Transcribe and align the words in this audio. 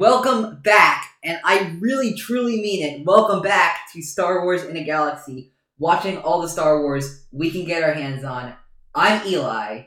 Welcome 0.00 0.62
back, 0.62 1.10
and 1.22 1.38
I 1.44 1.76
really 1.78 2.14
truly 2.14 2.62
mean 2.62 2.82
it. 2.82 3.04
Welcome 3.04 3.42
back 3.42 3.80
to 3.92 4.00
Star 4.00 4.42
Wars 4.44 4.64
in 4.64 4.74
a 4.78 4.82
Galaxy, 4.82 5.52
watching 5.78 6.16
all 6.16 6.40
the 6.40 6.48
Star 6.48 6.80
Wars 6.80 7.26
we 7.30 7.50
can 7.50 7.66
get 7.66 7.82
our 7.82 7.92
hands 7.92 8.24
on. 8.24 8.54
I'm 8.94 9.26
Eli, 9.26 9.82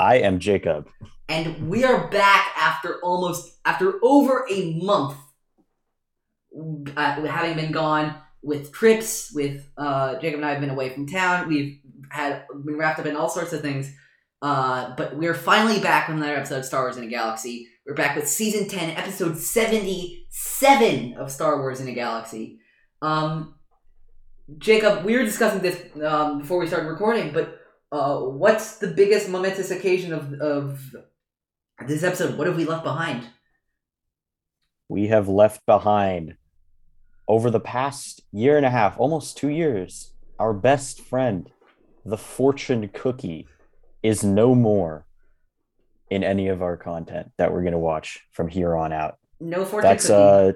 I 0.00 0.16
am 0.16 0.40
Jacob. 0.40 0.88
and 1.28 1.68
we 1.68 1.84
are 1.84 2.08
back 2.08 2.48
after 2.56 2.98
almost 3.04 3.56
after 3.64 4.00
over 4.02 4.44
a 4.50 4.74
month 4.82 5.16
uh, 6.96 7.22
having 7.22 7.54
been 7.54 7.70
gone 7.70 8.16
with 8.42 8.72
trips 8.72 9.30
with 9.32 9.70
uh, 9.78 10.16
jacob 10.16 10.40
and 10.40 10.44
i 10.44 10.50
have 10.50 10.60
been 10.60 10.70
away 10.70 10.88
from 10.90 11.06
town 11.06 11.48
we've 11.48 11.78
had 12.10 12.46
been 12.64 12.76
wrapped 12.76 12.98
up 12.98 13.06
in 13.06 13.14
all 13.14 13.28
sorts 13.28 13.52
of 13.52 13.60
things 13.60 13.94
uh, 14.42 14.92
but 14.96 15.16
we're 15.16 15.34
finally 15.34 15.78
back 15.78 16.08
with 16.08 16.16
another 16.16 16.34
episode 16.34 16.58
of 16.58 16.64
star 16.64 16.82
wars 16.82 16.96
in 16.96 17.04
a 17.04 17.06
galaxy 17.06 17.68
we're 17.86 17.94
back 17.94 18.14
with 18.14 18.28
season 18.28 18.68
10 18.68 18.90
episode 18.96 19.36
77 19.36 21.14
of 21.14 21.32
star 21.32 21.58
wars 21.58 21.80
in 21.80 21.88
a 21.88 21.92
galaxy. 21.92 22.60
Um, 23.00 23.56
jacob 24.58 25.04
we 25.04 25.16
were 25.16 25.24
discussing 25.24 25.62
this 25.62 25.80
um, 26.04 26.38
before 26.38 26.58
we 26.58 26.66
started 26.66 26.88
recording 26.88 27.32
but 27.32 27.58
uh, 27.90 28.18
what's 28.18 28.78
the 28.78 28.88
biggest 28.88 29.28
momentous 29.28 29.70
occasion 29.70 30.12
of, 30.12 30.32
of 30.34 30.94
this 31.86 32.02
episode? 32.02 32.38
What 32.38 32.46
have 32.46 32.56
we 32.56 32.64
left 32.64 32.84
behind? 32.84 33.28
We 34.88 35.08
have 35.08 35.28
left 35.28 35.66
behind 35.66 36.36
over 37.28 37.50
the 37.50 37.60
past 37.60 38.22
year 38.32 38.56
and 38.56 38.64
a 38.64 38.70
half, 38.70 38.98
almost 38.98 39.36
two 39.36 39.50
years, 39.50 40.14
our 40.38 40.54
best 40.54 41.02
friend, 41.02 41.50
the 42.04 42.16
fortune 42.16 42.88
cookie, 42.88 43.46
is 44.02 44.24
no 44.24 44.54
more 44.54 45.04
in 46.12 46.22
any 46.22 46.48
of 46.48 46.60
our 46.60 46.76
content 46.76 47.32
that 47.38 47.50
we're 47.50 47.62
going 47.62 47.72
to 47.72 47.78
watch 47.78 48.20
from 48.32 48.46
here 48.46 48.76
on 48.76 48.92
out. 48.92 49.16
no 49.40 49.64
fortune 49.64 49.88
That's 49.88 50.06
cookie. 50.06 50.14
uh 50.14 50.52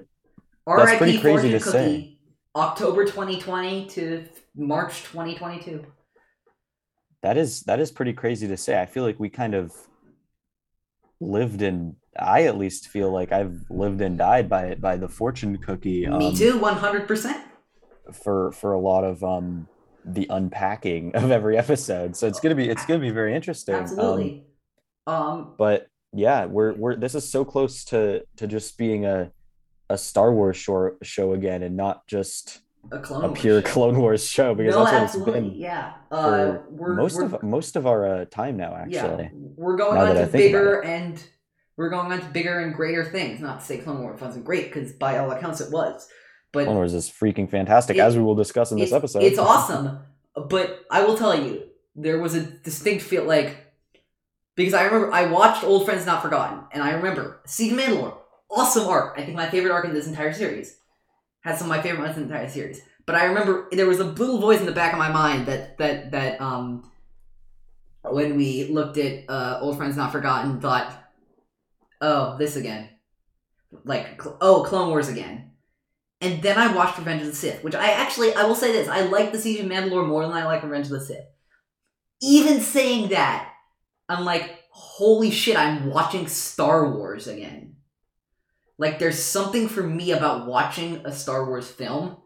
that's 0.67 0.91
RIP 0.91 0.97
pretty 0.97 1.17
crazy 1.19 1.49
to 1.51 1.59
Cookie, 1.59 1.71
say. 1.71 2.17
October 2.55 3.05
2020 3.05 3.87
to 3.87 4.25
March 4.55 5.03
2022. 5.03 5.85
that 7.23 7.37
is 7.37 7.61
that 7.63 7.79
is 7.79 7.89
pretty 7.91 8.13
crazy 8.13 8.47
to 8.47 8.57
say. 8.57 8.79
I 8.79 8.85
feel 8.85 9.03
like 9.03 9.19
we 9.19 9.29
kind 9.29 9.55
of 9.55 9.73
lived 11.19 11.61
in 11.61 11.95
I 12.19 12.43
at 12.43 12.57
least 12.57 12.89
feel 12.89 13.11
like 13.11 13.31
I've 13.31 13.55
lived 13.69 14.01
and 14.01 14.17
died 14.17 14.49
by 14.49 14.65
it 14.65 14.81
by 14.81 14.97
the 14.97 15.07
fortune 15.07 15.57
cookie. 15.57 16.05
Me 16.07 16.27
um, 16.29 16.35
too, 16.35 16.59
100%. 16.59 17.41
for 18.13 18.51
for 18.51 18.73
a 18.73 18.79
lot 18.79 19.03
of 19.03 19.23
um 19.23 19.67
the 20.05 20.27
unpacking 20.29 21.15
of 21.15 21.31
every 21.31 21.57
episode. 21.57 22.15
So 22.15 22.27
it's 22.27 22.39
gonna 22.39 22.55
be 22.55 22.69
it's 22.69 22.85
gonna 22.85 22.99
be 22.99 23.11
very 23.11 23.33
interesting. 23.35 23.75
Um, 23.75 23.81
Absolutely. 23.81 24.31
Um, 24.31 24.41
but 25.57 25.87
yeah, 26.13 26.45
we're 26.45 26.73
we're 26.73 26.95
this 26.95 27.15
is 27.15 27.29
so 27.29 27.45
close 27.45 27.85
to 27.85 28.23
to 28.37 28.47
just 28.47 28.77
being 28.77 29.05
a 29.05 29.31
a 29.89 29.97
Star 29.97 30.33
Wars 30.33 30.57
show 30.57 30.95
show 31.01 31.33
again 31.33 31.63
and 31.63 31.77
not 31.77 32.07
just 32.07 32.59
a 32.91 32.99
clone 32.99 33.25
a 33.25 33.33
pure 33.33 33.61
show. 33.61 33.67
Clone 33.67 33.97
Wars 33.99 34.25
show 34.25 34.53
because 34.55 34.75
no, 34.75 34.85
that's 34.85 35.15
what 35.15 35.27
it's 35.27 35.37
been 35.37 35.51
Yeah. 35.55 35.93
Uh, 36.11 36.57
we're, 36.69 36.93
most 36.95 37.15
we're, 37.15 37.25
of 37.25 37.43
most 37.43 37.75
of 37.75 37.87
our 37.87 38.05
uh, 38.07 38.25
time 38.25 38.57
now. 38.57 38.71
yeah, 38.87 39.03
Actually, 39.03 39.29
we're 39.33 39.77
going 39.77 39.97
on 39.97 40.15
to 40.15 40.27
bigger 40.27 40.83
and 40.83 41.23
we're 41.75 41.89
going 41.89 42.11
on 42.11 42.19
to 42.19 42.27
bigger 42.27 42.59
and 42.59 42.73
greater 42.73 43.05
things. 43.05 43.39
Not 43.39 43.59
to 43.59 43.65
say 43.65 43.77
Clone 43.77 44.01
Wars 44.01 44.19
wasn't 44.19 44.45
great, 44.45 44.73
because 44.73 44.93
by 44.93 45.17
all 45.17 45.31
accounts 45.31 45.61
it 45.61 45.71
was. 45.71 46.07
But 46.51 46.65
Clone 46.65 46.77
Wars 46.77 46.93
is 46.93 47.09
freaking 47.09 47.49
fantastic, 47.49 47.97
It- 47.97 48.01
as 48.01 48.17
we 48.17 48.23
will 48.23 48.35
discuss 48.35 48.71
in 48.71 48.79
this 48.79 48.93
episode. 48.93 49.23
It's 49.23 49.37
awesome, 49.37 49.99
but 50.49 50.81
I 50.89 51.03
will 51.03 51.17
tell 51.17 51.39
you, 51.39 51.63
there 51.95 52.19
was 52.19 52.35
a 52.35 52.41
distinct 52.41 53.03
feel 53.03 53.25
like 53.25 53.66
because 54.57 54.73
I 54.73 54.83
remember 54.83 55.13
I 55.13 55.27
watched 55.27 55.63
Old 55.63 55.85
Friends 55.85 56.05
Not 56.05 56.21
Forgotten, 56.21 56.65
and 56.73 56.83
I 56.83 56.91
remember 56.91 57.39
Siege 57.45 57.71
Mandalore, 57.71 58.17
awesome 58.49 58.87
arc. 58.87 59.17
I 59.17 59.23
think 59.23 59.37
my 59.37 59.49
favorite 59.49 59.71
arc 59.71 59.85
in 59.85 59.93
this 59.93 60.07
entire 60.07 60.33
series 60.33 60.77
has 61.41 61.59
some 61.59 61.71
of 61.71 61.77
my 61.77 61.81
favorite 61.81 62.03
ones 62.03 62.17
in 62.17 62.27
the 62.27 62.33
entire 62.33 62.49
series. 62.49 62.81
But 63.05 63.15
I 63.15 63.25
remember 63.25 63.69
there 63.71 63.85
was 63.85 63.99
a 63.99 64.03
little 64.03 64.39
voice 64.39 64.59
in 64.59 64.65
the 64.65 64.73
back 64.73 64.91
of 64.91 64.99
my 64.99 65.11
mind 65.11 65.45
that 65.45 65.77
that 65.77 66.11
that 66.11 66.41
um 66.41 66.91
when 68.03 68.35
we 68.35 68.65
looked 68.65 68.97
at 68.97 69.29
uh, 69.29 69.59
Old 69.61 69.77
Friends 69.77 69.95
Not 69.95 70.11
Forgotten 70.11 70.59
thought, 70.59 70.91
oh, 72.01 72.37
this 72.37 72.55
again, 72.55 72.89
like 73.85 74.21
oh, 74.41 74.63
Clone 74.63 74.89
Wars 74.89 75.07
again. 75.07 75.51
And 76.19 76.41
then 76.41 76.57
I 76.57 76.75
watched 76.75 76.97
Revenge 76.97 77.21
of 77.21 77.27
the 77.27 77.35
Sith, 77.35 77.63
which 77.63 77.75
I 77.75 77.91
actually 77.91 78.33
I 78.33 78.43
will 78.43 78.55
say 78.55 78.71
this: 78.71 78.87
I 78.87 79.01
like 79.01 79.31
the 79.31 79.39
Siege 79.39 79.59
of 79.59 79.67
Mandalore 79.67 80.07
more 80.07 80.23
than 80.23 80.35
I 80.35 80.45
like 80.45 80.63
Revenge 80.63 80.87
of 80.87 80.93
the 80.93 81.01
Sith. 81.01 81.25
Even 82.21 82.59
saying 82.59 83.09
that, 83.09 83.53
I'm 84.09 84.25
like, 84.25 84.63
holy 84.71 85.31
shit! 85.31 85.57
I'm 85.57 85.89
watching 85.89 86.27
Star 86.27 86.91
Wars 86.91 87.27
again. 87.27 87.75
Like, 88.77 88.99
there's 88.99 89.21
something 89.21 89.67
for 89.67 89.81
me 89.83 90.11
about 90.11 90.47
watching 90.47 90.97
a 91.05 91.11
Star 91.11 91.45
Wars 91.45 91.69
film. 91.69 92.17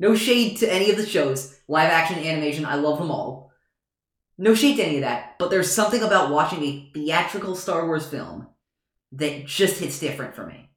No 0.00 0.14
shade 0.14 0.56
to 0.58 0.72
any 0.72 0.90
of 0.90 0.96
the 0.96 1.06
shows, 1.06 1.58
live 1.68 1.90
action, 1.90 2.18
animation. 2.18 2.64
I 2.64 2.76
love 2.76 2.98
them 2.98 3.10
all. 3.10 3.50
No 4.38 4.54
shade 4.54 4.76
to 4.76 4.84
any 4.84 4.96
of 4.96 5.02
that, 5.02 5.34
but 5.38 5.50
there's 5.50 5.70
something 5.70 6.02
about 6.02 6.30
watching 6.30 6.62
a 6.62 6.90
theatrical 6.94 7.56
Star 7.56 7.86
Wars 7.86 8.06
film 8.06 8.46
that 9.12 9.46
just 9.46 9.80
hits 9.80 9.98
different 9.98 10.34
for 10.34 10.46
me. 10.46 10.70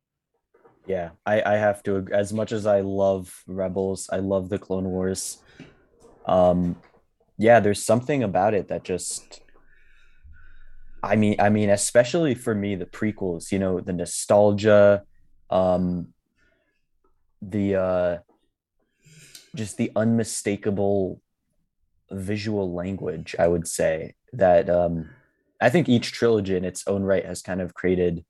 Yeah, 0.88 1.12
I, 1.26 1.42
I 1.44 1.58
have 1.58 1.84
to. 1.84 2.08
As 2.12 2.34
much 2.34 2.52
as 2.52 2.66
I 2.66 2.82
love 2.82 3.44
Rebels, 3.48 4.10
I 4.12 4.18
love 4.18 4.50
the 4.50 4.58
Clone 4.58 4.86
Wars. 4.86 5.38
Um, 6.26 6.76
yeah, 7.38 7.60
there's 7.60 7.86
something 7.86 8.24
about 8.24 8.54
it 8.54 8.68
that 8.70 8.84
just. 8.84 9.42
I 11.04 11.16
mean, 11.16 11.36
I 11.40 11.50
mean, 11.50 11.70
especially 11.70 12.36
for 12.36 12.54
me, 12.54 12.76
the 12.76 12.86
prequels. 12.86 13.52
You 13.52 13.60
know, 13.60 13.80
the 13.80 13.94
nostalgia, 13.94 15.04
um, 15.50 16.14
the 17.42 17.76
uh, 17.76 18.18
just 19.56 19.78
the 19.78 19.92
unmistakable 19.96 21.22
visual 22.12 22.74
language. 22.74 23.36
I 23.40 23.48
would 23.48 23.68
say 23.68 24.16
that 24.34 24.70
um, 24.70 25.10
I 25.60 25.70
think 25.70 25.90
each 25.90 26.12
trilogy 26.12 26.56
in 26.56 26.66
its 26.66 26.88
own 26.88 27.04
right 27.04 27.26
has 27.26 27.42
kind 27.42 27.62
of 27.62 27.74
created 27.74 28.24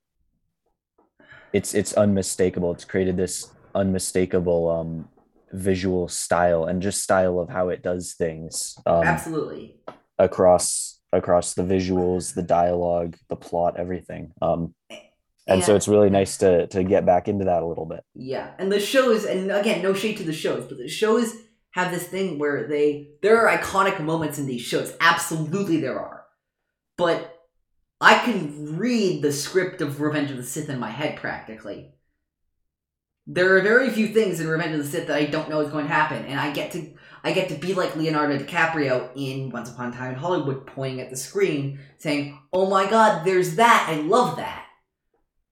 it's 1.52 1.74
it's 1.74 1.92
unmistakable. 1.92 2.72
It's 2.72 2.84
created 2.84 3.16
this 3.16 3.52
unmistakable 3.74 4.70
um 4.70 5.08
visual 5.52 6.08
style 6.08 6.64
and 6.64 6.80
just 6.80 7.02
style 7.02 7.38
of 7.38 7.50
how 7.50 7.68
it 7.68 7.82
does 7.82 8.14
things 8.14 8.78
um, 8.86 9.04
Absolutely. 9.04 9.76
across 10.18 10.98
across 11.12 11.54
the 11.54 11.62
visuals, 11.62 12.34
the 12.34 12.42
dialogue, 12.42 13.16
the 13.28 13.36
plot, 13.36 13.78
everything. 13.78 14.32
Um, 14.40 14.74
and 15.46 15.62
so 15.62 15.74
it's 15.74 15.88
really 15.88 16.10
nice 16.10 16.38
to 16.38 16.66
to 16.68 16.84
get 16.84 17.04
back 17.04 17.28
into 17.28 17.44
that 17.46 17.62
a 17.62 17.66
little 17.66 17.86
bit. 17.86 18.04
Yeah, 18.14 18.52
and 18.58 18.70
the 18.70 18.80
shows, 18.80 19.24
and 19.24 19.50
again, 19.50 19.82
no 19.82 19.94
shade 19.94 20.16
to 20.18 20.24
the 20.24 20.32
shows, 20.32 20.64
but 20.66 20.78
the 20.78 20.88
shows 20.88 21.34
have 21.72 21.90
this 21.90 22.06
thing 22.06 22.38
where 22.38 22.66
they 22.68 23.08
there 23.22 23.46
are 23.46 23.58
iconic 23.58 24.00
moments 24.00 24.38
in 24.38 24.46
these 24.46 24.62
shows. 24.62 24.94
Absolutely, 25.00 25.80
there 25.80 25.98
are, 25.98 26.24
but 26.96 27.40
I 28.00 28.18
can 28.18 28.76
read 28.78 29.22
the 29.22 29.32
script 29.32 29.80
of 29.80 30.00
Revenge 30.00 30.30
of 30.30 30.36
the 30.36 30.42
Sith 30.42 30.68
in 30.68 30.78
my 30.78 30.90
head 30.90 31.16
practically. 31.16 31.92
There 33.26 33.56
are 33.56 33.60
very 33.60 33.90
few 33.90 34.08
things 34.08 34.40
in 34.40 34.48
Revenge 34.48 34.74
of 34.74 34.84
the 34.84 34.90
Sith 34.90 35.06
that 35.06 35.16
I 35.16 35.26
don't 35.26 35.48
know 35.48 35.60
is 35.60 35.70
going 35.70 35.86
to 35.86 35.92
happen, 35.92 36.24
and 36.24 36.38
I 36.38 36.52
get 36.52 36.72
to 36.72 36.94
I 37.24 37.32
get 37.32 37.48
to 37.50 37.54
be 37.54 37.74
like 37.74 37.96
Leonardo 37.96 38.38
DiCaprio 38.38 39.10
in 39.14 39.50
Once 39.50 39.70
Upon 39.70 39.90
a 39.90 39.92
Time 39.92 40.12
in 40.12 40.18
Hollywood, 40.18 40.66
pointing 40.66 41.00
at 41.00 41.10
the 41.10 41.16
screen, 41.16 41.78
saying, 41.98 42.38
"Oh 42.52 42.68
my 42.68 42.88
God, 42.88 43.24
there's 43.24 43.56
that! 43.56 43.86
I 43.88 43.96
love 44.00 44.36
that." 44.36 44.66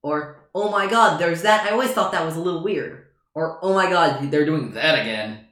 Or, 0.03 0.49
oh 0.55 0.71
my 0.71 0.89
god, 0.89 1.19
there's 1.21 1.43
that. 1.43 1.67
I 1.67 1.71
always 1.71 1.91
thought 1.91 2.13
that 2.13 2.25
was 2.25 2.37
a 2.37 2.41
little 2.41 2.65
weird. 2.65 3.07
Or, 3.35 3.59
oh 3.63 3.75
my 3.75 3.89
god, 3.89 4.31
they're 4.31 4.47
doing 4.47 4.73
that 4.73 4.99
again. 4.99 5.47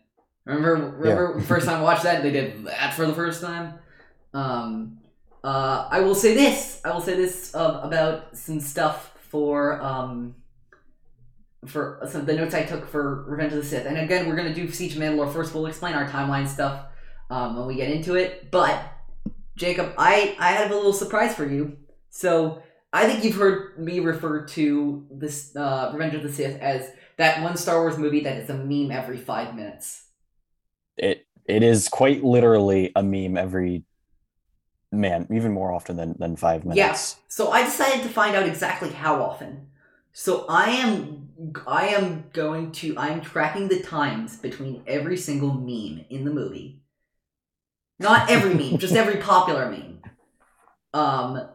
Remember, 0.44 0.96
remember 0.96 1.38
the 1.38 1.46
first 1.46 1.66
time 1.66 1.80
I 1.80 1.82
watched 1.82 2.04
that, 2.04 2.22
they 2.22 2.30
did 2.32 2.64
that 2.64 2.94
for 2.94 3.06
the 3.06 3.12
first 3.12 3.42
time? 3.42 3.74
Um, 4.32 4.98
uh, 5.44 5.86
I 5.90 6.00
will 6.00 6.14
say 6.14 6.34
this. 6.34 6.80
I 6.84 6.92
will 6.92 7.02
say 7.02 7.14
this 7.14 7.54
uh, 7.54 7.80
about 7.82 8.36
some 8.36 8.58
stuff 8.58 9.14
for, 9.28 9.80
um, 9.82 10.34
for 11.66 12.00
some 12.08 12.24
the 12.24 12.34
notes 12.34 12.54
I 12.54 12.64
took 12.64 12.88
for 12.88 13.24
Revenge 13.24 13.52
of 13.52 13.58
the 13.58 13.64
Sith. 13.64 13.86
And 13.86 13.98
again, 13.98 14.28
we're 14.28 14.36
going 14.36 14.52
to 14.52 14.54
do 14.54 14.70
Siege 14.70 14.96
of 14.96 15.02
Mandalore 15.02 15.32
first. 15.32 15.54
We'll 15.54 15.66
explain 15.66 15.94
our 15.94 16.08
timeline 16.08 16.46
stuff 16.46 16.86
um, 17.30 17.56
when 17.56 17.66
we 17.66 17.74
get 17.74 17.90
into 17.90 18.14
it. 18.14 18.50
But, 18.50 18.80
Jacob, 19.56 19.94
I, 19.98 20.36
I 20.38 20.52
have 20.52 20.70
a 20.70 20.74
little 20.74 20.92
surprise 20.92 21.34
for 21.34 21.46
you. 21.46 21.76
So, 22.10 22.62
I 22.92 23.06
think 23.06 23.22
you've 23.22 23.36
heard 23.36 23.78
me 23.78 24.00
refer 24.00 24.46
to 24.46 25.06
this 25.10 25.54
uh, 25.54 25.90
Revenge 25.92 26.14
of 26.14 26.22
the 26.22 26.32
Sith 26.32 26.58
as 26.60 26.90
that 27.18 27.42
one 27.42 27.56
Star 27.56 27.80
Wars 27.80 27.98
movie 27.98 28.20
that 28.20 28.36
is 28.38 28.48
a 28.48 28.54
meme 28.54 28.90
every 28.90 29.18
five 29.18 29.54
minutes. 29.54 30.04
It 30.96 31.26
it 31.44 31.62
is 31.62 31.88
quite 31.88 32.24
literally 32.24 32.92
a 32.96 33.02
meme 33.02 33.36
every 33.36 33.84
man, 34.90 35.26
even 35.30 35.52
more 35.52 35.72
often 35.72 35.96
than 35.96 36.16
than 36.18 36.36
five 36.36 36.64
minutes. 36.64 36.78
Yes. 36.78 37.16
So 37.28 37.50
I 37.50 37.64
decided 37.64 38.02
to 38.04 38.08
find 38.08 38.34
out 38.34 38.46
exactly 38.46 38.90
how 38.90 39.22
often. 39.22 39.68
So 40.20 40.46
I 40.48 40.70
am 40.70 41.28
I 41.64 41.90
am 41.90 42.24
going 42.32 42.72
to 42.72 42.98
I'm 42.98 43.20
tracking 43.20 43.68
the 43.68 43.78
times 43.78 44.36
between 44.36 44.82
every 44.84 45.16
single 45.16 45.54
meme 45.54 46.06
in 46.10 46.24
the 46.24 46.32
movie. 46.32 46.82
Not 48.00 48.28
every 48.28 48.52
meme, 48.52 48.78
just 48.78 48.96
every 48.96 49.20
popular 49.22 49.70
meme. 49.70 50.00
Um 50.92 51.48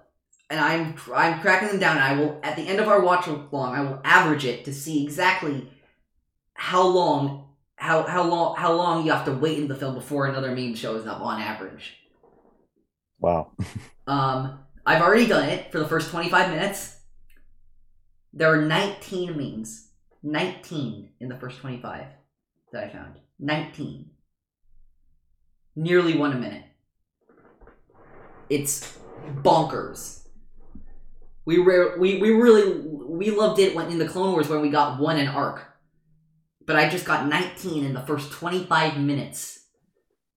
and 0.50 0.62
I'm 0.62 0.96
I'm 1.14 1.42
cracking 1.42 1.68
them 1.68 1.80
down. 1.80 1.98
And 1.98 2.06
I 2.06 2.18
will 2.18 2.40
at 2.42 2.56
the 2.56 2.62
end 2.62 2.80
of 2.80 2.88
our 2.88 3.02
watch 3.02 3.28
along, 3.28 3.76
I 3.76 3.82
will 3.82 4.00
average 4.06 4.46
it 4.46 4.64
to 4.64 4.74
see 4.74 5.04
exactly 5.04 5.70
how 6.54 6.88
long 6.88 7.50
how 7.76 8.04
how 8.04 8.24
long 8.24 8.56
how 8.56 8.72
long 8.72 9.06
you 9.06 9.12
have 9.12 9.26
to 9.26 9.34
wait 9.34 9.58
in 9.58 9.68
the 9.68 9.76
film 9.76 9.94
before 9.94 10.28
another 10.28 10.56
meme 10.56 10.76
shows 10.76 11.06
up 11.06 11.20
on 11.20 11.42
average. 11.42 11.98
Wow. 13.20 13.52
Um, 14.06 14.60
I've 14.86 15.02
already 15.02 15.28
done 15.28 15.48
it 15.48 15.72
for 15.72 15.80
the 15.80 15.88
first 15.88 16.12
25 16.12 16.50
minutes. 16.50 17.03
There 18.34 18.52
are 18.52 18.62
19 18.62 19.38
memes. 19.38 19.90
19 20.24 21.10
in 21.20 21.30
the 21.30 21.36
first 21.38 21.60
25 21.60 22.06
that 22.72 22.84
I 22.84 22.90
found. 22.90 23.16
19. 23.40 24.10
Nearly 25.76 26.18
one 26.18 26.34
a 26.34 26.38
minute. 26.38 26.64
It's 28.50 28.98
bonkers. 29.42 30.28
We 31.46 31.60
were 31.60 31.98
we, 32.00 32.22
we 32.22 32.32
really 32.32 32.80
we 32.88 33.32
loved 33.32 33.60
it 33.60 33.76
when 33.76 33.92
in 33.92 33.98
the 33.98 34.08
Clone 34.08 34.32
Wars 34.32 34.48
when 34.48 34.62
we 34.62 34.70
got 34.70 35.00
one 35.00 35.18
an 35.18 35.28
arc. 35.28 35.66
But 36.66 36.78
I 36.78 36.90
just 36.90 37.06
got 37.06 37.28
19 37.28 37.84
in 37.84 37.94
the 37.94 38.00
first 38.02 38.32
25 38.32 38.98
minutes. 38.98 39.60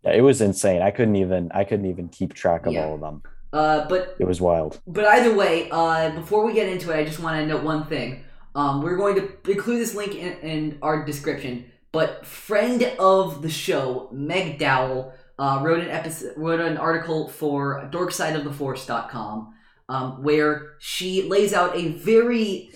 Yeah, 0.02 0.12
it 0.14 0.22
was 0.22 0.40
insane. 0.40 0.82
I 0.82 0.90
couldn't 0.90 1.16
even 1.16 1.50
I 1.54 1.64
couldn't 1.64 1.87
even 1.87 2.08
keep 2.08 2.34
track 2.34 2.66
of 2.66 2.72
Yeah. 2.72 2.87
all 2.87 2.94
of 2.94 3.00
them. 3.00 3.22
Uh, 3.56 3.88
but 3.88 4.17
It 4.19 4.26
was 4.26 4.38
wild. 4.38 4.81
But 4.87 5.06
either 5.06 5.35
way, 5.35 5.70
uh, 5.70 6.11
before 6.11 6.44
we 6.44 6.53
get 6.53 6.69
into 6.69 6.91
it, 6.91 6.99
I 6.99 7.05
just 7.05 7.20
want 7.20 7.41
to 7.41 7.47
note 7.47 7.64
one 7.64 7.87
thing. 7.87 8.23
Um, 8.55 8.82
we're 8.82 8.97
going 8.97 9.14
to 9.17 9.50
include 9.50 9.81
this 9.81 9.94
link 9.94 10.14
in, 10.14 10.32
in 10.41 10.79
our 10.82 11.06
description. 11.06 11.64
But 11.91 12.26
friend 12.26 12.82
of 12.99 13.41
the 13.41 13.49
show, 13.49 14.11
Meg 14.12 14.58
Dowell, 14.58 15.14
uh, 15.38 15.61
wrote 15.62 15.81
an 15.81 15.88
episode, 15.88 16.35
wrote 16.37 16.61
an 16.61 16.76
article 16.76 17.29
for 17.29 17.88
DarkSideOfTheForce.com, 17.91 19.55
um, 19.88 20.23
where 20.23 20.75
she 20.79 21.23
lays 21.23 21.55
out 21.55 21.75
a 21.75 21.88
very, 21.93 22.73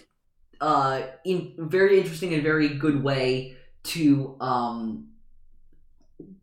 uh, 0.63 1.03
in 1.27 1.53
very 1.59 1.99
interesting 1.99 2.33
and 2.33 2.43
very 2.43 2.69
good 2.69 3.03
way 3.03 3.57
to 3.83 4.35
um, 4.41 5.09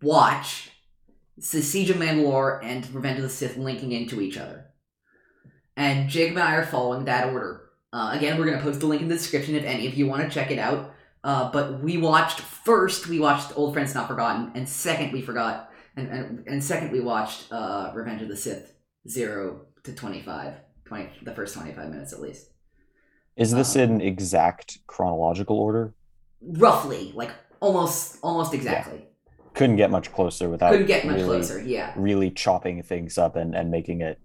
watch 0.02 0.67
the 1.38 1.62
Siege 1.62 1.90
of 1.90 1.98
Mandalore 1.98 2.64
and 2.64 2.94
Revenge 2.94 3.18
of 3.18 3.24
the 3.24 3.30
Sith 3.30 3.58
linking 3.58 3.92
into 3.92 4.22
each 4.22 4.38
other. 4.38 4.66
And 5.76 6.10
Jake 6.10 6.32
and 6.32 6.40
I 6.40 6.56
are 6.56 6.66
following 6.66 7.06
that 7.06 7.32
order. 7.32 7.70
Uh, 7.94 8.12
again, 8.14 8.38
we're 8.38 8.46
going 8.46 8.58
to 8.58 8.64
post 8.64 8.80
the 8.80 8.88
link 8.88 9.02
in 9.02 9.08
the 9.08 9.16
description 9.16 9.56
if 9.56 9.64
any 9.64 9.88
of 9.88 9.94
you 9.94 10.08
want 10.08 10.24
to 10.24 10.30
check 10.30 10.52
it 10.52 10.60
out. 10.60 10.94
Uh, 11.24 11.52
but 11.52 11.82
we 11.82 11.98
watched 11.98 12.40
first, 12.40 13.08
we 13.08 13.20
watched 13.20 13.56
Old 13.58 13.74
Friends 13.74 13.94
Not 13.94 14.08
Forgotten, 14.08 14.52
and 14.56 14.68
second, 14.68 15.12
we 15.12 15.22
forgot, 15.22 15.72
and, 15.96 16.08
and, 16.10 16.48
and 16.48 16.64
second, 16.64 16.92
we 16.92 17.00
watched 17.00 17.52
uh, 17.52 17.92
Revenge 17.94 18.22
of 18.22 18.30
the 18.30 18.36
Sith, 18.36 18.74
0 19.08 19.66
to 19.84 19.94
25, 19.94 20.54
20, 20.86 21.10
the 21.24 21.34
first 21.34 21.54
25 21.56 21.90
minutes 21.90 22.14
at 22.14 22.22
least. 22.22 22.48
Is 23.36 23.52
this 23.52 23.76
Uh, 23.76 23.82
in 23.82 24.02
exact 24.02 24.80
chronological 24.88 25.60
order? 25.60 25.94
Roughly, 26.42 27.12
like 27.16 27.32
almost 27.60 28.18
almost 28.24 28.54
exactly. 28.54 29.07
Couldn't 29.58 29.76
get 29.76 29.92
much 29.92 30.12
closer 30.14 30.50
without 30.50 30.72
Couldn't 30.72 30.88
get 30.88 31.06
much 31.06 31.16
really, 31.16 31.26
closer, 31.26 31.62
yeah. 31.62 31.94
really 31.96 32.32
chopping 32.32 32.82
things 32.84 33.18
up 33.18 33.36
and, 33.36 33.56
and 33.56 33.72
making 33.72 34.02
it 34.02 34.20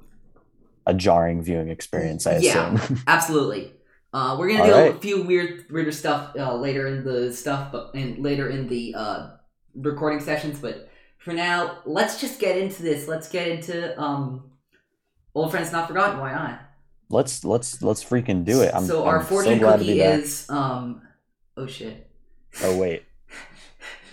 a 0.87 0.95
jarring 0.95 1.43
viewing 1.43 1.69
experience, 1.69 2.27
I 2.27 2.39
Yeah. 2.39 2.75
assume. 2.75 3.01
Absolutely. 3.07 3.73
Uh, 4.13 4.37
we're 4.39 4.49
gonna 4.51 4.63
All 4.71 4.91
do 4.91 4.97
a 4.97 5.01
few 5.01 5.23
weird, 5.23 5.65
weirder 5.71 5.93
stuff 5.93 6.37
uh, 6.39 6.55
later 6.55 6.87
in 6.87 7.03
the 7.05 7.33
stuff, 7.33 7.73
but 7.73 7.95
and 7.95 8.19
later 8.19 8.49
in 8.51 8.69
the 8.69 8.95
uh, 8.95 9.31
recording 9.75 10.21
sessions. 10.21 10.59
But 10.61 10.91
for 11.19 11.33
now, 11.33 11.79
let's 11.87 12.21
just 12.21 12.39
get 12.39 12.59
into 12.59 12.83
this. 12.83 13.09
Let's 13.09 13.29
get 13.31 13.49
into 13.49 13.99
um, 13.99 14.51
old 15.35 15.51
friends 15.51 15.73
not 15.73 15.89
forgotten. 15.89 16.21
Why 16.21 16.33
not? 16.33 16.61
let's 17.13 17.45
let's 17.45 17.83
let's 17.83 18.03
freaking 18.03 18.45
do 18.45 18.63
it. 18.63 18.75
I'm 18.75 18.85
so 18.87 19.05
our 19.05 19.21
I'm 19.21 19.27
fortune 19.27 19.61
so 19.61 19.73
cookie 19.73 20.01
is 20.01 20.49
um, 20.51 21.03
oh 21.57 21.67
shit. 21.67 22.11
Oh 22.63 22.77
wait. 22.77 23.05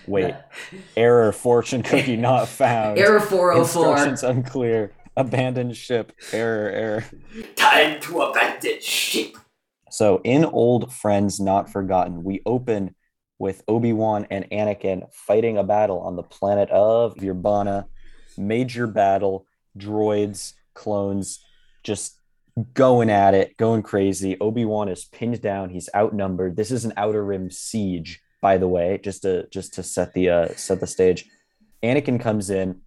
Wait. 0.06 0.34
Error 0.96 1.32
fortune 1.32 1.82
cookie 1.82 2.16
not 2.16 2.48
found. 2.48 2.98
Error 2.98 3.20
four 3.20 3.52
oh 3.52 3.64
four. 3.64 3.92
Instructions 3.92 4.22
unclear. 4.22 4.92
Abandoned 5.16 5.76
ship. 5.76 6.12
Error, 6.32 6.70
error. 6.70 7.04
Time 7.56 8.00
to 8.00 8.22
abandon 8.22 8.80
ship. 8.80 9.36
So 9.90 10.20
in 10.24 10.44
Old 10.44 10.92
Friends 10.92 11.40
Not 11.40 11.68
Forgotten, 11.68 12.22
we 12.22 12.40
open 12.46 12.94
with 13.38 13.62
Obi-Wan 13.66 14.26
and 14.30 14.48
Anakin 14.50 15.12
fighting 15.12 15.58
a 15.58 15.64
battle 15.64 15.98
on 16.00 16.14
the 16.14 16.22
planet 16.22 16.70
of 16.70 17.16
Urbana. 17.22 17.88
Major 18.38 18.86
battle, 18.86 19.46
droids, 19.76 20.52
clones, 20.74 21.44
just 21.82 22.18
going 22.74 23.10
at 23.10 23.34
it, 23.34 23.56
going 23.56 23.82
crazy. 23.82 24.38
Obi-Wan 24.40 24.88
is 24.88 25.04
pinned 25.04 25.40
down. 25.40 25.70
He's 25.70 25.88
outnumbered. 25.94 26.56
This 26.56 26.70
is 26.70 26.84
an 26.84 26.92
Outer 26.96 27.24
Rim 27.24 27.50
siege, 27.50 28.20
by 28.40 28.58
the 28.58 28.68
way, 28.68 28.98
just 29.02 29.22
to 29.22 29.46
just 29.48 29.74
to 29.74 29.82
set 29.82 30.12
the 30.14 30.30
uh, 30.30 30.48
set 30.56 30.80
the 30.80 30.86
stage. 30.86 31.26
Anakin 31.82 32.20
comes 32.20 32.50
in. 32.50 32.80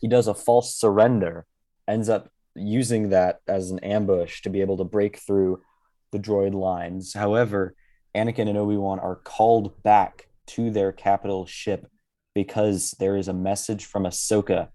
He 0.00 0.08
does 0.08 0.28
a 0.28 0.34
false 0.34 0.74
surrender, 0.74 1.46
ends 1.88 2.08
up 2.08 2.30
using 2.54 3.10
that 3.10 3.40
as 3.46 3.70
an 3.70 3.78
ambush 3.80 4.42
to 4.42 4.50
be 4.50 4.60
able 4.60 4.76
to 4.78 4.84
break 4.84 5.18
through 5.18 5.62
the 6.10 6.18
droid 6.18 6.54
lines. 6.54 7.12
However, 7.14 7.74
Anakin 8.14 8.48
and 8.48 8.58
Obi-Wan 8.58 8.98
are 8.98 9.16
called 9.16 9.82
back 9.82 10.28
to 10.48 10.70
their 10.70 10.92
capital 10.92 11.46
ship 11.46 11.86
because 12.34 12.92
there 12.98 13.16
is 13.16 13.28
a 13.28 13.32
message 13.32 13.86
from 13.86 14.04
Ahsoka. 14.04 14.68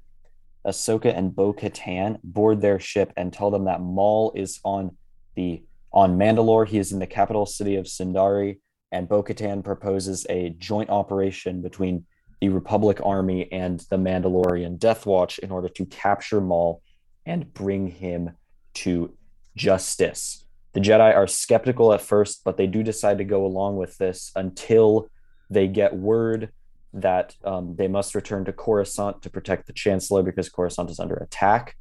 Ahsoka 0.66 1.16
and 1.16 1.36
Bo-Katan 1.36 2.20
board 2.24 2.62
their 2.62 2.80
ship 2.80 3.12
and 3.18 3.32
tell 3.32 3.52
them 3.52 3.66
that 3.66 3.82
Maul 3.82 4.32
is 4.36 4.60
on 4.64 4.98
the 5.36 5.64
on 5.92 6.18
Mandalore. 6.18 6.68
He 6.68 6.78
is 6.78 6.92
in 6.92 7.00
the 7.00 7.08
capital 7.08 7.46
city 7.46 7.76
of 7.76 7.86
Sundari, 7.86 8.60
and 8.92 9.10
Bo-Katan 9.10 9.64
proposes 9.64 10.26
a 10.30 10.50
joint 10.52 10.90
operation 10.90 11.62
between 11.62 12.06
the 12.42 12.50
Republic 12.50 13.00
Army 13.04 13.52
and 13.52 13.80
the 13.90 13.98
Mandalorian 13.98 14.78
Death 14.78 15.06
Watch 15.06 15.40
in 15.40 15.52
order 15.52 15.70
to 15.70 15.86
capture 15.86 16.42
Maul 16.42 16.82
and 17.26 17.54
bring 17.54 17.88
him 17.88 18.32
to 18.76 19.16
justice. 19.56 20.46
The 20.74 20.82
Jedi 20.82 21.16
are 21.16 21.28
skeptical 21.28 21.94
at 21.94 22.02
first, 22.02 22.44
but 22.44 22.58
they 22.58 22.68
do 22.68 22.84
decide 22.84 23.18
to 23.20 23.24
go 23.24 23.46
along 23.46 23.78
with 23.78 23.98
this 23.98 24.32
until 24.36 25.10
they 25.50 25.68
get 25.68 25.96
word 25.96 26.52
that 26.94 27.36
um, 27.44 27.76
they 27.78 27.88
must 27.88 28.16
return 28.16 28.46
to 28.46 28.54
Coruscant 28.54 29.22
to 29.22 29.30
protect 29.30 29.68
the 29.68 29.74
Chancellor 29.74 30.24
because 30.24 30.50
Coruscant 30.50 30.90
is 30.90 31.00
under 31.00 31.16
attack. 31.16 31.76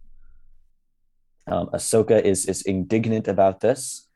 Um, 1.46 1.68
Ahsoka 1.74 2.22
is 2.22 2.46
is 2.46 2.62
indignant 2.62 3.28
about 3.28 3.60
this, 3.60 4.08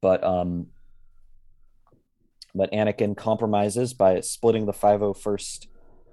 but 0.00 0.22
um, 0.22 0.68
but 2.56 2.72
Anakin 2.72 3.16
compromises 3.16 3.92
by 3.94 4.20
splitting 4.20 4.66
the 4.66 4.72
501st 4.72 5.66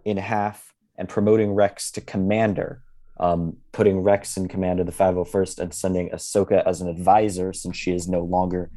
in 0.05 0.17
half 0.17 0.73
and 0.97 1.09
promoting 1.09 1.53
Rex 1.53 1.91
to 1.91 2.01
commander, 2.01 2.83
um, 3.19 3.57
putting 3.71 4.01
Rex 4.01 4.37
in 4.37 4.47
command 4.47 4.79
of 4.79 4.85
the 4.85 4.91
501st 4.91 5.59
and 5.59 5.73
sending 5.73 6.09
Ahsoka 6.09 6.65
as 6.65 6.81
an 6.81 6.89
advisor 6.89 7.53
since 7.53 7.77
she 7.77 7.91
is 7.91 8.07
no 8.07 8.21
longer 8.21 8.69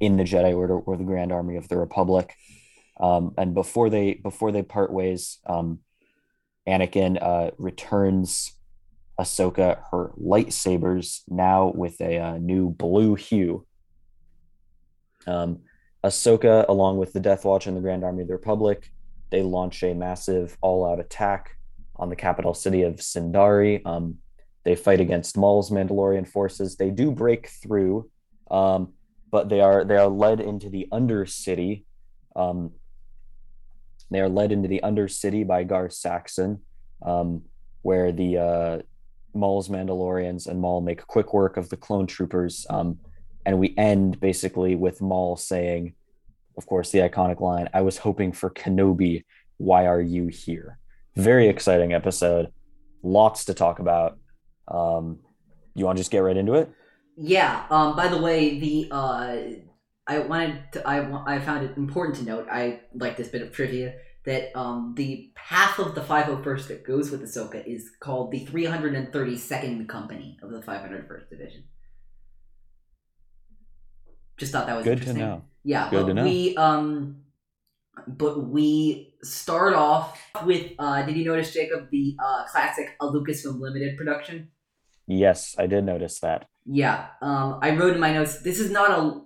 in 0.00 0.16
the 0.16 0.24
Jedi 0.24 0.56
Order 0.56 0.78
or 0.78 0.96
the 0.96 1.04
Grand 1.04 1.32
Army 1.32 1.56
of 1.56 1.68
the 1.68 1.76
Republic. 1.76 2.34
Um, 3.00 3.34
and 3.36 3.54
before 3.54 3.90
they 3.90 4.14
before 4.14 4.50
they 4.50 4.62
part 4.62 4.92
ways, 4.92 5.38
um, 5.46 5.80
Anakin 6.66 7.18
uh, 7.20 7.52
returns 7.58 8.52
Ahsoka 9.18 9.82
her 9.90 10.12
lightsabers 10.20 11.22
now 11.28 11.72
with 11.74 12.00
a 12.00 12.18
uh, 12.18 12.38
new 12.38 12.70
blue 12.70 13.14
hue. 13.14 13.66
Um, 15.26 15.60
Ahsoka, 16.04 16.64
along 16.68 16.98
with 16.98 17.12
the 17.12 17.20
Death 17.20 17.44
Watch 17.44 17.66
and 17.66 17.76
the 17.76 17.80
Grand 17.80 18.04
Army 18.04 18.22
of 18.22 18.28
the 18.28 18.34
Republic, 18.34 18.90
they 19.30 19.42
launch 19.42 19.82
a 19.82 19.94
massive 19.94 20.56
all-out 20.60 21.00
attack 21.00 21.56
on 21.96 22.08
the 22.08 22.16
capital 22.16 22.54
city 22.54 22.82
of 22.82 22.96
Sundari. 22.96 23.84
Um, 23.84 24.18
they 24.64 24.76
fight 24.76 25.00
against 25.00 25.36
Maul's 25.36 25.70
Mandalorian 25.70 26.26
forces. 26.28 26.76
They 26.76 26.90
do 26.90 27.10
break 27.10 27.48
through, 27.48 28.10
um, 28.50 28.92
but 29.30 29.48
they 29.48 29.60
are 29.60 29.84
they 29.84 29.96
are 29.96 30.08
led 30.08 30.40
into 30.40 30.70
the 30.70 30.86
Undercity. 30.92 31.84
Um, 32.36 32.72
they 34.10 34.20
are 34.20 34.28
led 34.28 34.52
into 34.52 34.68
the 34.68 34.80
Undercity 34.84 35.46
by 35.46 35.64
Gar 35.64 35.90
Saxon, 35.90 36.60
um, 37.02 37.42
where 37.82 38.12
the 38.12 38.38
uh, 38.38 38.78
Maul's 39.34 39.68
Mandalorians 39.68 40.46
and 40.46 40.60
Maul 40.60 40.80
make 40.80 41.06
quick 41.06 41.32
work 41.34 41.56
of 41.56 41.68
the 41.68 41.76
clone 41.76 42.06
troopers. 42.06 42.66
Um, 42.70 42.98
and 43.46 43.58
we 43.58 43.74
end 43.76 44.20
basically 44.20 44.74
with 44.74 45.00
Maul 45.00 45.36
saying, 45.36 45.94
of 46.56 46.66
course, 46.66 46.90
the 46.90 46.98
iconic 46.98 47.40
line, 47.40 47.68
I 47.72 47.82
was 47.82 47.98
hoping 47.98 48.32
for 48.32 48.50
Kenobi. 48.50 49.24
Why 49.58 49.86
are 49.86 50.00
you 50.00 50.28
here? 50.28 50.78
Very 51.16 51.48
exciting 51.48 51.92
episode. 51.92 52.52
Lots 53.02 53.44
to 53.46 53.54
talk 53.54 53.78
about. 53.78 54.18
Um, 54.66 55.20
you 55.74 55.84
want 55.84 55.96
to 55.96 56.00
just 56.00 56.10
get 56.10 56.18
right 56.18 56.36
into 56.36 56.54
it? 56.54 56.70
Yeah. 57.16 57.64
Um. 57.70 57.96
By 57.96 58.08
the 58.08 58.18
way, 58.18 58.58
the 58.58 58.88
uh, 58.90 59.36
I 60.06 60.18
wanted 60.20 60.72
to. 60.72 60.86
I 60.88 61.36
I 61.36 61.38
found 61.40 61.64
it 61.64 61.76
important 61.76 62.16
to 62.18 62.24
note. 62.24 62.48
I 62.50 62.80
like 62.94 63.16
this 63.16 63.28
bit 63.28 63.42
of 63.42 63.52
trivia 63.52 63.94
that 64.28 64.56
um 64.58 64.94
the 64.96 65.32
path 65.34 65.78
of 65.78 65.94
the 65.94 66.02
501st 66.02 66.68
that 66.68 66.86
goes 66.86 67.10
with 67.10 67.22
Ahsoka 67.22 67.66
is 67.66 67.90
called 67.98 68.30
the 68.30 68.44
332nd 68.44 69.88
Company 69.88 70.38
of 70.42 70.50
the 70.50 70.60
501st 70.60 71.30
Division. 71.30 71.64
Just 74.38 74.52
thought 74.52 74.66
that 74.66 74.76
was 74.76 74.84
Good 74.84 75.02
to 75.02 75.12
know. 75.12 75.42
Yeah, 75.64 75.90
Good 75.90 76.02
but 76.02 76.08
to 76.08 76.14
know. 76.14 76.22
we 76.24 76.56
um, 76.56 77.22
but 78.06 78.48
we 78.48 79.14
start 79.22 79.74
off 79.74 80.18
with 80.44 80.72
uh, 80.78 81.02
did 81.02 81.16
you 81.16 81.24
notice 81.24 81.52
Jacob 81.52 81.90
the 81.90 82.16
uh 82.24 82.44
classic 82.46 82.96
a 83.00 83.06
Lucasfilm 83.06 83.60
Limited 83.60 83.96
production? 83.96 84.50
Yes, 85.06 85.56
I 85.58 85.66
did 85.66 85.84
notice 85.84 86.20
that. 86.20 86.46
Yeah, 86.64 87.06
um, 87.22 87.58
I 87.62 87.74
wrote 87.74 87.94
in 87.94 88.00
my 88.00 88.12
notes. 88.12 88.40
This 88.42 88.60
is 88.60 88.70
not 88.70 88.90
a 88.90 89.20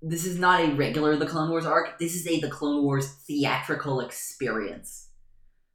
this 0.00 0.24
is 0.24 0.38
not 0.38 0.60
a 0.60 0.72
regular 0.74 1.16
The 1.16 1.26
Clone 1.26 1.50
Wars 1.50 1.66
arc. 1.66 1.98
This 1.98 2.14
is 2.14 2.26
a 2.26 2.40
The 2.40 2.48
Clone 2.48 2.84
Wars 2.84 3.06
theatrical 3.26 4.00
experience. 4.00 5.10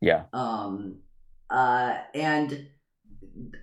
Yeah. 0.01 0.23
Um, 0.33 0.99
uh, 1.49 1.97
and 2.15 2.67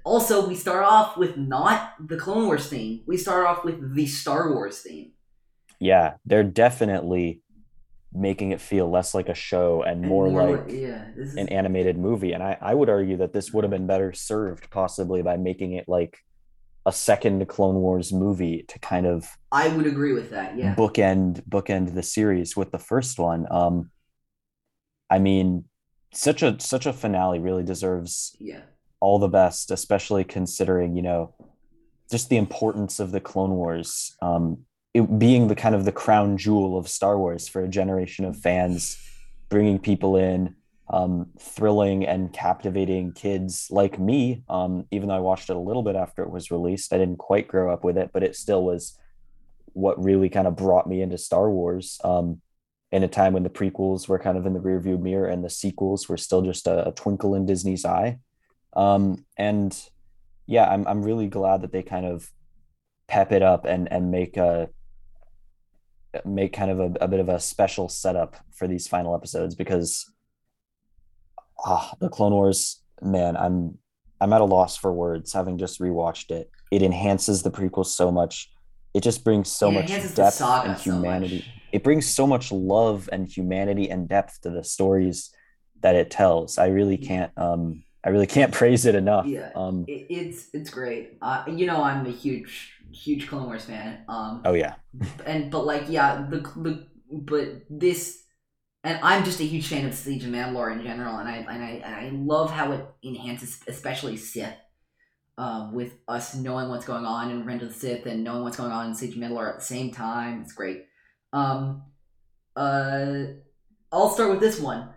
also 0.05 0.47
we 0.49 0.55
start 0.55 0.85
off 0.85 1.17
with 1.17 1.37
not 1.37 1.95
the 2.00 2.17
Clone 2.17 2.47
Wars 2.47 2.69
theme. 2.69 3.03
We 3.07 3.17
start 3.17 3.47
off 3.47 3.65
with 3.65 3.95
the 3.95 4.07
Star 4.07 4.53
Wars 4.53 4.81
theme. 4.81 5.12
Yeah, 5.79 6.15
they're 6.27 6.45
definitely 6.45 7.41
making 8.12 8.53
it 8.53 8.61
feel 8.61 8.91
less 8.91 9.15
like 9.15 9.29
a 9.29 9.35
show 9.35 9.83
and 9.83 10.05
And 10.05 10.07
more 10.07 10.31
like 10.31 10.65
yeah, 10.69 11.05
is 11.17 11.37
an 11.37 11.49
animated 11.50 11.99
movie. 11.99 12.33
And 12.33 12.43
I, 12.43 12.59
I 12.61 12.75
would 12.75 12.91
argue 12.91 13.19
that 13.19 13.33
this 13.33 13.53
would 13.53 13.65
have 13.65 13.71
been 13.71 13.87
better 13.87 14.12
served 14.12 14.71
possibly 14.71 15.23
by 15.23 15.37
making 15.37 15.75
it 15.75 15.89
like 15.89 16.19
a 16.87 16.93
second 16.93 17.47
Clone 17.49 17.77
Wars 17.77 18.12
movie 18.12 18.65
to 18.69 18.79
kind 18.81 19.07
of 19.07 19.29
I 19.53 19.69
would 19.69 19.87
agree 19.87 20.12
with 20.12 20.31
that. 20.31 20.57
Yeah. 20.57 20.75
bookend 20.77 21.43
bookend 21.49 21.95
the 21.95 22.03
series 22.03 22.57
with 22.57 22.71
the 22.71 22.79
first 22.79 23.19
one. 23.19 23.47
Um 23.50 23.91
I 25.11 25.19
mean, 25.19 25.65
such 26.12 26.43
a 26.43 26.59
such 26.61 26.87
a 26.87 26.93
finale 26.93 27.39
really 27.39 27.62
deserves 27.62 28.37
Yeah. 28.39 28.62
All 29.00 29.19
the 29.19 29.28
best, 29.28 29.71
especially 29.71 30.25
considering, 30.25 30.97
you 30.97 31.02
know, 31.02 31.35
just 32.11 32.28
the 32.28 32.37
importance 32.37 33.00
of 33.00 33.12
the 33.12 33.21
Clone 33.21 33.50
Wars. 33.50 34.16
Um, 34.21 34.64
it 34.92 35.19
being 35.19 35.49
the 35.49 35.54
kind 35.54 35.75
of 35.75 35.85
the 35.85 35.92
crown 35.92 36.37
jewel 36.37 36.76
of 36.76 36.88
Star 36.88 37.16
Wars 37.16 37.49
for 37.49 37.62
a 37.62 37.69
generation 37.69 38.25
of 38.25 38.37
fans, 38.37 38.99
bringing 39.49 39.78
people 39.78 40.16
in, 40.16 40.57
um, 40.92 41.30
thrilling 41.38 42.04
and 42.04 42.33
captivating 42.33 43.12
kids 43.12 43.69
like 43.71 43.99
me. 43.99 44.42
Um, 44.49 44.87
even 44.90 45.09
though 45.09 45.14
I 45.14 45.21
watched 45.21 45.49
it 45.49 45.57
a 45.57 45.61
little 45.61 45.85
bit 45.85 45.95
after 45.95 46.23
it 46.23 46.30
was 46.30 46.50
released, 46.50 46.92
I 46.92 46.99
didn't 46.99 47.19
quite 47.19 47.47
grow 47.47 47.73
up 47.73 47.85
with 47.85 47.97
it, 47.97 48.11
but 48.12 48.25
it 48.25 48.35
still 48.35 48.64
was 48.64 48.99
what 49.73 50.02
really 50.02 50.28
kind 50.28 50.49
of 50.49 50.57
brought 50.57 50.88
me 50.88 51.00
into 51.00 51.16
Star 51.16 51.49
Wars. 51.49 52.00
Um, 52.02 52.40
in 52.92 53.04
a 53.04 53.09
time 53.09 53.33
when 53.33 53.45
the 53.45 53.50
prequels 53.50 54.09
were 54.09 54.19
kind 54.19 54.37
of 54.37 54.47
in 54.47 54.52
the 54.52 54.61
rearview 54.61 55.00
mirror 55.00 55.26
and 55.26 55.45
the 55.45 55.50
sequels 55.50 56.09
were 56.09 56.16
still 56.16 56.42
just 56.42 56.66
a, 56.66 56.88
a 56.88 56.92
twinkle 56.92 57.37
in 57.37 57.47
Disney's 57.47 57.85
eye. 57.85 58.19
Um, 58.75 59.25
and 59.37 59.77
yeah, 60.47 60.69
I'm 60.71 60.87
I'm 60.87 61.03
really 61.03 61.29
glad 61.29 61.62
that 61.62 61.73
they 61.73 61.83
kind 61.83 62.07
of 62.07 62.29
pep 63.09 63.33
it 63.33 63.43
up 63.43 63.65
and 63.65 63.91
and 63.93 64.11
make 64.11 64.37
a 64.37 64.69
make 66.25 66.53
kind 66.53 66.71
of 66.71 66.81
a, 66.81 66.93
a 67.00 67.09
bit 67.09 67.21
of 67.21 67.29
a 67.29 67.39
special 67.41 67.89
setup 67.89 68.37
for 68.53 68.67
these 68.67 68.89
final 68.89 69.15
episodes 69.15 69.55
because 69.55 70.12
ah 71.65 71.95
the 72.00 72.09
Clone 72.09 72.33
Wars, 72.33 72.83
man, 73.03 73.37
I'm 73.37 73.79
I'm 74.21 74.33
at 74.33 74.41
a 74.41 74.45
loss 74.45 74.77
for 74.77 74.93
words 74.93 75.33
having 75.33 75.59
just 75.59 75.81
rewatched 75.81 76.31
it. 76.31 76.50
It 76.71 76.83
enhances 76.83 77.43
the 77.43 77.50
prequel 77.50 77.87
so 77.87 78.11
much. 78.12 78.50
It 78.95 79.03
just 79.03 79.25
brings 79.25 79.50
so 79.50 79.71
It 79.71 79.75
much 79.75 80.15
depth 80.15 80.41
and 80.41 80.77
so 80.77 80.83
humanity. 80.83 81.37
much. 81.37 81.45
it 81.73 81.85
brings 81.85 82.07
so 82.07 82.27
much 82.27 82.50
love 82.50 83.09
and 83.12 83.27
humanity 83.29 83.89
and 83.89 84.09
depth 84.09 84.41
to 84.43 84.50
the 84.50 84.65
stories 84.65 85.31
that 85.81 85.95
it 85.95 86.11
tells. 86.11 86.59
I 86.59 86.67
really 86.69 86.97
can't 86.99 87.33
um 87.37 87.83
I 88.04 88.11
really 88.11 88.26
can't 88.26 88.52
praise 88.61 88.87
it 88.87 88.95
enough. 88.95 89.26
Yeah. 89.26 89.50
Um 89.54 89.85
It, 89.88 90.07
it's 90.11 90.49
it's 90.52 90.71
great. 90.71 91.19
Uh, 91.21 91.45
you 91.49 91.66
know, 91.66 91.83
I'm 91.83 92.07
a 92.07 92.11
huge 92.11 92.73
huge 92.92 93.28
Clone 93.28 93.47
Wars 93.47 93.64
fan. 93.64 94.04
Um, 94.09 94.42
oh 94.45 94.54
yeah. 94.54 94.75
and 95.26 95.50
but 95.50 95.64
like 95.66 95.85
yeah, 95.88 96.26
the 96.28 96.38
the 96.57 96.87
but 97.11 97.62
this, 97.69 98.23
and 98.85 98.99
I'm 99.02 99.25
just 99.25 99.40
a 99.40 99.45
huge 99.45 99.69
fan 99.69 99.87
of 99.87 99.95
Siege 99.95 100.25
of 100.25 100.30
Mandalore 100.30 100.73
in 100.73 100.83
general, 100.83 101.16
and 101.16 101.28
I 101.28 101.37
and 101.37 101.62
I 101.62 101.71
and 101.85 101.95
I 101.95 102.11
love 102.12 102.50
how 102.50 102.73
it 102.73 102.85
enhances, 103.04 103.61
especially 103.66 104.16
Sith. 104.16 104.54
Um, 105.38 105.73
with 105.73 105.95
us 106.07 106.35
knowing 106.35 106.69
what's 106.69 106.85
going 106.85 107.07
on 107.07 107.30
in 107.30 107.38
Revenge 107.38 107.62
of 107.62 107.69
the 107.69 107.75
Sith 107.75 108.04
and 108.04 108.23
knowing 108.23 108.42
what's 108.42 108.59
going 108.59 108.73
on 108.73 108.88
in 108.88 108.95
Siege 108.95 109.16
of 109.16 109.23
Mandalore 109.23 109.49
at 109.49 109.61
the 109.61 109.64
same 109.64 109.90
time, 109.90 110.42
it's 110.42 110.52
great. 110.52 110.85
Um, 111.33 111.85
uh, 112.54 113.23
I'll 113.90 114.11
start 114.11 114.30
with 114.30 114.40
this 114.40 114.61
one. 114.61 114.90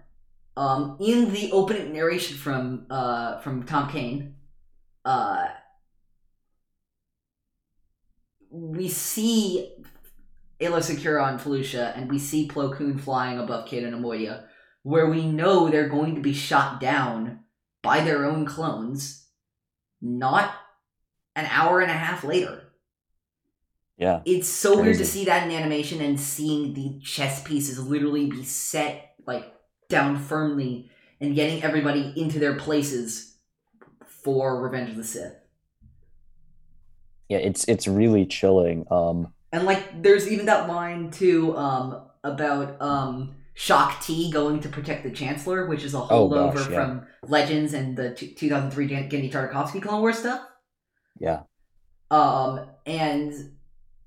Um, 0.56 0.98
in 1.00 1.34
the 1.34 1.52
opening 1.52 1.94
narration 1.94 2.38
from 2.38 2.86
uh 2.90 3.40
from 3.40 3.64
Tom 3.64 3.90
Kane, 3.90 4.36
uh, 5.04 5.48
we 8.52 8.88
see 8.88 9.74
Aayla 10.62 10.80
Secura 10.80 11.24
on 11.24 11.40
Felucia, 11.40 11.98
and 11.98 12.10
we 12.10 12.20
see 12.20 12.48
Plo 12.48 12.76
Koon 12.76 12.98
flying 12.98 13.40
above 13.40 13.68
Cato 13.68 13.90
Neimoidia, 13.90 14.46
where 14.84 15.10
we 15.10 15.26
know 15.26 15.70
they're 15.70 15.90
going 15.90 16.16
to 16.16 16.22
be 16.22 16.34
shot 16.34 16.80
down 16.80 17.40
by 17.82 18.02
their 18.02 18.26
own 18.26 18.46
clones, 18.46 19.28
not 20.02 20.54
an 21.36 21.48
hour 21.50 21.82
and 21.82 21.92
a 21.92 21.96
half 21.96 22.24
later. 22.24 22.62
Yeah. 23.98 24.22
It's 24.26 24.48
so 24.48 24.82
weird 24.82 24.98
to 24.98 25.06
see 25.06 25.26
that 25.26 25.48
in 25.48 25.52
animation 25.52 26.02
and 26.02 26.20
seeing 26.20 26.74
the 26.74 27.00
chess 27.04 27.44
pieces 27.44 27.80
literally 27.80 28.28
be 28.28 28.44
set 28.44 29.16
like 29.26 29.53
down 29.94 30.18
firmly 30.20 30.90
and 31.22 31.36
getting 31.36 31.64
everybody 31.64 32.14
into 32.18 32.40
their 32.40 32.56
places 32.56 33.38
for 34.24 34.62
Revenge 34.62 34.90
of 34.92 34.98
the 34.98 35.04
Sith. 35.04 35.36
Yeah, 37.30 37.38
it's 37.40 37.66
it's 37.68 37.88
really 37.88 38.26
chilling. 38.26 38.86
Um 38.92 39.34
And 39.52 39.66
like 39.66 40.02
there's 40.02 40.28
even 40.28 40.46
that 40.48 40.68
line 40.68 41.12
too 41.12 41.56
um 41.58 42.10
about 42.24 42.82
um 42.82 43.36
Shaak 43.56 44.02
Ti 44.02 44.32
going 44.32 44.60
to 44.62 44.70
protect 44.70 45.04
the 45.04 45.12
Chancellor, 45.12 45.68
which 45.68 45.84
is 45.84 45.94
a 45.94 46.00
Oh, 46.10 46.30
holdover 46.30 46.54
gosh, 46.56 46.70
yeah. 46.70 46.76
from 46.76 47.08
Legends 47.28 47.74
and 47.74 47.96
the 47.96 48.14
t- 48.16 48.34
2003 48.34 48.88
Gen- 48.88 49.10
Genndy 49.10 49.32
Tartakovsky 49.32 49.82
Clone 49.82 50.02
Wars 50.02 50.20
stuff. 50.20 50.42
yeah. 51.20 51.44
Um 52.12 52.70
and 52.86 53.34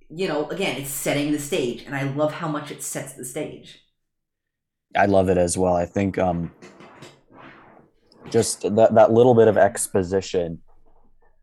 you 0.08 0.28
know, 0.28 0.48
again, 0.50 0.76
it's 0.80 0.90
setting 0.90 1.32
the 1.32 1.38
stage, 1.38 1.82
and 1.82 1.94
I 1.94 2.04
love 2.04 2.32
how 2.32 2.46
much 2.48 2.70
it 2.70 2.82
sets 2.82 3.14
the 3.14 3.24
stage. 3.24 3.80
I 4.94 5.06
love 5.06 5.28
it 5.28 5.38
as 5.38 5.56
well. 5.56 5.74
I 5.74 5.86
think 5.86 6.18
um 6.18 6.52
just 8.30 8.62
that 8.62 8.94
that 8.94 9.12
little 9.12 9.34
bit 9.34 9.48
of 9.48 9.56
exposition 9.56 10.60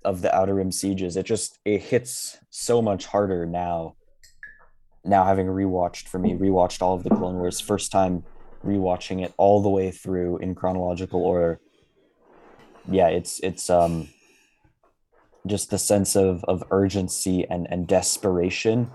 of 0.06 0.22
the 0.22 0.36
Outer 0.36 0.56
Rim 0.56 0.72
sieges, 0.72 1.16
it 1.16 1.26
just 1.26 1.60
it 1.66 1.82
hits 1.82 2.38
so 2.50 2.82
much 2.82 3.06
harder 3.06 3.46
now. 3.46 3.96
Now 5.06 5.26
having 5.26 5.48
rewatched 5.48 6.08
for 6.08 6.20
me, 6.20 6.34
rewatched 6.34 6.82
all 6.82 6.96
of 6.96 7.04
the 7.04 7.10
Clone 7.10 7.36
Wars, 7.36 7.60
first 7.60 7.92
time 7.92 8.24
rewatching 8.66 9.24
it 9.24 9.34
all 9.38 9.62
the 9.62 9.70
way 9.70 9.92
through 9.92 10.38
in 10.38 10.56
chronological 10.56 11.22
order. 11.22 11.60
Yeah, 12.90 13.08
it's 13.08 13.40
it's 13.42 13.70
um 13.70 14.10
just 15.46 15.70
the 15.70 15.78
sense 15.78 16.16
of 16.16 16.44
of 16.46 16.64
urgency 16.72 17.46
and 17.50 17.68
and 17.70 17.88
desperation 17.88 18.92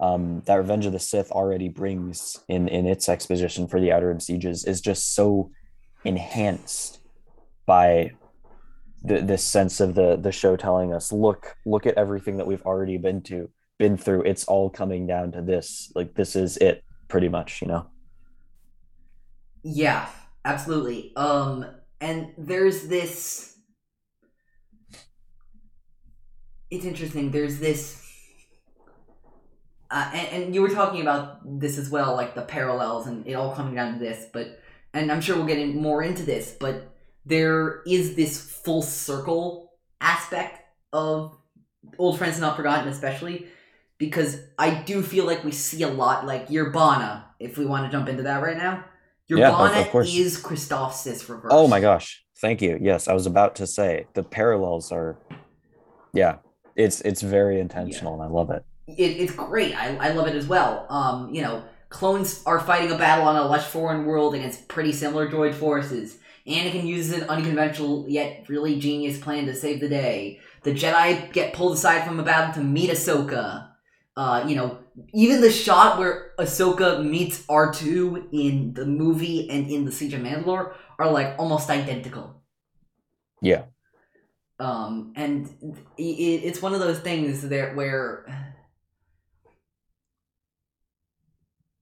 um, 0.00 0.42
that 0.46 0.56
Revenge 0.56 0.86
of 0.86 0.92
the 0.92 0.98
Sith 0.98 1.30
already 1.30 1.68
brings 1.68 2.38
in 2.48 2.68
in 2.68 2.86
its 2.86 3.08
exposition 3.08 3.68
for 3.68 3.80
the 3.80 3.92
Outer 3.92 4.08
Rim 4.08 4.20
sieges 4.20 4.64
is 4.64 4.80
just 4.80 5.14
so 5.14 5.50
enhanced 6.04 7.00
by 7.66 8.12
the 9.02 9.20
this 9.20 9.44
sense 9.44 9.80
of 9.80 9.94
the 9.94 10.16
the 10.16 10.32
show 10.32 10.56
telling 10.56 10.92
us, 10.92 11.12
look, 11.12 11.54
look 11.64 11.86
at 11.86 11.94
everything 11.94 12.38
that 12.38 12.46
we've 12.46 12.62
already 12.62 12.96
been 12.96 13.22
to 13.22 13.50
been 13.78 13.96
through. 13.96 14.22
It's 14.22 14.44
all 14.44 14.70
coming 14.70 15.06
down 15.06 15.32
to 15.32 15.42
this. 15.42 15.92
Like 15.94 16.14
this 16.14 16.36
is 16.36 16.56
it, 16.56 16.82
pretty 17.08 17.28
much. 17.28 17.62
You 17.62 17.68
know. 17.68 17.86
Yeah, 19.62 20.08
absolutely. 20.44 21.12
Um, 21.16 21.66
and 22.00 22.32
there's 22.36 22.86
this. 22.88 23.56
It's 26.70 26.84
interesting. 26.84 27.30
There's 27.30 27.58
this. 27.58 28.03
Uh, 29.94 30.10
and, 30.12 30.42
and 30.42 30.54
you 30.56 30.60
were 30.60 30.70
talking 30.70 31.02
about 31.02 31.38
this 31.60 31.78
as 31.78 31.88
well, 31.88 32.16
like 32.16 32.34
the 32.34 32.42
parallels 32.42 33.06
and 33.06 33.24
it 33.28 33.34
all 33.34 33.54
coming 33.54 33.76
down 33.76 33.92
to 33.92 33.98
this, 34.00 34.26
but 34.32 34.60
and 34.92 35.12
I'm 35.12 35.20
sure 35.20 35.36
we'll 35.36 35.46
get 35.46 35.58
in 35.58 35.80
more 35.80 36.02
into 36.02 36.24
this, 36.24 36.56
but 36.58 36.92
there 37.24 37.80
is 37.86 38.16
this 38.16 38.40
full 38.40 38.82
circle 38.82 39.70
aspect 40.00 40.62
of 40.92 41.38
old 41.96 42.18
friends 42.18 42.40
not 42.40 42.56
forgotten, 42.56 42.88
especially 42.88 43.46
because 43.96 44.40
I 44.58 44.74
do 44.74 45.00
feel 45.00 45.26
like 45.26 45.44
we 45.44 45.52
see 45.52 45.84
a 45.84 45.88
lot, 45.88 46.26
like 46.26 46.50
your 46.50 46.70
Bana, 46.70 47.26
if 47.38 47.56
we 47.56 47.64
want 47.64 47.86
to 47.86 47.96
jump 47.96 48.08
into 48.08 48.24
that 48.24 48.42
right 48.42 48.56
now. 48.56 48.84
Your 49.28 49.38
Yeah, 49.38 49.52
Bana 49.52 49.80
of 49.80 50.06
is 50.06 50.42
Christophsis 50.42 51.28
reverse. 51.28 51.52
Oh 51.54 51.68
my 51.68 51.78
gosh! 51.78 52.24
Thank 52.38 52.60
you. 52.60 52.78
Yes, 52.80 53.06
I 53.06 53.14
was 53.14 53.26
about 53.26 53.54
to 53.56 53.66
say 53.68 54.08
the 54.14 54.24
parallels 54.24 54.90
are, 54.90 55.16
yeah, 56.12 56.38
it's 56.74 57.00
it's 57.02 57.22
very 57.22 57.60
intentional, 57.60 58.14
and 58.14 58.22
I 58.24 58.26
love 58.26 58.50
it. 58.50 58.64
It, 58.86 58.92
it's 58.96 59.32
great. 59.32 59.74
I, 59.74 59.96
I 59.96 60.12
love 60.12 60.26
it 60.26 60.34
as 60.34 60.46
well. 60.46 60.86
Um, 60.88 61.34
you 61.34 61.42
know, 61.42 61.64
clones 61.88 62.42
are 62.44 62.60
fighting 62.60 62.90
a 62.90 62.98
battle 62.98 63.26
on 63.26 63.36
a 63.36 63.46
lush 63.46 63.64
foreign 63.64 64.04
world 64.04 64.34
against 64.34 64.68
pretty 64.68 64.92
similar 64.92 65.28
droid 65.28 65.54
forces. 65.54 66.18
Anakin 66.46 66.84
uses 66.84 67.12
an 67.12 67.28
unconventional 67.28 68.04
yet 68.08 68.44
really 68.48 68.78
genius 68.78 69.18
plan 69.18 69.46
to 69.46 69.54
save 69.54 69.80
the 69.80 69.88
day. 69.88 70.40
The 70.62 70.72
Jedi 70.72 71.32
get 71.32 71.54
pulled 71.54 71.74
aside 71.74 72.06
from 72.06 72.20
a 72.20 72.22
battle 72.22 72.54
to 72.54 72.60
meet 72.60 72.90
Ahsoka. 72.90 73.68
Uh, 74.16 74.44
you 74.46 74.54
know, 74.54 74.78
even 75.12 75.40
the 75.40 75.50
shot 75.50 75.98
where 75.98 76.32
Ahsoka 76.38 77.04
meets 77.04 77.42
R2 77.46 78.28
in 78.32 78.74
the 78.74 78.86
movie 78.86 79.48
and 79.50 79.68
in 79.70 79.84
the 79.84 79.92
Siege 79.92 80.14
of 80.14 80.20
Mandalore 80.20 80.74
are 80.98 81.10
like 81.10 81.34
almost 81.38 81.70
identical. 81.70 82.42
Yeah. 83.40 83.64
Um, 84.60 85.12
and 85.16 85.46
it, 85.98 86.02
it's 86.02 86.62
one 86.62 86.74
of 86.74 86.80
those 86.80 87.00
things 87.00 87.42
there 87.42 87.74
where 87.74 88.53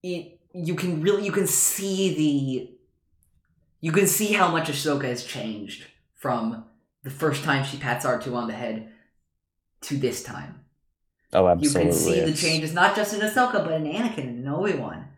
it 0.03 0.41
you 0.55 0.75
can 0.75 1.01
really 1.01 1.25
you 1.25 1.33
can 1.33 1.47
see 1.47 2.15
the 2.15 2.77
you 3.81 3.93
can 3.93 4.07
see 4.07 4.33
how 4.33 4.49
much 4.49 4.69
Ahsoka 4.69 5.05
has 5.05 5.25
changed 5.25 5.87
from 6.15 6.65
the 7.03 7.11
first 7.11 7.43
time 7.43 7.65
she 7.65 7.79
pats 7.79 8.07
R2 8.07 8.33
on 8.35 8.47
the 8.47 8.55
head 8.55 8.93
to 9.83 9.97
this 9.97 10.23
time. 10.23 10.61
Oh, 11.33 11.49
absolutely. 11.49 11.83
You 11.83 11.91
can 11.91 11.99
see 11.99 12.21
the 12.21 12.33
changes 12.37 12.73
not 12.73 12.95
just 12.95 13.15
in 13.15 13.21
Ahsoka, 13.21 13.65
but 13.65 13.73
in 13.73 13.85
Anakin 13.85 14.29
and 14.29 14.49
Obi 14.49 14.75
Wan, 14.75 15.09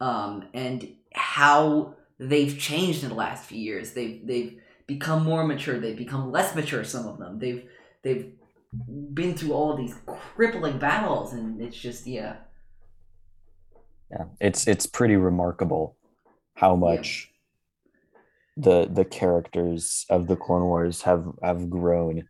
um, 0.00 0.44
and 0.54 0.88
how 1.12 1.96
they've 2.18 2.56
changed 2.58 3.02
in 3.02 3.08
the 3.08 3.14
last 3.14 3.46
few 3.46 3.58
years. 3.58 3.92
They've 3.92 4.24
they've 4.24 4.60
become 4.86 5.24
more 5.24 5.44
mature. 5.44 5.80
They've 5.80 5.96
become 5.96 6.30
less 6.30 6.54
mature. 6.54 6.84
Some 6.84 7.06
of 7.06 7.18
them. 7.18 7.38
They've 7.38 7.64
they've 8.02 8.32
been 9.14 9.34
through 9.34 9.52
all 9.52 9.72
of 9.72 9.78
these 9.78 9.94
crippling 10.06 10.78
battles, 10.78 11.32
and 11.32 11.60
it's 11.60 11.76
just 11.76 12.06
yeah, 12.06 12.36
Yeah, 14.10 14.24
it's 14.40 14.66
it's 14.66 14.86
pretty 14.86 15.16
remarkable 15.16 15.96
how 16.54 16.76
much 16.76 17.30
the 18.56 18.86
the 18.90 19.04
characters 19.04 20.06
of 20.08 20.26
the 20.26 20.36
Clone 20.36 20.62
Wars 20.62 21.02
have 21.02 21.26
have 21.42 21.68
grown 21.68 22.28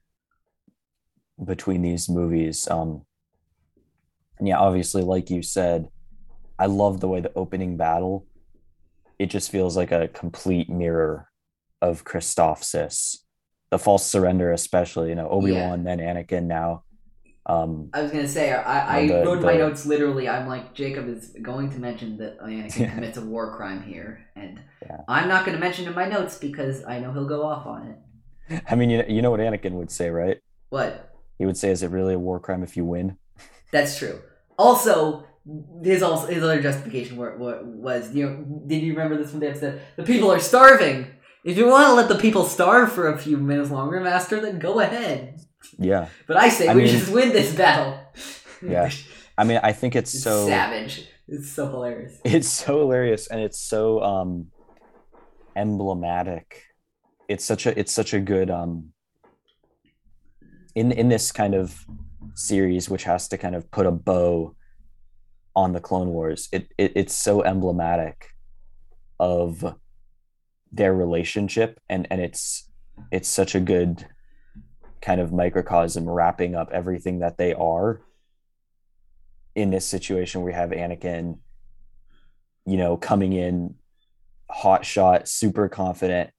between 1.45 1.83
these 1.83 2.09
movies. 2.09 2.67
Um, 2.69 3.03
and 4.39 4.49
yeah, 4.49 4.59
obviously, 4.59 5.03
like 5.03 5.31
you 5.31 5.43
said, 5.43 5.89
I 6.59 6.67
love 6.67 7.01
the 7.01 7.09
way 7.09 7.21
the 7.21 7.33
opening 7.37 7.77
battle. 7.77 8.27
It 9.19 9.27
just 9.27 9.51
feels 9.51 9.77
like 9.77 9.93
a 9.93 10.09
complete 10.09 10.69
mirror 10.69 11.29
of 11.81 12.05
Christophsis, 12.05 13.19
the 13.71 13.79
false 13.79 14.07
surrender, 14.07 14.53
especially. 14.53 15.11
You 15.11 15.15
know, 15.15 15.29
Obi 15.29 15.53
Wan, 15.53 15.85
then 15.85 15.99
Anakin, 15.99 16.45
now. 16.45 16.85
Um, 17.49 17.91
I 17.95 18.03
was 18.03 18.11
gonna 18.11 18.27
say 18.27 18.53
I, 18.53 18.99
I 19.03 19.07
the- 19.07 19.25
wrote 19.25 19.39
in 19.39 19.45
my 19.45 19.57
notes 19.57 19.87
literally. 19.87 20.29
I'm 20.29 20.49
like 20.49 20.75
Jacob 20.75 21.09
is 21.09 21.35
going 21.41 21.71
to 21.71 21.79
mention 21.79 22.17
that 22.19 22.41
Anakin 22.41 22.81
Yeah. 22.81 22.95
commits 22.95 23.17
a 23.19 23.25
war 23.25 23.57
crime 23.57 23.83
here, 23.83 24.27
and 24.35 24.61
Yeah. 24.83 25.03
I'm 25.07 25.29
not 25.29 25.45
going 25.47 25.57
to 25.57 25.61
mention 25.61 25.87
in 25.87 25.95
my 25.95 26.09
notes 26.09 26.39
because 26.39 26.85
I 26.85 26.99
know 26.99 27.13
he'll 27.13 27.29
go 27.29 27.45
off 27.45 27.65
on 27.67 27.87
it. 28.51 28.63
I 28.69 28.75
mean, 28.75 28.91
you 28.91 28.99
know, 28.99 29.05
you 29.09 29.23
know 29.23 29.31
what 29.31 29.41
Anakin 29.41 29.73
would 29.73 29.91
say, 29.93 30.11
right? 30.11 30.39
What? 30.71 31.15
He 31.39 31.47
would 31.47 31.57
say, 31.57 31.71
"Is 31.71 31.83
it 31.85 31.91
really 31.91 32.15
a 32.15 32.19
war 32.19 32.41
crime 32.41 32.63
if 32.65 32.77
you 32.77 32.85
win?" 32.85 33.17
That's 33.71 33.97
true. 33.97 34.21
Also, 34.59 35.25
his 35.85 36.03
also 36.03 36.27
his 36.27 36.43
other 36.43 36.61
justification 36.61 37.17
were, 37.17 37.37
were, 37.39 37.63
was 37.63 38.13
you 38.13 38.27
know 38.29 38.45
did 38.67 38.83
you 38.83 38.93
remember 38.93 39.17
this 39.17 39.31
one 39.31 39.39
day 39.41 39.55
said 39.55 39.83
the 39.95 40.03
people 40.03 40.33
are 40.33 40.41
starving. 40.41 41.07
If 41.45 41.57
you 41.57 41.69
want 41.69 41.87
to 41.87 41.95
let 41.95 42.09
the 42.09 42.17
people 42.17 42.45
starve 42.45 42.91
for 42.91 43.07
a 43.09 43.17
few 43.17 43.37
minutes 43.37 43.71
longer, 43.71 44.01
Master, 44.01 44.41
then 44.41 44.59
go 44.59 44.81
ahead. 44.81 45.41
Yeah. 45.79 46.09
But 46.27 46.37
I 46.39 46.49
say 46.49 46.69
I 46.69 46.75
we 46.75 46.83
mean- 46.85 46.93
just 46.93 47.11
win 47.11 47.31
this 47.33 47.55
battle. 47.55 47.99
Yeah. 48.63 48.91
I 49.39 49.45
mean, 49.45 49.61
I 49.63 49.73
think 49.73 49.95
it's 49.95 50.15
it's 50.15 50.23
so 50.25 50.47
savage. 50.47 51.07
It's 51.29 51.51
so 51.51 51.69
hilarious. 51.69 52.21
it's 52.25 52.49
so 52.49 52.79
hilarious 52.81 53.27
and 53.27 53.41
it's 53.41 53.59
so 53.61 54.03
um 54.03 54.47
emblematic. 55.55 56.63
It's 57.29 57.45
such 57.45 57.67
a 57.67 57.79
it's 57.79 57.93
such 57.93 58.15
a 58.15 58.21
good 58.21 58.51
um 58.51 58.93
in 60.75 60.93
in 60.93 61.09
this 61.09 61.33
kind 61.33 61.55
of 61.55 61.85
series 62.35 62.89
which 62.89 63.05
has 63.05 63.29
to 63.29 63.39
kind 63.39 63.55
of 63.55 63.71
put 63.71 63.87
a 63.87 63.91
bow 63.91 64.55
on 65.55 65.73
the 65.73 65.81
Clone 65.81 66.09
Wars. 66.09 66.49
It, 66.53 66.69
it 66.79 66.93
it's 66.95 67.15
so 67.15 67.43
emblematic 67.43 68.29
of 69.19 69.75
their 70.73 70.95
relationship 70.95 71.81
and 71.89 72.07
and 72.11 72.21
it's 72.21 72.71
it's 73.11 73.29
such 73.29 73.55
a 73.55 73.61
good 73.61 74.07
kind 75.01 75.21
of 75.21 75.33
microcosm 75.33 76.09
wrapping 76.09 76.55
up 76.55 76.71
everything 76.73 77.21
that 77.21 77.39
they 77.39 77.53
are 77.55 78.01
in 79.55 79.71
this 79.71 79.87
situation. 79.87 80.43
We 80.43 80.53
have 80.53 80.71
Anakin 80.71 81.39
you 82.67 82.77
know 82.77 82.97
coming 82.97 83.33
in 83.33 83.77
hot 84.51 84.85
shot 84.85 85.29
super 85.29 85.69
confident 85.69 86.31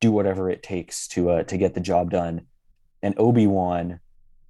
do 0.00 0.10
whatever 0.10 0.50
it 0.50 0.62
takes 0.62 1.06
to 1.08 1.30
uh, 1.30 1.42
to 1.44 1.56
get 1.56 1.74
the 1.74 1.80
job 1.80 2.10
done. 2.10 2.42
And 3.02 3.14
Obi-Wan 3.18 4.00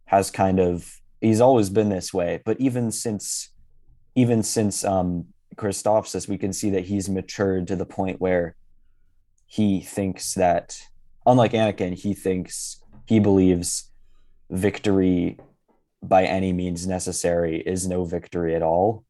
has 0.06 0.30
kind 0.30 0.58
of 0.58 1.00
he's 1.20 1.40
always 1.40 1.70
been 1.70 1.88
this 1.88 2.12
way 2.12 2.40
but 2.44 2.58
even 2.60 2.90
since 2.90 3.50
even 4.14 4.42
since 4.42 4.84
um 4.84 5.26
Christophsis 5.56 6.26
we 6.26 6.38
can 6.38 6.52
see 6.52 6.70
that 6.70 6.84
he's 6.86 7.08
matured 7.08 7.68
to 7.68 7.76
the 7.76 7.86
point 7.86 8.20
where 8.20 8.56
he 9.46 9.80
thinks 9.80 10.34
that 10.34 10.80
unlike 11.26 11.52
Anakin 11.52 11.94
he 11.94 12.14
thinks 12.14 12.81
he 13.06 13.18
believes 13.18 13.90
victory 14.50 15.38
by 16.02 16.24
any 16.24 16.52
means 16.52 16.86
necessary 16.86 17.60
is 17.60 17.86
no 17.86 18.04
victory 18.04 18.54
at 18.54 18.62
all 18.62 19.04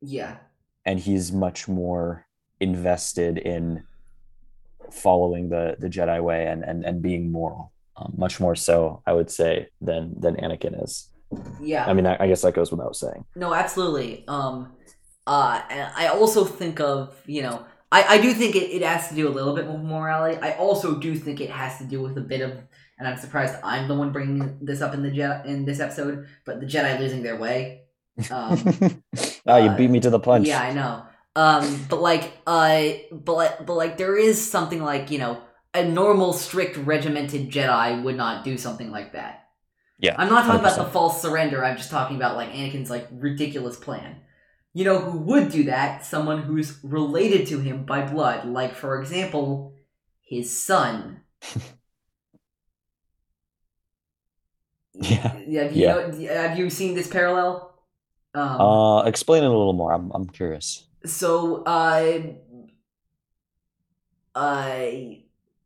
Yeah. 0.00 0.36
and 0.84 0.98
he's 1.00 1.32
much 1.32 1.68
more 1.68 2.26
invested 2.60 3.38
in 3.38 3.84
following 4.90 5.48
the 5.50 5.76
the 5.78 5.88
Jedi 5.88 6.22
way 6.22 6.46
and 6.46 6.64
and, 6.64 6.84
and 6.84 7.02
being 7.02 7.30
moral 7.30 7.72
um, 7.96 8.14
much 8.16 8.40
more 8.40 8.54
so 8.56 9.02
I 9.06 9.12
would 9.12 9.30
say 9.30 9.68
than 9.80 10.14
than 10.18 10.36
Anakin 10.36 10.82
is 10.82 11.10
Yeah. 11.60 11.84
I 11.86 11.92
mean 11.92 12.06
I, 12.06 12.16
I 12.20 12.26
guess 12.28 12.42
that 12.42 12.54
goes 12.54 12.70
without 12.70 12.96
saying 12.96 13.24
No, 13.36 13.52
absolutely. 13.54 14.24
Um, 14.28 14.72
uh, 15.26 15.60
I 15.70 16.08
also 16.08 16.44
think 16.44 16.80
of 16.80 17.14
you 17.26 17.42
know, 17.42 17.64
I, 17.90 18.16
I 18.16 18.20
do 18.20 18.34
think 18.34 18.54
it, 18.54 18.70
it 18.70 18.82
has 18.82 19.08
to 19.08 19.14
do 19.14 19.28
a 19.28 19.30
little 19.30 19.54
bit 19.54 19.66
with 19.66 19.80
morality. 19.80 20.38
I 20.40 20.52
also 20.52 20.98
do 20.98 21.14
think 21.14 21.40
it 21.40 21.50
has 21.50 21.78
to 21.78 21.84
do 21.84 22.02
with 22.02 22.18
a 22.18 22.20
bit 22.20 22.42
of, 22.42 22.52
and 22.98 23.08
I'm 23.08 23.16
surprised 23.16 23.56
I'm 23.64 23.88
the 23.88 23.94
one 23.94 24.12
bringing 24.12 24.58
this 24.60 24.82
up 24.82 24.94
in 24.94 25.02
the 25.02 25.10
Je- 25.10 25.42
in 25.46 25.64
this 25.64 25.80
episode, 25.80 26.26
but 26.44 26.60
the 26.60 26.66
Jedi 26.66 26.98
losing 26.98 27.22
their 27.22 27.36
way. 27.36 27.82
Um, 28.30 28.60
oh 29.46 29.56
you 29.56 29.70
uh, 29.70 29.76
beat 29.76 29.90
me 29.90 30.00
to 30.00 30.10
the 30.10 30.18
punch 30.18 30.46
Yeah, 30.46 30.60
I 30.60 30.72
know. 30.72 31.04
Um, 31.36 31.86
but 31.88 32.00
like, 32.00 32.32
uh, 32.46 32.90
but 33.12 33.34
like, 33.34 33.66
but 33.66 33.74
like, 33.74 33.96
there 33.96 34.16
is 34.16 34.50
something 34.50 34.82
like 34.82 35.10
you 35.10 35.18
know, 35.18 35.40
a 35.72 35.84
normal, 35.84 36.32
strict, 36.32 36.76
regimented 36.78 37.50
Jedi 37.50 38.02
would 38.02 38.16
not 38.16 38.44
do 38.44 38.58
something 38.58 38.90
like 38.90 39.12
that. 39.12 39.46
Yeah, 39.98 40.14
I'm 40.18 40.28
not 40.28 40.44
talking 40.44 40.60
about 40.60 40.76
the 40.76 40.84
false 40.84 41.22
surrender. 41.22 41.64
I'm 41.64 41.76
just 41.76 41.90
talking 41.90 42.16
about 42.16 42.36
like 42.36 42.52
Anakin's 42.52 42.90
like 42.90 43.08
ridiculous 43.12 43.76
plan. 43.76 44.16
You 44.78 44.84
know 44.84 45.00
who 45.00 45.18
would 45.18 45.50
do 45.50 45.64
that? 45.64 46.04
Someone 46.06 46.42
who's 46.42 46.78
related 46.84 47.48
to 47.48 47.58
him 47.58 47.84
by 47.84 48.06
blood, 48.06 48.46
like 48.46 48.76
for 48.76 49.00
example, 49.00 49.74
his 50.22 50.46
son. 50.56 51.22
Yeah. 54.94 55.16
Have 55.32 55.40
you, 55.76 55.82
Yeah. 55.82 55.94
know- 55.94 56.34
have 56.34 56.58
you 56.58 56.70
seen 56.70 56.94
this 56.94 57.06
parallel? 57.08 57.74
Um, 58.34 58.60
uh 58.60 59.02
explain 59.04 59.42
it 59.42 59.46
a 59.46 59.50
little 59.56 59.72
more 59.72 59.92
I'm 59.92 60.10
I'm 60.12 60.26
curious 60.28 60.86
so 61.04 61.62
uh 61.64 62.18
uh 64.34 64.80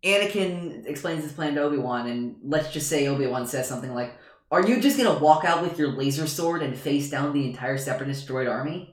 Anakin 0.04 0.86
explains 0.86 1.22
his 1.24 1.32
plan 1.32 1.54
to 1.56 1.62
Obi-Wan 1.62 2.06
and 2.08 2.36
let's 2.44 2.70
just 2.72 2.88
say 2.88 3.08
Obi-Wan 3.08 3.46
says 3.46 3.68
something 3.68 3.94
like 3.94 4.14
are 4.50 4.66
you 4.66 4.80
just 4.80 4.96
gonna 4.96 5.18
walk 5.18 5.44
out 5.44 5.62
with 5.62 5.78
your 5.78 5.88
laser 5.92 6.26
sword 6.26 6.62
and 6.62 6.76
face 6.76 7.10
down 7.10 7.32
the 7.32 7.46
entire 7.46 7.78
separatist 7.78 8.28
droid 8.28 8.50
army? 8.50 8.91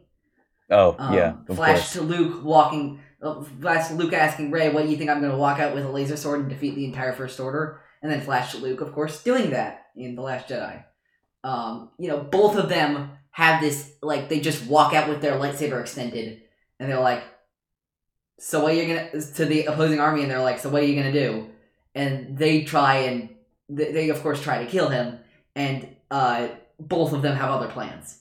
Oh 0.70 0.96
Um, 1.00 1.14
yeah 1.14 1.34
of 1.48 1.56
flash 1.56 1.78
course 1.78 1.94
to 1.94 2.02
Luke 2.02 2.44
walking 2.44 3.02
uh, 3.22 3.42
flash 3.62 3.90
to 3.90 3.96
Luke 3.96 4.14
asking 4.14 4.52
Rey, 4.52 4.70
what 4.70 4.86
do 4.86 4.92
you 4.92 4.98
think 4.98 5.10
I'm 5.10 5.22
gonna 5.22 5.38
walk 5.38 5.60
out 5.60 5.74
with 5.76 5.86
a 5.86 5.90
laser 5.92 6.16
sword 6.16 6.42
and 6.42 6.50
defeat 6.50 6.76
the 6.76 6.86
entire 6.86 7.14
First 7.14 7.40
Order? 7.40 7.82
And 8.02 8.10
then 8.10 8.22
flash 8.22 8.52
to 8.54 8.60
Luke, 8.60 8.80
of 8.80 8.94
course, 8.94 9.22
doing 9.24 9.50
that 9.50 9.88
in 9.94 10.16
The 10.16 10.22
Last 10.22 10.48
Jedi. 10.48 10.86
Um, 11.44 11.90
you 12.00 12.08
know, 12.08 12.20
both 12.20 12.56
of 12.56 12.70
them 12.70 13.12
have 13.32 13.62
this 13.62 13.94
like 14.02 14.30
they 14.30 14.40
just 14.40 14.66
walk 14.68 14.94
out 14.94 15.08
with 15.10 15.22
their 15.22 15.34
lightsaber 15.34 15.80
extended 15.82 16.42
and 16.80 16.90
they're 16.90 17.00
like 17.00 17.24
so 18.40 18.62
what 18.64 18.72
are 18.72 18.76
you 18.76 18.88
gonna 18.88 19.22
to 19.22 19.46
the 19.46 19.66
opposing 19.66 20.00
army 20.00 20.22
and 20.22 20.32
they're 20.32 20.42
like 20.42 20.60
so 20.60 20.70
what 20.70 20.82
are 20.82 20.86
you 20.86 20.96
gonna 20.96 21.12
do 21.14 21.48
and 21.96 22.38
they 22.38 22.64
try 22.64 22.96
and 22.98 23.30
they, 23.70 23.92
they 23.92 24.10
of 24.10 24.22
course 24.22 24.42
try 24.42 24.64
to 24.64 24.70
kill 24.70 24.90
him 24.90 25.20
and 25.56 25.88
uh 26.10 26.48
both 26.80 27.14
of 27.14 27.22
them 27.22 27.36
have 27.36 27.50
other 27.52 27.68
plans 27.70 28.20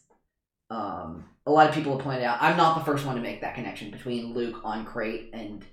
um 0.71 1.25
a 1.49 1.51
lot 1.51 1.69
of 1.69 1.75
people 1.75 1.97
have 1.97 2.05
pointed 2.05 2.25
out 2.25 2.39
i'm 2.41 2.57
not 2.57 2.79
the 2.79 2.85
first 2.85 3.05
one 3.07 3.17
to 3.17 3.23
make 3.23 3.41
that 3.41 3.55
connection 3.55 3.91
between 3.91 4.33
luke 4.35 4.61
on 4.65 4.85
Crait 4.85 5.31
and 5.33 5.65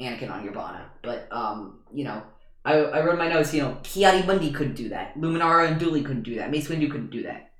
anakin 0.00 0.30
on 0.30 0.46
Urbana, 0.48 0.90
but 1.02 1.28
um 1.32 1.80
you 1.92 2.04
know 2.04 2.22
I, 2.64 2.74
I 2.74 3.04
wrote 3.04 3.14
in 3.14 3.18
my 3.18 3.28
notes, 3.28 3.52
you 3.52 3.60
know, 3.62 3.76
Ki-Adi-Mundi 3.82 4.52
couldn't 4.52 4.74
do 4.74 4.88
that. 4.90 5.18
Luminara 5.18 5.66
Unduli 5.76 6.04
couldn't 6.04 6.22
do 6.22 6.36
that. 6.36 6.48
Mace 6.52 6.68
Windu 6.68 6.88
couldn't 6.88 7.10
do 7.10 7.24
that. 7.24 7.50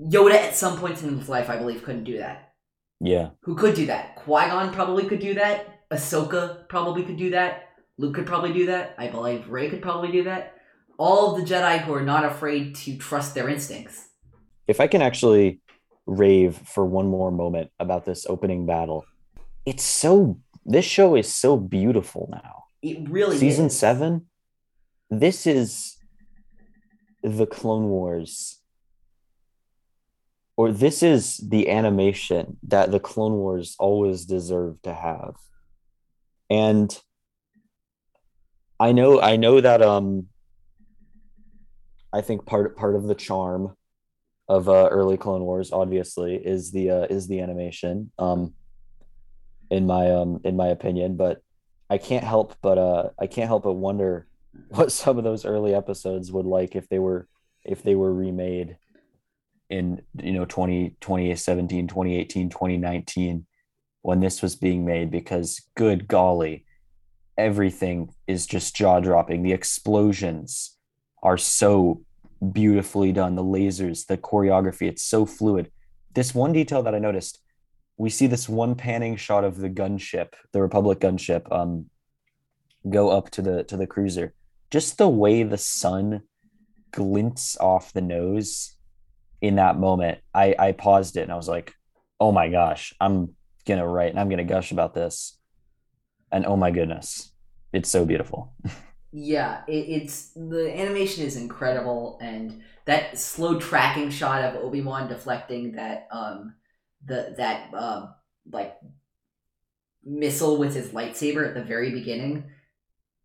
Yoda 0.00 0.32
at 0.32 0.56
some 0.56 0.78
points 0.78 1.02
in 1.02 1.18
his 1.18 1.28
life, 1.28 1.50
I 1.50 1.58
believe, 1.58 1.82
couldn't 1.84 2.04
do 2.04 2.16
that. 2.16 2.54
yeah 3.00 3.30
Who 3.42 3.54
could 3.54 3.74
do 3.74 3.84
that? 3.86 4.16
Qui 4.16 4.46
Gon 4.48 4.72
probably 4.72 5.04
could 5.04 5.20
do 5.20 5.34
that. 5.34 5.86
Ahsoka 5.90 6.66
probably 6.68 7.02
could 7.02 7.18
do 7.18 7.30
that. 7.30 7.68
Luke 7.98 8.14
could 8.14 8.24
probably 8.26 8.54
do 8.54 8.66
that. 8.66 8.94
I 8.96 9.08
believe 9.08 9.50
Rey 9.50 9.68
could 9.68 9.82
probably 9.82 10.10
do 10.10 10.24
that. 10.24 10.54
All 10.96 11.34
of 11.34 11.38
the 11.38 11.54
Jedi 11.54 11.82
who 11.82 11.92
are 11.92 12.02
not 12.02 12.24
afraid 12.24 12.74
to 12.76 12.96
trust 12.96 13.34
their 13.34 13.50
instincts. 13.50 14.08
if 14.66 14.80
I 14.80 14.86
can 14.86 15.02
actually 15.02 15.60
rave 16.06 16.56
for 16.56 16.84
one 16.84 17.06
more 17.06 17.30
moment 17.30 17.70
about 17.78 18.04
this 18.04 18.26
opening 18.26 18.66
battle, 18.66 19.04
it's 19.66 19.84
so 19.84 20.38
this 20.64 20.84
show 20.84 21.16
is 21.16 21.32
so 21.32 21.56
beautiful 21.56 22.28
now. 22.30 22.64
It 22.82 23.08
really 23.08 23.36
Season 23.36 23.66
is. 23.66 23.78
seven, 23.78 24.26
this 25.10 25.46
is 25.46 25.96
the 27.22 27.46
Clone 27.46 27.88
Wars, 27.88 28.60
or 30.56 30.72
this 30.72 31.02
is 31.02 31.36
the 31.38 31.68
animation 31.68 32.58
that 32.62 32.90
the 32.90 33.00
Clone 33.00 33.32
Wars 33.32 33.76
always 33.78 34.24
deserved 34.24 34.82
to 34.84 34.94
have. 34.94 35.34
And 36.48 36.98
I 38.78 38.92
know, 38.92 39.20
I 39.20 39.36
know 39.36 39.60
that 39.60 39.82
um, 39.82 40.28
I 42.12 42.22
think 42.22 42.46
part 42.46 42.76
part 42.76 42.96
of 42.96 43.04
the 43.04 43.14
charm 43.14 43.76
of 44.50 44.68
uh, 44.68 44.88
early 44.90 45.16
Clone 45.16 45.42
Wars, 45.42 45.70
obviously, 45.72 46.34
is 46.34 46.72
the 46.72 46.90
uh, 46.90 47.06
is 47.08 47.28
the 47.28 47.40
animation. 47.40 48.10
Um, 48.18 48.54
in 49.70 49.86
my 49.86 50.10
um 50.10 50.40
in 50.44 50.56
my 50.56 50.68
opinion, 50.68 51.16
but 51.16 51.40
I 51.88 51.98
can't 51.98 52.24
help 52.24 52.56
but 52.60 52.76
uh 52.76 53.10
I 53.18 53.26
can't 53.26 53.48
help 53.48 53.62
but 53.62 53.74
wonder 53.74 54.26
what 54.68 54.92
some 54.92 55.16
of 55.16 55.24
those 55.24 55.44
early 55.44 55.74
episodes 55.74 56.30
would 56.32 56.46
like 56.46 56.76
if 56.76 56.88
they 56.88 56.98
were 56.98 57.28
if 57.64 57.82
they 57.82 57.94
were 57.94 58.12
remade 58.12 58.76
in 59.68 60.02
you 60.20 60.32
know 60.32 60.44
20 60.44 60.96
2017 61.00 61.86
2018 61.86 62.48
2019 62.50 63.46
when 64.02 64.20
this 64.20 64.42
was 64.42 64.56
being 64.56 64.84
made 64.84 65.10
because 65.10 65.62
good 65.76 66.08
golly 66.08 66.64
everything 67.38 68.12
is 68.26 68.46
just 68.46 68.74
jaw-dropping 68.74 69.42
the 69.42 69.52
explosions 69.52 70.76
are 71.22 71.38
so 71.38 72.02
beautifully 72.52 73.12
done 73.12 73.34
the 73.34 73.44
lasers 73.44 74.06
the 74.06 74.16
choreography 74.16 74.88
it's 74.88 75.02
so 75.02 75.26
fluid. 75.26 75.70
This 76.14 76.34
one 76.34 76.52
detail 76.52 76.82
that 76.82 76.94
i 76.94 76.98
noticed 76.98 77.38
we 77.96 78.08
see 78.08 78.26
this 78.26 78.48
one 78.48 78.74
panning 78.74 79.16
shot 79.16 79.44
of 79.44 79.58
the 79.58 79.68
gunship 79.68 80.32
the 80.52 80.62
republic 80.62 81.00
gunship 81.00 81.50
um 81.52 81.86
go 82.88 83.10
up 83.10 83.30
to 83.30 83.42
the 83.42 83.64
to 83.64 83.76
the 83.76 83.86
cruiser. 83.86 84.34
Just 84.70 84.98
the 84.98 85.08
way 85.08 85.42
the 85.42 85.58
sun 85.58 86.22
glints 86.92 87.56
off 87.58 87.92
the 87.92 88.00
nose 88.00 88.74
in 89.40 89.56
that 89.56 89.78
moment 89.78 90.18
i 90.34 90.54
i 90.58 90.72
paused 90.72 91.16
it 91.16 91.22
and 91.22 91.32
i 91.32 91.36
was 91.36 91.48
like 91.48 91.72
oh 92.18 92.32
my 92.32 92.48
gosh 92.48 92.92
i'm 93.00 93.34
gonna 93.66 93.86
write 93.86 94.10
and 94.10 94.18
i'm 94.18 94.28
gonna 94.28 94.44
gush 94.44 94.72
about 94.72 94.94
this. 94.94 95.36
And 96.32 96.46
oh 96.46 96.56
my 96.56 96.70
goodness 96.70 97.32
it's 97.72 97.90
so 97.90 98.04
beautiful 98.04 98.54
Yeah, 99.12 99.62
it, 99.66 99.72
it's 100.02 100.30
the 100.34 100.72
animation 100.74 101.24
is 101.24 101.36
incredible, 101.36 102.18
and 102.22 102.62
that 102.84 103.18
slow 103.18 103.58
tracking 103.58 104.10
shot 104.10 104.42
of 104.42 104.62
Obi 104.62 104.82
Wan 104.82 105.08
deflecting 105.08 105.72
that 105.72 106.06
um 106.12 106.54
the 107.04 107.34
that 107.36 107.72
uh, 107.74 108.06
like 108.52 108.76
missile 110.04 110.56
with 110.56 110.74
his 110.74 110.88
lightsaber 110.88 111.46
at 111.46 111.54
the 111.54 111.62
very 111.62 111.90
beginning 111.90 112.44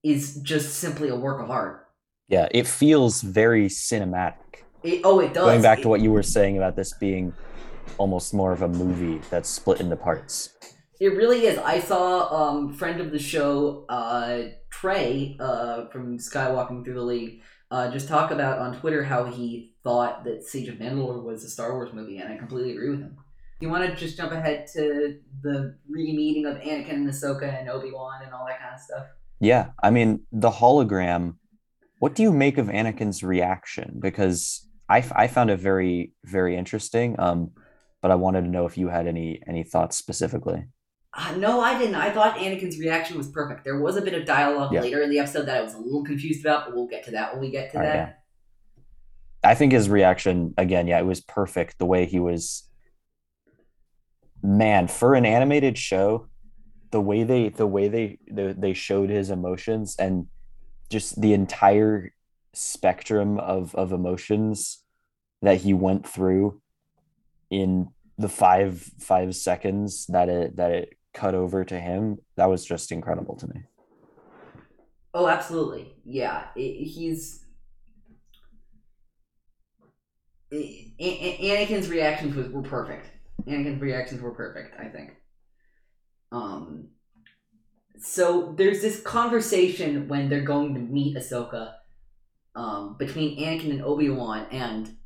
is 0.03 0.35
just 0.41 0.75
simply 0.75 1.09
a 1.09 1.15
work 1.15 1.41
of 1.41 1.49
art. 1.49 1.87
yeah 2.27 2.47
it 2.51 2.67
feels 2.67 3.21
very 3.21 3.67
cinematic 3.67 4.63
It, 4.83 5.01
oh, 5.03 5.19
it 5.19 5.33
does. 5.33 5.45
going 5.45 5.61
back 5.61 5.81
to 5.81 5.87
what 5.87 6.01
you 6.01 6.11
were 6.11 6.23
saying 6.23 6.57
about 6.57 6.75
this 6.75 6.93
being 6.99 7.33
almost 7.97 8.33
more 8.33 8.51
of 8.51 8.61
a 8.61 8.67
movie 8.67 9.21
that's 9.29 9.49
split 9.49 9.79
into 9.79 9.95
parts 9.95 10.49
It 10.99 11.09
really 11.09 11.45
is. 11.45 11.57
I 11.57 11.79
saw 11.79 12.33
um 12.33 12.73
friend 12.73 13.01
of 13.01 13.11
the 13.11 13.19
show, 13.19 13.85
uh 13.89 14.43
Trey, 14.69 15.35
uh 15.39 15.87
from 15.87 16.17
Skywalking 16.17 16.83
Through 16.83 16.93
the 16.95 17.01
League, 17.01 17.41
uh 17.71 17.91
just 17.91 18.07
talk 18.07 18.31
about 18.31 18.59
on 18.59 18.79
Twitter 18.79 19.03
how 19.03 19.25
he 19.25 19.75
thought 19.83 20.23
that 20.23 20.43
Siege 20.43 20.69
of 20.69 20.75
Mandalore 20.75 21.23
was 21.23 21.43
a 21.43 21.49
Star 21.49 21.73
Wars 21.73 21.93
movie, 21.93 22.17
and 22.17 22.31
I 22.31 22.37
completely 22.37 22.71
agree 22.71 22.89
with 22.89 23.01
him. 23.01 23.17
You 23.61 23.69
want 23.69 23.89
to 23.89 23.95
just 23.95 24.17
jump 24.17 24.31
ahead 24.31 24.67
to 24.73 25.17
the 25.41 25.77
re-meeting 25.89 26.45
of 26.45 26.57
Anakin 26.57 26.89
and 26.89 27.07
Ahsoka 27.07 27.47
and 27.57 27.69
Obi 27.69 27.91
Wan 27.91 28.21
and 28.23 28.33
all 28.33 28.45
that 28.47 28.59
kind 28.59 28.73
of 28.75 28.81
stuff? 28.81 29.05
Yeah, 29.39 29.69
I 29.81 29.91
mean, 29.91 30.21
the 30.31 30.51
hologram, 30.51 31.35
what 31.99 32.15
do 32.15 32.23
you 32.23 32.33
make 32.33 32.57
of 32.57 32.67
Anakin's 32.67 33.23
reaction? 33.23 33.97
Because 33.99 34.67
I, 34.89 35.05
I 35.15 35.27
found 35.27 35.51
it 35.51 35.59
very, 35.59 36.11
very 36.25 36.57
interesting. 36.57 37.15
Um, 37.17 37.51
but 38.01 38.11
I 38.11 38.15
wanted 38.15 38.41
to 38.41 38.49
know 38.49 38.65
if 38.65 38.77
you 38.77 38.89
had 38.89 39.07
any 39.07 39.41
any 39.47 39.63
thoughts 39.63 39.97
specifically. 39.97 40.67
Uh, 41.17 41.33
no, 41.37 41.61
I 41.61 41.77
didn't. 41.79 41.95
I 41.95 42.11
thought 42.11 42.35
Anakin's 42.37 42.77
reaction 42.77 43.17
was 43.17 43.27
perfect. 43.29 43.63
There 43.63 43.79
was 43.79 43.95
a 43.95 44.01
bit 44.01 44.13
of 44.13 44.25
dialogue 44.25 44.73
Yeah. 44.73 44.81
later 44.81 45.01
in 45.01 45.09
the 45.09 45.19
episode 45.19 45.45
that 45.45 45.57
I 45.57 45.61
was 45.61 45.73
a 45.73 45.77
little 45.79 46.03
confused 46.03 46.41
about, 46.45 46.65
but 46.65 46.75
we'll 46.75 46.87
get 46.87 47.03
to 47.05 47.11
that 47.11 47.31
when 47.33 47.39
we 47.41 47.51
get 47.51 47.71
to 47.71 47.77
All 47.77 47.83
right, 47.83 47.93
that. 47.93 48.21
yeah. 49.43 49.49
I 49.49 49.55
think 49.55 49.71
his 49.71 49.89
reaction, 49.89 50.53
again, 50.57 50.87
yeah, 50.87 50.99
it 50.99 51.05
was 51.05 51.21
perfect. 51.21 51.77
The 51.77 51.85
way 51.85 52.05
he 52.05 52.19
was, 52.19 52.67
man, 54.43 54.87
for 54.87 55.15
an 55.15 55.25
animated 55.25 55.77
show, 55.77 56.27
the 56.91 57.01
way 57.01 57.23
they 57.23 57.49
the 57.49 57.67
way 57.67 57.87
they 57.87 58.17
they, 58.29 58.53
they 58.53 58.73
showed 58.73 59.09
his 59.09 59.29
emotions 59.29 59.95
and 59.99 60.27
just 60.89 61.19
the 61.21 61.33
entire 61.33 62.13
spectrum 62.53 63.37
of 63.39 63.73
of 63.75 63.91
emotions 63.91 64.83
that 65.41 65.57
he 65.61 65.73
went 65.73 66.07
through 66.07 66.61
in 67.49 67.89
the 68.17 68.29
five 68.29 68.81
five 68.99 69.35
seconds 69.35 70.05
that 70.07 70.29
it 70.29 70.55
that 70.55 70.71
it 70.71 70.97
cut 71.15 71.33
over 71.33 71.63
to 71.63 71.79
him 71.79 72.17
that 72.35 72.49
was 72.49 72.65
just 72.65 72.91
incredible 72.91 73.35
to 73.35 73.47
me 73.47 73.61
Oh, 75.17 75.29
absolutely. 75.29 75.93
Yeah, 76.03 76.47
it, 76.57 76.83
he's. 76.83 77.45
A- 80.51 80.93
A- 80.99 81.65
Anakin's 81.65 81.87
reactions 81.87 82.35
was, 82.35 82.49
were 82.49 82.61
perfect. 82.61 83.07
Anakin's 83.47 83.81
reactions 83.81 84.21
were 84.21 84.31
perfect. 84.31 84.77
I 84.77 84.89
think. 84.89 85.11
Um. 86.33 86.89
So 87.97 88.53
there's 88.57 88.81
this 88.81 88.99
conversation 88.99 90.09
when 90.09 90.27
they're 90.27 90.41
going 90.41 90.73
to 90.73 90.81
meet 90.81 91.15
Ahsoka, 91.15 91.75
um, 92.53 92.97
between 92.99 93.39
Anakin 93.39 93.69
and 93.71 93.83
Obi 93.83 94.09
Wan, 94.09 94.47
and 94.51 94.97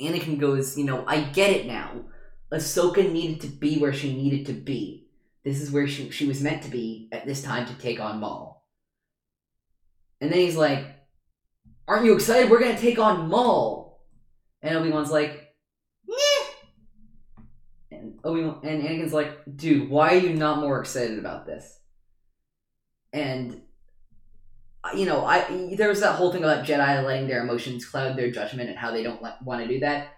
Anakin 0.00 0.38
goes, 0.38 0.78
you 0.78 0.84
know, 0.84 1.04
I 1.04 1.20
get 1.20 1.50
it 1.50 1.66
now. 1.66 2.04
Ahsoka 2.52 3.10
needed 3.10 3.40
to 3.42 3.46
be 3.46 3.78
where 3.78 3.92
she 3.92 4.14
needed 4.14 4.46
to 4.46 4.52
be. 4.52 5.06
This 5.44 5.60
is 5.60 5.70
where 5.70 5.86
she, 5.86 6.10
she 6.10 6.26
was 6.26 6.42
meant 6.42 6.62
to 6.62 6.70
be 6.70 7.08
at 7.12 7.26
this 7.26 7.42
time 7.42 7.66
to 7.66 7.74
take 7.74 8.00
on 8.00 8.20
Maul. 8.20 8.66
And 10.20 10.30
then 10.30 10.38
he's 10.40 10.56
like, 10.56 10.84
Aren't 11.88 12.04
you 12.04 12.14
excited? 12.14 12.50
We're 12.50 12.60
gonna 12.60 12.78
take 12.78 12.98
on 12.98 13.28
Maul. 13.28 14.00
And 14.62 14.76
Obi 14.76 14.90
Wan's 14.90 15.10
like, 15.10 15.54
Nyeh. 16.08 16.46
And 17.90 18.18
Obi 18.22 18.42
and 18.42 18.82
Anakin's 18.82 19.12
like, 19.12 19.38
Dude, 19.56 19.88
why 19.88 20.14
are 20.14 20.18
you 20.18 20.34
not 20.34 20.60
more 20.60 20.80
excited 20.80 21.18
about 21.18 21.46
this? 21.46 21.78
And 23.12 23.62
you 24.94 25.04
know, 25.04 25.24
I 25.24 25.74
there 25.76 25.88
was 25.88 26.00
that 26.00 26.16
whole 26.16 26.32
thing 26.32 26.44
about 26.44 26.64
Jedi 26.64 27.04
letting 27.04 27.28
their 27.28 27.42
emotions 27.42 27.84
cloud 27.84 28.16
their 28.16 28.30
judgment 28.30 28.70
and 28.70 28.78
how 28.78 28.90
they 28.90 29.02
don't 29.02 29.22
want 29.42 29.62
to 29.62 29.68
do 29.68 29.80
that. 29.80 30.08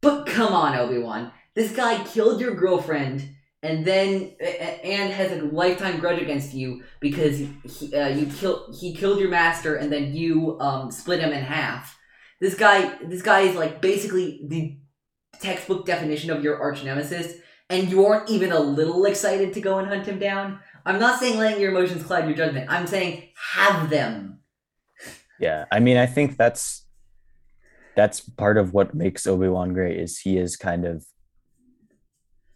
But 0.00 0.26
come 0.26 0.52
on, 0.52 0.76
Obi 0.76 0.98
Wan, 0.98 1.32
this 1.54 1.72
guy 1.72 2.02
killed 2.04 2.40
your 2.40 2.54
girlfriend 2.54 3.28
and 3.62 3.84
then 3.84 4.32
and 4.40 5.12
has 5.12 5.32
a 5.32 5.42
lifetime 5.44 6.00
grudge 6.00 6.20
against 6.20 6.54
you 6.54 6.82
because 7.00 7.38
he, 7.38 7.94
uh, 7.94 8.08
you 8.08 8.26
killed 8.26 8.74
he 8.78 8.94
killed 8.94 9.18
your 9.18 9.28
master 9.28 9.76
and 9.76 9.92
then 9.92 10.14
you 10.14 10.58
um, 10.60 10.90
split 10.90 11.20
him 11.20 11.32
in 11.32 11.42
half. 11.42 11.98
This 12.40 12.54
guy 12.54 12.96
this 13.04 13.22
guy 13.22 13.40
is 13.40 13.56
like 13.56 13.80
basically 13.80 14.40
the 14.46 14.78
textbook 15.40 15.86
definition 15.86 16.30
of 16.30 16.42
your 16.42 16.60
arch 16.60 16.84
nemesis, 16.84 17.34
and 17.68 17.90
you 17.90 18.06
aren't 18.06 18.30
even 18.30 18.52
a 18.52 18.60
little 18.60 19.04
excited 19.04 19.52
to 19.54 19.60
go 19.60 19.78
and 19.78 19.88
hunt 19.88 20.06
him 20.06 20.18
down. 20.18 20.60
I'm 20.86 20.98
not 20.98 21.20
saying 21.20 21.38
letting 21.38 21.60
your 21.60 21.72
emotions 21.72 22.02
cloud 22.02 22.26
your 22.26 22.36
judgment. 22.36 22.70
I'm 22.70 22.86
saying 22.86 23.28
have 23.54 23.90
them. 23.90 24.40
yeah 25.40 25.64
i 25.72 25.80
mean 25.80 25.96
i 25.96 26.06
think 26.06 26.36
that's 26.36 26.86
that's 27.96 28.20
part 28.20 28.56
of 28.56 28.72
what 28.72 28.94
makes 28.94 29.26
obi-wan 29.26 29.72
great 29.72 29.98
is 29.98 30.18
he 30.18 30.36
is 30.36 30.56
kind 30.56 30.84
of 30.84 31.06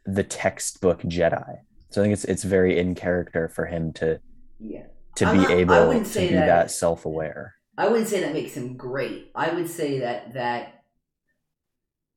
the 0.07 0.23
textbook 0.25 1.01
jedi 1.03 1.59
so 1.91 2.01
i 2.01 2.05
think 2.05 2.13
it's 2.13 2.25
it's 2.25 2.43
very 2.45 2.79
in 2.79 2.95
character 2.95 3.49
for 3.49 3.67
him 3.67 3.93
to 3.93 4.21
Yeah. 4.61 4.87
to 5.17 5.27
I'm 5.27 5.37
be 5.37 5.43
not- 5.43 5.51
able 5.51 6.05
to 6.05 6.19
be 6.21 6.29
that- 6.35 6.47
that, 6.47 6.71
self-aware 6.71 7.55
I 7.77 7.89
wouldn't 7.89 8.07
say 8.09 8.21
that 8.21 8.33
makes 8.33 8.57
him 8.57 8.77
great. 8.77 9.33
I 9.35 9.53
would 9.53 9.69
say 9.69 9.99
that 9.99 10.35
that 10.35 10.85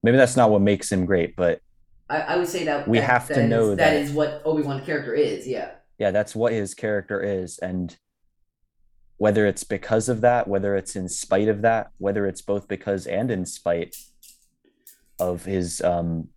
maybe 0.04 0.16
that's 0.18 0.36
not 0.38 0.52
what 0.52 0.62
makes 0.62 0.92
him 0.92 1.06
great 1.06 1.36
but 1.36 1.62
I, 2.10 2.18
I 2.22 2.38
would 2.38 2.48
say 2.48 2.64
that 2.66 2.88
We 2.88 3.00
that- 3.00 3.06
have 3.06 3.28
to 3.28 3.34
that 3.34 3.44
is- 3.46 3.50
know 3.50 3.70
that 3.70 3.78
that- 3.78 3.96
is 3.96 4.12
what 4.12 4.42
Obi 4.46 4.62
Wan's 4.64 4.86
character 4.86 5.14
is. 5.16 5.48
Yeah. 5.48 5.72
yeah 5.98 6.12
that's 6.12 6.36
what 6.36 6.54
his 6.54 6.74
character 6.74 7.22
is 7.22 7.58
and 7.60 7.98
whether 9.18 9.48
it's 9.48 9.64
because 9.64 10.10
of 10.10 10.22
that 10.22 10.48
whether 10.48 10.76
it's 10.76 10.96
in 10.96 11.10
spite 11.10 11.48
of 11.48 11.62
that 11.64 11.90
whether 11.98 12.28
it's 12.28 12.42
both 12.42 12.68
because 12.68 13.08
and 13.08 13.32
in 13.32 13.46
spite 13.46 13.96
of 15.20 15.46
his 15.46 15.82
um 15.82 16.30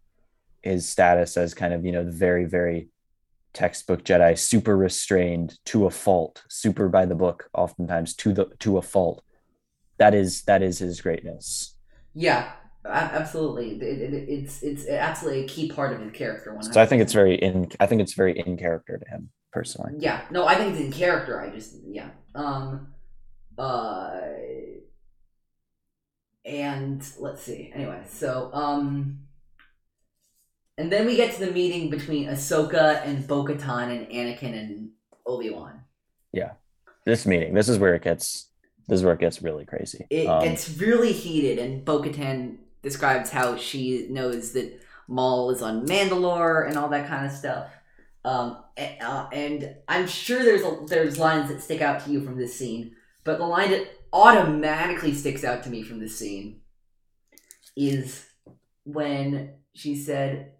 his 0.63 0.89
status 0.89 1.37
as 1.37 1.55
kind 1.55 1.73
of 1.73 1.85
you 1.85 1.93
know 1.93 2.05
the 2.05 2.11
very 2.11 2.45
very 2.45 2.89
textbook 3.53 4.05
jedi 4.05 4.39
super 4.39 4.77
restrained 4.77 5.59
to 5.65 5.87
a 5.87 5.91
fault 5.91 6.43
super 6.49 6.89
by 6.89 7.05
the 7.05 7.15
book 7.15 7.49
oftentimes 7.55 8.15
to 8.15 8.33
the 8.33 8.47
to 8.59 8.79
a 8.79 8.83
fault 8.83 9.23
that 9.99 10.15
is 10.15 10.43
that 10.43 10.63
is 10.63 10.79
his 10.79 11.01
greatness 11.01 11.77
Yeah, 12.15 12.53
absolutely. 12.85 13.73
It, 13.73 13.83
it, 13.83 14.29
it's 14.29 14.63
it's 14.63 14.89
absolutely 14.89 15.45
a 15.45 15.49
key 15.49 15.69
part 15.69 15.93
of 15.93 16.01
his 16.01 16.13
character. 16.13 16.57
So 16.61 16.81
I 16.81 16.87
think 16.87 17.03
it's 17.03 17.13
very 17.13 17.35
in. 17.35 17.71
I 17.79 17.87
think 17.87 18.01
it's 18.01 18.15
very 18.15 18.39
in 18.39 18.57
character 18.57 18.99
to 18.99 19.11
him 19.11 19.31
personally. 19.53 19.93
Yeah, 19.99 20.23
no, 20.31 20.47
I 20.47 20.55
think 20.55 20.73
it's 20.73 20.81
in 20.81 20.93
character. 20.93 21.41
I 21.41 21.51
just 21.51 21.77
yeah. 21.87 22.11
Um 22.35 22.89
uh 23.59 24.21
and 26.45 27.07
let's 27.19 27.43
see. 27.43 27.71
Anyway, 27.75 28.03
so 28.09 28.51
um 28.53 29.21
and 30.79 30.91
then 30.91 31.07
we 31.07 31.17
get 31.17 31.35
to 31.35 31.45
the 31.45 31.53
meeting 31.53 31.91
between 31.91 32.29
Ahsoka 32.29 33.05
and 33.05 33.27
Bo-Katan 33.27 33.91
and 33.97 34.07
Anakin 34.09 34.55
and 34.59 34.91
Obi-Wan. 35.27 35.83
Yeah. 36.33 36.53
This 37.05 37.27
meeting. 37.27 37.55
This 37.55 37.69
is 37.69 37.79
where 37.79 37.95
it 37.95 38.03
gets. 38.03 38.49
This 38.89 39.01
is 39.01 39.05
where 39.05 39.15
it 39.15 39.21
gets 39.21 39.41
really 39.43 39.65
crazy. 39.65 40.07
It 40.11 40.27
Um, 40.27 40.43
gets 40.43 40.77
really 40.79 41.13
heated 41.13 41.59
and 41.59 41.85
Bo-Katan 41.85 42.57
describes 42.83 43.31
how 43.31 43.57
she 43.57 44.07
knows 44.11 44.53
that 44.53 44.81
Maul 45.07 45.51
is 45.51 45.63
on 45.63 45.87
Mandalore 45.87 46.67
and 46.69 46.77
all 46.79 46.89
that 46.89 47.07
kind 47.09 47.27
of 47.27 47.33
stuff. 47.33 47.71
Um, 48.25 48.63
a- 48.77 48.99
uh, 49.01 49.29
and 49.33 49.77
I'm 49.89 50.07
sure 50.07 50.43
there's 50.43 50.63
a, 50.63 50.79
there's 50.89 51.19
lines 51.19 51.49
that 51.51 51.61
stick 51.63 51.81
out 51.81 52.05
to 52.05 52.11
you 52.11 52.21
from 52.21 52.37
this 52.37 52.55
scene, 52.57 52.95
but 53.25 53.39
the 53.39 53.45
line 53.47 53.71
that 53.71 53.87
automatically 54.13 55.15
sticks 55.15 55.45
out 55.45 55.63
to 55.65 55.71
me 55.71 55.83
from 55.83 56.01
this 56.01 56.19
scene 56.19 56.61
is 57.77 58.27
when 58.85 59.55
she 59.75 59.97
said 59.97 60.53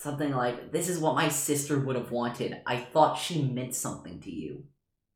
something 0.00 0.32
like, 0.32 0.72
"This 0.72 0.88
is 0.88 0.98
what 0.98 1.14
my 1.14 1.28
sister 1.28 1.78
would 1.78 1.96
have 1.96 2.10
wanted. 2.10 2.60
I 2.66 2.76
thought 2.78 3.18
she 3.18 3.42
meant 3.42 3.74
something 3.74 4.20
to 4.20 4.30
you." 4.30 4.64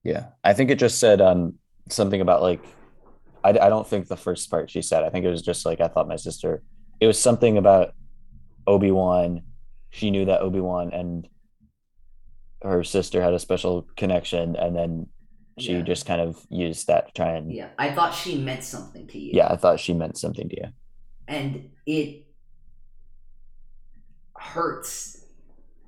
Yeah, 0.05 0.27
I 0.43 0.53
think 0.55 0.71
it 0.71 0.79
just 0.79 0.99
said 0.99 1.21
um 1.21 1.55
something 1.89 2.21
about 2.21 2.43
like 2.43 2.65
I, 3.45 3.51
I 3.51 3.69
don't 3.69 3.87
think 3.87 4.09
the 4.09 4.17
first 4.17 4.51
part 4.51 4.71
she 4.71 4.83
said. 4.83 5.03
I 5.05 5.11
think 5.11 5.25
it 5.25 5.31
was 5.31 5.43
just 5.43 5.65
like 5.67 5.81
I 5.81 5.89
thought 5.89 6.09
my 6.09 6.17
sister. 6.17 6.63
It 7.01 7.07
was 7.07 7.19
something 7.19 7.59
about 7.59 7.95
Obi 8.67 8.91
Wan. 8.91 9.43
She 9.91 10.11
knew 10.11 10.25
that 10.27 10.41
Obi 10.41 10.61
Wan 10.61 10.93
and 10.93 11.29
her 12.63 12.85
sister 12.85 13.21
had 13.23 13.35
a 13.35 13.39
special 13.39 13.87
connection, 13.97 14.55
and 14.57 14.75
then 14.77 15.07
she 15.59 15.73
Yeah. 15.75 15.83
just 15.83 16.07
kind 16.07 16.21
of 16.21 16.39
used 16.51 16.87
that 16.87 17.07
to 17.09 17.13
try 17.13 17.33
and. 17.37 17.53
Yeah, 17.53 17.69
I 17.79 17.93
thought 17.93 18.15
she 18.15 18.39
meant 18.39 18.63
something 18.65 19.07
to 19.09 19.19
you. 19.19 19.33
Yeah, 19.35 19.49
I 19.49 19.57
thought 19.57 19.81
she 19.81 19.93
meant 19.95 20.17
something 20.17 20.49
to 20.49 20.57
you. 20.57 20.69
and 21.29 21.71
it 21.87 22.27
hurts. 24.43 25.25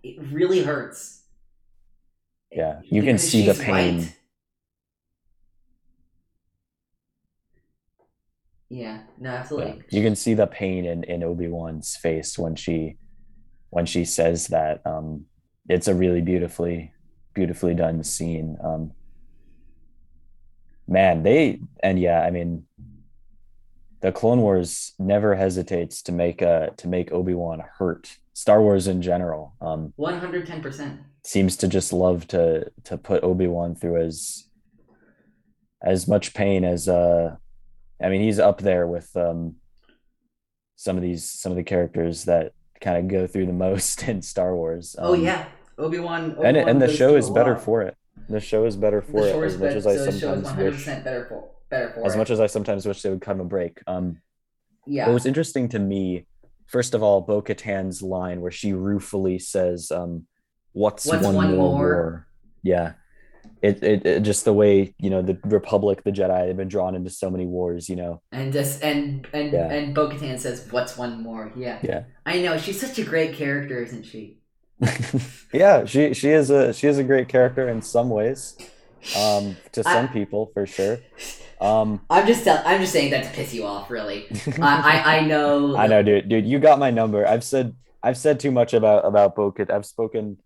It 0.03 0.17
really 0.31 0.63
hurts. 0.63 1.23
Yeah, 2.53 2.81
you 2.85 3.03
can 3.03 3.19
see 3.19 3.45
the 3.47 3.55
pain. 3.55 3.99
right. 3.99 4.17
Yeah, 8.71 9.01
no, 9.19 9.31
Yeah, 9.31 9.37
absolutely. 9.37 9.83
you 9.91 10.03
can 10.03 10.17
see 10.17 10.35
the 10.35 10.47
pain 10.47 10.85
in 10.85 11.05
in 11.05 11.23
Obi 11.23 11.49
Wan's 11.49 11.97
face 11.97 12.39
when 12.39 12.55
she 12.57 12.97
when 13.71 13.87
she 13.87 14.05
says 14.05 14.49
that. 14.49 14.81
Um, 14.87 15.27
it's 15.69 15.89
a 15.89 15.95
really 15.95 16.21
beautifully 16.21 16.93
beautifully 17.35 17.75
done 17.75 18.03
scene. 18.05 18.57
Um, 18.63 18.93
man, 20.89 21.23
they 21.23 21.61
and 21.83 21.99
yeah, 21.99 22.21
I 22.23 22.31
mean, 22.31 22.65
the 24.01 24.13
Clone 24.13 24.41
Wars 24.41 24.93
never 24.99 25.35
hesitates 25.35 26.03
to 26.03 26.13
make 26.13 26.43
a 26.43 26.73
to 26.77 26.89
make 26.89 27.13
Obi 27.13 27.35
Wan 27.35 27.63
hurt. 27.79 28.19
Star 28.35 28.61
Wars 28.61 28.87
in 28.89 29.01
general 29.01 29.55
um, 29.61 29.93
One 29.97 30.19
hundred 30.19 30.47
ten 30.47 30.61
percent. 30.61 31.01
seems 31.25 31.57
to 31.59 31.69
just 31.69 31.93
love 31.93 32.27
to 32.29 32.71
to 32.85 32.99
put 32.99 33.25
Obi 33.25 33.47
Wan 33.47 33.75
through 33.75 34.03
as 34.05 34.45
as 35.83 36.07
much 36.09 36.35
pain 36.35 36.65
as 36.65 36.89
uh 36.89 37.37
I 38.03 38.09
mean 38.09 38.21
he's 38.23 38.39
up 38.39 38.61
there 38.61 38.87
with 38.87 39.15
um 39.17 39.57
some 40.77 40.97
of 40.97 41.03
these 41.03 41.25
some 41.31 41.53
of 41.53 41.57
the 41.57 41.63
characters 41.63 42.25
that 42.25 42.53
kind 42.81 42.99
of 42.99 43.09
go 43.09 43.27
through 43.27 43.47
the 43.47 43.53
most 43.69 44.03
in 44.09 44.21
Star 44.23 44.55
Wars. 44.55 44.97
Oh 44.99 45.15
Um, 45.15 45.23
yeah, 45.25 45.47
Obi 45.79 45.99
Wan. 46.01 46.37
and 46.45 46.57
and 46.57 46.83
the 46.83 46.89
show 46.93 47.17
is 47.17 47.31
better 47.31 47.57
for 47.57 47.83
it. 47.83 47.97
The 48.29 48.41
show 48.41 48.65
is 48.67 48.77
better 48.77 49.03
for 49.03 49.27
it 49.27 49.35
as 49.45 49.53
much 49.59 49.61
better. 49.61 49.77
as 49.77 49.87
I 49.87 49.97
so 49.97 50.05
the 50.07 50.13
show 50.13 50.33
is 50.35 50.45
sometimes 50.47 50.57
wish 50.59 50.87
better 50.87 51.27
for 51.29 51.51
better 51.71 51.91
for 51.93 52.07
as 52.07 52.15
it. 52.15 52.19
much 52.19 52.31
as 52.31 52.41
I 52.41 52.47
sometimes 52.47 52.87
wish 52.87 53.03
they 53.03 53.11
would 53.11 53.21
come 53.21 53.41
a 53.41 53.45
break. 53.45 53.81
Um 53.87 54.21
yeah. 54.87 55.07
what 55.07 55.15
was 55.15 55.27
interesting 55.27 55.69
to 55.71 55.79
me, 55.79 56.27
first 56.67 56.95
of 56.95 57.03
all, 57.03 57.21
Bo 57.21 57.43
Katan's 57.43 58.03
line 58.03 58.41
where 58.41 58.51
she 58.51 58.73
ruefully 58.73 59.39
says, 59.39 59.91
um, 59.91 60.27
what's, 60.73 61.07
What's 61.07 61.25
one, 61.25 61.35
one 61.35 61.57
more, 61.57 61.79
more?" 61.79 62.27
Yeah. 62.63 62.93
It, 63.63 63.83
it, 63.83 64.07
it 64.07 64.21
just 64.23 64.45
the 64.45 64.53
way, 64.53 64.95
you 64.99 65.09
know, 65.11 65.23
the 65.23 65.39
Republic, 65.45 66.03
the 66.05 66.11
Jedi, 66.11 66.47
they've 66.47 66.57
been 66.57 66.69
drawn 66.69 66.95
into 66.95 67.11
so 67.11 67.31
many 67.31 67.47
wars, 67.47 67.89
you 67.89 67.97
know. 67.97 68.21
and 68.33 68.53
just 68.53 68.83
and 68.83 69.27
and 69.33 69.53
Yeah. 69.53 69.71
and 69.73 69.95
Bo-Katan 69.95 70.39
says, 70.39 70.67
"What's 70.71 70.99
one 70.99 71.23
more?" 71.23 71.51
Yeah. 71.57 71.79
Yeah. 71.83 72.05
I 72.27 72.41
know 72.43 72.59
she's 72.59 72.79
such 72.81 72.99
a 72.99 73.05
great 73.05 73.35
character, 73.35 73.83
isn't 73.83 74.05
she? 74.05 74.39
yeah, 75.53 75.85
she 75.87 76.13
she 76.15 76.31
is 76.31 76.51
a 76.51 76.73
she 76.75 76.89
is 76.89 76.99
a 76.99 77.05
great 77.05 77.29
character 77.29 77.69
in 77.69 77.81
some 77.83 78.11
ways. 78.11 78.57
Um 79.19 79.57
to 79.73 79.83
some 79.83 80.07
I- 80.07 80.13
people 80.13 80.51
for 80.55 80.67
sure. 80.67 80.99
Um 81.65 82.01
I'm 82.11 82.27
just 82.27 82.45
tell- 82.45 82.63
I'm 82.65 82.81
just 82.81 82.93
saying 82.93 83.11
that 83.13 83.25
to 83.25 83.31
piss 83.31 83.55
you 83.55 83.65
off, 83.65 83.91
really. 83.91 84.27
I, 84.61 85.03
I 85.05 85.17
I 85.17 85.21
know. 85.27 85.77
I 85.83 85.87
know, 85.87 86.03
dude. 86.03 86.29
Dude, 86.29 86.47
you 86.47 86.59
got 86.59 86.79
my 86.79 86.91
number. 86.91 87.27
I've 87.27 87.45
said 87.45 87.75
I've 88.03 88.19
said 88.19 88.39
too 88.39 88.51
much 88.51 88.75
about 88.75 89.05
about 89.07 89.35
Bo-Katan. 89.35 89.71
I've 89.71 89.87
spoken 89.87 90.39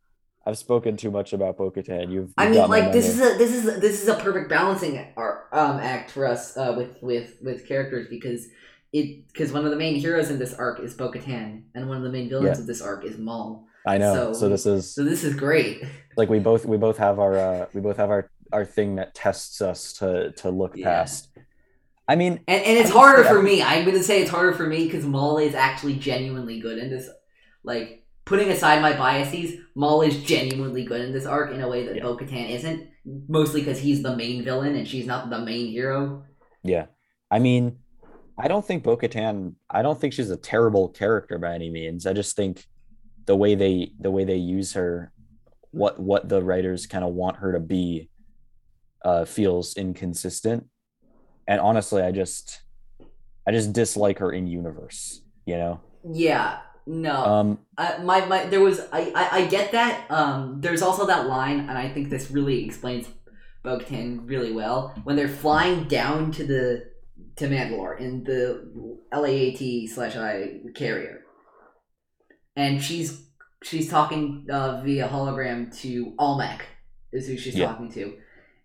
I've 0.46 0.57
spoken 0.57 0.96
too 0.96 1.11
much 1.11 1.33
about 1.35 1.59
Bo-Katan. 1.59 2.11
You've, 2.11 2.33
I 2.38 2.44
you've 2.44 2.52
mean, 2.52 2.61
got 2.61 2.70
like 2.70 2.92
this 2.92 3.09
is 3.09 3.16
a 3.20 3.37
this 3.37 3.52
is 3.52 3.66
a, 3.68 3.81
this 3.81 4.00
is 4.02 4.09
a 4.09 4.14
perfect 4.14 4.48
balancing 4.48 4.96
um, 5.18 5.81
act 5.81 6.11
for 6.12 6.24
us 6.26 6.57
uh, 6.57 6.72
with 6.76 7.02
with 7.02 7.37
with 7.42 7.66
characters 7.66 8.07
because 8.09 8.46
it 8.92 9.26
because 9.26 9.52
one 9.52 9.64
of 9.66 9.70
the 9.72 9.76
main 9.76 9.96
heroes 9.96 10.31
in 10.31 10.38
this 10.38 10.54
arc 10.54 10.81
is 10.81 10.94
Bo-Katan 10.94 11.64
and 11.74 11.88
one 11.88 11.98
of 11.98 12.02
the 12.04 12.11
main 12.11 12.28
villains 12.31 12.57
Yeah. 12.57 12.61
of 12.62 12.66
this 12.66 12.81
arc 12.81 13.04
is 13.04 13.18
Maul. 13.18 13.66
I 13.87 13.98
know. 13.98 14.14
so- 14.14 14.33
So, 14.40 14.48
this 14.48 14.66
is 14.66 14.94
So 14.94 15.04
this 15.04 15.24
is 15.24 15.35
great. 15.35 15.83
like 16.16 16.28
we 16.31 16.38
both 16.38 16.64
we 16.64 16.76
both 16.78 16.96
have 16.98 17.18
our 17.18 17.37
uh, 17.37 17.66
we 17.74 17.81
both 17.81 17.96
have 17.98 18.11
our 18.11 18.31
our 18.53 18.65
thing 18.65 18.97
that 18.97 19.15
tests 19.15 19.61
us 19.61 19.93
to 19.95 20.33
to 20.33 20.51
look 20.51 20.77
Yeah. 20.77 20.85
past. 20.87 21.29
I 22.11 22.17
mean, 22.17 22.41
And, 22.49 22.65
and 22.65 22.79
it's 22.79 22.91
harder 22.91 23.25
for 23.25 23.43
me. 23.43 23.63
I'm 23.63 23.85
gonna 23.85 24.03
say 24.03 24.23
it's 24.23 24.31
harder 24.31 24.53
for 24.55 24.67
me 24.67 24.85
because 24.85 25.05
Maul 25.05 25.39
is 25.39 25.55
actually 25.55 25.97
genuinely 25.97 26.59
good 26.61 26.79
in 26.79 26.89
this. 26.91 27.09
Like 27.65 28.05
putting 28.25 28.49
aside 28.51 28.81
my 28.81 28.97
biases, 28.97 29.59
Maul 29.75 30.03
is 30.03 30.23
genuinely 30.23 30.85
good 30.85 31.03
in 31.03 31.13
this 31.13 31.27
arc 31.27 31.51
in 31.53 31.61
a 31.61 31.69
way 31.69 31.87
that 31.87 31.97
Yeah. 31.97 32.03
Bo-Katan 32.03 32.51
isn't. 32.51 32.89
Mostly 33.29 33.61
because 33.63 33.79
he's 33.81 34.03
the 34.03 34.17
main 34.17 34.43
villain 34.45 34.75
and 34.75 34.87
she's 34.87 35.07
not 35.07 35.31
the 35.31 35.39
main 35.41 35.71
hero. 35.71 36.25
yeah. 36.63 36.87
I 37.31 37.39
mean, 37.41 37.79
I 38.39 38.49
don't 38.49 38.65
think 38.65 38.85
Bo-Katan. 38.85 39.55
I 39.69 39.83
don't 39.83 40.01
think 40.01 40.13
she's 40.15 40.31
a 40.31 40.37
terrible 40.37 40.89
character 40.89 41.37
by 41.39 41.55
any 41.55 41.69
means. 41.71 42.07
I 42.07 42.13
just 42.15 42.37
think 42.37 42.67
the 43.27 43.37
way 43.37 43.55
they 43.55 43.93
the 44.01 44.11
way 44.11 44.25
they 44.25 44.37
use 44.37 44.73
her, 44.75 45.13
what 45.73 46.01
what 46.01 46.29
the 46.31 46.43
writers 46.43 46.87
kind 46.87 47.05
of 47.05 47.13
want 47.13 47.37
her 47.39 47.53
to 47.53 47.61
be, 47.61 48.08
uh, 49.09 49.25
feels 49.25 49.77
inconsistent. 49.77 50.66
And 51.51 51.61
honestly, 51.61 52.03
I 52.03 52.12
just 52.12 52.62
I 53.47 53.53
just 53.53 53.73
dislike 53.73 54.18
her 54.18 54.31
in 54.38 54.47
universe. 54.47 55.23
You 55.47 55.57
know. 55.62 55.81
Yeah. 56.05 56.59
No. 56.87 57.16
Um. 57.35 57.59
I, 57.77 57.99
my 58.11 58.18
my 58.27 58.40
there 58.53 58.61
was 58.68 58.81
I, 58.92 59.03
I 59.23 59.25
I 59.38 59.47
get 59.47 59.73
that. 59.73 59.94
Um, 60.11 60.61
there's 60.61 60.83
also 60.83 61.07
that 61.07 61.27
line, 61.27 61.61
and 61.68 61.77
I 61.85 61.88
think 61.92 62.11
this 62.11 62.31
really 62.31 62.64
explains 62.64 63.07
Bo-Katan 63.64 64.29
really 64.33 64.53
well 64.53 64.81
when 65.05 65.16
they're 65.16 65.37
flying 65.44 65.79
down 65.88 66.33
to 66.33 66.42
the 66.53 66.64
to 67.37 67.44
Mandalore 67.49 67.94
in 68.01 68.25
the 68.25 68.42
LAAT 69.23 69.88
slash 69.94 70.16
I 70.16 70.61
carrier, 70.75 71.16
and 72.57 72.83
she's 72.83 73.09
she's 73.62 73.88
talking 73.90 74.47
uh, 74.51 74.81
via 74.85 75.09
hologram 75.09 75.59
to 75.83 76.14
Almec 76.18 76.61
is 77.12 77.27
who 77.29 77.37
she's 77.37 77.57
Yeah. 77.57 77.66
talking 77.68 77.90
to, 77.92 78.03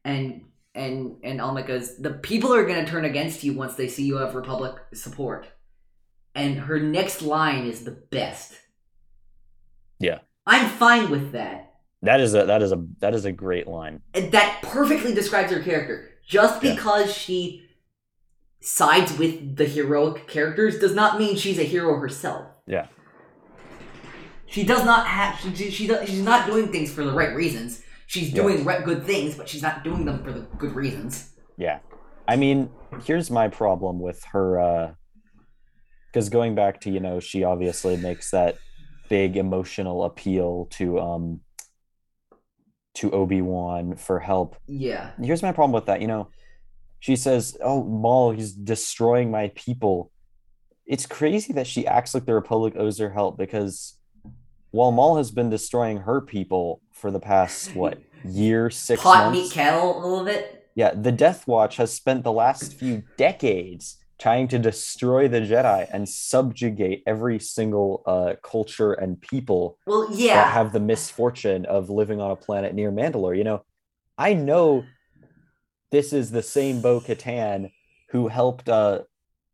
and 0.03 0.43
and 0.75 1.17
and 1.23 1.39
Almec 1.41 1.67
goes, 1.67 1.97
the 1.97 2.11
people 2.11 2.53
are 2.53 2.65
gonna 2.65 2.85
turn 2.85 3.05
against 3.05 3.43
you 3.43 3.53
once 3.53 3.75
they 3.75 3.87
see 3.87 4.03
you 4.05 4.17
have 4.17 4.35
Republic 4.35 4.75
support, 4.93 5.47
and 6.35 6.59
her 6.59 6.79
next 6.79 7.21
line 7.21 7.65
is 7.65 7.83
the 7.83 7.91
best. 7.91 8.53
Yeah. 9.99 10.19
I'm 10.45 10.67
fine 10.69 11.09
with 11.09 11.31
that. 11.31 11.73
That 12.01 12.19
is 12.19 12.35
a 12.35 12.45
that 12.45 12.61
is 12.61 12.71
a 12.71 12.85
that 12.99 13.13
is 13.15 13.25
a 13.25 13.31
great 13.31 13.67
line. 13.67 14.01
And 14.13 14.31
that 14.33 14.59
perfectly 14.61 15.13
describes 15.13 15.51
her 15.51 15.61
character. 15.61 16.09
Just 16.27 16.61
Yeah. 16.63 16.75
because 16.75 17.13
she 17.13 17.63
sides 18.59 19.17
with 19.17 19.55
the 19.57 19.65
heroic 19.65 20.27
characters 20.27 20.79
does 20.79 20.93
not 20.95 21.19
mean 21.19 21.35
she's 21.35 21.59
a 21.59 21.63
hero 21.63 21.97
herself. 21.99 22.47
Yeah. 22.67 22.87
She 24.47 24.63
does 24.63 24.85
not 24.85 25.07
have. 25.07 25.39
She, 25.39 25.55
she, 25.55 25.71
she 25.71 25.87
does, 25.87 26.07
she's 26.09 26.21
not 26.21 26.45
doing 26.47 26.71
things 26.71 26.91
for 26.91 27.03
the 27.03 27.11
right 27.11 27.33
reasons. 27.35 27.81
She's 28.07 28.31
doing 28.31 28.63
re- 28.65 28.83
good 28.83 29.03
things, 29.03 29.35
but 29.35 29.49
she's 29.49 29.61
not 29.61 29.83
doing 29.83 30.05
them 30.05 30.23
for 30.23 30.31
the 30.31 30.41
good 30.57 30.75
reasons. 30.75 31.31
Yeah. 31.57 31.79
I 32.27 32.35
mean, 32.35 32.69
here's 33.03 33.29
my 33.31 33.47
problem 33.47 33.99
with 33.99 34.23
her 34.31 34.59
uh 34.59 34.93
because 36.11 36.29
going 36.29 36.53
back 36.53 36.79
to, 36.81 36.91
you 36.91 36.99
know, 36.99 37.19
she 37.19 37.43
obviously 37.43 37.97
makes 37.97 38.29
that 38.31 38.57
big 39.09 39.35
emotional 39.35 40.03
appeal 40.03 40.67
to 40.71 40.99
um 40.99 41.41
to 42.95 43.11
Obi-Wan 43.11 43.95
for 43.95 44.19
help. 44.19 44.55
Yeah. 44.67 45.11
Here's 45.21 45.41
my 45.41 45.51
problem 45.51 45.71
with 45.71 45.87
that, 45.87 46.01
you 46.01 46.07
know, 46.07 46.29
she 46.99 47.15
says, 47.15 47.57
"Oh, 47.61 47.83
Maul, 47.83 48.31
he's 48.31 48.53
destroying 48.53 49.29
my 49.29 49.51
people." 49.55 50.11
It's 50.85 51.05
crazy 51.05 51.51
that 51.53 51.67
she 51.67 51.87
acts 51.87 52.13
like 52.13 52.25
the 52.25 52.33
Republic 52.33 52.75
owes 52.77 52.99
her 52.99 53.09
help 53.09 53.37
because 53.37 53.97
while 54.71 54.91
Maul 54.91 55.17
has 55.17 55.31
been 55.31 55.49
destroying 55.49 55.97
her 55.97 56.21
people 56.21 56.81
for 57.03 57.11
the 57.11 57.19
past 57.19 57.75
what 57.75 57.99
year, 58.23 58.69
six 58.69 59.03
Pot 59.03 59.25
months, 59.25 59.37
meat 59.37 59.51
kettle 59.51 59.97
a 59.97 60.07
little 60.07 60.23
bit. 60.23 60.69
yeah, 60.73 60.93
the 60.95 61.11
Death 61.11 61.45
Watch 61.45 61.75
has 61.75 61.91
spent 61.91 62.23
the 62.23 62.31
last 62.31 62.75
few 62.75 63.03
decades 63.17 63.97
trying 64.17 64.47
to 64.47 64.57
destroy 64.57 65.27
the 65.27 65.41
Jedi 65.41 65.85
and 65.91 66.07
subjugate 66.07 67.03
every 67.05 67.39
single 67.39 68.03
uh, 68.05 68.35
culture 68.41 68.93
and 68.93 69.19
people 69.19 69.77
Well, 69.85 70.07
yeah, 70.13 70.35
that 70.35 70.53
have 70.53 70.71
the 70.71 70.79
misfortune 70.79 71.65
of 71.65 71.89
living 71.89 72.21
on 72.21 72.31
a 72.31 72.37
planet 72.37 72.73
near 72.73 72.89
Mandalore. 72.89 73.37
You 73.37 73.43
know, 73.43 73.65
I 74.17 74.33
know 74.33 74.85
this 75.91 76.13
is 76.13 76.31
the 76.31 76.41
same 76.41 76.79
Bo 76.79 77.01
Katan 77.01 77.73
who 78.11 78.29
helped 78.29 78.69
uh, 78.69 79.01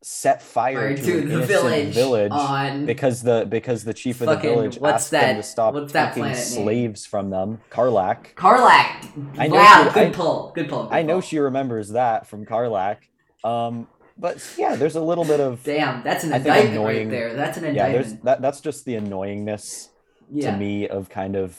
set 0.02 0.40
fire 0.40 0.96
to, 0.96 1.02
to 1.02 1.20
the 1.28 1.42
village, 1.44 1.94
village 1.94 2.32
on 2.32 2.86
because 2.86 3.22
the 3.22 3.46
because 3.48 3.84
the 3.84 3.92
chief 3.92 4.20
of 4.22 4.28
the 4.28 4.36
village 4.36 4.78
asked 4.82 5.10
them 5.10 5.36
to 5.36 5.42
stop 5.42 5.74
what's 5.74 5.92
that 5.92 6.08
taking 6.14 6.22
planet 6.22 6.38
name? 6.38 6.64
slaves 6.64 7.04
from 7.06 7.28
them. 7.30 7.60
Carlac. 7.70 8.34
Carlac. 8.34 9.04
I 9.38 9.46
know 9.46 9.56
wow, 9.56 9.84
she- 9.88 9.94
good 9.94 10.06
I- 10.08 10.10
pull. 10.12 10.52
Good 10.54 10.68
pull. 10.70 10.84
Good 10.84 10.94
I 10.94 11.02
know 11.02 11.20
she 11.20 11.38
remembers 11.38 11.90
that 11.90 12.26
from 12.26 12.46
Carlac. 12.46 13.02
Um, 13.44 13.88
but 14.18 14.42
yeah, 14.56 14.74
there's 14.76 14.96
a 14.96 15.00
little 15.02 15.24
bit 15.24 15.40
of 15.40 15.62
Damn, 15.64 16.02
that's 16.02 16.24
an 16.24 16.32
I 16.32 16.36
indictment 16.36 16.70
annoying- 16.76 16.96
right 17.08 17.10
there. 17.10 17.34
That's 17.34 17.58
an 17.58 17.64
indictment. 17.64 17.94
yeah. 17.94 18.02
There's 18.02 18.20
that. 18.22 18.40
That's 18.42 18.60
just 18.60 18.84
the 18.86 18.94
annoyingness 18.94 19.88
Yeah. 20.30 20.52
to 20.52 20.56
me 20.56 20.88
of 20.88 21.10
kind 21.10 21.36
of 21.36 21.58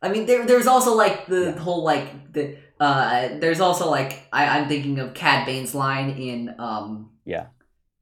I 0.00 0.08
mean, 0.08 0.26
there, 0.26 0.46
there's 0.46 0.66
also 0.68 0.94
like 0.94 1.26
the 1.26 1.46
Yeah. 1.56 1.58
whole 1.58 1.82
like 1.82 2.32
the 2.32 2.56
uh, 2.80 3.28
there's 3.38 3.60
also 3.60 3.90
like 3.90 4.22
I, 4.32 4.58
I'm 4.58 4.68
thinking 4.68 4.98
of 4.98 5.14
Cad 5.14 5.46
Bane's 5.46 5.74
line 5.74 6.10
in 6.10 6.54
um 6.58 7.10
yeah 7.24 7.46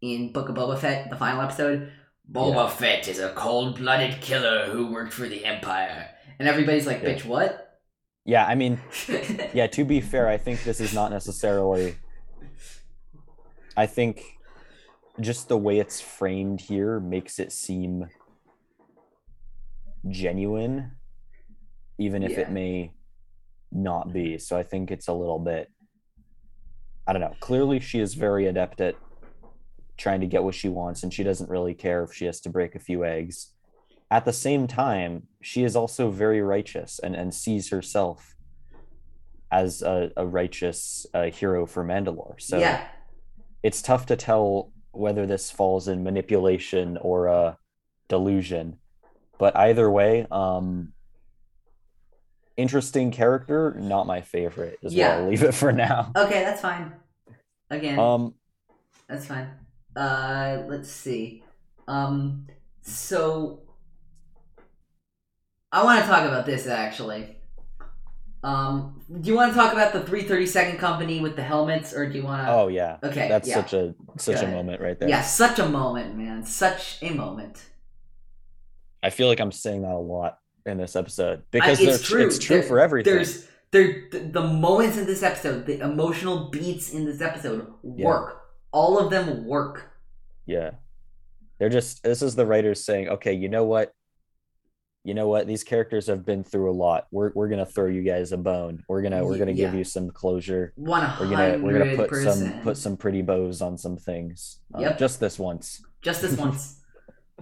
in 0.02 0.32
Book 0.32 0.48
of 0.48 0.54
Boba 0.56 0.78
Fett, 0.78 1.10
the 1.10 1.16
final 1.16 1.40
episode. 1.40 1.90
Boba 2.30 2.70
Fett 2.70 3.08
is 3.08 3.18
a 3.18 3.30
cold-blooded 3.34 4.20
killer 4.20 4.66
who 4.66 4.92
worked 4.92 5.12
for 5.12 5.28
the 5.28 5.44
Empire, 5.44 6.08
and 6.38 6.48
everybody's 6.48 6.86
like, 6.86 7.02
Yeah. 7.02 7.10
"Bitch, 7.14 7.24
what?" 7.24 7.80
yeah. 8.24 8.44
I 8.44 8.54
mean, 8.56 8.80
yeah. 9.54 9.66
To 9.68 9.84
be 9.84 10.00
fair, 10.00 10.28
I 10.28 10.36
think 10.36 10.64
this 10.64 10.80
is 10.80 10.92
not 10.92 11.10
necessarily. 11.10 11.94
I 13.76 13.86
think 13.86 14.22
just 15.20 15.48
the 15.48 15.56
way 15.56 15.78
it's 15.78 16.00
framed 16.00 16.60
here 16.62 16.98
makes 17.00 17.38
it 17.38 17.52
seem 17.52 18.08
genuine, 20.08 20.92
even 21.98 22.22
if 22.22 22.32
Yeah. 22.32 22.40
it 22.40 22.50
may 22.50 22.92
not 23.72 24.12
be. 24.12 24.38
So 24.38 24.56
I 24.56 24.62
think 24.62 24.90
it's 24.90 25.08
a 25.08 25.12
little 25.12 25.38
bit. 25.38 25.70
I 27.06 27.12
don't 27.12 27.22
know. 27.22 27.36
Clearly, 27.40 27.80
she 27.80 28.00
is 28.00 28.14
very 28.14 28.46
adept 28.46 28.80
at 28.80 28.96
trying 29.96 30.20
to 30.20 30.26
get 30.26 30.42
what 30.42 30.54
she 30.54 30.68
wants, 30.68 31.02
and 31.02 31.12
she 31.12 31.22
doesn't 31.22 31.48
really 31.48 31.74
care 31.74 32.02
if 32.02 32.12
she 32.12 32.26
has 32.26 32.40
to 32.40 32.48
break 32.48 32.74
a 32.74 32.80
few 32.80 33.04
eggs. 33.04 33.52
At 34.10 34.24
the 34.24 34.32
same 34.32 34.66
time, 34.66 35.28
she 35.40 35.64
is 35.64 35.74
also 35.74 36.10
very 36.10 36.40
righteous 36.40 36.98
and, 36.98 37.14
and 37.14 37.34
sees 37.34 37.70
herself 37.70 38.36
as 39.50 39.82
a, 39.82 40.10
a 40.16 40.26
righteous 40.26 41.06
uh, 41.14 41.24
hero 41.24 41.66
for 41.66 41.84
Mandalore. 41.84 42.40
So 42.40 42.58
yeah, 42.58 42.86
it's 43.62 43.82
tough 43.82 44.06
to 44.06 44.16
tell 44.16 44.72
whether 44.92 45.26
this 45.26 45.50
falls 45.50 45.88
in 45.88 46.02
manipulation 46.02 46.98
or 47.00 47.28
uh, 47.28 47.54
delusion. 48.08 48.78
But 49.38 49.56
either 49.56 49.90
way, 49.90 50.26
um, 50.30 50.92
interesting 52.56 53.10
character, 53.10 53.74
not 53.78 54.06
my 54.06 54.20
favorite. 54.20 54.78
Is 54.82 54.94
Yeah. 54.94 55.08
where 55.16 55.24
I'll 55.24 55.30
leave 55.30 55.42
it 55.42 55.52
for 55.54 55.72
now. 55.72 56.12
okay, 56.16 56.42
that's 56.44 56.60
fine. 56.60 56.92
Again, 57.70 57.98
Um, 57.98 58.34
That's 59.08 59.26
fine. 59.26 59.48
Uh, 59.94 60.62
let's 60.66 60.90
see. 60.90 61.42
Um, 61.88 62.46
so 62.82 63.60
I 65.72 65.84
want 65.84 66.00
to 66.00 66.06
talk 66.06 66.26
about 66.26 66.46
this 66.46 66.66
actually. 66.66 67.36
Um, 68.42 69.00
do 69.20 69.28
you 69.28 69.34
want 69.36 69.52
to 69.52 69.58
talk 69.58 69.72
about 69.72 69.92
the 69.92 70.00
330 70.00 70.46
second 70.46 70.78
company 70.78 71.20
with 71.20 71.34
the 71.34 71.42
helmets, 71.42 71.92
or 71.92 72.08
do 72.08 72.18
you 72.18 72.24
want 72.24 72.46
to? 72.46 72.52
oh 72.52 72.68
yeah, 72.68 72.98
okay, 73.02 73.26
that's 73.28 73.48
yeah, 73.48 73.54
such 73.54 73.72
a 73.72 73.94
such 74.18 74.42
a 74.42 74.46
moment 74.46 74.80
right 74.80 74.98
there. 75.00 75.08
yeah, 75.08 75.22
such 75.22 75.58
a 75.58 75.68
moment, 75.68 76.16
man, 76.16 76.44
such 76.44 76.98
a 77.02 77.10
moment. 77.10 77.64
I 79.02 79.10
feel 79.10 79.26
like 79.28 79.40
I'm 79.40 79.50
saying 79.52 79.82
that 79.82 79.92
a 79.92 79.98
lot 79.98 80.38
in 80.66 80.78
this 80.78 80.96
episode 80.96 81.42
because 81.50 81.80
I- 81.80 81.84
it's 81.84 82.02
true. 82.02 82.26
it's 82.26 82.38
true 82.38 82.58
There- 82.58 82.68
for 82.68 82.80
everything. 82.80 83.14
There's 83.14 83.46
there 83.72 84.08
the, 84.10 84.18
the 84.20 84.42
moments 84.42 84.96
in 84.96 85.06
this 85.06 85.22
episode, 85.22 85.66
the 85.66 85.80
emotional 85.80 86.50
beats 86.50 86.92
in 86.92 87.04
this 87.04 87.20
episode 87.20 87.66
Yeah. 87.82 88.06
work. 88.06 88.42
All 88.72 88.98
of 88.98 89.10
them 89.10 89.46
work. 89.46 89.90
Yeah. 90.46 90.72
They're 91.58 91.68
just 91.70 92.02
this 92.02 92.22
is 92.22 92.34
the 92.36 92.46
writers 92.46 92.84
saying, 92.84 93.08
okay, 93.08 93.32
you 93.32 93.48
know 93.48 93.64
what? 93.64 93.92
You 95.04 95.14
know 95.14 95.28
what? 95.28 95.46
These 95.46 95.62
characters 95.62 96.08
have 96.08 96.26
been 96.26 96.42
through 96.42 96.70
a 96.70 96.74
lot. 96.74 97.06
We're 97.12 97.30
we're 97.34 97.48
gonna 97.48 97.64
throw 97.64 97.86
you 97.86 98.02
guys 98.02 98.32
a 98.32 98.36
bone. 98.36 98.82
We're 98.88 99.02
gonna 99.02 99.24
we're 99.24 99.38
gonna 99.38 99.52
give 99.54 99.72
you 99.74 99.84
some 99.84 100.10
closure. 100.10 100.72
One 100.76 101.02
We're 101.20 101.30
gonna 101.30 101.58
we're 101.58 101.78
gonna 101.78 101.96
put 101.96 102.10
some 102.22 102.60
put 102.62 102.76
some 102.76 102.96
pretty 102.96 103.22
bows 103.22 103.62
on 103.62 103.78
some 103.78 103.96
things. 103.96 104.58
Uh, 104.74 104.80
Yep. 104.80 104.98
Just 104.98 105.20
this 105.20 105.38
once. 105.38 105.80
Just 106.02 106.22
this 106.22 106.36
once. 106.38 106.80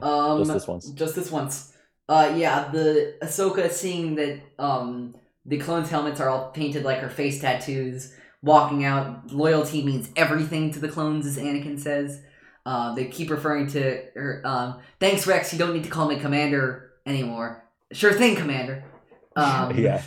Um, 0.01 0.39
Just 0.41 0.53
this 0.53 0.67
once. 0.69 0.91
Just 0.91 1.15
this 1.17 1.31
once. 1.31 1.74
Uh, 2.09 2.35
yeah, 2.37 2.69
the 2.71 3.17
Ahsoka 3.23 3.71
seeing 3.71 4.15
that 4.17 4.41
um 4.59 5.15
the 5.47 5.59
clones' 5.59 5.91
helmets 5.91 6.21
are 6.21 6.29
all 6.29 6.51
painted 6.51 6.85
like 6.85 6.99
her 7.01 7.09
face 7.09 7.41
tattoos, 7.41 8.15
walking 8.43 8.85
out. 8.85 9.33
Loyalty 9.33 9.83
means 9.83 10.11
everything 10.17 10.71
to 10.73 10.79
the 10.81 10.89
clones, 10.89 11.27
as 11.27 11.39
Anakin 11.39 11.79
says. 11.79 12.21
Uh, 12.67 12.95
they 12.95 13.05
keep 13.07 13.31
referring 13.31 13.67
to 13.69 13.81
her. 14.15 14.41
Um, 14.45 14.81
Thanks, 14.99 15.27
Rex. 15.27 15.53
You 15.53 15.59
don't 15.59 15.75
need 15.75 15.85
to 15.85 15.91
call 15.91 16.09
me 16.09 16.17
Commander 16.19 16.93
anymore. 17.05 17.65
Sure 17.93 18.13
thing, 18.13 18.37
Commander. 18.37 18.85
Um, 19.37 19.77
Yeah. 19.77 20.01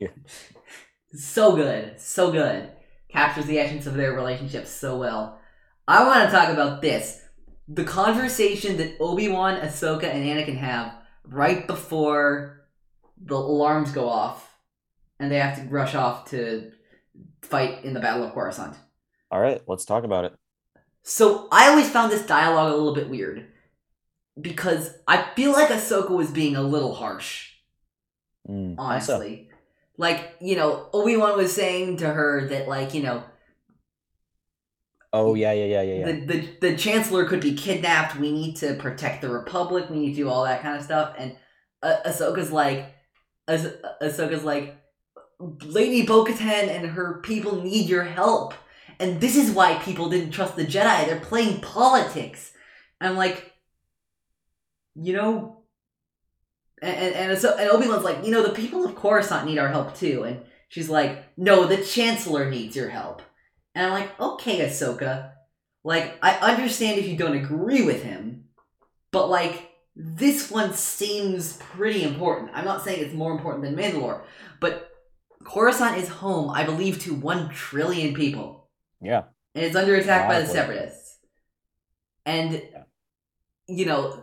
Yeah. 0.00 0.08
so 1.12 1.54
good, 1.54 2.00
so 2.00 2.32
good. 2.32 2.70
Captures 3.10 3.44
the 3.44 3.58
essence 3.58 3.86
of 3.86 3.92
their 3.94 4.14
relationship 4.14 4.66
so 4.66 4.96
well. 4.96 5.38
I 5.86 6.06
want 6.06 6.24
to 6.24 6.34
talk 6.34 6.48
about 6.48 6.80
this. 6.80 7.20
The 7.68 7.84
conversation 7.84 8.78
that 8.78 8.96
Obi-Wan, 8.98 9.60
Ahsoka, 9.60 10.04
and 10.04 10.24
Anakin 10.24 10.56
have 10.56 10.94
right 11.24 11.66
before 11.66 12.66
the 13.24 13.34
alarms 13.36 13.92
go 13.92 14.08
off 14.08 14.48
and 15.18 15.30
they 15.30 15.38
have 15.38 15.56
to 15.56 15.62
rush 15.68 15.94
off 15.94 16.30
to 16.30 16.72
fight 17.42 17.84
in 17.84 17.94
the 17.94 18.00
Battle 18.00 18.24
of 18.24 18.32
Coruscant. 18.32 18.76
All 19.30 19.40
right, 19.40 19.62
let's 19.66 19.84
talk 19.84 20.04
about 20.04 20.24
it. 20.24 20.34
So 21.02 21.48
I 21.50 21.68
always 21.68 21.88
found 21.90 22.12
this 22.12 22.26
dialogue 22.26 22.72
a 22.72 22.76
little 22.76 22.94
bit 22.94 23.08
weird 23.08 23.46
because 24.40 24.94
I 25.06 25.22
feel 25.34 25.52
like 25.52 25.68
Ahsoka 25.68 26.10
was 26.10 26.30
being 26.30 26.56
a 26.56 26.62
little 26.62 26.94
harsh 26.94 27.48
Mm, 28.48 28.76
so? 28.76 28.82
honestly. 28.82 29.50
Like, 29.98 30.34
you 30.40 30.56
know, 30.56 30.88
Obi 30.92 31.16
Wan 31.16 31.36
was 31.36 31.52
saying 31.52 31.98
to 31.98 32.08
her 32.08 32.48
that, 32.48 32.66
like, 32.66 32.92
you 32.94 33.02
know, 33.02 33.22
Oh 35.12 35.34
yeah, 35.34 35.52
yeah, 35.52 35.66
yeah, 35.66 35.82
yeah, 35.82 35.94
yeah. 35.94 36.06
the, 36.06 36.26
the 36.26 36.70
the 36.70 36.76
Chancellor 36.76 37.26
could 37.26 37.40
be 37.40 37.54
kidnapped. 37.54 38.16
We 38.16 38.32
need 38.32 38.56
to 38.56 38.74
protect 38.74 39.20
the 39.20 39.28
Republic. 39.28 39.90
We 39.90 39.98
need 39.98 40.10
to 40.10 40.16
do 40.16 40.28
all 40.28 40.44
that 40.44 40.62
kind 40.62 40.76
of 40.78 40.84
stuff. 40.84 41.14
And 41.18 41.36
uh, 41.82 41.96
Ahsoka's 42.06 42.50
like, 42.50 42.94
ah 43.46 43.58
Ahsoka's 44.00 44.44
like, 44.44 44.76
Lady 45.38 46.06
Bo-Katan 46.06 46.68
and 46.68 46.86
her 46.86 47.20
people 47.20 47.62
need 47.62 47.90
your 47.90 48.04
help. 48.04 48.54
And 48.98 49.20
this 49.20 49.36
is 49.36 49.50
why 49.50 49.74
people 49.78 50.08
didn't 50.08 50.30
trust 50.30 50.56
the 50.56 50.64
Jedi. 50.64 51.06
They're 51.06 51.20
playing 51.20 51.60
politics. 51.60 52.52
And 53.00 53.10
I'm 53.10 53.16
like, 53.16 53.52
you 54.94 55.12
know, 55.14 55.64
and 56.80 56.96
and, 56.96 57.14
and, 57.14 57.44
and 57.44 57.70
Obi 57.70 57.88
Wan's 57.88 58.04
like, 58.04 58.24
you 58.24 58.30
know, 58.30 58.42
the 58.42 58.54
people 58.54 58.84
of 58.86 58.94
Coruscant 58.94 59.46
need 59.46 59.58
our 59.58 59.68
help 59.68 59.94
too. 59.94 60.22
And 60.22 60.42
she's 60.68 60.88
like, 60.88 61.24
no, 61.36 61.66
the 61.66 61.84
Chancellor 61.84 62.48
needs 62.48 62.76
your 62.76 62.88
help. 62.88 63.20
And 63.74 63.86
I'm 63.86 63.92
like, 63.92 64.20
okay, 64.20 64.60
Ahsoka. 64.60 65.32
Like, 65.84 66.18
I 66.22 66.52
understand 66.52 66.98
if 67.00 67.08
you 67.08 67.16
don't 67.16 67.36
agree 67.36 67.82
with 67.82 68.02
him, 68.02 68.44
but 69.10 69.28
like, 69.28 69.70
this 69.96 70.50
one 70.50 70.72
seems 70.74 71.56
pretty 71.56 72.04
important. 72.04 72.52
I'm 72.54 72.64
not 72.64 72.84
saying 72.84 73.02
it's 73.02 73.14
more 73.14 73.32
important 73.32 73.64
than 73.64 73.74
Mandalore, 73.74 74.22
but 74.60 74.90
Coruscant 75.44 75.98
is 75.98 76.08
home, 76.08 76.50
I 76.50 76.64
believe, 76.64 77.00
to 77.00 77.14
one 77.14 77.48
trillion 77.50 78.14
people. 78.14 78.70
Yeah. 79.00 79.24
And 79.54 79.64
it's 79.64 79.76
under 79.76 79.96
attack 79.96 80.28
by 80.28 80.40
the 80.40 80.46
Separatists. 80.46 81.18
And, 82.24 82.62
you 83.66 83.84
know, 83.84 84.22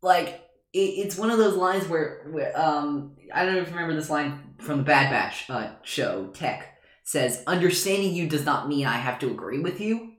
like, 0.00 0.40
it, 0.72 0.78
it's 0.78 1.18
one 1.18 1.30
of 1.30 1.38
those 1.38 1.56
lines 1.56 1.88
where, 1.88 2.28
where, 2.30 2.58
um, 2.58 3.16
I 3.34 3.44
don't 3.44 3.56
know 3.56 3.62
if 3.62 3.68
you 3.68 3.74
remember 3.74 3.96
this 3.96 4.08
line 4.08 4.54
from 4.58 4.78
the 4.78 4.84
Bad 4.84 5.10
Batch 5.10 5.50
uh, 5.50 5.72
show, 5.82 6.28
Tech 6.28 6.77
says, 7.08 7.42
understanding 7.46 8.14
you 8.14 8.28
does 8.28 8.44
not 8.44 8.68
mean 8.68 8.84
I 8.84 8.98
have 8.98 9.18
to 9.20 9.30
agree 9.30 9.58
with 9.58 9.80
you. 9.80 10.12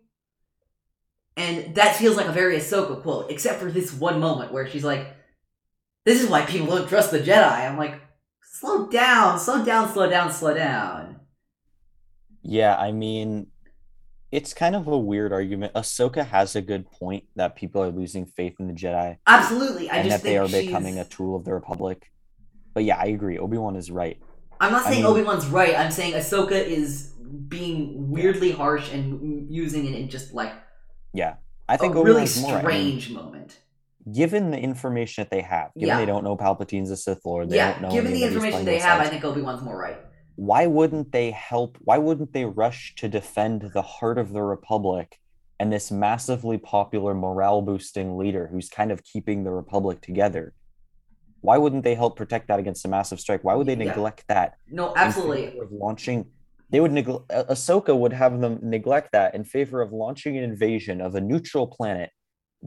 And 1.37 1.75
that 1.75 1.95
feels 1.95 2.17
like 2.17 2.25
a 2.25 2.31
very 2.31 2.57
Ahsoka 2.57 3.03
quote, 3.03 3.29
except 3.29 3.59
for 3.59 3.71
this 3.71 3.93
one 3.93 4.19
moment 4.19 4.51
where 4.51 4.67
she's 4.67 4.83
like, 4.83 5.15
this 6.05 6.19
is 6.19 6.27
why 6.27 6.47
people 6.47 6.65
don't 6.75 6.89
trust 6.89 7.11
the 7.11 7.19
Jedi. 7.19 7.69
I'm 7.69 7.77
like, 7.77 8.01
slow 8.41 8.87
down, 8.87 9.37
slow 9.37 9.63
down, 9.63 9.93
slow 9.93 10.09
down, 10.09 10.31
slow 10.31 10.55
down. 10.55 11.19
Yeah, 12.41 12.75
I 12.75 12.91
mean, 12.91 13.47
it's 14.31 14.55
kind 14.55 14.75
of 14.75 14.87
a 14.87 14.97
weird 14.97 15.31
argument. 15.31 15.73
Ahsoka 15.75 16.25
has 16.25 16.55
a 16.55 16.61
good 16.61 16.89
point 16.89 17.25
that 17.35 17.55
people 17.55 17.83
are 17.83 17.91
losing 17.91 18.25
faith 18.25 18.55
in 18.59 18.65
the 18.67 18.73
Jedi 18.73 19.17
Absolutely, 19.27 19.91
I 19.91 19.97
and 19.97 20.09
just 20.09 20.23
that 20.23 20.27
they 20.27 20.39
are 20.39 20.47
she's. 20.47 20.65
becoming 20.65 20.97
a 20.97 21.05
tool 21.05 21.35
of 21.35 21.45
the 21.45 21.53
Republic. 21.53 22.11
But 22.73 22.83
yeah, 22.83 22.97
I 22.97 23.05
agree. 23.05 23.37
Obi-Wan 23.37 23.75
is 23.75 23.91
right. 23.91 24.17
I'm 24.59 24.71
not 24.71 24.85
I 24.85 24.89
saying 24.91 25.03
mean- 25.03 25.11
Obi 25.11 25.23
Wan's 25.23 25.47
right. 25.47 25.75
I'm 25.77 25.91
saying 25.91 26.13
Ahsoka 26.13 26.51
is 26.51 27.13
being 27.47 28.09
weirdly 28.11 28.51
harsh 28.51 28.91
and 28.91 29.49
using 29.51 29.85
it 29.85 29.95
in 29.99 30.09
just 30.09 30.33
like 30.33 30.51
Yeah. 31.13 31.35
I 31.67 31.77
think 31.77 31.93
a 31.95 31.97
really 32.03 32.21
Obi-Wan's 32.23 32.41
more. 32.41 32.51
I 32.51 32.55
mean, 32.55 32.99
strange 32.99 33.11
moment. 33.11 33.59
given 34.11 34.49
the 34.51 34.57
information 34.59 35.21
that 35.23 35.29
they 35.29 35.41
have, 35.41 35.69
given 35.75 35.89
Yeah. 35.89 35.99
they 35.99 36.05
don't 36.07 36.23
know 36.23 36.35
Palpatine's 36.35 36.89
a 36.89 36.97
Sith 36.97 37.23
Lord, 37.25 37.49
they 37.49 37.57
Yeah, 37.57 37.73
don't 37.73 37.83
know 37.83 37.89
given 37.91 38.11
the 38.11 38.17
any 38.17 38.23
of 38.23 38.29
these 38.33 38.35
information 38.43 38.65
they 38.65 38.79
have, 38.79 38.99
I 38.99 39.07
think 39.07 39.23
Obi 39.23 39.41
Wan's 39.41 39.61
more 39.61 39.77
right. 39.77 39.97
why 40.35 40.65
wouldn't 40.65 41.11
they 41.11 41.29
help? 41.31 41.77
Why 41.81 41.97
wouldn't 41.99 42.33
they 42.33 42.45
rush 42.45 42.95
to 42.95 43.07
defend 43.07 43.61
the 43.73 43.81
heart 43.83 44.17
of 44.17 44.31
the 44.33 44.41
Republic 44.41 45.19
and 45.59 45.71
this 45.71 45.91
massively 45.91 46.57
popular 46.57 47.13
morale 47.13 47.61
boosting 47.61 48.17
leader 48.17 48.47
who's 48.51 48.69
kind 48.69 48.91
of 48.91 49.03
keeping 49.03 49.43
the 49.43 49.51
Republic 49.51 50.01
together? 50.01 50.53
Why 51.41 51.57
wouldn't 51.57 51.83
they 51.83 51.95
help 51.95 52.15
protect 52.17 52.47
that 52.49 52.59
against 52.59 52.85
a 52.85 52.89
massive 52.89 53.19
strike? 53.19 53.43
Why 53.43 53.55
would 53.55 53.67
they 53.67 53.75
Yeah. 53.75 53.85
neglect 53.85 54.25
that? 54.27 54.55
No, 54.67 54.93
absolutely. 54.95 55.59
of 55.59 55.71
launching 55.71 56.31
they 56.71 56.79
would 56.79 56.91
neglect 56.91 57.27
ahsoka 57.29 57.97
would 57.97 58.13
have 58.13 58.39
them 58.41 58.59
neglect 58.61 59.11
that 59.13 59.33
in 59.33 59.43
favor 59.43 59.81
of 59.81 59.91
launching 59.91 60.37
an 60.37 60.43
invasion 60.43 61.01
of 61.01 61.15
a 61.15 61.21
neutral 61.21 61.65
planet 61.67 62.11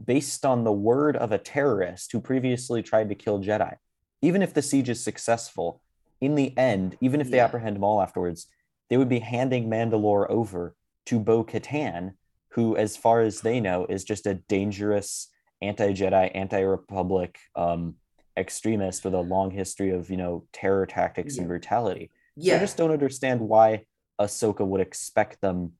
based 0.05 0.45
on 0.45 0.63
the 0.63 0.73
word 0.73 1.15
of 1.15 1.31
a 1.31 1.37
terrorist 1.37 2.11
who 2.11 2.19
previously 2.19 2.81
tried 2.83 3.07
to 3.09 3.15
kill 3.15 3.39
jedi 3.39 3.75
even 4.21 4.41
if 4.41 4.53
the 4.53 4.61
siege 4.61 4.89
is 4.89 5.01
successful 5.01 5.81
in 6.19 6.35
the 6.35 6.55
end 6.57 6.97
even 6.99 7.21
if 7.21 7.29
they 7.29 7.37
Yeah. 7.37 7.45
apprehend 7.45 7.79
Maul 7.79 8.01
afterwards 8.01 8.47
they 8.89 8.97
would 8.97 9.09
be 9.09 9.19
handing 9.19 9.69
mandalore 9.69 10.29
over 10.29 10.75
to 11.05 11.19
bo 11.19 11.43
katan 11.43 12.13
who 12.49 12.75
as 12.75 12.97
far 12.97 13.21
as 13.21 13.41
they 13.41 13.59
know 13.61 13.85
is 13.85 14.03
just 14.03 14.25
a 14.27 14.35
dangerous 14.35 15.29
anti-jedi 15.61 16.29
anti-republic 16.35 17.39
um, 17.55 17.95
extremist 18.37 19.05
with 19.05 19.13
a 19.13 19.19
long 19.21 19.51
history 19.51 19.91
of 19.91 20.09
you 20.09 20.17
know 20.17 20.45
terror 20.51 20.85
tactics 20.85 21.37
and 21.37 21.45
Yeah. 21.45 21.47
brutality 21.49 22.11
so 22.37 22.41
Yeah. 22.47 22.55
I 22.55 22.59
just 22.59 22.77
don't 22.77 22.91
understand 22.91 23.41
why 23.41 23.85
Ahsoka 24.19 24.65
would 24.65 24.81
expect 24.81 25.39
them 25.41 25.73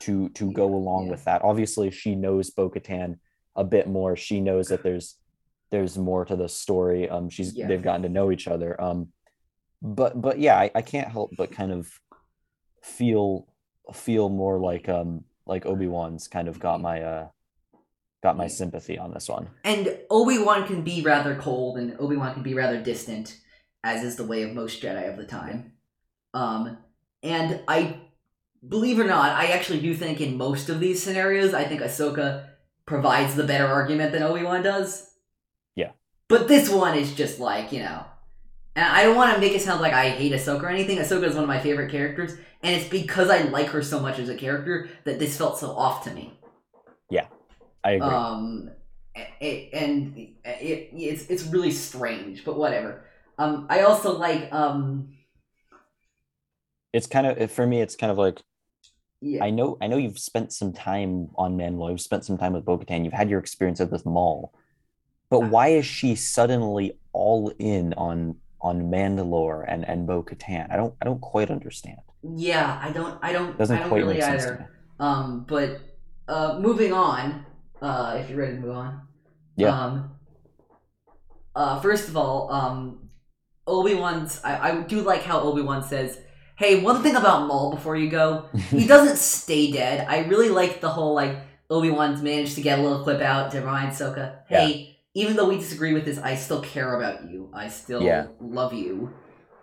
to 0.00 0.28
to 0.30 0.50
go 0.52 0.74
along 0.74 1.04
Yeah. 1.06 1.10
with 1.12 1.24
that. 1.24 1.42
Obviously, 1.42 1.90
she 1.90 2.14
knows 2.14 2.50
Bo-Katan 2.50 3.18
a 3.56 3.64
bit 3.64 3.86
more. 3.86 4.16
She 4.16 4.40
knows 4.40 4.68
that 4.68 4.82
there's 4.82 5.18
there's 5.70 5.96
more 5.98 6.24
to 6.24 6.36
the 6.36 6.48
story. 6.48 7.08
Um, 7.08 7.28
she's 7.28 7.54
Yeah. 7.54 7.66
they've 7.68 7.82
gotten 7.82 8.02
to 8.02 8.08
know 8.08 8.30
each 8.32 8.48
other. 8.48 8.80
Um, 8.80 9.12
but 9.82 10.20
but 10.20 10.38
yeah, 10.38 10.56
I, 10.58 10.70
I 10.74 10.82
can't 10.82 11.08
help 11.08 11.32
but 11.36 11.52
kind 11.52 11.70
of 11.72 12.00
feel 12.82 13.46
feel 13.92 14.28
more 14.28 14.58
like 14.58 14.88
um 14.88 15.24
like 15.46 15.66
Obi-Wan's 15.66 16.28
kind 16.28 16.48
of 16.48 16.58
got 16.58 16.80
my 16.80 17.02
uh 17.02 17.28
got 18.24 18.36
my 18.38 18.48
sympathy 18.48 18.98
on 18.98 19.12
this 19.12 19.28
one. 19.28 19.50
And 19.62 19.98
Obi 20.10 20.38
Wan 20.38 20.66
can 20.66 20.82
be 20.82 21.02
rather 21.02 21.36
cold, 21.36 21.76
and 21.76 21.94
Obi 22.00 22.16
Wan 22.16 22.32
can 22.32 22.42
be 22.42 22.54
rather 22.54 22.80
distant, 22.80 23.38
as 23.84 24.02
is 24.02 24.16
the 24.16 24.24
way 24.24 24.42
of 24.42 24.54
most 24.54 24.82
Jedi 24.82 25.08
of 25.08 25.18
the 25.18 25.26
time. 25.26 25.74
Um, 26.32 26.78
and 27.22 27.60
I 27.68 28.00
believe 28.66 28.98
it 28.98 29.02
or 29.02 29.08
not, 29.08 29.32
I 29.32 29.48
actually 29.48 29.80
do 29.80 29.94
think 29.94 30.22
in 30.22 30.38
most 30.38 30.70
of 30.70 30.80
these 30.80 31.02
scenarios, 31.02 31.52
I 31.52 31.64
think 31.64 31.82
Ahsoka 31.82 32.46
provides 32.86 33.34
the 33.34 33.44
better 33.44 33.66
argument 33.66 34.12
than 34.12 34.22
Obi 34.22 34.42
Wan 34.42 34.62
does. 34.62 35.10
Yeah. 35.76 35.90
But 36.28 36.48
this 36.48 36.70
one 36.70 36.96
is 36.96 37.14
just 37.14 37.38
like 37.38 37.72
you 37.72 37.80
know, 37.80 38.06
and 38.74 38.86
I 38.86 39.02
don't 39.02 39.16
want 39.16 39.34
to 39.34 39.40
make 39.40 39.52
it 39.52 39.60
sound 39.60 39.82
like 39.82 39.92
I 39.92 40.08
hate 40.08 40.32
Ahsoka 40.32 40.62
or 40.62 40.68
anything. 40.68 40.96
Ahsoka 40.96 41.24
is 41.24 41.34
one 41.34 41.44
of 41.44 41.48
my 41.48 41.60
favorite 41.60 41.90
characters, 41.90 42.32
and 42.62 42.74
it's 42.74 42.88
because 42.88 43.28
I 43.28 43.42
like 43.42 43.68
her 43.68 43.82
so 43.82 44.00
much 44.00 44.18
as 44.18 44.30
a 44.30 44.34
character 44.34 44.88
that 45.04 45.18
this 45.18 45.36
felt 45.36 45.58
so 45.58 45.72
off 45.72 46.04
to 46.04 46.10
me. 46.10 46.38
I 47.84 47.92
agree. 47.92 48.08
Um, 48.08 48.70
it, 49.40 49.72
and 49.72 50.16
it, 50.16 50.90
it's 50.92 51.26
it's 51.26 51.44
really 51.44 51.70
strange, 51.70 52.44
but 52.44 52.56
whatever. 52.58 53.04
Um, 53.38 53.66
I 53.68 53.82
also 53.82 54.16
like 54.16 54.52
um, 54.52 55.14
it's 56.92 57.06
kind 57.06 57.26
of 57.26 57.50
for 57.50 57.66
me. 57.66 57.80
It's 57.80 57.96
kind 57.96 58.10
of 58.10 58.18
like 58.18 58.40
yeah, 59.20 59.44
I 59.44 59.50
know 59.50 59.76
I 59.80 59.86
know 59.86 59.96
you've 59.96 60.18
spent 60.18 60.52
some 60.52 60.72
time 60.72 61.28
on 61.36 61.56
Mandalore, 61.56 61.90
you've 61.90 62.00
spent 62.00 62.24
some 62.24 62.38
time 62.38 62.52
with 62.52 62.64
Bo-Katan, 62.64 63.04
you've 63.04 63.12
had 63.12 63.30
your 63.30 63.40
experience 63.40 63.80
at 63.80 63.90
this 63.90 64.04
mall. 64.04 64.52
But 65.30 65.40
why 65.50 65.68
is 65.68 65.86
she 65.86 66.14
suddenly 66.14 66.98
all 67.12 67.52
in 67.58 67.94
on 67.94 68.36
on 68.60 68.90
Mandalore 68.90 69.64
and 69.68 69.86
and 69.88 70.06
Bo-Katan? 70.06 70.72
I 70.72 70.76
don't 70.76 70.94
I 71.00 71.04
don't 71.04 71.20
quite 71.20 71.50
understand. 71.50 71.98
yeah. 72.36 72.78
I 72.82 72.90
don't, 72.90 73.18
I 73.22 73.32
don't, 73.32 73.58
doesn't 73.58 73.76
I 73.76 73.80
don't 73.80 73.88
quite 73.88 73.98
really 73.98 74.14
make 74.14 74.22
sense 74.22 74.44
to 74.44 74.48
either. 74.48 74.58
me. 74.60 74.66
Um, 75.00 75.44
but 75.48 75.80
uh, 76.28 76.58
moving 76.60 76.92
on. 76.92 77.43
Uh, 77.84 78.16
if 78.18 78.30
you're 78.30 78.38
ready 78.38 78.54
to 78.54 78.60
move 78.60 78.76
on. 78.76 79.02
Yeah. 79.56 79.78
Um. 79.78 80.10
Uh, 81.54 81.80
first 81.80 82.08
of 82.08 82.16
all, 82.16 82.50
um, 82.50 83.10
Obi 83.66 83.94
Wan's. 83.94 84.40
I, 84.42 84.70
I 84.70 84.80
do 84.82 85.02
like 85.02 85.22
how 85.22 85.40
Obi 85.40 85.60
Wan 85.60 85.82
says, 85.82 86.18
"Hey, 86.56 86.80
one 86.80 87.02
thing 87.02 87.14
about 87.14 87.46
Maul 87.46 87.70
before 87.70 87.94
you 87.94 88.08
go, 88.08 88.46
he 88.70 88.86
doesn't 88.94 89.18
stay 89.18 89.70
dead. 89.70 90.06
I 90.08 90.24
really 90.24 90.48
like 90.48 90.80
the 90.80 90.88
whole 90.88 91.14
like 91.14 91.36
Obi 91.68 91.90
Wan's 91.90 92.22
managed 92.22 92.54
to 92.54 92.62
get 92.62 92.78
a 92.78 92.82
little 92.82 93.02
clip 93.02 93.20
out 93.20 93.50
to 93.52 93.60
remind 93.60 93.92
Ahsoka, 93.92 94.38
hey, 94.48 94.96
even 95.12 95.36
though 95.36 95.48
we 95.48 95.58
disagree 95.58 95.92
with 95.92 96.06
this, 96.06 96.18
I 96.18 96.36
still 96.36 96.62
care 96.62 96.96
about 96.96 97.30
you. 97.30 97.50
I 97.52 97.68
still 97.68 98.02
Yeah. 98.02 98.28
love 98.40 98.72
you. 98.72 99.12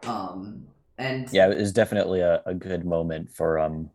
Um, 0.05 0.67
and 0.97 1.27
yeah, 1.33 1.49
it 1.49 1.57
was 1.57 1.73
definitely 1.73 2.21
a, 2.21 2.41
a 2.45 2.53
good 2.53 2.85
moment 2.85 3.31
for 3.31 3.57
um 3.59 3.89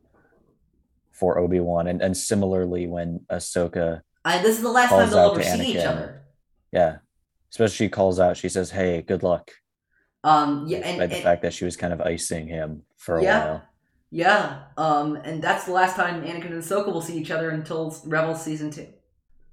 for 1.12 1.38
Obi-Wan 1.38 1.86
and, 1.86 2.02
and 2.02 2.14
similarly 2.16 2.86
when 2.86 3.20
Ahsoka 3.30 4.02
I, 4.26 4.42
this 4.42 4.56
is 4.56 4.62
the 4.62 4.70
last 4.70 4.90
time 4.90 5.08
they'll 5.08 5.30
ever 5.32 5.42
see 5.42 5.70
each 5.78 5.84
other. 5.84 6.22
yeah, 6.72 6.96
especially 7.50 7.76
she 7.76 7.88
calls 7.88 8.18
out, 8.20 8.36
she 8.36 8.48
says, 8.48 8.70
Hey, 8.70 9.00
good 9.02 9.22
luck. 9.22 9.50
Um, 10.24 10.66
yeah, 10.66 10.78
and, 10.78 10.84
Despite 10.98 11.08
the 11.10 11.14
and- 11.16 11.24
fact 11.24 11.42
that 11.42 11.54
she 11.54 11.64
was 11.64 11.76
kind 11.76 11.92
of 11.92 12.00
icing 12.00 12.48
him 12.48 12.82
for 12.96 13.16
a 13.18 13.22
Yeah. 13.22 13.44
while. 13.44 13.62
yeah, 14.10 14.62
um, 14.76 15.14
and 15.16 15.40
that's 15.42 15.64
the 15.66 15.72
last 15.72 15.94
time 15.96 16.22
Anakin 16.24 16.46
and 16.52 16.62
Ahsoka 16.62 16.92
will 16.92 17.00
see 17.02 17.16
each 17.16 17.30
other 17.30 17.50
until 17.50 17.96
Rebels 18.04 18.42
season 18.42 18.70
two. 18.70 18.88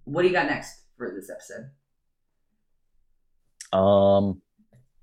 What 0.05 0.23
do 0.23 0.27
you 0.27 0.33
got 0.33 0.47
next 0.47 0.81
for 0.97 1.11
this 1.15 1.29
episode? 1.29 1.69
Um, 3.71 4.41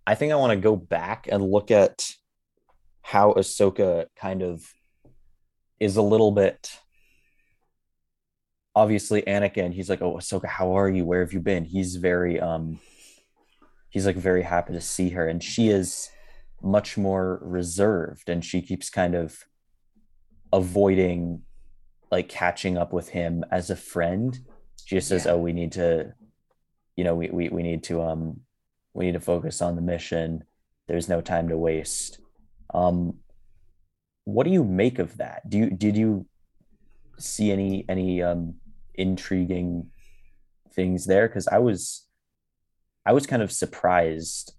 I 0.07 0.15
think 0.15 0.33
I 0.33 0.37
want 0.37 0.53
to 0.53 0.57
go 0.61 0.77
back 0.77 1.29
and 1.31 1.43
look 1.43 1.71
at 1.71 2.11
how 3.03 3.33
Ahsoka 3.35 4.07
kind 4.17 4.43
of 4.43 4.63
is 5.79 5.97
a 5.97 6.03
little 6.03 6.33
bit. 6.33 6.79
Obviously, 8.75 9.23
Anakin, 9.23 9.73
he's 9.73 9.91
like, 9.91 10.01
"Oh, 10.03 10.15
Ahsoka, 10.17 10.47
how 10.47 10.73
are 10.77 10.89
you? 10.89 11.05
Where 11.05 11.21
have 11.21 11.33
you 11.33 11.41
been?" 11.41 11.65
He's 11.65 11.97
very 11.97 12.39
um, 12.41 12.79
he's 13.89 14.07
like 14.07 14.17
very 14.17 14.43
happy 14.43 14.73
to 14.73 14.81
see 14.81 15.11
her, 15.11 15.27
and 15.27 15.43
she 15.43 15.69
is 15.69 16.11
much 16.63 16.97
more 16.97 17.41
reserved, 17.43 18.29
and 18.29 18.45
she 18.45 18.63
keeps 18.63 18.91
kind 18.91 19.15
of 19.15 19.45
avoiding 20.53 21.43
like 22.11 22.29
catching 22.29 22.77
up 22.77 22.93
with 22.93 23.09
him 23.11 23.45
as 23.51 23.71
a 23.71 23.77
friend. 23.77 24.39
She 24.85 24.97
just 24.97 25.09
says, 25.09 25.25
Yeah. 25.27 25.33
"Oh, 25.33 25.39
we 25.39 25.53
need 25.53 25.73
to, 25.73 26.15
you 26.97 27.05
know, 27.05 27.15
we 27.15 27.29
we 27.31 27.49
we 27.49 27.63
need 27.63 27.83
to 27.85 28.03
um, 28.03 28.41
we 28.95 29.07
need 29.07 29.15
to 29.15 29.21
focus 29.21 29.61
on 29.61 29.77
the 29.77 29.83
mission. 29.83 30.45
There's 30.87 31.09
no 31.09 31.21
time 31.21 31.49
to 31.49 31.59
waste." 31.59 32.21
Um, 32.73 33.19
what 34.25 34.45
do 34.45 34.51
you 34.51 34.65
make 34.65 34.99
of 35.01 35.17
that? 35.17 35.49
Do 35.51 35.59
you 35.59 35.71
did 35.71 35.97
you 35.97 36.27
see 37.23 37.53
any 37.53 37.85
any 37.89 38.23
um 38.23 38.55
intriguing 38.95 39.91
things 40.73 41.07
there? 41.07 41.29
Because 41.29 41.49
I 41.49 41.59
was 41.59 42.07
I 43.07 43.13
was 43.13 43.27
kind 43.27 43.43
of 43.43 43.53
surprised. 43.53 44.55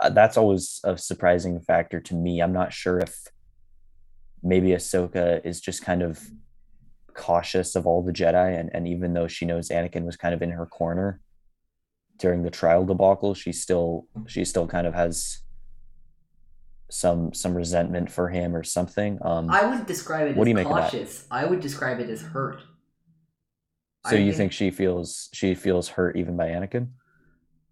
Uh, 0.00 0.10
That's 0.10 0.36
always 0.36 0.80
a 0.84 0.98
surprising 0.98 1.60
factor 1.60 2.00
to 2.00 2.14
me. 2.14 2.40
I'm 2.40 2.52
not 2.52 2.72
sure 2.72 2.98
if 2.98 3.16
maybe 4.42 4.68
Ahsoka 4.68 5.44
is 5.44 5.60
just 5.60 5.82
kind 5.82 6.02
of 6.02 6.20
cautious 7.14 7.74
of 7.74 7.86
all 7.86 8.02
the 8.02 8.12
Jedi, 8.12 8.58
and, 8.58 8.70
and 8.72 8.86
even 8.86 9.12
though 9.12 9.26
she 9.26 9.44
knows 9.44 9.70
Anakin 9.70 10.04
was 10.04 10.16
kind 10.16 10.34
of 10.34 10.42
in 10.42 10.50
her 10.50 10.66
corner 10.66 11.20
during 12.18 12.42
the 12.42 12.50
trial 12.50 12.84
debacle, 12.84 13.34
she 13.34 13.52
still 13.52 14.06
she 14.26 14.44
still 14.44 14.66
kind 14.66 14.86
of 14.86 14.94
has 14.94 15.40
some 16.90 17.34
some 17.34 17.54
resentment 17.54 18.10
for 18.10 18.28
him 18.28 18.56
or 18.56 18.62
something. 18.64 19.18
Um, 19.22 19.50
I 19.50 19.66
wouldn't 19.66 19.86
describe 19.86 20.28
it 20.28 20.36
What 20.36 20.42
as 20.42 20.46
do 20.46 20.50
you 20.50 20.54
make 20.54 20.66
of 20.66 20.76
that? 20.76 20.90
cautious. 20.90 21.26
I 21.30 21.44
would 21.44 21.60
describe 21.60 22.00
it 22.00 22.08
as 22.10 22.22
hurt. 22.22 22.60
so 24.06 24.16
I 24.16 24.18
you 24.18 24.32
think 24.32 24.52
she 24.52 24.70
feels 24.70 25.28
she 25.32 25.54
feels 25.54 25.88
hurt 25.88 26.16
even 26.16 26.36
by 26.36 26.48
Anakin? 26.48 26.88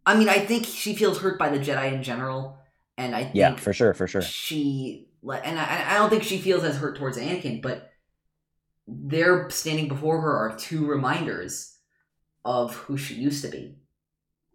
I 0.05 0.17
mean, 0.17 0.29
I 0.29 0.39
think 0.39 0.67
she 0.67 0.95
feels 0.95 1.19
hurt 1.19 1.39
by 1.39 1.49
the 1.49 1.59
Jedi 1.59 1.93
in 1.93 2.03
general, 2.03 2.59
and 2.97 3.15
I 3.15 3.25
think 3.25 3.37
Yeah, 3.37 3.57
for 3.57 3.73
sure, 3.73 3.95
for 3.95 4.07
sure. 4.07 4.23
she 4.23 5.09
and 5.29 5.59
I, 5.59 5.87
I 5.91 5.95
don't 5.99 6.11
think 6.11 6.23
she 6.23 6.39
feels 6.39 6.63
as 6.63 6.77
hurt 6.77 6.97
towards 6.97 7.19
Anakin, 7.19 7.61
but 7.61 7.91
they're 8.87 9.51
standing 9.51 9.89
before 9.89 10.21
her 10.21 10.37
are 10.37 10.57
two 10.57 10.87
reminders 10.87 11.77
of 12.45 12.75
who 12.77 12.97
she 12.97 13.15
used 13.15 13.45
to 13.45 13.51
be 13.51 13.77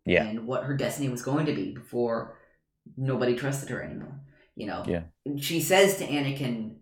Yeah, 0.06 0.24
and 0.26 0.48
what 0.48 0.64
her 0.64 0.76
destiny 0.76 1.10
was 1.10 1.22
going 1.22 1.46
to 1.48 1.54
be 1.54 1.74
before 1.74 2.38
nobody 2.98 3.36
trusted 3.36 3.70
her 3.70 3.82
anymore. 3.82 4.22
You 4.62 4.68
know, 4.68 4.84
Yeah. 4.86 5.04
She 5.38 5.60
says 5.60 5.98
to 5.98 6.06
Anakin, 6.06 6.76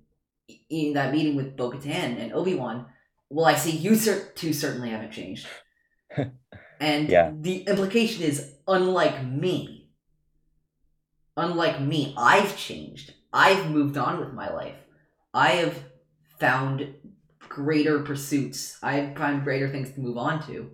in 0.69 0.93
that 0.95 1.13
meeting 1.13 1.35
with 1.37 1.55
Bo 1.55 1.71
Katan 1.71 2.19
and 2.19 2.33
Obi 2.33 2.53
Wan, 2.55 2.87
well, 3.29 3.45
I 3.45 3.55
see 3.55 3.71
you 3.71 3.95
cer- 3.95 4.31
two 4.35 4.51
certainly 4.51 4.89
haven't 4.89 5.13
changed. 5.13 5.47
and 6.81 7.07
Yeah. 7.07 7.31
the 7.39 7.59
implication 7.63 8.23
is, 8.25 8.53
unlike 8.67 9.23
me, 9.25 9.91
unlike 11.37 11.79
me, 11.79 12.13
I've 12.17 12.57
changed. 12.57 13.13
I've 13.31 13.71
moved 13.71 13.97
on 13.97 14.19
with 14.19 14.33
my 14.33 14.51
life. 14.53 14.75
I 15.33 15.49
have 15.61 15.81
found 16.37 16.95
greater 17.47 17.99
pursuits. 17.99 18.77
I've 18.83 19.15
found 19.15 19.45
greater 19.45 19.69
things 19.69 19.91
to 19.91 20.01
move 20.01 20.17
on 20.17 20.45
to. 20.47 20.71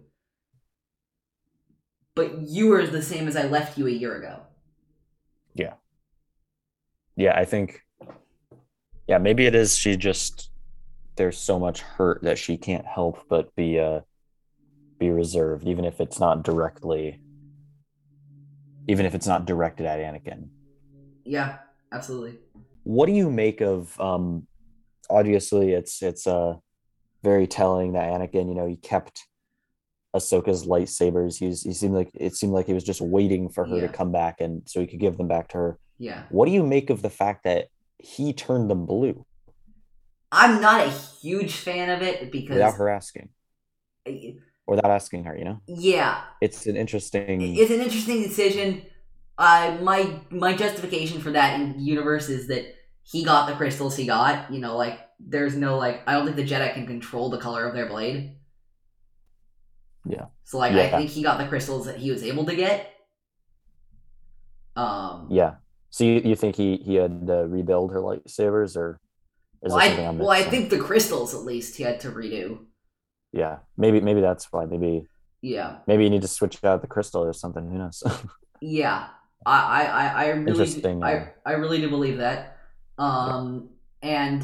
But 2.16 2.42
you 2.48 2.74
are 2.74 2.88
the 2.88 3.04
same 3.04 3.28
as 3.28 3.36
I 3.36 3.44
left 3.44 3.78
you 3.78 3.86
a 3.86 3.92
year 3.92 4.16
ago. 4.16 4.45
Yeah, 7.16 7.38
I 7.38 7.46
think, 7.46 7.82
yeah, 9.08 9.18
maybe 9.18 9.46
it 9.46 9.56
is. 9.56 9.78
She 9.78 9.96
just 9.98 10.52
there's 11.18 11.38
so 11.38 11.58
much 11.60 11.80
hurt 11.80 12.22
that 12.24 12.38
she 12.38 12.58
can't 12.58 12.86
help 12.86 13.24
but 13.30 13.56
be 13.56 13.80
uh 13.80 14.02
be 15.00 15.10
reserved, 15.10 15.68
even 15.68 15.86
if 15.86 16.00
it's 16.02 16.20
not 16.20 16.44
directly, 16.44 17.22
even 18.88 19.06
if 19.06 19.16
it's 19.16 19.28
not 19.28 19.46
directed 19.46 19.86
at 19.86 20.00
Anakin. 20.00 20.50
Yeah, 21.24 21.58
absolutely. 21.92 22.40
What 22.84 23.08
do 23.08 23.14
you 23.14 23.30
make 23.32 23.62
of? 23.62 24.00
um 24.00 24.48
Obviously, 25.10 25.74
it's 25.74 26.02
it's 26.02 26.26
uh 26.26 26.56
very 27.24 27.46
telling 27.48 27.94
that 27.94 28.10
Anakin, 28.12 28.50
you 28.50 28.56
know, 28.56 28.68
he 28.68 28.76
kept 28.78 29.22
Ahsoka's 30.16 30.66
lightsabers. 30.66 31.38
He's 31.38 31.62
he 31.62 31.74
seemed 31.74 31.94
like 31.94 32.10
it 32.16 32.34
seemed 32.36 32.54
like 32.54 32.66
he 32.66 32.74
was 32.74 32.84
just 32.84 33.02
waiting 33.02 33.50
for 33.50 33.66
her 33.66 33.76
Yeah. 33.76 33.88
to 33.88 33.94
come 33.94 34.12
back, 34.12 34.42
and 34.42 34.64
so 34.66 34.80
he 34.82 34.88
could 34.88 35.00
give 35.00 35.18
them 35.18 35.28
back 35.28 35.50
to 35.50 35.58
her. 35.58 35.80
Yeah. 35.98 36.24
What 36.30 36.46
do 36.46 36.52
you 36.52 36.64
make 36.64 36.90
of 36.90 37.02
the 37.02 37.10
fact 37.10 37.44
that 37.44 37.68
he 38.00 38.34
turned 38.34 38.70
them 38.70 38.86
blue 38.86 39.26
I'm 40.36 40.60
not 40.60 40.86
a 40.86 40.90
huge 40.90 41.56
fan 41.56 41.90
of 41.90 42.02
it 42.02 42.32
because 42.32 42.56
without 42.56 42.76
her 42.76 42.90
asking, 42.90 43.30
without 44.68 44.92
asking 44.92 45.24
her? 45.24 45.38
You 45.38 45.46
know, 45.46 45.62
yeah, 45.66 46.24
it's 46.42 46.66
an 46.66 46.76
interesting. 46.76 47.58
it's 47.58 47.72
an 47.72 47.80
interesting 47.80 48.22
decision. 48.22 48.82
Uh, 49.38 49.78
my 49.82 50.20
my 50.30 50.54
justification 50.54 51.22
for 51.22 51.32
that 51.32 51.60
in 51.60 51.80
universe 51.80 52.30
is 52.30 52.48
that 52.48 52.66
he 53.04 53.24
got 53.24 53.48
the 53.48 53.56
crystals 53.56 53.96
he 53.96 54.06
got. 54.06 54.52
You 54.52 54.60
know, 54.60 54.76
like 54.76 55.00
there's 55.20 55.56
no 55.56 55.78
like 55.78 56.02
I 56.06 56.14
don't 56.14 56.26
think 56.26 56.36
the 56.36 56.46
Jedi 56.46 56.74
can 56.74 56.86
control 56.86 57.30
the 57.30 57.38
color 57.38 57.66
of 57.66 57.74
their 57.74 57.88
blade. 57.88 58.36
Yeah. 60.06 60.26
So 60.44 60.58
like 60.58 60.74
I 60.74 60.90
think 60.90 61.12
he 61.12 61.24
got 61.24 61.38
the 61.38 61.48
crystals 61.48 61.86
that 61.86 61.98
he 61.98 62.12
was 62.12 62.24
able 62.24 62.46
to 62.46 62.56
get. 62.56 62.92
Um. 64.76 65.28
yeah. 65.32 65.56
So 65.96 66.04
you, 66.04 66.20
you 66.26 66.36
think 66.36 66.58
he 66.58 66.76
he 66.76 66.96
had 66.96 67.26
to 67.28 67.48
rebuild 67.48 67.94
her 67.94 68.02
lightsabers, 68.02 68.76
or 68.76 69.00
is 69.64 69.72
Well, 69.72 69.80
I, 69.80 70.10
well, 70.12 70.30
I 70.30 70.44
think 70.44 70.70
the 70.70 70.78
crystals 70.78 71.34
at 71.34 71.44
least 71.44 71.78
he 71.78 71.84
had 71.84 72.02
to 72.02 72.10
redo. 72.12 72.66
yeah, 73.32 73.60
maybe 73.78 74.02
maybe 74.02 74.20
that's 74.20 74.52
why. 74.52 74.66
Maybe 74.66 75.08
Yeah. 75.42 75.78
maybe 75.88 76.04
you 76.04 76.10
need 76.10 76.22
to 76.24 76.28
switch 76.28 76.62
out 76.66 76.82
the 76.82 76.88
crystal 76.88 77.24
or 77.24 77.32
something. 77.32 77.72
Who 77.72 77.78
knows? 77.78 78.04
Yeah, 78.60 79.08
I, 79.46 79.86
I, 79.86 80.08
I, 80.08 80.28
really, 80.32 80.52
Interesting, 80.52 81.02
I, 81.02 81.14
uh, 81.16 81.26
I 81.46 81.52
really 81.54 81.80
do 81.80 81.90
believe 81.90 82.18
that. 82.18 82.58
Um, 82.98 83.70
and 84.02 84.42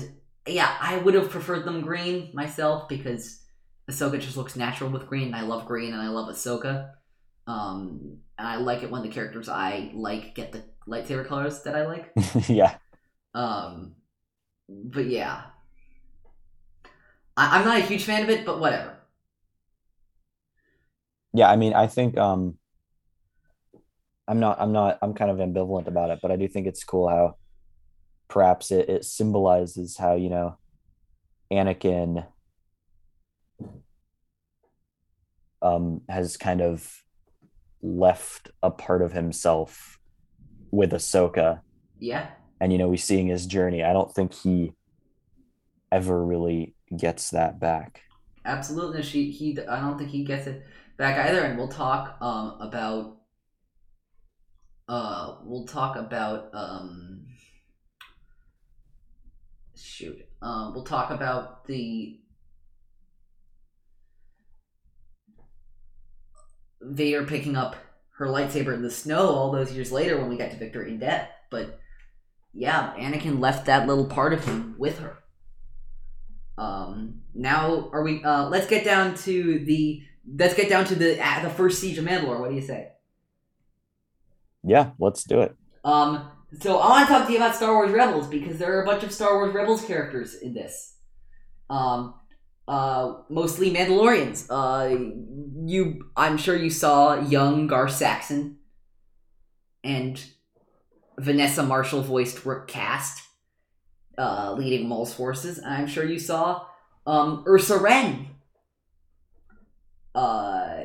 yeah, 0.48 0.74
I 0.80 1.00
would 1.00 1.16
have 1.16 1.30
preferred 1.30 1.66
them 1.66 1.82
green 1.82 2.30
myself 2.34 2.88
because 2.88 3.42
Ahsoka 3.90 4.22
just 4.22 4.38
looks 4.38 4.56
natural 4.56 4.90
with 4.90 5.08
green. 5.08 5.28
and 5.28 5.36
I 5.36 5.42
love 5.42 5.66
green, 5.66 5.92
and 5.92 6.02
I 6.02 6.08
love 6.08 6.34
Ahsoka. 6.34 6.92
Um, 7.48 8.18
and 8.38 8.48
I 8.48 8.56
like 8.58 8.84
it 8.84 8.92
when 8.92 9.02
the 9.04 9.10
characters 9.10 9.50
I 9.50 9.92
like 9.94 10.36
get 10.36 10.52
the 10.52 10.64
lightsaber 10.88 11.26
colors 11.28 11.64
that 11.64 11.76
I 11.76 11.86
like. 11.86 12.12
yeah. 12.48 12.78
Um, 13.34 13.96
but 14.70 15.08
yeah, 15.08 15.44
I, 17.38 17.60
I'm 17.60 17.66
not 17.66 17.78
a 17.78 17.82
huge 17.82 18.04
fan 18.04 18.24
of 18.24 18.30
it, 18.30 18.46
but 18.46 18.60
whatever. 18.60 18.98
yeah 21.34 21.50
i 21.50 21.56
mean 21.56 21.74
i 21.74 21.88
think 21.88 22.18
um 22.18 22.58
i'm 24.28 24.40
not 24.40 24.60
i'm 24.60 24.72
not 24.72 24.98
i'm 25.02 25.14
kind 25.14 25.32
of 25.32 25.38
ambivalent 25.38 25.88
about 25.88 26.10
it 26.10 26.20
but 26.22 26.32
i 26.32 26.36
do 26.36 26.48
think 26.48 26.68
it's 26.68 26.84
cool 26.84 27.08
how 27.10 27.36
perhaps 28.28 28.72
it, 28.72 28.90
it 28.90 29.06
symbolizes 29.06 29.98
how 29.98 30.16
you 30.16 30.30
know 30.30 30.58
anakin 31.52 32.26
um 35.62 36.02
has 36.10 36.38
kind 36.38 36.62
of 36.62 37.04
left 37.82 38.50
a 38.62 38.72
part 38.72 39.02
of 39.02 39.12
himself 39.12 40.00
with 40.72 40.92
ahsoka 40.92 41.62
Yeah, 42.00 42.28
and 42.60 42.72
you 42.72 42.78
know 42.78 42.88
we're 42.90 42.98
seeing 42.98 43.28
his 43.28 43.46
journey 43.46 43.84
i 43.84 43.94
don't 43.94 44.14
think 44.14 44.34
he 44.34 44.74
ever 45.92 46.24
really 46.24 46.76
gets 46.96 47.32
that 47.32 47.60
back 47.60 48.04
absolutely. 48.46 49.04
She, 49.04 49.32
he, 49.32 49.58
I 49.68 49.80
don't 49.80 49.98
think 49.98 50.10
he 50.10 50.24
gets 50.24 50.48
it 50.48 50.66
back 50.98 51.18
either. 51.18 51.42
And 51.42 51.58
we'll 51.58 51.68
talk 51.68 52.18
um 52.22 52.58
about. 52.60 53.18
Uh, 54.88 55.36
we'll 55.44 55.66
talk 55.66 55.96
about 55.96 56.50
um. 56.54 57.26
Shoot. 59.76 60.26
Um, 60.42 60.74
we'll 60.74 60.84
talk 60.84 61.12
about 61.12 61.66
the 61.66 62.20
Vader 66.82 67.24
picking 67.24 67.56
up 67.56 67.76
her 68.18 68.28
lightsaber 68.28 68.74
in 68.74 68.82
the 68.82 68.92
snow 68.92 69.30
all 69.30 69.52
those 69.52 69.74
years 69.74 69.92
later 69.92 70.18
when 70.18 70.30
we 70.30 70.38
got 70.38 70.52
to 70.52 70.58
Victory 70.58 70.92
in 70.92 71.00
Death. 71.00 71.30
But 71.50 71.80
yeah, 72.54 72.94
Anakin 72.98 73.40
left 73.40 73.66
that 73.66 73.88
little 73.88 74.06
part 74.06 74.34
of 74.34 74.46
him 74.46 74.76
with 74.78 75.00
her. 75.00 75.18
Um, 76.58 77.22
now 77.34 77.90
are 77.92 78.04
we? 78.04 78.24
Uh, 78.24 78.50
let's 78.50 78.68
get 78.68 78.84
down 78.86 79.16
to 79.16 79.60
the. 79.66 80.04
Let's 80.38 80.54
get 80.54 80.70
down 80.70 80.86
to 80.86 80.96
the 80.96 81.20
uh, 81.20 81.42
the 81.42 81.50
first 81.50 81.80
siege 81.80 81.98
of 81.98 82.06
Mandalore. 82.06 82.40
What 82.40 82.50
do 82.50 82.56
you 82.56 82.62
say? 82.62 82.90
yeah 84.64 84.92
let's 85.00 85.24
do 85.24 85.42
it 85.42 85.56
Um, 85.84 86.30
so 86.60 86.78
I 86.78 86.90
want 86.90 87.08
to 87.08 87.14
talk 87.14 87.26
to 87.26 87.32
you 87.32 87.40
about 87.40 87.56
Star 87.56 87.74
Wars 87.74 87.92
Rebels 87.92 88.28
because 88.28 88.60
there 88.60 88.78
are 88.78 88.84
a 88.84 88.86
bunch 88.86 89.04
of 89.04 89.12
Star 89.12 89.36
Wars 89.38 89.54
Rebels 89.54 89.84
characters 89.86 90.36
in 90.36 90.54
this. 90.54 90.98
Um, 91.70 92.14
uh, 92.68 93.16
mostly 93.30 93.72
Mandalorians. 93.74 94.48
Uh, 94.50 95.12
you, 95.66 96.06
I'm 96.16 96.38
sure 96.38 96.56
you 96.56 96.70
saw 96.70 97.20
young 97.20 97.68
Gar 97.68 97.90
Saxon 97.90 98.58
and 99.84 100.24
Vanessa 101.18 101.64
Marshall 101.64 102.02
voiced 102.02 102.46
Rook 102.46 102.68
Kast, 102.68 103.24
uh, 104.18 104.54
leading 104.58 104.88
Maul's 104.88 105.14
forces. 105.14 105.58
And 105.58 105.68
I'm 105.74 105.88
sure 105.88 106.06
you 106.06 106.20
saw 106.20 106.66
um, 107.06 107.44
Ursa 107.48 107.78
Wren, 107.78 108.28
uh, 110.16 110.78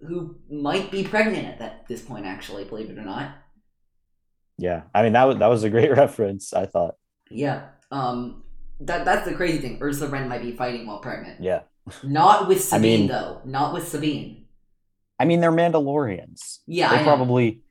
who 0.00 0.36
might 0.50 0.90
be 0.90 1.04
pregnant 1.04 1.46
at 1.46 1.58
that 1.58 1.86
this 1.88 2.02
point. 2.02 2.26
Actually, 2.26 2.64
believe 2.64 2.90
it 2.90 2.98
or 2.98 3.04
not. 3.04 3.34
yeah 4.58 4.82
i 4.94 5.02
mean 5.02 5.12
that 5.12 5.24
was 5.24 5.38
that 5.38 5.46
was 5.46 5.64
a 5.64 5.70
great 5.70 5.90
reference 5.96 6.52
i 6.52 6.66
thought 6.66 6.96
Yeah. 7.30 7.68
Um 7.90 8.42
that 8.80 9.04
that's 9.04 9.28
the 9.28 9.34
crazy 9.34 9.58
thing. 9.58 9.78
Ursula 9.82 10.10
Wren 10.10 10.28
might 10.28 10.42
be 10.42 10.52
fighting 10.52 10.86
while 10.86 10.98
pregnant. 11.00 11.42
yeah 11.42 11.60
Not 12.02 12.48
with 12.48 12.58
I 12.58 12.60
Sabine 12.60 13.00
mean- 13.00 13.08
though. 13.08 13.40
Not 13.44 13.72
with 13.74 13.88
Sabine. 13.88 14.44
I 15.20 15.24
mean, 15.24 15.40
they're 15.40 15.50
Mandalorians. 15.50 16.58
Yeah, 16.66 16.90
they 16.90 16.96
I 16.96 16.98
know. 16.98 17.04
probably, 17.04 17.62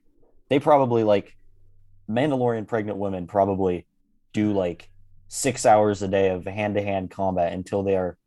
they 0.49 0.59
probably 0.59 1.03
like 1.05 1.37
Mandalorian 2.09 2.67
pregnant 2.67 2.97
women 2.97 3.25
probably 3.27 3.85
do 4.33 4.51
like 4.51 4.89
six 5.29 5.65
hours 5.65 6.01
a 6.01 6.07
day 6.09 6.29
of 6.29 6.45
hand 6.45 6.75
to 6.75 6.81
hand 6.81 7.09
combat 7.09 7.53
until 7.53 7.83
they 7.83 7.95
are 7.95 8.17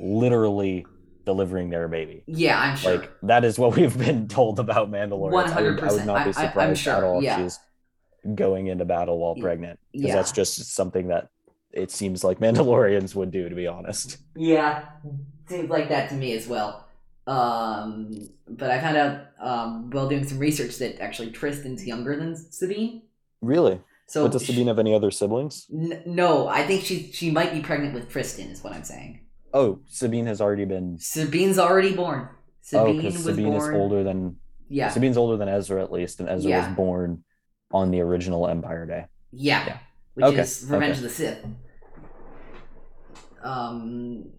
literally 0.00 0.86
delivering 1.26 1.70
their 1.70 1.88
baby. 1.88 2.22
Yeah, 2.26 2.58
I'm 2.58 2.76
sure. 2.76 2.98
Like 2.98 3.10
that 3.24 3.44
is 3.44 3.58
what 3.58 3.76
we've 3.76 3.96
been 3.96 4.28
told 4.38 4.58
about 4.60 4.90
Mandalorians. 4.90 5.48
I 5.52 5.62
would, 5.62 5.80
I 5.80 5.92
would 5.92 6.06
not 6.06 6.24
be 6.24 6.32
I- 6.34 6.42
I- 6.42 6.46
surprised 6.46 6.80
sure, 6.80 6.94
at 6.94 7.04
all 7.04 7.24
if 7.24 7.36
she's 7.36 7.58
going 8.34 8.68
into 8.68 8.84
battle 8.86 9.18
while 9.18 9.34
pregnant 9.34 9.78
because 9.92 10.08
yeah. 10.08 10.14
that's 10.14 10.32
just 10.32 10.74
something 10.74 11.08
that 11.08 11.28
it 11.74 11.90
seems 11.90 12.22
like 12.24 12.38
Mandalorians 12.38 13.14
would 13.14 13.30
do, 13.30 13.48
to 13.48 13.54
be 13.54 13.66
honest. 13.66 14.18
yeah. 14.36 14.86
Seems 15.48 15.68
like 15.68 15.88
that 15.90 16.08
to 16.08 16.14
me 16.14 16.32
as 16.32 16.46
well. 16.48 16.86
Um 17.26 18.28
but 18.48 18.70
I 18.70 18.80
found 18.80 18.96
out 18.96 19.20
um 19.40 19.90
while 19.90 20.08
doing 20.08 20.26
some 20.26 20.38
research 20.38 20.76
that 20.78 21.00
actually 21.00 21.30
Tristan's 21.30 21.86
younger 21.86 22.16
than 22.16 22.36
Sabine. 22.36 23.02
Really? 23.42 23.80
So 24.06 24.24
but 24.24 24.32
does 24.32 24.46
Sabine 24.46 24.66
have 24.68 24.78
any 24.78 24.94
other 24.94 25.10
siblings? 25.10 25.66
N- 25.72 26.02
no, 26.06 26.46
I 26.48 26.62
think 26.66 26.82
she 26.84 27.10
she 27.12 27.30
might 27.30 27.52
be 27.52 27.60
pregnant 27.60 27.94
with 27.94 28.08
Tristan 28.10 28.48
is 28.48 28.62
what 28.62 28.72
I'm 28.74 28.84
saying. 28.84 29.20
Oh, 29.52 29.80
Sabine 29.88 30.26
has 30.26 30.40
already 30.40 30.64
been. 30.64 30.98
Sabine's 30.98 31.58
already 31.58 31.94
born. 31.94 32.28
oh, 32.72 32.92
because 32.94 33.14
was 33.14 33.24
Sabine 33.24 33.52
born. 33.52 33.74
is 33.74 33.80
older 33.80 34.02
than 34.02 34.36
Yeah. 34.68 34.88
Sabine's 34.90 35.16
older 35.16 35.36
than 35.36 35.48
Ezra 35.48 35.82
at 35.82 35.92
least, 35.92 36.20
and 36.20 36.28
Ezra 36.28 36.50
Yeah. 36.50 36.68
was 36.68 36.76
born 36.76 37.22
on 37.70 37.90
the 37.90 38.00
original 38.00 38.48
Empire 38.48 38.84
Day. 38.86 39.06
Yeah. 39.32 39.64
Yeah. 39.66 39.78
Which 40.14 40.26
Okay, 40.26 40.40
is 40.40 40.64
Revenge 40.68 40.90
okay. 40.90 40.98
of 40.98 41.02
the 41.02 41.08
Sith. 41.10 41.44
Um 43.44 44.30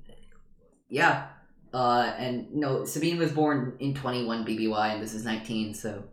yeah. 0.89 1.28
Uh 1.74 2.14
and 2.18 2.53
no, 2.53 2.86
Sabine 2.86 3.18
was 3.18 3.32
born 3.32 3.78
in 3.80 3.93
21 3.93 4.45
BBY 4.45 4.93
and 4.93 5.01
this 5.01 5.14
is 5.14 5.24
19, 5.24 5.74
so 5.74 6.03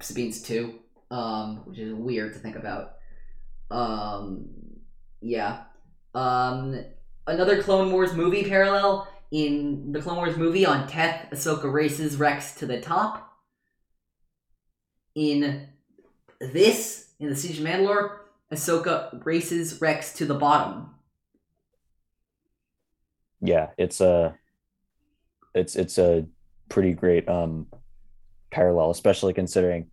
Sabine's 0.00 0.42
2, 0.42 0.78
um 1.10 1.62
which 1.66 1.78
is 1.78 1.92
weird 1.92 2.32
to 2.32 2.38
think 2.38 2.56
about. 2.56 2.94
Um 3.70 4.48
Yeah. 5.20 5.64
Um, 6.14 6.84
another 7.26 7.62
Clone 7.62 7.90
Wars 7.92 8.12
movie 8.12 8.44
parallel 8.44 9.08
in 9.30 9.92
the 9.92 10.00
Clone 10.02 10.16
Wars 10.16 10.36
movie 10.36 10.66
on 10.66 10.86
Teth, 10.86 11.30
Ahsoka 11.30 11.72
races 11.72 12.16
Rex 12.16 12.54
to 12.56 12.66
the 12.66 12.80
top. 12.80 13.32
In 15.14 15.68
this, 16.40 17.12
in 17.18 17.28
the 17.28 17.36
Siege 17.36 17.58
of 17.58 17.64
Mandalore, 17.64 18.18
Ahsoka 18.52 19.24
races 19.24 19.80
Rex 19.80 20.12
to 20.14 20.26
the 20.26 20.34
bottom. 20.34 20.90
Yeah, 23.42 23.68
it's 23.76 24.00
a 24.00 24.34
it's 25.54 25.76
it's 25.76 25.98
a 25.98 26.26
pretty 26.68 26.94
great 26.94 27.28
um 27.28 27.66
parallel, 28.50 28.90
especially 28.90 29.34
considering 29.34 29.90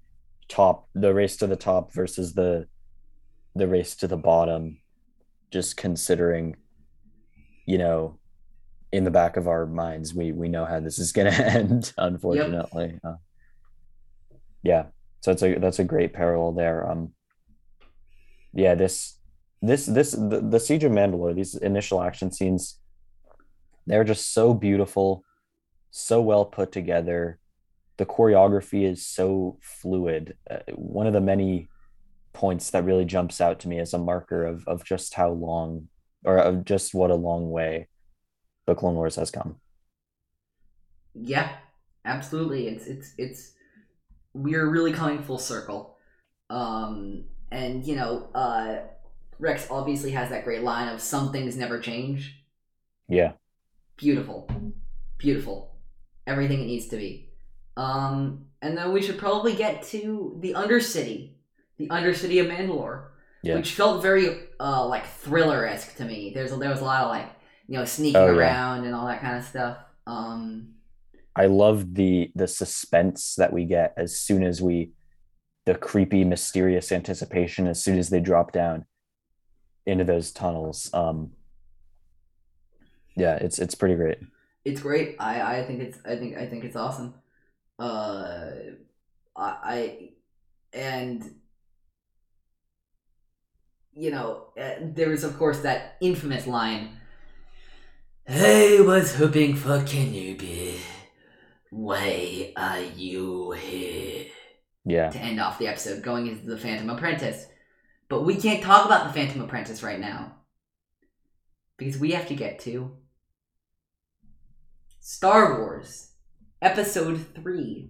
top 0.47 0.87
the 0.95 1.13
race 1.13 1.37
to 1.37 1.47
the 1.47 1.55
top 1.55 1.93
versus 1.93 2.33
the 2.33 2.67
the 3.55 3.67
race 3.67 3.95
to 3.97 4.07
the 4.07 4.17
bottom. 4.17 4.79
Just 5.51 5.77
considering, 5.77 6.57
you 7.65 7.79
know, 7.79 8.19
in 8.91 9.03
the 9.03 9.11
back 9.11 9.35
of 9.35 9.47
our 9.47 9.65
minds, 9.65 10.13
we 10.13 10.31
we 10.31 10.47
know 10.47 10.65
how 10.65 10.79
this 10.79 10.99
is 10.99 11.11
going 11.11 11.31
to 11.33 11.45
end. 11.45 11.91
Unfortunately, 11.97 12.99
uh, 13.03 13.15
yeah. 14.63 14.85
So 15.21 15.31
that's 15.31 15.43
a 15.43 15.55
that's 15.55 15.79
a 15.79 15.83
great 15.83 16.13
parallel 16.13 16.53
there. 16.53 16.89
Um, 16.89 17.13
yeah, 18.53 18.75
this 18.75 19.17
this 19.61 19.85
this 19.85 20.11
the, 20.11 20.41
the 20.41 20.59
siege 20.59 20.83
of 20.83 20.91
Mandalore, 20.91 21.35
these 21.35 21.55
initial 21.55 22.01
action 22.01 22.31
scenes, 22.31 22.78
they're 23.89 24.03
just 24.03 24.33
so 24.33 24.53
beautiful, 24.53 25.23
so 25.91 26.21
well 26.21 26.45
put 26.45 26.71
together. 26.71 27.39
The 27.97 28.05
choreography 28.05 28.89
is 28.89 29.05
so 29.05 29.57
fluid. 29.61 30.37
Uh, 30.49 30.59
one 30.75 31.07
of 31.07 31.13
the 31.13 31.21
many 31.21 31.69
points 32.33 32.69
that 32.69 32.85
really 32.85 33.05
jumps 33.05 33.41
out 33.41 33.59
to 33.59 33.67
me 33.67 33.79
as 33.79 33.93
a 33.93 33.97
marker 33.97 34.45
of 34.45 34.67
of 34.67 34.83
just 34.85 35.15
how 35.15 35.29
long 35.31 35.87
or 36.23 36.37
of 36.37 36.65
just 36.65 36.93
what 36.93 37.09
a 37.09 37.15
long 37.15 37.49
way 37.49 37.87
the 38.65 38.75
Clone 38.75 38.95
Wars 38.95 39.15
has 39.15 39.31
come. 39.31 39.57
Yeah, 41.13 41.49
absolutely. 42.05 42.67
It's 42.67 42.85
it's 42.85 43.13
it's 43.17 43.53
we're 44.33 44.69
really 44.69 44.93
coming 44.93 45.23
full 45.23 45.39
circle. 45.39 45.97
Um 46.49 47.25
and 47.51 47.83
you 47.85 47.95
know, 47.95 48.29
uh 48.35 48.77
Rex 49.39 49.67
obviously 49.71 50.11
has 50.11 50.29
that 50.29 50.43
great 50.43 50.63
line 50.63 50.89
of 50.89 51.01
some 51.01 51.31
things 51.31 51.57
never 51.57 51.79
change. 51.79 52.35
Yeah. 53.07 53.33
Beautiful. 53.99 54.49
Beautiful. 55.17 55.75
Everything 56.25 56.61
it 56.61 56.65
needs 56.67 56.87
to 56.87 56.97
be. 56.97 57.29
Um 57.77 58.45
and 58.61 58.77
then 58.77 58.91
we 58.91 59.01
should 59.01 59.17
probably 59.17 59.55
get 59.55 59.83
to 59.83 60.37
the 60.41 60.53
Undercity. 60.53 61.33
The 61.77 61.87
Undercity 61.89 62.41
of 62.41 62.47
Mandalore. 62.47 63.07
Yeah. 63.43 63.55
Which 63.55 63.71
felt 63.73 64.01
very 64.01 64.47
uh 64.59 64.85
like 64.87 65.05
thriller 65.05 65.65
esque 65.67 65.95
to 65.97 66.05
me. 66.05 66.31
There's 66.33 66.51
there 66.57 66.69
was 66.69 66.81
a 66.81 66.85
lot 66.85 67.03
of 67.03 67.09
like 67.09 67.29
you 67.67 67.77
know, 67.77 67.85
sneaking 67.85 68.15
Oh, 68.21 68.25
yeah. 68.31 68.37
around 68.37 68.85
and 68.85 68.95
all 68.95 69.05
that 69.07 69.21
kind 69.21 69.37
of 69.37 69.43
stuff. 69.45 69.77
Um, 70.07 70.69
I 71.35 71.45
love 71.45 71.93
the 71.93 72.31
the 72.35 72.47
suspense 72.47 73.35
that 73.35 73.53
we 73.53 73.65
get 73.65 73.93
as 73.95 74.19
soon 74.19 74.43
as 74.43 74.61
we 74.61 74.93
the 75.65 75.75
creepy 75.75 76.23
mysterious 76.23 76.91
anticipation 76.91 77.67
as 77.67 77.83
soon 77.83 77.99
as 77.99 78.09
they 78.09 78.19
drop 78.19 78.51
down 78.51 78.85
into 79.85 80.03
those 80.03 80.31
tunnels 80.31 80.89
um 80.93 81.31
yeah 83.19 83.35
it's 83.35 83.59
it's 83.59 83.75
pretty 83.75 83.95
great 83.95 84.17
it's 84.65 84.81
great. 84.81 85.15
I, 85.19 85.59
I 85.59 85.63
think 85.63 85.81
it's 85.81 85.97
I 86.05 86.15
think 86.15 86.37
I 86.37 86.45
think 86.45 86.63
it's 86.63 86.75
awesome. 86.75 87.13
Uh, 87.77 88.51
I, 89.35 89.55
I 89.63 90.09
and 90.73 91.35
you 93.93 94.11
know 94.11 94.47
uh, 94.59 94.75
there 94.81 95.11
is 95.11 95.23
of 95.23 95.37
course 95.37 95.59
that 95.59 95.97
infamous 96.01 96.45
line. 96.45 96.97
I 98.27 98.83
was 98.85 99.15
hoping 99.15 99.55
for 99.55 99.81
can 99.83 100.13
you 100.13 100.35
be? 100.35 100.75
Why 101.71 102.53
are 102.55 102.81
you 102.81 103.51
here? 103.51 104.25
yeah 104.85 105.09
to 105.09 105.19
end 105.19 105.39
off 105.39 105.59
the 105.59 105.67
episode, 105.67 106.03
going 106.03 106.27
into 106.27 106.45
the 106.45 106.57
Phantom 106.57 106.89
Apprentice. 106.89 107.47
But 108.07 108.23
we 108.23 108.35
can't 108.35 108.63
talk 108.63 108.85
about 108.85 109.07
the 109.07 109.13
Phantom 109.13 109.41
Apprentice 109.41 109.83
right 109.83 109.99
now. 109.99 110.35
Because 111.77 111.99
we 111.99 112.11
have 112.11 112.27
to 112.27 112.35
get 112.35 112.59
to 112.61 112.97
Star 115.01 115.57
Wars, 115.57 116.11
Episode 116.61 117.25
3 117.33 117.89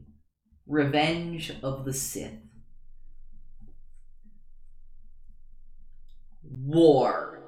Revenge 0.68 1.51
of 1.64 1.84
the 1.84 1.91
Sith. 1.91 2.38
War. 6.43 7.41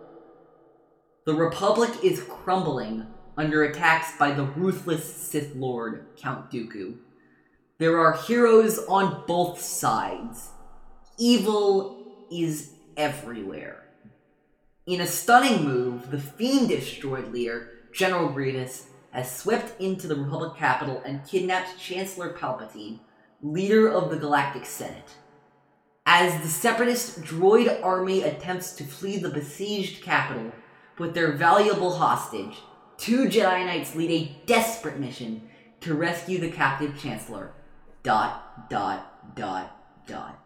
The 1.28 1.36
Republic 1.36 1.92
is 2.04 2.24
crumbling 2.24 3.06
under 3.38 3.64
attacks 3.64 4.18
by 4.18 4.32
the 4.32 4.46
ruthless 4.46 5.06
Sith 5.06 5.54
Lord, 5.56 6.08
Count 6.18 6.50
Dooku. 6.50 6.96
There 7.78 8.00
are 8.00 8.18
heroes 8.18 8.80
on 8.90 9.24
both 9.28 9.62
sides. 9.62 10.50
Evil 11.20 12.26
is 12.32 12.72
everywhere. 12.98 13.84
In 14.88 15.02
a 15.02 15.08
stunning 15.08 15.64
move, 15.64 16.10
the 16.10 16.20
fiendish 16.20 17.00
droid 17.00 17.32
leader, 17.32 17.70
General 17.94 18.30
Grievous, 18.30 18.88
has 19.12 19.36
swept 19.36 19.80
into 19.82 20.08
the 20.08 20.16
Republic 20.16 20.58
capital 20.58 21.02
and 21.06 21.26
kidnapped 21.28 21.78
Chancellor 21.80 22.34
Palpatine, 22.34 23.00
leader 23.42 23.90
of 23.90 24.10
the 24.10 24.18
Galactic 24.18 24.66
Senate. 24.66 25.16
As 26.06 26.42
the 26.42 26.48
separatist 26.48 27.22
droid 27.22 27.84
army 27.84 28.24
attempts 28.24 28.74
to 28.74 28.84
flee 28.84 29.18
the 29.18 29.30
besieged 29.30 30.02
capital 30.02 30.52
with 30.98 31.14
their 31.14 31.34
valuable 31.34 31.96
hostage, 31.96 32.58
two 32.98 33.26
Jedi 33.26 33.66
Knights 33.66 33.96
lead 33.96 34.12
a 34.12 34.46
desperate 34.46 35.00
mission 35.00 35.50
to 35.82 35.94
rescue 35.94 36.40
the 36.40 36.52
captive 36.52 37.00
Chancellor. 37.00 37.54
Dot, 38.04 38.70
dot, 38.70 39.36
dot, 39.36 40.06
dot. 40.08 40.40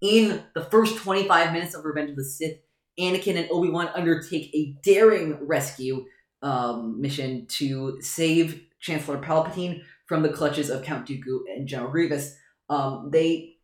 In 0.00 0.42
the 0.54 0.64
first 0.64 0.98
25 0.98 1.52
minutes 1.52 1.74
of 1.74 1.84
Revenge 1.84 2.10
of 2.10 2.16
the 2.16 2.24
Sith, 2.24 2.58
Anakin 2.98 3.36
and 3.36 3.48
Obi 3.50 3.70
Wan 3.70 3.88
undertake 3.94 4.50
a 4.54 4.76
daring 4.82 5.46
rescue 5.46 6.04
um, 6.44 7.00
mission 7.00 7.46
to 7.46 8.00
save 8.00 8.62
Chancellor 8.80 9.18
Palpatine 9.18 9.82
from 10.06 10.22
the 10.22 10.28
clutches 10.28 10.70
of 10.70 10.84
Count 10.84 11.08
Dooku 11.08 11.40
and 11.52 11.66
General 11.66 11.90
Grievous. 11.90 12.36
Um, 12.68 13.10
they 13.10 13.56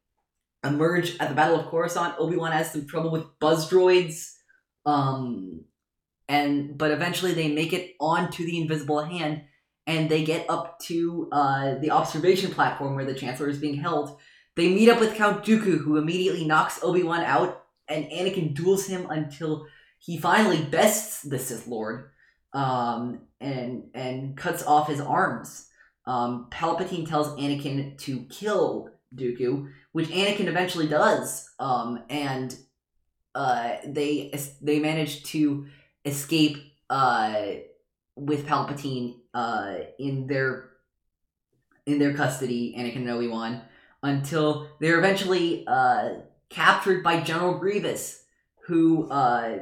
emerge 0.65 1.17
at 1.21 1.29
the 1.29 1.35
Battle 1.35 1.61
of 1.61 1.67
Coruscant. 1.67 2.15
Obi 2.19 2.37
Wan 2.37 2.53
has 2.53 2.73
some 2.73 2.87
trouble 2.87 3.11
with 3.11 3.39
buzz 3.39 3.71
droids, 3.71 4.35
um, 4.87 5.65
and 6.29 6.77
but 6.77 6.91
eventually 6.91 7.35
they 7.35 7.49
make 7.53 7.73
it 7.73 7.95
onto 8.01 8.45
the 8.45 8.61
Invisible 8.61 9.03
Hand, 9.03 9.43
and 9.87 10.09
they 10.09 10.25
get 10.25 10.49
up 10.49 10.79
to 10.81 11.29
uh, 11.33 11.75
the 11.77 11.91
observation 11.91 12.51
platform 12.51 12.95
where 12.95 13.05
the 13.05 13.15
Chancellor 13.15 13.49
is 13.49 13.59
being 13.59 13.77
held. 13.77 14.19
They 14.57 14.69
meet 14.69 14.89
up 14.89 15.01
with 15.01 15.15
Count 15.15 15.45
Dooku, 15.45 15.79
who 15.79 15.97
immediately 15.97 16.45
knocks 16.47 16.83
Obi 16.83 17.03
Wan 17.03 17.21
out, 17.21 17.65
and 17.89 18.07
Anakin 18.07 18.55
duels 18.55 18.87
him 18.87 19.07
until 19.11 19.67
he 19.99 20.19
finally 20.19 20.63
bests 20.63 21.23
the 21.23 21.39
Sith 21.39 21.67
Lord, 21.67 22.11
um, 22.53 23.21
and 23.41 23.85
and 23.95 24.37
cuts 24.37 24.63
off 24.63 24.89
his 24.89 25.01
arms. 25.01 25.69
Um, 26.07 26.49
Palpatine 26.51 27.09
tells 27.09 27.29
Anakin 27.39 27.97
to 27.99 28.25
kill 28.31 28.91
Dooku, 29.15 29.71
which 29.93 30.09
Anakin 30.09 30.47
eventually 30.47 30.89
does, 30.89 31.49
um, 31.59 32.03
and 32.09 32.57
uh, 33.35 33.77
they 33.87 34.33
they 34.61 34.79
manage 34.79 35.25
to 35.25 35.67
escape 36.05 36.59
uh, 36.89 37.43
with 38.17 38.47
Palpatine 38.47 39.17
uh, 39.35 39.75
in 39.99 40.27
their 40.27 40.71
in 41.87 41.99
their 41.99 42.15
custody, 42.15 42.75
Anakin 42.79 42.97
and 42.97 43.11
Obi 43.11 43.29
Wan, 43.29 43.63
until 44.03 44.69
they're 44.81 44.99
eventually 44.99 45.65
uh, 45.67 46.11
captured 46.49 47.03
by 47.03 47.21
General 47.21 47.59
Grievous, 47.59 48.25
who 48.67 49.09
uh, 49.11 49.59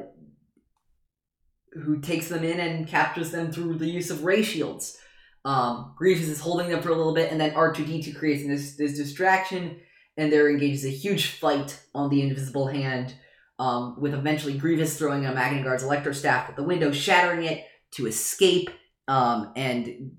who 1.81 1.99
takes 1.99 2.27
them 2.27 2.43
in 2.43 2.59
and 2.59 2.87
captures 2.87 3.31
them 3.31 3.51
through 3.51 3.77
the 3.77 3.89
use 3.89 4.09
of 4.09 4.23
ray 4.23 4.41
shields. 4.41 4.97
Um, 5.45 5.93
Grievous 5.97 6.27
is 6.27 6.41
holding 6.41 6.69
them 6.69 6.81
for 6.81 6.89
a 6.89 6.95
little 6.95 7.13
bit, 7.13 7.31
and 7.31 7.39
then 7.39 7.55
R 7.55 7.73
two 7.73 7.85
D 7.85 8.01
two 8.01 8.13
creates 8.13 8.45
this 8.45 8.75
this 8.75 8.97
distraction, 8.97 9.79
and 10.17 10.31
there 10.31 10.49
engages 10.49 10.85
a 10.85 10.89
huge 10.89 11.27
fight 11.27 11.79
on 11.95 12.09
the 12.09 12.21
Invisible 12.21 12.67
Hand. 12.67 13.15
Um, 13.57 13.99
with 13.99 14.13
eventually 14.13 14.57
Grievous 14.57 14.97
throwing 14.97 15.25
a 15.25 15.33
Magna 15.33 15.61
Guard's 15.61 15.83
electro 15.83 16.13
staff 16.13 16.47
at 16.47 16.55
the 16.55 16.63
window, 16.63 16.93
shattering 16.93 17.43
it 17.43 17.65
to 17.91 18.07
escape, 18.07 18.69
um, 19.09 19.51
and 19.57 20.11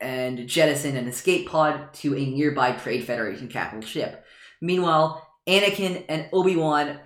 and 0.00 0.48
jettison 0.48 0.96
an 0.96 1.06
escape 1.06 1.46
pod 1.46 1.92
to 1.92 2.16
a 2.16 2.24
nearby 2.24 2.72
Trade 2.72 3.04
Federation 3.04 3.48
capital 3.48 3.86
ship. 3.86 4.24
Meanwhile, 4.62 5.26
Anakin 5.46 6.06
and 6.08 6.30
Obi 6.32 6.56
Wan 6.56 7.00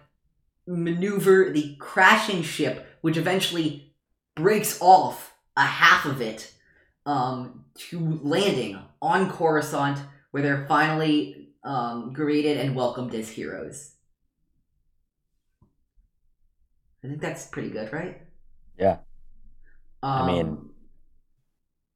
maneuver 0.66 1.50
the 1.50 1.74
crashing 1.80 2.42
ship, 2.42 2.86
which 3.04 3.18
eventually 3.18 3.92
breaks 4.34 4.80
off 4.80 5.34
a 5.58 5.66
half 5.66 6.06
of 6.06 6.22
it 6.22 6.50
um, 7.04 7.66
to 7.74 8.18
landing 8.22 8.78
on 9.02 9.30
Coruscant, 9.30 9.98
where 10.30 10.42
they're 10.42 10.64
finally 10.66 11.50
um, 11.64 12.14
greeted 12.14 12.56
and 12.56 12.74
welcomed 12.74 13.14
as 13.14 13.28
heroes. 13.28 13.92
I 17.04 17.08
think 17.08 17.20
that's 17.20 17.44
pretty 17.44 17.68
good, 17.68 17.92
right? 17.92 18.22
Yeah. 18.78 19.00
Um, 20.02 20.22
I 20.22 20.26
mean, 20.26 20.70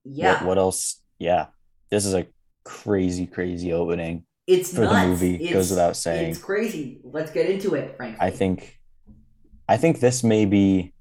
yeah, 0.05 0.35
What, 0.35 0.45
what 0.45 0.59
else? 0.59 1.01
Yeah. 1.19 1.47
This 1.89 2.05
is 2.05 2.13
a 2.13 2.27
crazy, 2.65 3.25
crazy 3.25 3.73
opening. 3.73 4.25
it's 4.47 4.75
for 4.75 4.83
the 4.83 5.07
movie, 5.07 5.37
It's, 5.37 5.55
goes 5.55 5.71
without 5.71 5.97
saying. 5.97 6.33
It's 6.33 6.39
crazy. 6.39 7.01
Let's 7.03 7.31
get 7.31 7.49
into 7.49 7.77
it, 7.77 7.97
frankly. 7.97 8.19
I 8.21 8.29
think 8.31 8.79
I 9.71 9.79
think 9.79 10.01
this 10.01 10.23
may 10.23 10.45
be 10.45 10.93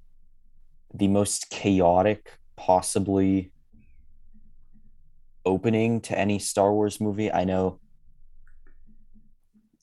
the 0.98 1.08
most 1.08 1.50
chaotic 1.50 2.32
possibly 2.56 3.52
opening 5.46 6.02
to 6.02 6.18
any 6.18 6.40
Star 6.40 6.74
Wars 6.74 7.00
movie. 7.00 7.32
I 7.32 7.44
know 7.46 7.80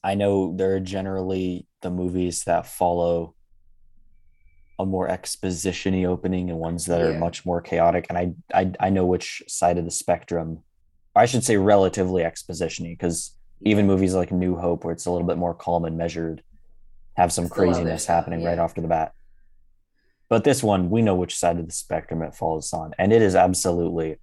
I 0.02 0.14
know 0.14 0.54
there 0.54 0.74
are 0.74 0.80
generally 0.80 1.66
the 1.80 1.90
movies 1.90 2.44
that 2.44 2.66
follow 2.66 3.34
a 4.78 4.84
more 4.84 5.08
exposition-y 5.08 6.04
opening 6.04 6.50
and 6.50 6.58
ones 6.58 6.84
that 6.86 7.00
Yeah. 7.00 7.06
are 7.06 7.18
much 7.18 7.46
more 7.46 7.62
chaotic. 7.62 8.06
And 8.10 8.18
I, 8.18 8.32
I 8.52 8.72
I 8.80 8.90
know 8.90 9.06
which 9.06 9.42
side 9.48 9.78
of 9.78 9.84
the 9.84 9.90
spectrum 9.90 10.62
I 11.16 11.26
should 11.26 11.44
say 11.44 11.56
relatively 11.56 12.24
exposition-y 12.24 12.90
because 12.92 13.36
even 13.62 13.86
movies 13.86 14.14
like 14.14 14.32
New 14.32 14.56
Hope, 14.56 14.84
where 14.84 14.92
it's 14.92 15.06
a 15.06 15.10
little 15.12 15.26
bit 15.26 15.38
more 15.38 15.54
calm 15.54 15.84
and 15.84 15.96
measured, 15.96 16.42
have 17.16 17.32
some 17.32 17.46
Still 17.46 17.54
craziness 17.56 18.04
happening 18.04 18.42
right 18.44 18.56
yeah. 18.56 18.62
off 18.62 18.74
to 18.74 18.80
the 18.80 18.88
bat. 18.88 19.12
But 20.28 20.44
this 20.44 20.62
one, 20.62 20.90
we 20.90 21.02
know 21.02 21.14
which 21.14 21.36
side 21.36 21.58
of 21.58 21.66
the 21.66 21.72
spectrum 21.72 22.22
it 22.22 22.34
falls 22.34 22.72
on, 22.72 22.94
and 22.98 23.12
it 23.12 23.22
is 23.22 23.34
absolutely 23.34 24.16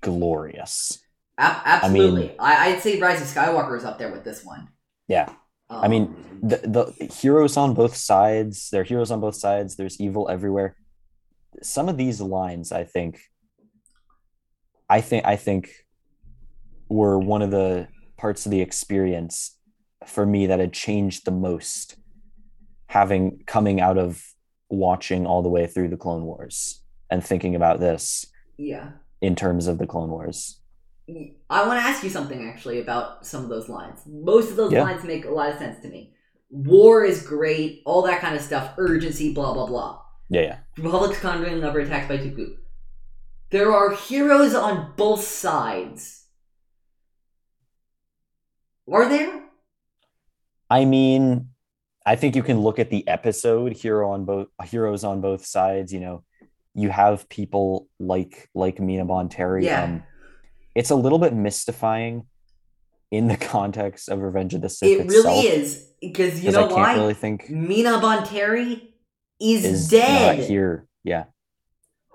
glorious. 0.00 1.00
Ab- 1.38 1.62
absolutely. 1.64 2.38
I 2.38 2.70
I'd 2.72 2.80
say 2.80 3.00
Rise 3.00 3.20
of 3.20 3.26
Skywalker 3.26 3.76
is 3.76 3.84
up 3.84 3.98
there 3.98 4.12
with 4.12 4.24
this 4.24 4.44
one. 4.44 4.68
Yeah, 5.08 5.32
I 5.68 5.88
mean, 5.88 6.04
Um, 6.04 6.40
the 6.42 6.56
the 6.58 7.12
heroes 7.12 7.56
on 7.56 7.74
both 7.74 7.96
sides. 7.96 8.70
There 8.70 8.80
are 8.82 8.84
heroes 8.84 9.10
on 9.10 9.20
both 9.20 9.34
sides. 9.34 9.76
There's 9.76 10.00
evil 10.00 10.28
everywhere. 10.30 10.76
Some 11.62 11.88
of 11.88 11.96
these 11.96 12.20
lines, 12.20 12.72
I 12.72 12.84
think, 12.84 13.20
I 14.88 15.00
think, 15.00 15.24
I 15.24 15.36
think, 15.36 15.70
were 16.88 17.18
one 17.18 17.42
of 17.42 17.50
the 17.50 17.88
parts 18.16 18.46
of 18.46 18.50
the 18.50 18.60
experience 18.60 19.58
for 20.06 20.26
me 20.26 20.46
that 20.46 20.60
had 20.60 20.72
changed 20.72 21.24
the 21.24 21.30
most, 21.30 21.96
having 22.88 23.42
coming 23.46 23.80
out 23.80 23.98
of 23.98 24.22
watching 24.74 25.26
all 25.26 25.42
the 25.42 25.48
way 25.48 25.66
through 25.66 25.88
the 25.88 25.96
Clone 25.96 26.24
Wars 26.24 26.82
and 27.10 27.24
thinking 27.24 27.54
about 27.54 27.80
this 27.80 28.26
yeah. 28.56 28.90
in 29.20 29.34
terms 29.34 29.66
of 29.66 29.78
the 29.78 29.86
Clone 29.86 30.10
Wars. 30.10 30.60
I 31.08 31.66
want 31.66 31.80
to 31.80 31.86
ask 31.86 32.02
you 32.02 32.08
something 32.10 32.48
actually 32.48 32.80
about 32.80 33.26
some 33.26 33.42
of 33.42 33.50
those 33.50 33.68
lines. 33.68 34.00
Most 34.06 34.50
of 34.50 34.56
those 34.56 34.72
Yeah. 34.72 34.84
lines 34.84 35.04
make 35.04 35.24
a 35.26 35.30
lot 35.30 35.50
of 35.50 35.58
sense 35.58 35.80
to 35.82 35.88
me. 35.88 36.14
War 36.50 37.04
is 37.04 37.22
great, 37.22 37.82
all 37.84 38.02
that 38.02 38.20
kind 38.20 38.34
of 38.34 38.40
stuff, 38.40 38.74
urgency, 38.78 39.34
blah 39.34 39.52
blah 39.52 39.66
blah. 39.66 40.00
Yeah, 40.30 40.40
yeah. 40.42 40.58
Republic's 40.78 41.20
convoy 41.20 41.54
never 41.58 41.80
attacked 41.80 42.08
by 42.08 42.16
Dooku. 42.16 42.56
There 43.50 43.72
are 43.72 43.94
heroes 43.94 44.54
on 44.54 44.94
both 44.96 45.22
sides. 45.22 46.26
Are 48.90 49.08
there? 49.08 49.44
I 50.70 50.84
mean, 50.84 51.50
I 52.06 52.16
think 52.16 52.36
you 52.36 52.42
can 52.42 52.60
look 52.60 52.78
at 52.78 52.90
the 52.90 53.06
episode 53.08 53.72
hero 53.72 54.10
on 54.10 54.24
both 54.24 54.48
heroes 54.64 55.04
on 55.04 55.20
both 55.20 55.44
sides. 55.46 55.92
You 55.92 56.00
know, 56.00 56.24
you 56.74 56.90
have 56.90 57.28
people 57.28 57.88
like 57.98 58.48
like 58.54 58.78
Mina 58.80 59.06
Bonteri. 59.06 59.64
Yeah. 59.64 59.84
Um, 59.84 60.02
it's 60.74 60.90
a 60.90 60.94
little 60.96 61.18
bit 61.18 61.34
mystifying 61.34 62.26
in 63.10 63.28
the 63.28 63.36
context 63.54 64.08
of 64.08 64.20
Revenge 64.20 64.54
of 64.54 64.60
the 64.60 64.68
Sith 64.68 65.00
It 65.00 65.06
really 65.06 65.46
is 65.46 65.88
because 66.00 66.44
you 66.44 66.50
know 66.50 66.64
I 66.64 66.68
can't 66.68 66.74
why? 66.74 66.94
really 66.94 67.14
think 67.14 67.48
Mina 67.48 68.00
Bonteri 68.00 68.88
is, 69.40 69.64
is 69.64 69.88
dead. 69.88 70.40
here. 70.48 70.86
Yeah, 71.04 71.24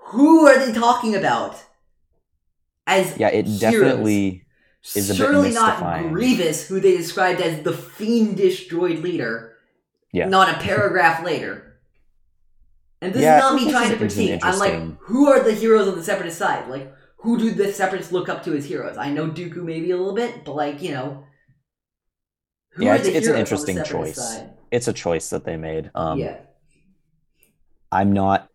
Who 0.06 0.46
are 0.46 0.58
they 0.58 0.72
talking 0.72 1.14
about? 1.14 1.64
As 2.86 3.16
yeah. 3.18 3.28
It 3.28 3.46
heroes? 3.46 3.60
definitely 3.60 4.44
is 4.94 5.16
Surely 5.16 5.52
not. 5.52 6.08
Grievous, 6.08 6.66
who 6.66 6.80
they 6.80 6.96
described 6.96 7.40
as 7.40 7.62
the 7.62 7.72
fiendish 7.72 8.68
droid 8.68 9.02
leader. 9.02 9.49
Yeah. 10.12 10.28
Not 10.28 10.54
a 10.56 10.58
paragraph 10.60 11.24
later. 11.30 11.80
And 13.02 13.14
this 13.14 13.22
Yeah, 13.22 13.36
is 13.38 13.40
not 13.42 13.54
me 13.54 13.70
trying 13.70 13.88
to 13.88 13.94
is- 13.94 14.00
this 14.00 14.12
is 14.18 14.28
critique. 14.40 14.40
I'm 14.44 14.58
like, 14.58 14.98
who 15.02 15.28
are 15.28 15.40
the 15.42 15.52
heroes 15.52 15.88
on 15.88 15.96
the 15.96 16.04
separatist 16.04 16.38
side? 16.38 16.68
Like, 16.68 16.92
who 17.18 17.38
do 17.38 17.50
the 17.50 17.72
separatists 17.72 18.12
look 18.12 18.28
up 18.28 18.42
to 18.44 18.54
as 18.56 18.64
heroes? 18.66 18.96
I 18.96 19.10
know 19.10 19.28
Dooku 19.28 19.56
maybe 19.62 19.90
a 19.90 19.96
little 19.96 20.14
bit, 20.14 20.44
but 20.44 20.54
like, 20.54 20.82
you 20.82 20.92
know. 20.92 21.24
Who 22.74 22.84
Yeah, 22.84 22.92
are 22.92 22.94
it's- 22.96 23.06
it's 23.08 23.26
an 23.26 23.34
heroes 23.34 23.52
on 23.52 23.66
the 23.66 23.72
interesting 23.72 23.84
choice. 23.84 24.16
side? 24.16 24.50
it's 24.70 24.86
a 24.86 24.92
choice 24.92 25.30
that 25.30 25.44
they 25.44 25.56
made. 25.56 25.90
Um, 25.96 26.18
yeah. 26.20 26.36
I'm 27.90 28.12
not 28.12 28.48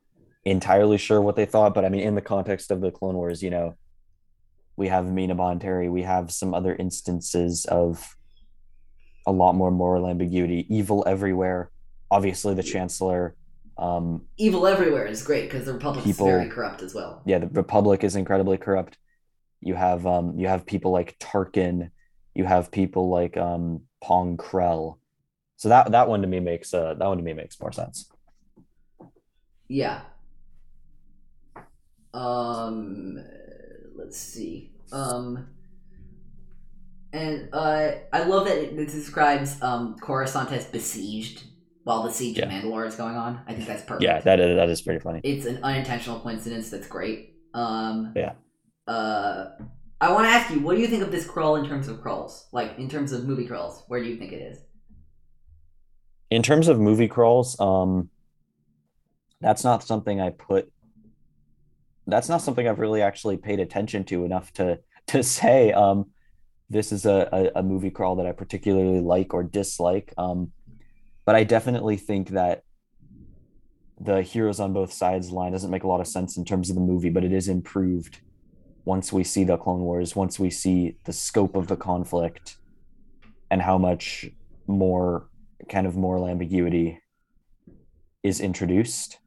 entirely 0.45 0.97
sure 0.97 1.19
what 1.19 1.35
they 1.35 1.45
thought, 1.45 1.73
but 1.73 1.83
I 1.83 1.89
mean, 1.89 2.01
in 2.01 2.15
the 2.15 2.21
context 2.21 2.71
of 2.71 2.79
the 2.81 2.89
Clone 2.91 3.15
Wars, 3.15 3.43
you 3.43 3.49
know, 3.49 3.75
we 4.77 4.87
have 4.87 5.11
Mina 5.11 5.35
Bonteri, 5.35 5.91
we 5.91 6.03
have 6.03 6.31
some 6.31 6.53
other 6.53 6.73
instances 6.75 7.65
of 7.65 8.15
a 9.25 9.31
lot 9.31 9.53
more 9.55 9.71
moral 9.71 10.07
ambiguity, 10.07 10.65
evil 10.69 11.03
everywhere. 11.07 11.71
Obviously, 12.11 12.53
the 12.53 12.63
Chancellor. 12.63 13.35
Um, 13.77 14.23
Evil 14.37 14.67
everywhere 14.67 15.05
is 15.05 15.21
great 15.23 15.49
because 15.49 15.65
the 15.65 15.73
Republic's 15.73 16.05
People- 16.05 16.27
very 16.27 16.49
corrupt 16.49 16.81
as 16.81 16.93
well. 16.93 17.21
yeah, 17.25 17.39
the 17.39 17.47
Republic 17.47 18.03
is 18.03 18.15
incredibly 18.15 18.57
corrupt. 18.57 18.97
You 19.61 19.73
have 19.75 20.05
um, 20.05 20.37
you 20.39 20.47
have 20.47 20.65
people 20.65 20.91
like 20.91 21.17
Tarkin, 21.19 21.89
you 22.35 22.45
have 22.45 22.69
people 22.71 23.09
like 23.09 23.35
um, 23.35 23.81
Pong 24.01 24.37
Krell. 24.37 24.97
So 25.57 25.69
that 25.69 25.91
that 25.91 26.07
one 26.07 26.21
to 26.21 26.27
me 26.27 26.39
makes 26.39 26.73
uh, 26.73 26.93
that 26.93 27.05
one 27.07 27.17
to 27.17 27.23
me 27.23 27.33
makes 27.33 27.59
more 27.59 27.71
sense. 27.71 28.09
Yeah. 29.67 30.01
Um, 32.13 33.19
let's 33.95 34.17
see. 34.17 34.71
Um, 34.91 35.47
and 37.15 37.49
uh, 37.53 37.91
I 38.13 38.23
love 38.23 38.45
that 38.47 38.57
it, 38.57 38.77
it 38.77 38.85
describes 38.91 39.61
um 39.61 39.95
Coruscant 40.01 40.51
as 40.51 40.65
besieged 40.65 41.43
while 41.83 42.03
the 42.03 42.11
siege 42.11 42.37
of 42.39 42.49
Yeah. 42.51 42.61
Mandalore 42.61 42.87
is 42.87 42.95
going 42.95 43.15
on. 43.15 43.41
I 43.47 43.53
think 43.53 43.67
that's 43.67 43.83
perfect. 43.83 44.03
Yeah, 44.03 44.19
that 44.21 44.39
is 44.39 44.55
that 44.55 44.69
is 44.69 44.81
pretty 44.81 44.99
funny. 44.99 45.21
it's 45.23 45.45
an 45.45 45.59
unintentional 45.63 46.19
coincidence. 46.19 46.69
That's 46.69 46.87
great. 46.87 47.35
Um, 47.53 48.13
Yeah. 48.15 48.33
Uh, 48.87 49.49
I 50.01 50.11
want 50.11 50.25
to 50.25 50.29
ask 50.29 50.51
you, 50.51 50.59
what 50.59 50.75
do 50.75 50.81
you 50.81 50.87
think 50.87 51.01
of 51.03 51.11
this 51.11 51.25
crawl 51.25 51.55
in 51.55 51.65
terms 51.67 51.87
of 51.87 52.01
crawls? 52.01 52.47
Like 52.51 52.77
in 52.77 52.89
terms 52.89 53.11
of 53.13 53.25
movie 53.25 53.47
crawls, 53.47 53.83
where 53.87 54.03
do 54.03 54.07
you 54.09 54.17
think 54.17 54.31
it 54.33 54.41
is? 54.41 54.57
in 56.31 56.41
terms 56.41 56.67
of 56.67 56.79
movie 56.79 57.07
crawls 57.07 57.57
um 57.59 58.09
that's 59.41 59.63
not 59.63 59.83
something 59.83 60.19
i 60.19 60.31
put 60.31 60.71
that's 62.07 62.27
not 62.29 62.41
something 62.41 62.67
i've 62.67 62.79
really 62.79 63.01
actually 63.03 63.37
paid 63.37 63.59
attention 63.59 64.03
to 64.03 64.25
enough 64.25 64.51
to 64.51 64.79
to 65.05 65.21
say 65.21 65.71
um 65.71 66.07
this 66.69 66.91
is 66.91 67.05
a, 67.05 67.29
a, 67.31 67.59
a 67.59 67.63
movie 67.63 67.89
crawl 67.89 68.15
that 68.15 68.25
i 68.25 68.31
particularly 68.31 68.99
like 68.99 69.33
or 69.33 69.43
dislike 69.43 70.13
um 70.17 70.51
but 71.25 71.35
i 71.35 71.43
definitely 71.43 71.97
think 71.97 72.29
that 72.29 72.63
the 73.99 74.21
heroes 74.21 74.59
on 74.59 74.73
both 74.73 74.91
sides 74.91 75.31
line 75.31 75.51
doesn't 75.53 75.71
make 75.71 75.83
a 75.83 75.87
lot 75.87 76.01
of 76.01 76.07
sense 76.07 76.37
in 76.37 76.43
terms 76.43 76.69
of 76.69 76.75
the 76.75 76.81
movie 76.81 77.09
but 77.09 77.23
it 77.23 77.31
is 77.31 77.47
improved 77.47 78.19
once 78.83 79.11
we 79.11 79.23
see 79.23 79.43
the 79.43 79.57
clone 79.57 79.81
wars 79.81 80.15
once 80.15 80.39
we 80.39 80.49
see 80.49 80.97
the 81.05 81.13
scope 81.13 81.55
of 81.55 81.67
the 81.67 81.77
conflict 81.77 82.57
and 83.51 83.61
how 83.61 83.77
much 83.77 84.29
more 84.67 85.29
kind 85.69 85.87
of 85.87 85.95
moral 85.95 86.27
ambiguity 86.27 86.99
is 88.23 88.41
introduced. 88.41 89.19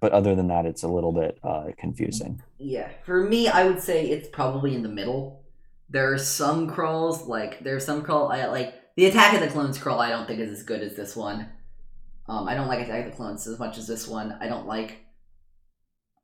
But 0.00 0.12
other 0.12 0.34
than 0.34 0.48
that, 0.48 0.66
it's 0.66 0.82
a 0.82 0.88
little 0.88 1.12
bit 1.12 1.38
uh, 1.42 1.66
confusing. 1.78 2.42
Yeah, 2.58 2.90
for 3.04 3.22
me, 3.22 3.48
I 3.48 3.64
would 3.64 3.80
say 3.80 4.06
it's 4.06 4.28
probably 4.28 4.74
in 4.74 4.82
the 4.82 4.88
middle. 4.88 5.43
There 5.94 6.12
are 6.12 6.18
some 6.18 6.66
crawls, 6.68 7.28
like 7.28 7.62
there's 7.62 7.86
some 7.86 8.02
crawl 8.02 8.32
I 8.32 8.46
like 8.46 8.74
the 8.96 9.06
Attack 9.06 9.34
of 9.34 9.40
the 9.40 9.46
Clones 9.46 9.78
crawl. 9.78 10.00
I 10.00 10.08
don't 10.10 10.26
think 10.26 10.40
is 10.40 10.50
as 10.50 10.64
good 10.64 10.82
as 10.82 10.96
this 10.96 11.14
one. 11.14 11.48
Um, 12.28 12.48
I 12.48 12.54
don't 12.54 12.66
like 12.66 12.80
Attack 12.80 13.04
of 13.04 13.12
the 13.12 13.16
Clones 13.16 13.46
as 13.46 13.60
much 13.60 13.78
as 13.78 13.86
this 13.86 14.08
one. 14.08 14.36
I 14.40 14.48
don't 14.48 14.66
like. 14.66 14.96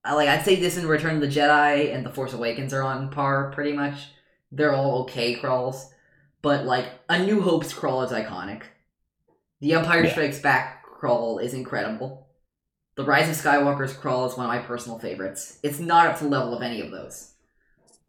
I 0.04 0.14
like. 0.14 0.28
I'd 0.28 0.44
say 0.44 0.56
this 0.56 0.76
and 0.76 0.88
Return 0.88 1.14
of 1.14 1.20
the 1.20 1.28
Jedi 1.28 1.94
and 1.94 2.04
The 2.04 2.10
Force 2.10 2.32
Awakens 2.32 2.74
are 2.74 2.82
on 2.82 3.10
par 3.10 3.52
pretty 3.52 3.72
much. 3.72 4.08
They're 4.50 4.74
all 4.74 5.02
okay 5.02 5.36
crawls, 5.36 5.94
but 6.42 6.64
like 6.64 6.86
A 7.08 7.24
New 7.24 7.40
Hope's 7.40 7.72
crawl 7.72 8.02
is 8.02 8.10
iconic. 8.10 8.62
The 9.60 9.74
Empire 9.74 10.02
Yeah. 10.02 10.10
Strikes 10.10 10.40
Back 10.40 10.82
crawl 10.82 11.38
is 11.38 11.54
incredible. 11.54 12.26
The 12.96 13.04
Rise 13.04 13.28
of 13.28 13.36
Skywalker's 13.36 13.92
crawl 13.92 14.26
is 14.26 14.36
one 14.36 14.46
of 14.46 14.52
my 14.52 14.66
personal 14.66 14.98
favorites. 14.98 15.60
It's 15.62 15.78
not 15.78 16.08
up 16.08 16.18
to 16.18 16.24
the 16.24 16.30
level 16.30 16.56
of 16.56 16.62
any 16.62 16.80
of 16.80 16.90
those. 16.90 17.29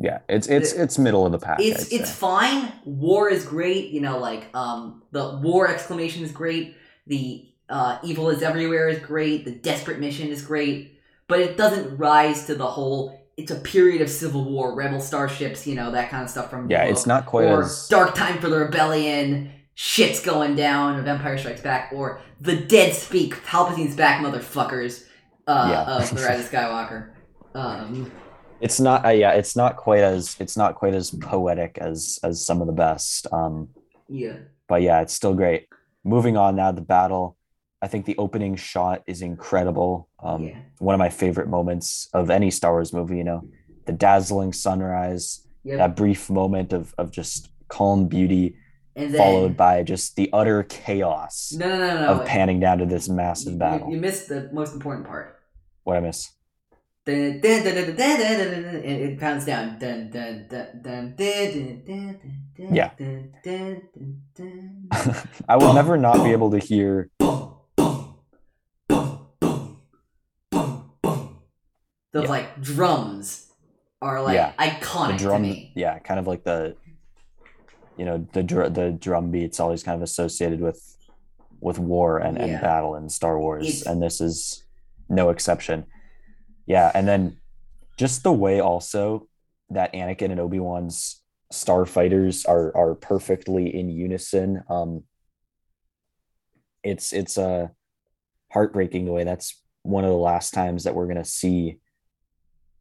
Yeah, 0.02 0.20
it's 0.28 0.48
it's 0.48 0.74
it's 0.74 0.98
middle 0.98 1.26
of 1.26 1.32
the 1.32 1.40
pack. 1.40 1.60
It's 1.60 1.92
it's 1.92 2.12
fine. 2.12 2.72
War 2.86 3.30
is 3.30 3.46
great. 3.46 3.90
You 3.92 4.02
know, 4.02 4.18
like 4.20 4.48
um, 4.56 5.04
the 5.12 5.40
war 5.42 5.68
exclamation 5.68 6.24
is 6.24 6.32
great. 6.32 6.76
The 7.08 7.48
uh, 7.70 8.00
evil 8.04 8.30
is 8.30 8.42
everywhere 8.42 8.90
is 8.90 9.00
great. 9.00 9.46
The 9.46 9.52
desperate 9.52 10.00
mission 10.00 10.28
is 10.30 10.42
great, 10.42 11.00
but 11.28 11.40
it 11.40 11.58
doesn't 11.58 11.98
rise 11.98 12.46
to 12.48 12.56
the 12.56 12.68
whole. 12.68 13.20
It's 13.38 13.52
a 13.52 13.56
period 13.56 14.02
of 14.02 14.10
civil 14.10 14.44
war, 14.44 14.76
rebel 14.76 15.00
starships, 15.00 15.66
you 15.66 15.76
know 15.76 15.92
that 15.92 16.10
kind 16.10 16.24
of 16.24 16.30
stuff 16.30 16.50
from. 16.50 16.70
yeah, 16.70 16.84
it's 16.84 17.06
not 17.08 17.26
quite 17.26 17.46
or 17.46 17.64
as 17.64 17.88
dark 17.88 18.14
time 18.16 18.40
for 18.40 18.50
the 18.50 18.58
rebellion. 18.58 19.52
shit's 19.74 20.20
going 20.22 20.56
down 20.56 21.00
of 21.00 21.08
Empire 21.08 21.38
Strikes 21.38 21.62
Back 21.62 21.92
or 21.94 22.22
the 22.40 22.56
dead 22.56 22.94
speak 22.94 23.44
Palpatine's 23.46 23.96
back 23.96 24.22
motherfuckers 24.24 25.06
uh, 25.48 25.68
Yeah. 25.72 25.96
of 25.96 26.10
the 26.10 26.22
Rise 26.24 26.40
of 26.46 26.52
Skywalker. 26.52 27.12
Um, 27.56 28.12
It's 28.62 28.80
not. 28.80 29.06
Uh, 29.06 29.10
yeah, 29.10 29.32
it's 29.32 29.56
not 29.56 29.76
quite 29.76 30.02
as 30.04 30.36
it's 30.40 30.56
not 30.56 30.76
quite 30.76 30.94
as 30.94 31.12
poetic 31.12 31.78
as 31.80 32.20
as 32.24 32.46
some 32.46 32.62
of 32.62 32.68
the 32.68 32.74
best. 32.74 33.28
Um, 33.32 33.70
yeah, 34.08 34.38
but 34.68 34.82
yeah, 34.82 35.02
it's 35.02 35.14
still 35.14 35.34
great. 35.34 35.68
Moving 36.04 36.38
on 36.38 36.56
now, 36.56 36.72
the 36.72 36.82
battle. 36.82 37.38
I 37.82 37.88
think 37.88 38.06
the 38.06 38.16
opening 38.18 38.56
shot 38.56 39.02
is 39.08 39.22
incredible. 39.24 40.08
Um, 40.22 40.44
yeah, 40.44 40.58
One 40.78 40.94
of 40.94 41.00
my 41.00 41.10
favorite 41.10 41.48
moments 41.50 42.08
of 42.14 42.30
any 42.30 42.52
Star 42.52 42.72
Wars 42.74 42.94
movie. 42.94 43.18
You 43.18 43.24
know, 43.24 43.42
the 43.86 43.92
dazzling 43.94 44.54
sunrise, 44.54 45.48
yeah. 45.64 45.78
that 45.78 45.96
brief 45.96 46.30
moment 46.30 46.74
of 46.74 46.94
of 46.98 47.10
just 47.12 47.50
calm 47.70 48.08
beauty, 48.08 48.56
and 48.96 49.14
then 49.14 49.18
followed 49.18 49.58
by 49.58 49.82
just 49.82 50.16
the 50.16 50.30
utter 50.34 50.62
chaos 50.64 51.54
no, 51.58 51.68
no, 51.68 51.78
no, 51.78 52.02
no. 52.02 52.08
of 52.22 52.28
panning 52.28 52.60
down 52.60 52.78
to 52.80 52.86
this 52.86 53.08
You- 53.08 53.16
massive 53.16 53.54
you, 53.54 53.60
battle. 53.60 53.90
you 53.90 53.98
missed 53.98 54.30
the 54.30 54.50
most 54.54 54.74
important 54.74 55.08
part. 55.08 55.40
What 55.84 55.98
I 55.98 56.02
miss? 56.02 56.30
It 57.08 57.42
pounds 59.20 59.46
down. 59.46 59.80
Yeah. 62.58 62.92
I 65.50 65.58
will 65.58 65.74
never 65.74 65.98
not 65.98 66.24
be 66.24 66.32
able 66.32 66.52
to 66.52 66.60
hear. 66.60 67.10
Boom, 67.18 67.56
boom, 67.76 68.18
boom, 68.90 69.30
boom, 71.02 71.40
yeah. 72.14 72.30
like 72.30 72.62
drums 72.62 73.48
are 74.02 74.22
like 74.22 74.36
yeah. 74.36 74.54
iconic 74.60 75.14
the 75.14 75.24
drum, 75.24 75.42
to 75.44 75.50
me. 75.50 75.72
Yeah, 75.76 75.98
kind 76.00 76.20
of 76.20 76.28
like 76.28 76.44
the, 76.44 76.76
you 77.98 78.06
know, 78.06 78.28
the 78.34 78.44
dr- 78.44 78.76
the 78.76 78.92
drum 78.92 79.32
beats 79.32 79.60
always 79.60 79.82
kind 79.82 79.96
of 79.96 80.04
associated 80.04 80.62
with, 80.62 80.98
with 81.60 81.80
war 81.80 82.20
and, 82.20 82.38
yeah. 82.38 82.44
and 82.44 82.62
battle 82.62 82.96
in 82.96 83.10
Star 83.10 83.40
Wars, 83.40 83.68
it's, 83.68 83.86
and 83.88 84.04
this 84.04 84.22
is 84.22 84.64
no 85.10 85.30
exception 85.30 85.86
yeah 86.72 86.92
and 86.94 87.08
then 87.08 87.38
just 87.98 88.24
the 88.24 88.32
way 88.32 88.60
also 88.60 89.28
that 89.70 89.94
anakin 89.94 90.32
and 90.32 90.40
obi-wan's 90.40 91.22
starfighters 91.52 92.48
are 92.48 92.76
are 92.76 92.96
perfectly 92.96 93.76
in 93.76 93.90
unison 93.90 94.64
um 94.70 95.04
it's 96.84 97.14
it's 97.14 97.38
uh 97.38 97.68
heartbreaking 98.54 99.06
way 99.06 99.24
that's 99.24 99.62
one 99.84 100.04
of 100.04 100.10
the 100.10 100.16
last 100.16 100.54
times 100.54 100.84
that 100.84 100.96
we're 100.96 101.06
going 101.06 101.18
to 101.18 101.26
see 101.26 101.78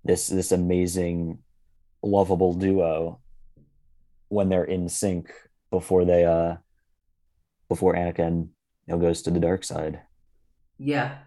this 0.05 0.29
this 0.29 0.53
amazing 0.53 1.39
lovable 2.03 2.55
duo 2.55 3.21
when 4.29 4.49
they're 4.49 4.65
in 4.65 4.89
sync 4.89 5.31
before 5.71 6.05
they 6.05 6.25
uh 6.25 6.57
before 7.69 7.95
Anakin 7.95 8.49
you 8.87 8.95
know 8.95 8.99
goes 8.99 9.23
to 9.23 9.31
the 9.31 9.41
dark 9.41 9.65
side. 9.65 10.01
Yeah. 10.79 11.19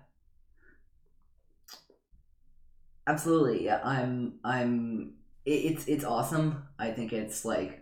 Absolutely. 3.08 3.66
Yeah, 3.66 3.82
I'm 3.84 4.40
I'm 4.44 5.16
it, 5.46 5.52
it's 5.52 5.88
it's 5.88 6.04
awesome. 6.06 6.64
I 6.80 6.92
think 6.92 7.12
it's 7.14 7.44
like 7.46 7.82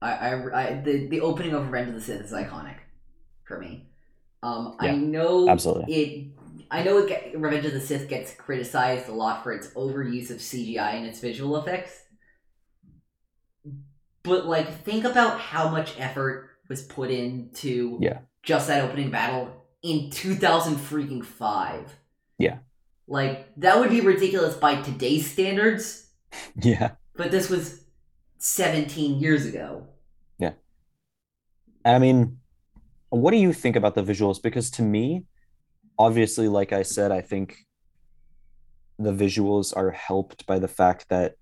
I 0.00 0.12
I, 0.12 0.62
I 0.70 0.80
the, 0.80 1.08
the 1.08 1.20
opening 1.20 1.54
of 1.54 1.64
Revenge 1.66 1.88
of 1.88 1.94
the 1.94 2.00
Sith 2.00 2.22
is 2.22 2.32
iconic 2.32 2.76
for 3.44 3.58
me. 3.58 3.88
Um 4.42 4.76
I 4.78 4.92
know 4.92 5.48
absolutely. 5.48 5.94
it 5.94 6.26
I 6.70 6.82
know 6.82 6.98
it 6.98 7.08
get, 7.08 7.38
Revenge 7.38 7.64
of 7.66 7.72
the 7.72 7.80
Sith 7.80 8.08
gets 8.08 8.32
criticized 8.34 9.08
a 9.08 9.12
lot 9.12 9.42
for 9.42 9.52
its 9.52 9.68
overuse 9.68 10.30
of 10.30 10.36
CGI 10.38 10.94
and 10.94 11.06
its 11.06 11.20
visual 11.20 11.56
effects. 11.56 12.04
But 14.22 14.46
like 14.46 14.82
think 14.84 15.04
about 15.04 15.40
how 15.40 15.68
much 15.70 15.98
effort 15.98 16.50
was 16.68 16.82
put 16.82 17.10
into 17.10 17.98
Yeah. 18.00 18.20
just 18.42 18.68
that 18.68 18.84
opening 18.84 19.10
battle 19.10 19.64
in 19.82 20.10
2000 20.10 20.76
freaking 20.76 21.24
5. 21.24 21.96
Yeah. 22.38 22.58
Like 23.08 23.48
that 23.56 23.78
would 23.78 23.90
be 23.90 24.02
ridiculous 24.02 24.54
by 24.54 24.82
today's 24.82 25.30
standards, 25.30 26.10
Yeah. 26.62 26.92
but 27.16 27.30
this 27.30 27.48
was 27.48 27.84
17 28.38 29.18
years 29.18 29.46
ago. 29.46 29.86
Yeah. 30.38 30.52
I 31.84 31.98
mean, 31.98 32.38
what 33.08 33.30
do 33.30 33.38
you 33.38 33.52
think 33.54 33.76
about 33.76 33.94
the 33.94 34.02
visuals? 34.02 34.40
Because 34.42 34.70
to 34.72 34.82
me, 34.82 35.24
obviously, 35.98 36.48
like 36.48 36.72
I 36.72 36.82
said, 36.82 37.10
I 37.10 37.22
think 37.22 37.56
the 38.98 39.12
visuals 39.12 39.74
are 39.74 39.90
helped 39.90 40.46
by 40.46 40.58
the 40.58 40.68
fact 40.68 41.06
that 41.08 41.34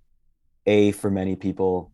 a 0.66 0.92
for 0.92 1.10
many 1.10 1.34
people 1.36 1.90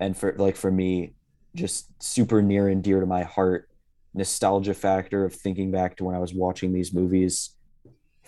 and 0.00 0.16
for 0.16 0.34
like 0.36 0.56
for 0.56 0.70
me 0.70 1.14
just 1.54 1.90
super 2.02 2.42
near 2.42 2.68
and 2.68 2.82
dear 2.82 3.00
to 3.00 3.06
my 3.06 3.22
heart 3.22 3.68
nostalgia 4.14 4.74
factor 4.74 5.24
of 5.24 5.34
thinking 5.34 5.70
back 5.70 5.96
to 5.96 6.04
when 6.04 6.14
I 6.14 6.18
was 6.18 6.34
watching 6.34 6.72
these 6.72 6.92
movies 6.92 7.50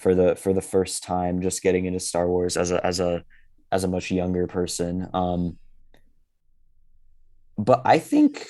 for 0.01 0.15
the 0.15 0.35
for 0.37 0.53
the 0.53 0.63
first 0.63 1.03
time 1.03 1.43
just 1.43 1.63
getting 1.63 1.85
into 1.85 2.01
Star 2.01 2.29
Wars 2.29 2.57
as 2.57 2.71
a 2.71 2.85
as 2.85 3.01
a 3.01 3.23
as 3.71 3.85
a 3.85 3.89
much 3.89 4.11
younger 4.11 4.47
person 4.47 5.09
um 5.15 5.59
but 7.59 7.83
I 7.85 7.99
think 7.99 8.47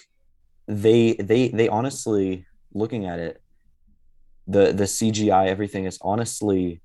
they 0.69 1.15
they 1.15 1.49
they 1.49 1.69
honestly 1.69 2.47
looking 2.73 3.07
at 3.07 3.19
it 3.19 3.43
the 4.47 4.73
the 4.73 4.87
CGI 4.87 5.47
everything 5.49 5.85
is 5.85 5.99
honestly 6.03 6.81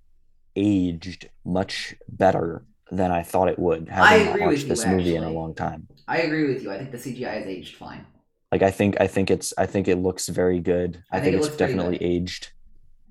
aged 0.55 1.29
much 1.45 1.95
better 2.09 2.65
than 2.91 3.11
I 3.11 3.23
thought 3.23 3.49
it 3.49 3.59
would 3.59 3.89
I 3.89 4.15
agree 4.15 4.31
with 4.31 4.41
watched 4.41 4.63
you, 4.63 4.69
this 4.69 4.85
movie 4.85 5.15
in 5.15 5.23
a 5.23 5.31
long 5.31 5.55
time 5.55 5.87
I 6.07 6.19
agree 6.19 6.47
with 6.47 6.61
you. 6.63 6.71
I 6.71 6.77
think 6.77 6.91
the 6.91 6.97
CGI 6.97 7.41
is 7.41 7.47
aged 7.47 7.75
fine. 7.75 8.05
like 8.51 8.61
I 8.63 8.71
think 8.71 8.99
I 8.99 9.07
think 9.07 9.29
it's 9.31 9.53
I 9.57 9.65
think 9.65 9.87
it 9.87 9.97
looks 9.97 10.27
very 10.29 10.59
good. 10.59 11.03
I, 11.11 11.17
I 11.17 11.19
think 11.19 11.33
think, 11.33 11.37
it's 11.45 11.55
definitely 11.55 11.97
aged 12.01 12.51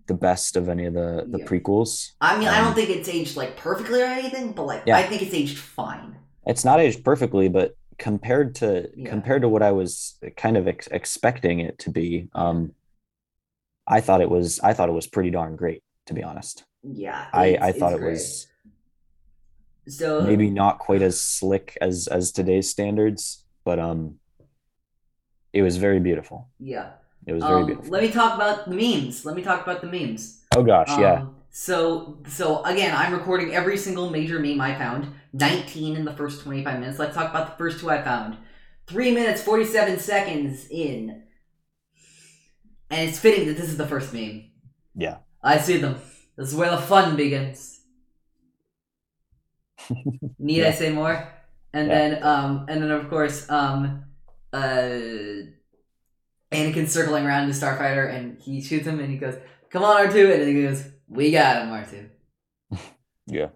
the 0.06 0.14
best 0.14 0.56
of 0.56 0.68
any 0.68 0.84
of 0.86 0.94
the 0.94 1.26
the 1.30 1.38
Yeah. 1.38 1.44
prequels. 1.46 2.12
I 2.20 2.38
mean, 2.38 2.48
I 2.48 2.58
Um, 2.58 2.66
don't 2.66 2.74
think 2.74 2.90
it's 2.90 3.08
aged 3.08 3.36
like 3.36 3.56
perfectly 3.56 4.02
or 4.02 4.06
anything, 4.06 4.52
but 4.52 4.66
like 4.66 4.82
Yeah. 4.86 4.96
I 4.98 5.02
think 5.04 5.22
it's 5.22 5.34
aged 5.34 5.58
fine. 5.58 6.16
It's 6.46 6.64
not 6.64 6.80
aged 6.80 7.04
perfectly, 7.04 7.48
but 7.48 7.74
compared 7.98 8.54
to 8.56 8.90
Yeah. 8.96 9.08
compared 9.10 9.42
to 9.42 9.48
what 9.48 9.62
I 9.62 9.72
was 9.72 10.18
kind 10.36 10.56
of 10.56 10.68
ex- 10.68 10.88
expecting 10.88 11.60
it 11.60 11.78
to 11.80 11.90
be, 11.90 12.28
um, 12.34 12.74
I 13.86 14.00
thought 14.00 14.20
it 14.20 14.30
was 14.30 14.60
I 14.60 14.72
thought 14.74 14.88
it 14.88 14.92
was 14.92 15.06
pretty 15.06 15.30
darn 15.30 15.56
great 15.56 15.82
to 16.06 16.14
be 16.14 16.22
honest. 16.22 16.64
Yeah, 16.82 17.28
I 17.32 17.56
I 17.60 17.72
thought 17.72 17.92
it 17.94 18.00
great. 18.00 18.12
was 18.12 18.46
so 19.88 20.20
maybe 20.22 20.50
not 20.50 20.78
quite 20.78 21.02
as 21.02 21.18
slick 21.20 21.76
as 21.80 22.08
as 22.08 22.32
today's 22.32 22.68
standards, 22.70 23.44
but 23.64 23.78
um, 23.78 24.18
it 25.52 25.62
was 25.62 25.76
very 25.76 26.00
beautiful. 26.00 26.48
Yeah. 26.58 26.92
It 27.26 27.32
was 27.32 27.46
very 27.46 27.62
Um, 27.62 27.66
beautiful. 27.66 27.90
let 27.90 28.02
me 28.02 28.10
talk 28.10 28.34
about 28.34 28.68
the 28.68 28.74
memes. 28.74 29.24
Let 29.24 29.36
me 29.36 29.42
talk 29.42 29.62
about 29.62 29.80
the 29.80 29.86
memes. 29.86 30.42
oh 30.56 30.62
gosh, 30.62 30.98
yeah. 30.98 31.22
Um, 31.22 31.36
so 31.50 32.18
so 32.28 32.62
again, 32.64 32.94
I'm 32.96 33.12
recording 33.12 33.54
every 33.54 33.76
single 33.76 34.10
major 34.10 34.38
meme 34.38 34.60
I 34.60 34.74
found. 34.76 35.08
19 35.32 35.96
in 35.96 36.04
the 36.04 36.12
first 36.12 36.42
25 36.42 36.80
minutes. 36.80 36.98
Let's 36.98 37.14
talk 37.14 37.30
about 37.30 37.50
the 37.50 37.56
first 37.56 37.80
two 37.80 37.90
I 37.90 38.02
found. 38.02 38.36
Three 38.86 39.10
minutes 39.10 39.42
47 39.42 39.98
seconds 39.98 40.66
in, 40.70 41.22
and 42.90 43.08
it's 43.08 43.18
fitting 43.18 43.46
that 43.48 43.56
this 43.56 43.68
is 43.68 43.76
the 43.76 43.86
first 43.86 44.12
meme. 44.12 44.50
Yeah. 44.94 45.18
I 45.42 45.58
see 45.58 45.78
them. 45.78 45.96
This 46.36 46.48
is 46.48 46.54
where 46.54 46.70
the 46.70 46.78
fun 46.78 47.16
begins. 47.16 47.80
Need 50.38 50.64
I 50.64 50.72
say 50.72 50.90
more? 50.90 51.28
And 51.72 51.88
Yeah. 51.88 51.94
then 51.94 52.22
um 52.22 52.66
and 52.68 52.82
then 52.82 52.90
of 52.90 53.08
course 53.08 53.48
um 53.50 54.04
uh 54.52 54.88
Anakin's 56.54 56.92
circling 56.92 57.26
around 57.26 57.48
the 57.48 57.54
starfighter 57.54 58.12
and 58.12 58.40
he 58.40 58.62
shoots 58.62 58.86
him 58.86 59.00
and 59.00 59.10
he 59.10 59.18
goes, 59.18 59.36
Come 59.70 59.84
on, 59.84 60.06
R2 60.06 60.34
and 60.34 60.48
he 60.48 60.62
goes, 60.62 60.84
We 61.08 61.30
got 61.30 61.62
him, 61.62 61.68
R2. 61.70 62.08
Yeah. 63.26 63.48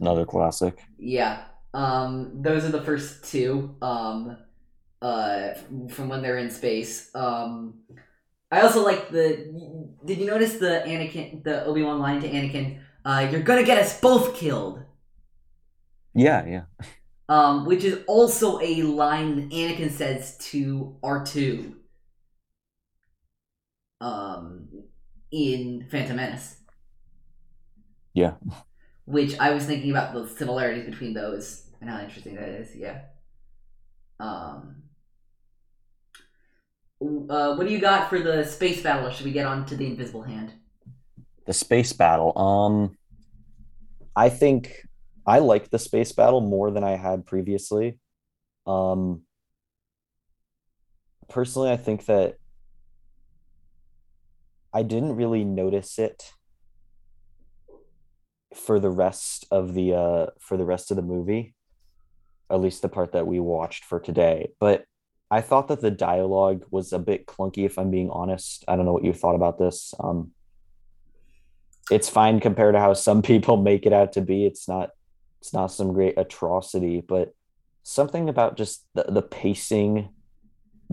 Another 0.00 0.24
classic. 0.26 0.76
Yeah. 0.98 1.44
Um 1.72 2.42
those 2.42 2.64
are 2.64 2.70
the 2.72 2.82
first 2.82 3.24
two. 3.24 3.76
Um 3.80 4.36
uh 5.00 5.54
from 5.90 6.08
when 6.08 6.20
they're 6.22 6.38
in 6.38 6.50
space. 6.50 7.14
Um 7.14 7.82
I 8.50 8.60
also 8.62 8.84
like 8.84 9.10
the 9.10 9.52
did 10.04 10.18
you 10.18 10.26
notice 10.26 10.54
the 10.54 10.82
Anakin 10.86 11.44
the 11.44 11.64
Obi-Wan 11.64 12.00
line 12.00 12.20
to 12.22 12.28
Anakin, 12.28 12.80
uh, 13.04 13.28
you're 13.30 13.42
gonna 13.42 13.64
get 13.64 13.78
us 13.78 14.00
both 14.00 14.34
killed. 14.34 14.82
Yeah, 16.14 16.44
yeah. 16.46 16.64
Um, 17.28 17.64
which 17.64 17.84
is 17.84 18.00
also 18.06 18.60
a 18.60 18.82
line 18.82 19.36
that 19.36 19.50
Anakin 19.50 19.90
says 19.90 20.36
to 20.38 20.96
R2 21.02 21.74
um, 24.00 24.68
in 25.32 25.86
Phantom 25.90 26.16
Menace. 26.16 26.56
Yeah. 28.12 28.34
Which 29.06 29.38
I 29.38 29.52
was 29.52 29.64
thinking 29.64 29.90
about 29.90 30.14
the 30.14 30.26
similarities 30.28 30.84
between 30.84 31.14
those 31.14 31.70
and 31.80 31.90
how 31.90 32.00
interesting 32.00 32.36
that 32.36 32.48
is. 32.48 32.74
Yeah. 32.74 33.02
Um, 34.20 34.84
uh, 37.02 37.54
what 37.56 37.66
do 37.66 37.72
you 37.72 37.80
got 37.80 38.08
for 38.08 38.20
the 38.20 38.44
space 38.44 38.82
battle? 38.82 39.08
Or 39.08 39.10
should 39.10 39.26
we 39.26 39.32
get 39.32 39.46
on 39.46 39.66
to 39.66 39.76
the 39.76 39.86
Invisible 39.86 40.22
Hand? 40.22 40.52
The 41.46 41.52
space 41.52 41.92
battle. 41.92 42.36
Um 42.38 42.96
I 44.16 44.28
think 44.28 44.83
I 45.26 45.38
like 45.38 45.70
the 45.70 45.78
space 45.78 46.12
battle 46.12 46.40
more 46.40 46.70
than 46.70 46.84
I 46.84 46.96
had 46.96 47.26
previously. 47.26 47.98
Um 48.66 49.22
personally, 51.28 51.70
I 51.70 51.76
think 51.76 52.06
that 52.06 52.36
I 54.72 54.82
didn't 54.82 55.16
really 55.16 55.44
notice 55.44 55.98
it 55.98 56.32
for 58.54 58.78
the 58.78 58.90
rest 58.90 59.46
of 59.50 59.74
the 59.74 59.94
uh 59.94 60.26
for 60.40 60.56
the 60.56 60.64
rest 60.64 60.90
of 60.90 60.96
the 60.96 61.02
movie, 61.02 61.54
at 62.50 62.60
least 62.60 62.82
the 62.82 62.88
part 62.88 63.12
that 63.12 63.26
we 63.26 63.40
watched 63.40 63.84
for 63.84 64.00
today. 64.00 64.50
But 64.60 64.84
I 65.30 65.40
thought 65.40 65.68
that 65.68 65.80
the 65.80 65.90
dialogue 65.90 66.64
was 66.70 66.92
a 66.92 66.98
bit 66.98 67.26
clunky, 67.26 67.66
if 67.66 67.78
I'm 67.78 67.90
being 67.90 68.10
honest. 68.10 68.64
I 68.68 68.76
don't 68.76 68.84
know 68.84 68.92
what 68.92 69.04
you 69.04 69.12
thought 69.12 69.34
about 69.34 69.58
this. 69.58 69.94
Um, 69.98 70.30
it's 71.90 72.08
fine 72.08 72.40
compared 72.40 72.74
to 72.74 72.80
how 72.80 72.94
some 72.94 73.22
people 73.30 73.56
make 73.56 73.86
it 73.86 73.92
out 73.92 74.12
to 74.12 74.20
be. 74.20 74.46
It's 74.46 74.68
not 74.68 74.90
it's 75.44 75.52
not 75.52 75.66
some 75.66 75.92
great 75.92 76.16
atrocity, 76.16 77.02
but 77.06 77.34
something 77.82 78.30
about 78.30 78.56
just 78.56 78.86
the, 78.94 79.04
the 79.06 79.20
pacing 79.20 80.08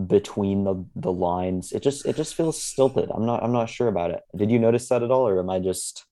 between 0.06 0.64
the 0.64 0.84
the 0.94 1.10
lines, 1.10 1.72
it 1.72 1.82
just 1.82 2.04
it 2.04 2.16
just 2.16 2.34
feels 2.34 2.62
stilted. 2.62 3.10
I'm 3.14 3.24
not 3.24 3.42
I'm 3.42 3.52
not 3.52 3.70
sure 3.70 3.88
about 3.88 4.10
it. 4.10 4.20
Did 4.36 4.50
you 4.50 4.58
notice 4.58 4.90
that 4.90 5.02
at 5.02 5.10
all, 5.10 5.26
or 5.26 5.38
am 5.38 5.48
I 5.48 5.58
just 5.58 6.04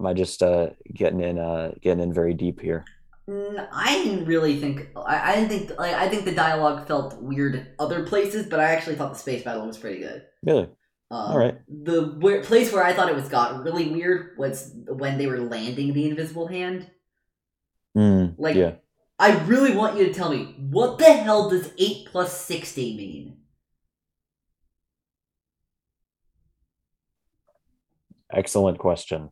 am 0.00 0.06
I 0.06 0.14
just 0.14 0.42
uh 0.42 0.70
getting 0.94 1.20
in 1.20 1.38
uh 1.38 1.72
getting 1.82 2.02
in 2.02 2.14
very 2.14 2.32
deep 2.32 2.62
here? 2.62 2.86
Mm, 3.28 3.68
I 3.70 4.02
didn't 4.02 4.24
really 4.24 4.58
think. 4.58 4.88
I, 4.96 5.32
I 5.32 5.34
didn't 5.36 5.50
think. 5.50 5.78
Like, 5.78 5.92
I 5.92 6.08
think 6.08 6.24
the 6.24 6.34
dialogue 6.34 6.88
felt 6.88 7.20
weird 7.20 7.74
other 7.78 8.06
places, 8.06 8.46
but 8.46 8.58
I 8.58 8.70
actually 8.70 8.96
thought 8.96 9.12
the 9.12 9.18
space 9.18 9.42
battle 9.42 9.66
was 9.66 9.76
pretty 9.76 10.00
good. 10.00 10.22
Really? 10.42 10.70
Um, 11.10 11.30
All 11.32 11.38
right. 11.38 11.58
The 11.68 12.16
where, 12.20 12.42
place 12.42 12.72
where 12.72 12.82
I 12.82 12.94
thought 12.94 13.10
it 13.10 13.14
was 13.14 13.28
got 13.28 13.62
really 13.62 13.88
weird 13.88 14.38
was 14.38 14.74
when 14.88 15.18
they 15.18 15.26
were 15.26 15.40
landing 15.40 15.92
the 15.92 16.08
invisible 16.08 16.46
hand. 16.46 16.90
Mm, 17.96 18.34
Like, 18.38 18.56
yeah. 18.56 18.72
I 19.18 19.38
really 19.44 19.76
want 19.76 19.96
you 19.96 20.06
to 20.06 20.12
tell 20.12 20.30
me 20.30 20.56
what 20.58 20.98
the 20.98 21.12
hell 21.12 21.48
does 21.48 21.70
eight 21.78 22.08
plus 22.10 22.38
sixty 22.40 22.96
mean? 22.96 23.36
Excellent 28.30 28.78
question. 28.78 29.30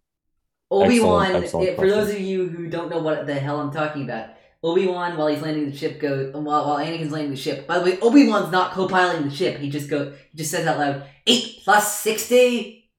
Obi 0.70 1.00
Wan. 1.00 1.34
Excellent 1.34 1.76
For 1.76 1.88
those 1.88 2.10
of 2.10 2.20
you 2.20 2.48
who 2.48 2.68
don't 2.68 2.88
know 2.90 3.00
what 3.00 3.26
the 3.26 3.34
hell 3.34 3.60
I'm 3.60 3.72
talking 3.72 4.04
about, 4.04 4.30
Obi 4.62 4.86
Wan, 4.86 5.16
while 5.16 5.26
he's 5.26 5.42
landing 5.42 5.68
the 5.68 5.76
ship, 5.76 6.00
goes 6.00 6.32
while, 6.32 6.44
while 6.44 6.78
Anakin's 6.78 7.10
landing 7.10 7.32
the 7.32 7.36
ship. 7.36 7.66
By 7.66 7.78
the 7.78 7.84
way, 7.84 7.98
Obi 8.00 8.28
Wan's 8.28 8.52
not 8.52 8.72
co-piloting 8.72 9.28
the 9.28 9.34
ship. 9.34 9.58
He 9.58 9.68
just 9.68 9.90
go. 9.90 10.12
He 10.30 10.38
just 10.38 10.50
says 10.52 10.66
out 10.66 10.78
loud, 10.78 11.04
eight 11.26 11.60
plus 11.64 11.98
sixty. 12.00 12.90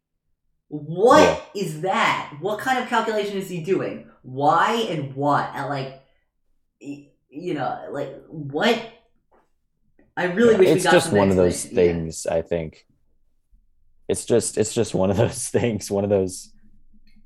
What 0.67 1.49
is 1.55 1.81
that? 1.81 2.33
What 2.41 2.59
kind 2.59 2.79
of 2.83 2.89
calculation 2.89 3.37
is 3.37 3.47
he 3.49 3.63
doing? 3.63 4.09
Why 4.23 4.87
and 4.89 5.13
what? 5.15 5.49
And 5.53 5.69
like, 5.69 6.01
you 6.79 7.53
know, 7.53 7.87
like 7.91 8.15
what? 8.27 8.81
I 10.15 10.25
really 10.25 10.53
Yeah, 10.53 10.59
wish 10.59 10.67
we 10.67 10.73
it's 10.73 10.83
just 10.83 11.11
one 11.11 11.29
of 11.29 11.35
those 11.35 11.65
explanation. 11.65 11.95
Yeah. 11.97 12.01
things, 12.03 12.25
I 12.27 12.41
think. 12.41 12.85
It's 14.07 14.25
just 14.25 14.57
it's 14.57 14.73
just 14.73 14.93
one 14.93 15.09
of 15.11 15.17
those 15.17 15.47
things, 15.57 15.89
one 15.91 16.03
of 16.03 16.09
those 16.09 16.49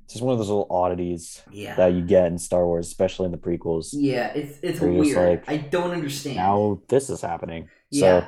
just 0.08 0.22
one 0.22 0.32
of 0.32 0.38
those 0.38 0.48
little 0.48 0.66
oddities 0.70 1.42
Yeah. 1.52 1.74
that 1.76 1.92
you 1.92 2.00
get 2.02 2.26
in 2.28 2.38
Star 2.38 2.64
Wars, 2.66 2.86
especially 2.86 3.26
in 3.26 3.32
the 3.32 3.38
prequels. 3.38 3.90
yeah, 3.92 4.28
it's 4.28 4.58
it's 4.62 4.80
Where 4.80 4.90
you're 4.90 5.04
just 5.04 5.16
weird. 5.16 5.40
like, 5.46 5.48
I 5.50 5.56
don't 5.58 5.90
understand. 5.90 6.36
Now 6.36 6.80
this 6.88 7.10
is 7.10 7.20
happening. 7.20 7.68
yeah. 7.90 8.00
So 8.22 8.26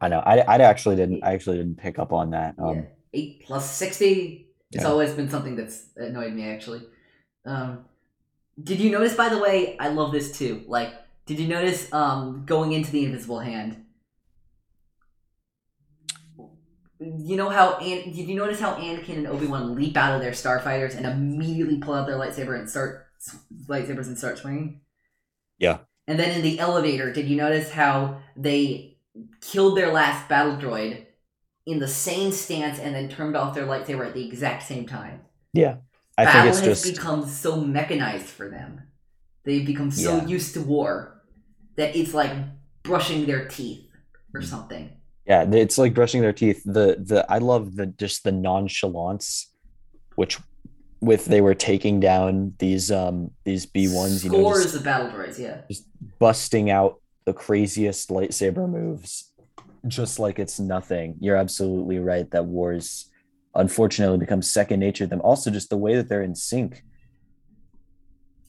I 0.00 0.08
know. 0.08 0.18
I, 0.20 0.38
I 0.40 0.56
actually 0.58 0.96
didn't 0.96 1.24
I 1.24 1.32
actually 1.32 1.56
didn't 1.58 1.76
pick 1.78 1.98
up 1.98 2.12
on 2.12 2.30
that. 2.30 2.54
Um 2.58 2.74
yeah. 2.76 2.82
Eight 3.14 3.42
plus 3.46 3.70
sixty. 3.70 4.48
It's 4.70 4.82
Yeah. 4.82 4.90
always 4.90 5.12
been 5.14 5.30
something 5.30 5.56
that's 5.56 5.86
annoyed 5.96 6.32
me 6.34 6.44
actually. 6.50 6.82
Um, 7.46 7.84
did 8.62 8.80
you 8.80 8.90
notice, 8.90 9.14
by 9.14 9.28
the 9.28 9.38
way? 9.38 9.76
I 9.78 9.88
love 9.88 10.12
this 10.12 10.36
too. 10.36 10.62
Like, 10.66 10.94
did 11.26 11.38
you 11.38 11.48
notice 11.48 11.92
um, 11.92 12.44
going 12.46 12.72
into 12.72 12.90
the 12.90 13.04
invisible 13.04 13.40
hand? 13.40 13.84
You 17.00 17.36
know 17.36 17.48
how? 17.48 17.76
An- 17.78 18.12
did 18.12 18.28
you 18.28 18.34
notice 18.34 18.60
how 18.60 18.74
Anakin 18.74 19.18
and 19.18 19.26
Obi 19.26 19.46
Wan 19.46 19.74
leap 19.74 19.96
out 19.96 20.14
of 20.14 20.20
their 20.20 20.32
starfighters 20.32 20.96
and 20.96 21.06
immediately 21.06 21.78
pull 21.78 21.94
out 21.94 22.06
their 22.06 22.16
lightsaber 22.16 22.58
and 22.58 22.68
start 22.68 23.06
lightsabers 23.66 24.06
and 24.06 24.16
start 24.16 24.38
swinging? 24.38 24.80
Yeah. 25.58 25.78
And 26.06 26.18
then 26.18 26.30
in 26.30 26.42
the 26.42 26.58
elevator, 26.58 27.12
did 27.12 27.28
you 27.28 27.36
notice 27.36 27.70
how 27.70 28.20
they 28.36 28.98
killed 29.40 29.76
their 29.76 29.92
last 29.92 30.28
battle 30.28 30.56
droid 30.56 31.06
in 31.66 31.78
the 31.78 31.88
same 31.88 32.30
stance 32.30 32.78
and 32.78 32.94
then 32.94 33.08
turned 33.08 33.36
off 33.36 33.54
their 33.54 33.66
lightsaber 33.66 34.06
at 34.06 34.14
the 34.14 34.26
exact 34.26 34.62
same 34.62 34.86
time? 34.86 35.22
yeah. 35.52 35.76
I 36.16 36.24
Battle 36.24 36.42
think 36.42 36.48
it's 36.54 36.60
has 36.60 36.82
just 36.82 36.94
become 36.96 37.26
so 37.26 37.60
mechanized 37.60 38.26
for 38.26 38.48
them. 38.48 38.82
They've 39.44 39.66
become 39.66 39.90
so 39.90 40.16
Yeah. 40.18 40.26
used 40.26 40.54
to 40.54 40.60
war 40.62 41.22
that 41.76 41.96
it's 41.96 42.14
like 42.14 42.32
brushing 42.82 43.26
their 43.26 43.46
teeth 43.48 43.88
or 44.34 44.40
Mm. 44.40 44.44
something. 44.46 44.90
yeah, 45.26 45.42
it's 45.50 45.78
like 45.78 45.94
brushing 45.94 46.20
their 46.22 46.32
teeth. 46.32 46.62
The 46.64 46.96
the 47.02 47.24
I 47.28 47.38
love 47.38 47.76
the 47.76 47.86
just 47.86 48.24
the 48.24 48.32
nonchalance 48.32 49.50
which 50.16 50.38
with 51.00 51.24
they 51.26 51.40
were 51.40 51.54
taking 51.54 51.98
down 52.00 52.54
these 52.58 52.90
um 52.92 53.30
these 53.44 53.66
B1s, 53.66 54.22
you 54.24 54.30
know, 54.30 54.38
Scores 54.38 54.74
of 54.74 54.84
battle 54.84 55.08
droids, 55.08 55.38
yeah. 55.38 55.62
Just 55.68 55.86
busting 56.18 56.70
out 56.70 57.00
the 57.26 57.32
craziest 57.32 58.10
lightsaber 58.10 58.68
moves 58.68 59.32
just 59.88 60.18
like 60.18 60.38
it's 60.38 60.58
nothing. 60.60 61.16
You're 61.20 61.36
absolutely 61.36 61.98
right 61.98 62.30
that 62.30 62.44
wars 62.46 63.10
unfortunately 63.54 64.18
becomes 64.18 64.50
second 64.50 64.80
nature 64.80 65.04
to 65.04 65.08
them. 65.08 65.20
Also 65.22 65.50
just 65.50 65.70
the 65.70 65.76
way 65.76 65.96
that 65.96 66.08
they're 66.08 66.22
in 66.22 66.34
sync. 66.34 66.82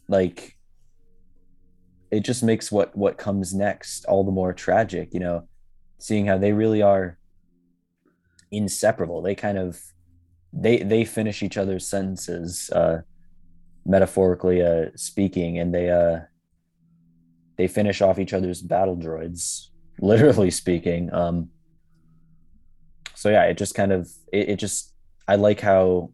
Like 0.08 0.58
it 2.12 2.22
just 2.22 2.44
makes 2.44 2.72
what 2.72 2.96
what 2.96 3.18
comes 3.18 3.54
next 3.54 4.06
all 4.06 4.24
the 4.24 4.32
more 4.32 4.54
tragic, 4.54 5.14
you 5.14 5.20
know, 5.20 5.48
seeing 5.98 6.28
how 6.28 6.38
they 6.38 6.54
really 6.54 6.82
are 6.82 7.18
inseparable. 8.52 9.22
They 9.22 9.36
kind 9.36 9.58
of 9.58 9.80
they 10.56 10.78
they 10.78 11.04
finish 11.04 11.44
each 11.44 11.58
other's 11.58 11.88
sentences 11.88 12.70
uh 12.70 13.02
metaphorically 13.86 14.62
uh 14.62 14.86
speaking 14.96 15.60
and 15.60 15.76
they 15.76 15.90
uh 15.90 16.20
they 17.58 17.68
finish 17.68 18.02
off 18.02 18.18
each 18.18 18.34
other's 18.34 18.62
battle 18.62 18.96
droids 18.96 19.68
literally 20.00 20.50
speaking 20.50 21.14
um 21.14 21.50
so 23.14 23.30
yeah 23.30 23.44
it 23.44 23.58
just 23.58 23.76
kind 23.76 23.92
of 23.92 24.10
it, 24.32 24.50
it 24.50 24.56
just 24.56 24.95
i 25.28 25.36
like 25.36 25.60
how 25.62 26.12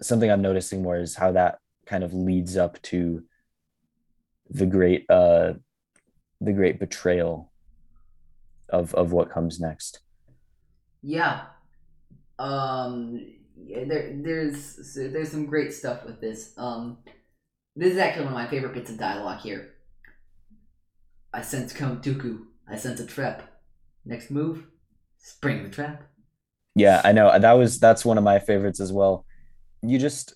something 0.00 0.30
i'm 0.30 0.42
noticing 0.42 0.82
more 0.82 0.96
is 0.98 1.14
how 1.14 1.32
that 1.32 1.58
kind 1.86 2.04
of 2.04 2.12
leads 2.14 2.56
up 2.56 2.80
to 2.82 3.22
the 4.50 4.66
great 4.66 5.08
uh 5.10 5.52
the 6.40 6.52
great 6.52 6.78
betrayal 6.78 7.50
of 8.68 8.94
of 8.94 9.12
what 9.12 9.30
comes 9.30 9.60
next 9.60 10.00
Yeah. 11.02 11.46
Um 12.38 13.20
there 13.56 14.12
there's 14.22 14.94
there's 14.96 15.30
some 15.30 15.46
great 15.46 15.72
stuff 15.72 16.04
with 16.04 16.20
this. 16.20 16.52
Um 16.56 16.98
this 17.76 17.92
is 17.92 17.98
actually 17.98 18.24
one 18.24 18.34
of 18.34 18.38
my 18.38 18.46
favorite 18.48 18.74
bits 18.74 18.90
of 18.90 18.98
dialogue 18.98 19.40
here. 19.40 19.74
I 21.32 21.42
sense 21.42 21.72
Count 21.72 22.02
Dooku. 22.02 22.46
I 22.68 22.76
sense 22.76 23.00
a 23.00 23.06
trap. 23.06 23.42
Next 24.04 24.30
move, 24.30 24.66
spring 25.18 25.62
the 25.62 25.68
trap. 25.70 26.04
Yeah, 26.74 27.00
I 27.04 27.12
know. 27.12 27.38
That 27.38 27.52
was 27.52 27.78
that's 27.78 28.04
one 28.04 28.18
of 28.18 28.24
my 28.24 28.38
favorites 28.38 28.80
as 28.80 28.92
well. 28.92 29.24
You 29.82 29.98
just 29.98 30.34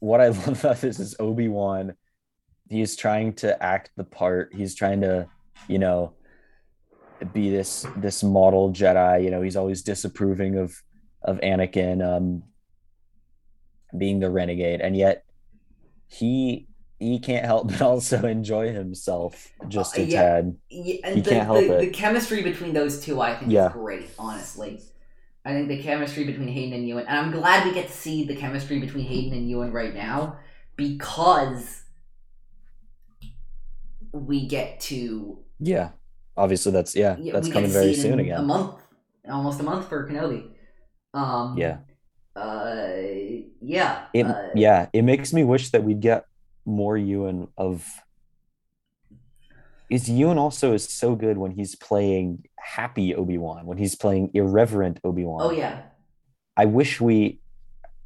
what 0.00 0.20
I 0.20 0.28
love 0.28 0.60
about 0.60 0.80
this 0.80 1.00
is 1.00 1.16
Obi-Wan. 1.18 1.94
He's 2.68 2.96
trying 2.96 3.34
to 3.34 3.62
act 3.62 3.90
the 3.96 4.04
part. 4.04 4.52
He's 4.54 4.74
trying 4.74 5.00
to, 5.02 5.28
you 5.68 5.78
know, 5.78 6.14
be 7.32 7.50
this 7.50 7.86
this 7.96 8.22
model 8.22 8.72
Jedi. 8.72 9.24
You 9.24 9.30
know, 9.30 9.42
he's 9.42 9.56
always 9.56 9.82
disapproving 9.82 10.58
of 10.58 10.82
of 11.22 11.38
Anakin 11.40 12.04
um 12.04 12.42
being 13.96 14.20
the 14.20 14.30
renegade, 14.30 14.80
and 14.80 14.96
yet 14.96 15.24
he 16.08 16.68
he 16.98 17.18
can't 17.18 17.44
help 17.44 17.68
but 17.70 17.82
also 17.82 18.26
enjoy 18.26 18.72
himself 18.72 19.52
just 19.68 19.98
Uh, 19.98 20.02
a 20.02 20.04
yeah. 20.04 20.22
tad. 20.22 20.56
Yeah, 20.70 20.96
and 21.04 21.14
He 21.16 21.20
the, 21.22 21.30
can't 21.30 21.46
help 21.46 21.68
the, 21.68 21.72
it. 21.74 21.80
the 21.80 21.90
chemistry 21.90 22.42
between 22.42 22.72
those 22.72 23.00
two, 23.04 23.20
I 23.20 23.34
think, 23.36 23.52
Yeah. 23.52 23.68
is 23.68 23.72
great. 23.72 24.10
Honestly, 24.18 24.80
I 25.44 25.52
think 25.52 25.68
the 25.68 25.82
chemistry 25.82 26.24
between 26.24 26.48
Hayden 26.48 26.72
and 26.74 26.88
Ewan, 26.88 27.06
and 27.06 27.18
I'm 27.18 27.30
glad 27.32 27.64
we 27.66 27.72
get 27.72 27.86
to 27.88 27.92
see 27.92 28.24
the 28.24 28.34
chemistry 28.34 28.78
between 28.80 29.04
Hayden 29.06 29.38
and 29.38 29.48
Ewan 29.48 29.72
right 29.72 29.94
now 29.94 30.38
because 30.76 31.82
we 34.12 34.46
get 34.46 34.80
to 34.80 35.38
Yeah. 35.58 35.90
Obviously 36.36 36.72
that's 36.72 36.94
yeah, 36.94 37.16
yeah, 37.18 37.32
that's 37.32 37.48
coming 37.48 37.70
very 37.70 37.94
soon 37.94 38.18
again. 38.20 38.40
A 38.40 38.42
month, 38.42 38.74
almost 39.28 39.58
a 39.60 39.62
month 39.62 39.88
for 39.88 40.06
Kenobi. 40.08 40.50
Um, 41.14 41.56
Yeah. 41.58 41.78
Uh, 42.34 42.92
yeah. 43.62 44.06
it 44.12 44.26
uh, 44.26 44.48
yeah 44.54 44.88
it 44.92 45.02
makes 45.02 45.32
me 45.32 45.44
wish 45.44 45.70
that 45.70 45.82
we'd 45.82 46.00
get 46.00 46.24
more 46.66 46.96
ewan 46.98 47.48
of 47.56 47.86
is 49.88 50.10
ewan 50.10 50.36
also 50.38 50.72
is 50.74 50.84
so 50.88 51.14
good 51.14 51.38
when 51.38 51.52
he's 51.52 51.74
playing 51.76 52.44
happy 52.58 53.14
obi-wan 53.14 53.64
when 53.66 53.78
he's 53.78 53.94
playing 53.94 54.30
irreverent 54.34 54.98
obi-wan 55.04 55.42
Oh 55.42 55.50
yeah. 55.52 55.82
i 56.56 56.64
wish 56.64 57.00
we 57.00 57.40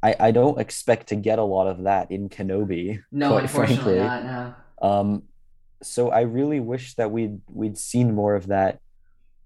i 0.03 0.15
i 0.19 0.31
don't 0.31 0.59
expect 0.59 1.07
to 1.07 1.15
get 1.15 1.39
a 1.39 1.43
lot 1.43 1.67
of 1.67 1.83
that 1.83 2.11
in 2.11 2.29
kenobi 2.29 3.01
No, 3.11 3.29
quite 3.31 3.43
unfortunately 3.43 3.97
frankly. 3.97 4.27
not. 4.27 4.55
No. 4.81 4.87
um 4.89 5.23
so 5.81 6.11
i 6.11 6.21
really 6.21 6.59
wish 6.59 6.93
that 6.95 7.09
we'd 7.11 7.41
we'd 7.49 7.77
seen 7.77 8.13
more 8.13 8.35
of 8.35 8.47
that 8.47 8.79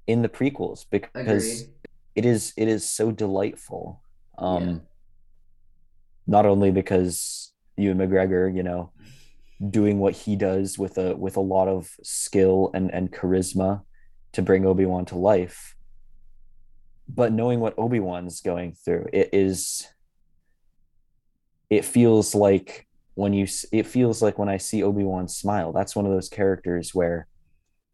in 0.05 0.21
the 0.21 0.29
prequels 0.29 0.85
because 0.91 1.15
Agreed. 1.15 1.69
it 2.15 2.25
is 2.25 2.53
it 2.57 2.67
is 2.67 2.87
so 2.87 3.11
delightful. 3.11 4.01
Um 4.37 4.63
Yeah. 4.67 4.77
not 6.27 6.45
only 6.45 6.71
because 6.71 7.53
Ewan 7.77 7.97
McGregor, 7.97 8.53
you 8.55 8.63
know, 8.63 8.91
doing 9.69 9.99
what 9.99 10.13
he 10.13 10.35
does 10.35 10.77
with 10.77 10.97
a 10.97 11.15
with 11.15 11.37
a 11.37 11.41
lot 11.41 11.67
of 11.67 11.89
skill 12.03 12.71
and 12.73 12.91
and 12.93 13.11
charisma 13.11 13.81
to 14.33 14.41
bring 14.41 14.65
Obi-Wan 14.65 15.05
to 15.05 15.17
life, 15.17 15.75
but 17.07 17.31
knowing 17.31 17.59
what 17.59 17.73
Obi-Wan's 17.77 18.41
going 18.41 18.73
through, 18.73 19.07
it 19.13 19.29
is 19.31 19.87
it 21.69 21.85
feels 21.85 22.35
like 22.35 22.87
when 23.15 23.33
you 23.33 23.47
it 23.71 23.87
feels 23.87 24.21
like 24.21 24.37
when 24.37 24.49
I 24.49 24.57
see 24.57 24.83
Obi-Wan 24.83 25.27
smile, 25.27 25.71
that's 25.71 25.95
one 25.95 26.05
of 26.05 26.11
those 26.11 26.29
characters 26.29 26.93
where 26.93 27.27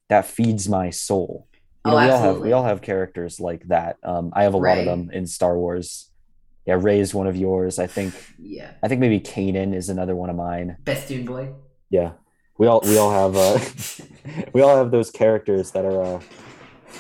that 0.10 0.26
feeds 0.26 0.68
my 0.68 0.90
soul. 0.90 1.48
You 1.86 1.92
Oh, 1.92 1.92
know, 1.92 1.98
we 2.06 2.12
all 2.12 2.22
have 2.22 2.40
we 2.40 2.52
all 2.52 2.64
have 2.64 2.82
characters 2.82 3.40
like 3.40 3.64
that. 3.68 3.98
Um, 4.04 4.32
I 4.36 4.44
have 4.44 4.54
a 4.54 4.58
lot 4.58 4.78
of 4.80 4.86
them 4.86 5.10
in 5.12 5.26
Star 5.26 5.58
Wars. 5.58 6.11
Yeah, 6.66 6.78
Rey 6.80 7.00
is 7.00 7.14
one 7.14 7.28
of 7.28 7.36
yours. 7.36 7.80
I 7.80 7.88
think 7.88 8.14
Yeah. 8.38 8.72
I 8.84 8.88
think 8.88 9.02
maybe 9.02 9.20
Kanan 9.20 9.74
is 9.74 9.90
another 9.90 10.16
one 10.16 10.30
of 10.30 10.36
mine. 10.36 10.78
Best 10.84 11.08
Dune 11.08 11.26
boy. 11.26 11.54
Yeah, 11.90 12.12
we 12.58 12.68
all 12.68 12.82
we 12.84 12.98
all 12.98 13.12
have 13.12 13.36
uh, 13.36 13.60
we 14.54 14.62
all 14.62 14.76
have 14.78 14.92
those 14.92 15.10
characters 15.12 15.72
that 15.72 15.86
are 15.86 16.02
uh, 16.02 16.22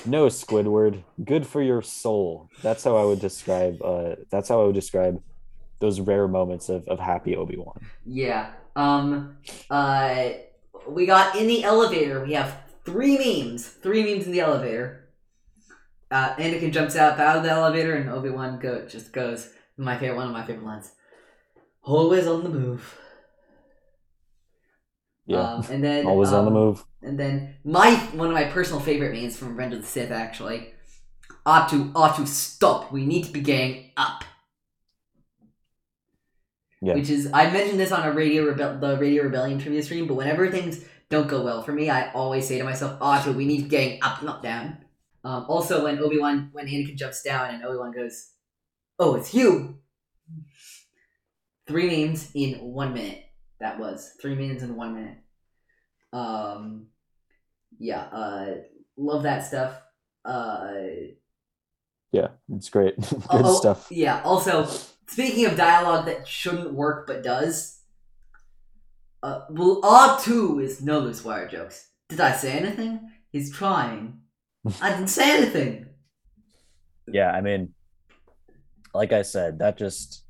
no 0.06 0.28
Squidward, 0.28 1.04
good 1.24 1.46
for 1.46 1.62
your 1.62 1.82
soul. 1.82 2.50
That's 2.62 2.84
how 2.84 2.98
I 2.98 3.04
would 3.04 3.20
describe. 3.20 3.82
Uh, 3.82 4.16
that's 4.30 4.50
how 4.50 4.62
I 4.62 4.66
would 4.66 4.76
describe 4.76 5.22
those 5.80 6.00
rare 6.00 6.28
moments 6.28 6.70
of 6.70 6.88
of 6.88 7.00
happy 7.00 7.36
Obi 7.36 7.58
Wan. 7.58 7.80
Yeah. 8.06 8.52
Um. 8.76 9.38
Uh. 9.70 10.30
We 10.88 11.06
got 11.06 11.36
in 11.36 11.46
the 11.46 11.64
elevator. 11.64 12.24
We 12.26 12.34
have 12.34 12.58
three 12.86 13.18
memes. 13.18 13.68
Three 13.68 14.04
memes 14.04 14.26
in 14.26 14.32
the 14.32 14.40
elevator. 14.40 15.01
Uh, 16.12 16.36
Anakin 16.36 16.74
jumps 16.74 16.96
out 16.96 17.20
out 17.20 17.38
of 17.38 17.44
the 17.44 17.50
elevator, 17.50 17.96
and 17.96 18.10
Obi 18.10 18.30
Wan 18.30 18.60
go 18.60 18.86
just 18.88 19.14
goes. 19.14 19.50
My 19.78 19.98
favorite, 19.98 20.18
one 20.18 20.28
of 20.28 20.34
my 20.34 20.46
favorite 20.46 20.66
lines. 20.66 20.92
Always 21.82 22.28
on 22.28 22.44
the 22.44 22.50
move. 22.50 23.00
Yeah, 25.26 25.40
Um, 25.40 25.66
and 25.72 25.84
then 25.84 26.06
always 26.06 26.32
on 26.34 26.46
the 26.46 26.52
um, 26.52 26.58
move. 26.58 26.84
And 27.02 27.20
then 27.20 27.56
my 27.64 27.96
one 28.14 28.28
of 28.28 28.34
my 28.34 28.44
personal 28.44 28.82
favorite 28.82 29.14
memes 29.14 29.38
from 29.38 29.50
Revenge 29.50 29.74
of 29.76 29.82
the 29.82 29.88
Sith 29.88 30.12
actually. 30.12 30.74
Ought 31.46 31.70
to 31.70 32.28
stop. 32.28 32.92
We 32.92 33.06
need 33.06 33.24
to 33.26 33.32
be 33.32 33.42
getting 33.42 33.92
up. 33.98 34.24
Yeah. 36.82 36.96
Which 36.96 37.10
is 37.10 37.30
I 37.34 37.50
mentioned 37.50 37.80
this 37.80 37.92
on 37.92 38.08
a 38.08 38.12
radio 38.12 38.46
rebel 38.46 38.78
the 38.80 38.98
Radio 38.98 39.24
Rebellion 39.24 39.60
trivia 39.60 39.82
stream, 39.84 40.08
but 40.08 40.16
whenever 40.16 40.50
things 40.50 40.84
don't 41.10 41.28
go 41.28 41.44
well 41.44 41.62
for 41.62 41.72
me, 41.72 41.90
I 41.90 42.12
always 42.12 42.48
say 42.48 42.58
to 42.58 42.64
myself, 42.64 43.00
Artoo, 43.00 43.36
we 43.36 43.46
need 43.46 43.64
to 43.64 43.70
getting 43.70 44.02
up, 44.02 44.24
not 44.24 44.44
down. 44.44 44.78
Um, 45.24 45.46
also 45.48 45.84
when 45.84 46.00
Obi 46.00 46.20
Wan 46.20 46.50
when 46.52 46.68
Anakin 46.68 46.96
jumps 46.96 47.22
down 47.22 47.54
and 47.54 47.64
Obi 47.64 47.78
Wan 47.78 47.92
goes, 47.92 48.32
Oh, 48.98 49.16
it's 49.16 49.34
you. 49.34 49.80
Three 51.68 52.06
memes 52.06 52.32
in 52.34 52.60
one 52.60 52.94
minute. 52.94 53.24
That 53.60 53.80
was 53.80 54.12
three 54.22 54.36
minutes 54.36 54.64
in 54.64 54.76
one 54.76 54.96
minute. 54.96 55.18
Um, 56.12 56.88
yeah, 57.80 58.02
uh, 58.02 58.48
love 58.98 59.24
that 59.24 59.46
stuff. 59.46 59.82
Uh, 60.26 60.74
Yeah, 62.12 62.30
it's 62.54 62.70
great. 62.70 62.96
Good 63.10 63.22
oh, 63.30 63.60
stuff. 63.60 63.88
Yeah. 63.90 64.22
Also, 64.24 64.68
speaking 65.08 65.46
of 65.46 65.56
dialogue 65.56 66.06
that 66.06 66.28
shouldn't 66.28 66.74
work 66.74 67.08
but 67.08 67.24
does, 67.24 67.80
uh, 69.24 69.42
well, 69.50 69.82
R2 69.82 70.64
is 70.64 70.82
no 70.82 71.00
loose 71.00 71.24
wire 71.24 71.48
jokes. 71.48 71.90
Did 72.10 72.20
I 72.20 72.34
say 72.34 72.54
anything? 72.54 73.12
He's 73.30 73.56
trying. 73.56 74.22
I 74.82 74.92
didn't 74.92 75.08
say 75.08 75.38
anything. 75.38 75.88
Yeah, 77.08 77.32
I 77.32 77.42
mean, 77.42 77.74
like 78.94 79.12
I 79.12 79.24
said, 79.24 79.60
that 79.60 79.78
just 79.78 80.24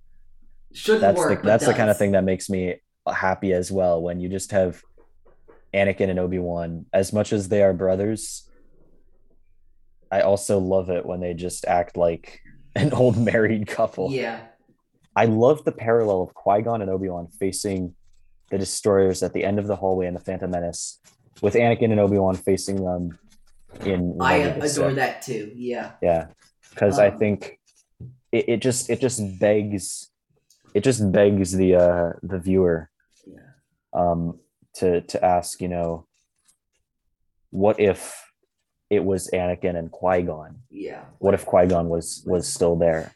Shouldn't 0.74 1.02
that's 1.02 1.18
work. 1.18 1.42
the 1.42 1.48
that's 1.48 1.66
the 1.66 1.74
kind 1.74 1.90
of 1.90 1.98
thing 1.98 2.14
that 2.14 2.24
makes 2.24 2.50
me 2.50 2.76
happy 3.12 3.52
as 3.54 3.72
well 3.72 4.02
when 4.02 4.20
you 4.20 4.30
just 4.30 4.52
have 4.52 4.82
Anakin 5.74 6.10
and 6.10 6.20
Obi-Wan 6.20 6.86
as 6.94 7.12
much 7.12 7.34
as 7.34 7.50
they 7.50 7.62
are 7.62 7.74
brothers 7.74 8.48
I 10.12 10.22
also 10.22 10.60
love 10.60 10.90
it 10.90 11.06
when 11.06 11.22
they 11.22 11.34
just 11.34 11.66
act 11.66 11.96
like 11.96 12.42
an 12.76 12.94
old 12.94 13.18
married 13.18 13.68
couple. 13.68 14.12
Yeah. 14.12 14.42
I 15.16 15.26
love 15.26 15.64
the 15.66 15.72
parallel 15.72 16.22
of 16.22 16.34
Qui-Gon 16.34 16.82
and 16.82 16.90
Obi-Wan 16.90 17.28
facing 17.40 17.96
the 18.50 18.58
destroyers 18.58 19.24
at 19.24 19.34
the 19.34 19.44
end 19.44 19.60
of 19.60 19.68
the 19.68 19.76
hallway 19.76 20.08
in 20.08 20.14
the 20.14 20.20
Phantom 20.20 20.52
Menace 20.52 21.00
with 21.42 21.54
Anakin 21.56 21.92
and 21.92 22.00
Obi-Wan 22.00 22.36
facing 22.36 22.84
them 22.84 23.18
in 23.86 24.18
I 24.20 24.38
Revenge 24.38 24.56
of 24.56 24.62
the 24.62 24.82
adore 24.82 24.94
that 24.94 25.22
too. 25.22 25.52
Yeah. 25.56 25.92
Yeah, 26.02 26.28
because 26.70 27.00
I 27.00 27.08
Um, 27.10 27.18
think 27.20 27.60
it, 28.32 28.50
it 28.50 28.58
just 28.62 28.90
it 28.90 29.00
just 29.00 29.40
begs 29.40 30.10
it 30.74 30.84
just 30.84 31.12
begs 31.12 31.52
the 31.52 31.76
uh 31.76 32.14
the 32.24 32.40
viewer 32.40 32.90
Yeah. 33.26 33.40
um 33.94 34.40
to 34.76 35.02
to 35.02 35.24
ask 35.26 35.62
you 35.62 35.68
know 35.68 36.08
what 37.50 37.80
if 37.80 38.32
it 38.90 39.04
was 39.04 39.30
Anakin 39.32 39.78
and 39.78 39.92
Qui 39.92 40.22
Gon? 40.24 40.60
Yeah. 40.70 41.04
What 41.20 41.34
if 41.34 41.46
Qui 41.46 41.68
Gon 41.68 41.90
was 41.90 42.24
was 42.26 42.48
still 42.48 42.76
there? 42.76 43.14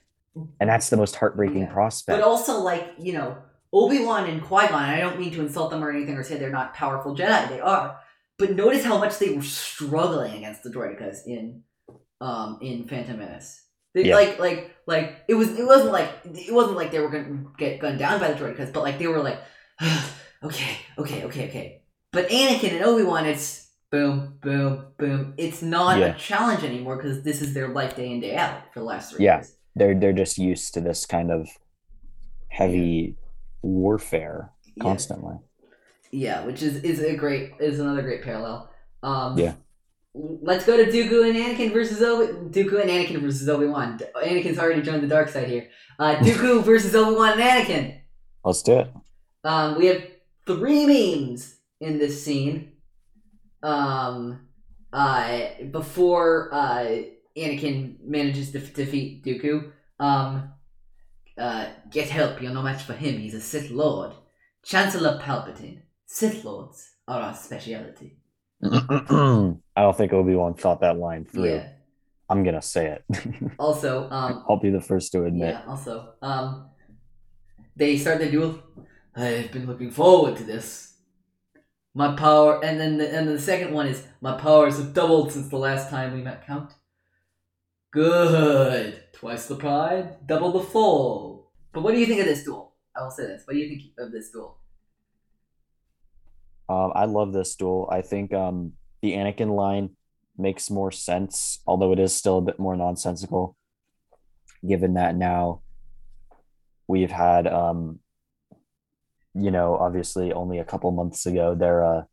And 0.60 0.70
that's 0.70 0.90
the 0.90 0.98
most 0.98 1.16
heartbreaking 1.16 1.62
Yeah. 1.64 1.72
prospect. 1.74 2.20
But 2.20 2.26
also, 2.28 2.60
like, 2.60 2.92
you 2.98 3.14
know, 3.14 3.38
Obi 3.72 4.04
Wan 4.04 4.30
and 4.30 4.42
Qui 4.42 4.68
Gon, 4.68 4.84
I 4.84 5.00
don't 5.00 5.18
mean 5.18 5.32
to 5.34 5.42
insult 5.42 5.72
them 5.72 5.82
or 5.84 5.90
anything 5.92 6.16
or 6.18 6.24
say 6.24 6.38
they're 6.38 6.50
not 6.50 6.74
powerful 6.74 7.16
Jedi. 7.16 7.48
They 7.50 7.62
are. 7.62 7.98
But 8.38 8.56
notice 8.56 8.84
how 8.84 8.98
much 8.98 9.18
they 9.20 9.30
were 9.34 9.42
struggling 9.42 10.34
against 10.36 10.64
the 10.64 10.70
Droidekas 10.70 11.26
in 11.26 11.64
um 12.22 12.60
in 12.62 12.88
Phantom 12.88 13.18
Menace. 13.18 13.62
They, 13.94 14.06
Yeah. 14.06 14.16
Like 14.16 14.40
like 14.40 14.76
like 14.88 15.24
it 15.28 15.36
was 15.36 15.58
it 15.58 15.66
wasn't 15.66 15.92
like 15.94 16.10
it 16.26 16.54
wasn't 16.54 16.76
like 16.78 16.92
they 16.92 17.00
were 17.00 17.10
gonna 17.10 17.46
get 17.58 17.80
gunned 17.80 18.00
down 18.00 18.20
by 18.20 18.32
the 18.32 18.36
Droidekas, 18.40 18.74
but 18.74 18.84
like 18.84 19.00
they 19.00 19.08
were 19.08 19.20
like 19.24 19.40
okay, 20.44 20.78
okay, 20.98 21.24
okay, 21.26 21.48
okay. 21.50 21.82
But 22.12 22.30
Anakin 22.30 22.74
and 22.74 22.84
Obi 22.84 23.04
Wan, 23.04 23.26
it's 23.26 23.70
boom, 23.92 24.38
boom, 24.42 24.88
boom. 24.98 25.34
It's 25.38 25.62
not 25.62 26.00
Yeah. 26.00 26.08
a 26.08 26.18
challenge 26.18 26.64
anymore 26.64 26.98
because 26.98 27.24
this 27.24 27.42
is 27.42 27.54
their 27.54 27.70
life 27.70 27.96
day 27.96 28.12
in 28.12 28.20
day 28.22 28.36
out 28.36 28.74
for 28.74 28.80
the 28.82 28.86
last 28.86 29.12
three 29.14 29.26
Yeah. 29.26 29.38
years. 29.38 29.56
they're 29.78 29.96
they're 30.00 30.14
just 30.14 30.38
used 30.38 30.74
to 30.74 30.82
this 30.82 31.06
kind 31.06 31.30
of 31.32 31.48
heavy 32.50 33.16
warfare 33.62 34.52
constantly. 34.82 35.36
Yeah, 35.36 35.40
which 36.46 36.62
is 36.64 36.84
is 36.84 37.00
a 37.02 37.16
great 37.16 37.54
is 37.60 37.80
another 37.80 38.02
great 38.02 38.24
parallel. 38.24 38.70
Um, 39.04 39.38
Yeah. 39.38 39.56
Let's 40.18 40.66
go 40.66 40.78
to 40.78 40.90
Dooku 40.90 41.28
and 41.30 41.36
Anakin 41.38 41.74
versus 41.74 42.02
Obi. 42.02 42.32
Dooku 42.50 42.80
and 42.80 42.90
Anakin 42.90 43.20
versus 43.20 43.50
Obi 43.50 43.68
Wan. 43.68 44.00
Anakin's 44.16 44.58
already 44.58 44.82
joined 44.82 45.04
the 45.04 45.08
dark 45.08 45.28
side 45.28 45.50
here. 45.50 45.68
Uh, 46.00 46.16
Dooku 46.26 46.64
versus 46.64 46.96
Obi 46.96 47.16
Wan 47.18 47.34
and 47.34 47.42
Anakin. 47.42 48.00
Let's 48.46 48.62
do 48.64 48.80
it. 48.80 48.88
Um, 49.44 49.78
we 49.78 49.88
have 49.88 50.02
three 50.48 50.86
memes 50.86 51.58
in 51.82 52.00
this 52.00 52.24
scene. 52.24 52.72
Um, 53.62 54.48
uh, 54.94 55.48
before 55.72 56.50
uh, 56.54 57.02
Anakin 57.36 57.98
manages 58.02 58.52
to 58.54 58.60
f- 58.64 58.74
defeat 58.74 59.26
Dooku. 59.26 59.72
Um, 60.00 60.54
uh, 61.38 61.66
get 61.92 62.08
help. 62.08 62.42
You're 62.42 62.54
no 62.54 62.62
match 62.62 62.84
for 62.84 62.94
him. 62.94 63.18
He's 63.18 63.34
a 63.34 63.42
Sith 63.42 63.70
Lord. 63.70 64.14
Chancellor 64.64 65.20
Palpatine. 65.22 65.82
Sith 66.06 66.44
Lords 66.44 66.92
are 67.08 67.22
our 67.22 67.34
speciality. 67.36 68.18
I 68.64 69.56
don't 69.78 69.98
think 69.98 70.14
Obi 70.14 70.36
Wan 70.36 70.54
thought 70.56 70.82
that 70.82 70.98
line 70.98 71.26
through. 71.26 71.50
Yeah. 71.50 71.70
I'm 72.30 72.44
gonna 72.44 72.62
say 72.62 72.98
it. 72.98 73.04
Also, 73.60 74.10
um, 74.10 74.44
I'll 74.50 74.60
be 74.60 74.72
the 74.72 74.82
first 74.82 75.12
to 75.12 75.26
admit. 75.26 75.50
yeah. 75.54 75.62
Also, 75.68 76.14
um, 76.22 76.70
they 77.76 77.98
start 77.98 78.20
the 78.20 78.30
duel. 78.30 78.60
I've 79.16 79.52
been 79.52 79.68
looking 79.68 79.92
forward 79.92 80.36
to 80.38 80.44
this. 80.44 80.94
My 81.94 82.16
power, 82.16 82.64
and 82.64 82.80
then 82.80 82.98
the, 82.98 83.08
and 83.16 83.28
the 83.28 83.40
second 83.40 83.74
one 83.74 83.88
is 83.88 84.04
my 84.22 84.34
powers 84.38 84.78
have 84.78 84.94
doubled 84.94 85.32
since 85.32 85.50
the 85.50 85.58
last 85.58 85.90
time 85.90 86.14
we 86.14 86.22
met 86.22 86.46
Count. 86.46 86.74
Good, 87.94 89.04
twice 89.14 89.46
the 89.46 89.56
pride, 89.56 90.28
double 90.28 90.52
the 90.52 90.60
fall. 90.64 91.52
But 91.72 91.84
what 91.84 91.94
do 91.94 92.00
you 92.00 92.06
think 92.06 92.20
of 92.20 92.26
this 92.26 92.44
duel? 92.44 92.74
I 92.96 93.04
will 93.04 93.12
say 93.12 93.28
this. 93.28 93.44
What 93.46 93.54
do 93.54 93.60
you 93.60 93.70
think 93.70 93.84
of 94.00 94.12
this 94.12 94.32
duel? 94.32 94.58
Um, 96.68 96.92
I 96.96 97.06
love 97.06 97.34
this 97.34 97.56
duel. 97.56 97.88
I 97.92 98.02
think 98.02 98.34
um, 98.34 98.74
the 99.02 99.14
Anakin 99.14 99.56
line 99.56 99.92
makes 100.38 100.70
more 100.70 100.92
sense, 100.92 101.62
although 101.68 101.92
it 101.92 102.00
is 102.00 102.14
still 102.14 102.40
a 102.40 102.42
bit 102.42 102.60
more 102.60 102.76
nonsensical, 102.76 103.56
given 104.68 104.96
that 104.96 105.16
now 105.16 105.62
we've 106.88 107.12
had, 107.12 107.48
um, 107.48 108.00
you 109.34 109.52
know, 109.52 109.76
obviously 109.76 110.34
only 110.34 110.60
a 110.60 110.66
couple 110.66 110.92
months 110.92 111.26
ago 111.26 111.56
their 111.56 111.84
uh, 111.84 112.04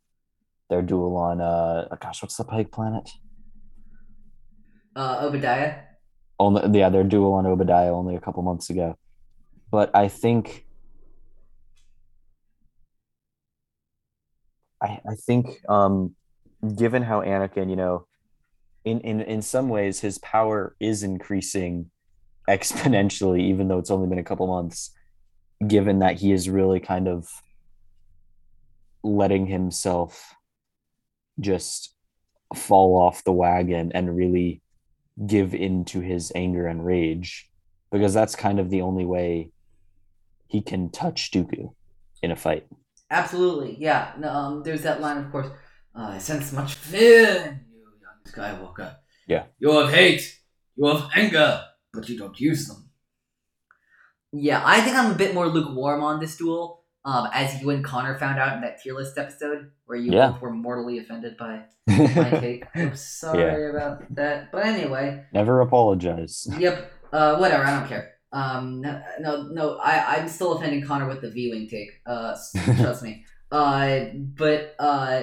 their 0.68 0.82
duel 0.82 1.16
on, 1.16 1.40
uh, 1.40 1.86
gosh, 2.00 2.22
what's 2.22 2.36
the 2.36 2.44
Pike 2.44 2.70
planet? 2.70 3.10
Uh, 4.96 5.18
Oba 5.20 5.38
Diah. 5.38 5.74
Only, 6.38 6.78
yeah, 6.78 6.88
their 6.88 7.04
duel 7.04 7.34
on 7.34 7.46
Oba 7.46 7.64
Diah 7.64 7.92
only 7.92 8.16
a 8.16 8.20
couple 8.20 8.42
months 8.42 8.70
ago. 8.70 8.96
But 9.70 9.94
I 9.94 10.08
think 10.08 10.66
I, 14.82 15.00
I 15.08 15.14
think 15.14 15.46
um, 15.68 16.14
given 16.76 17.02
how 17.02 17.20
Anakin, 17.20 17.70
you 17.70 17.76
know, 17.76 18.06
in 18.84 19.00
in 19.00 19.20
in 19.20 19.42
some 19.42 19.68
ways 19.68 20.00
his 20.00 20.18
power 20.18 20.74
is 20.80 21.02
increasing 21.02 21.90
exponentially 22.48 23.40
even 23.40 23.68
though 23.68 23.78
it's 23.78 23.90
only 23.90 24.08
been 24.08 24.18
a 24.18 24.24
couple 24.24 24.46
months 24.46 24.90
given 25.66 26.00
that 26.00 26.18
he 26.18 26.32
is 26.32 26.48
really 26.48 26.80
kind 26.80 27.06
of 27.06 27.28
letting 29.04 29.46
himself 29.46 30.34
just 31.38 31.94
fall 32.54 32.96
off 32.96 33.24
the 33.24 33.32
wagon 33.32 33.92
and 33.94 34.16
really 34.16 34.60
give 35.26 35.54
in 35.54 35.84
to 35.84 36.00
his 36.00 36.32
anger 36.34 36.66
and 36.66 36.84
rage 36.84 37.48
because 37.90 38.12
that's 38.12 38.34
kind 38.34 38.58
of 38.58 38.70
the 38.70 38.82
only 38.82 39.04
way 39.04 39.50
he 40.48 40.60
can 40.60 40.90
touch 40.90 41.30
Dooku 41.30 41.72
in 42.22 42.30
a 42.30 42.36
fight. 42.36 42.66
Absolutely, 43.12 43.76
yeah. 43.78 44.12
No, 44.18 44.28
Um, 44.30 44.62
there's 44.64 44.82
that 44.82 45.00
line, 45.00 45.18
of 45.18 45.30
course. 45.30 45.48
Uh, 45.94 46.12
I 46.16 46.18
sense 46.18 46.50
much 46.52 46.74
fear 46.74 47.26
in 47.46 47.60
you, 47.70 47.84
young 48.00 48.20
Skywalker. 48.26 48.96
Yeah. 49.28 49.44
You 49.58 49.70
have 49.78 49.90
hate, 49.90 50.22
you 50.76 50.86
have 50.86 51.10
anger, 51.14 51.62
but 51.92 52.08
you 52.08 52.16
don't 52.18 52.38
use 52.40 52.66
them. 52.68 52.88
Yeah, 54.32 54.62
I 54.64 54.80
think 54.80 54.96
I'm 54.96 55.12
a 55.12 55.14
bit 55.14 55.34
more 55.34 55.46
lukewarm 55.46 56.02
on 56.02 56.18
this 56.20 56.36
duel. 56.36 56.80
Um, 57.04 57.28
as 57.32 57.60
you 57.60 57.68
and 57.70 57.84
Connor 57.84 58.16
found 58.18 58.38
out 58.38 58.54
in 58.54 58.62
that 58.62 58.80
tier 58.80 58.94
list 58.94 59.18
episode, 59.18 59.72
where 59.86 59.98
you 59.98 60.12
Yeah. 60.12 60.30
both 60.30 60.40
were 60.40 60.52
mortally 60.52 60.98
offended 60.98 61.36
by 61.36 61.64
my 61.86 62.30
take. 62.40 62.64
I'm 62.74 62.94
sorry 62.96 63.68
about 63.70 64.04
that, 64.14 64.50
but 64.52 64.64
anyway. 64.64 65.24
Never 65.34 65.60
apologize. 65.60 66.46
Yep. 66.58 66.92
Uh, 67.12 67.36
whatever. 67.36 67.64
I 67.64 67.78
don't 67.78 67.88
care. 67.88 68.12
Um, 68.32 68.80
no, 68.80 69.02
no, 69.20 69.42
no 69.48 69.76
I, 69.76 70.16
I'm 70.16 70.28
still 70.28 70.54
offending 70.54 70.84
Connor 70.86 71.06
with 71.08 71.20
the 71.20 71.30
viewing 71.30 71.68
take. 71.68 71.90
Uh, 72.06 72.36
trust 72.76 73.02
me. 73.02 73.24
Uh, 73.50 74.06
but 74.14 74.74
uh, 74.78 75.22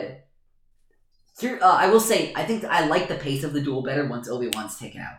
here, 1.40 1.58
uh, 1.62 1.76
I 1.80 1.90
will 1.90 2.00
say, 2.00 2.34
I 2.36 2.44
think 2.44 2.66
I 2.66 2.86
like 2.88 3.08
the 3.08 3.16
pace 3.16 3.44
of 3.44 3.54
the 3.54 3.62
duel 3.62 3.82
better 3.82 4.08
once 4.08 4.30
Obi 4.30 4.50
Wan's 4.54 4.78
taken 4.78 5.02
out. 5.02 5.16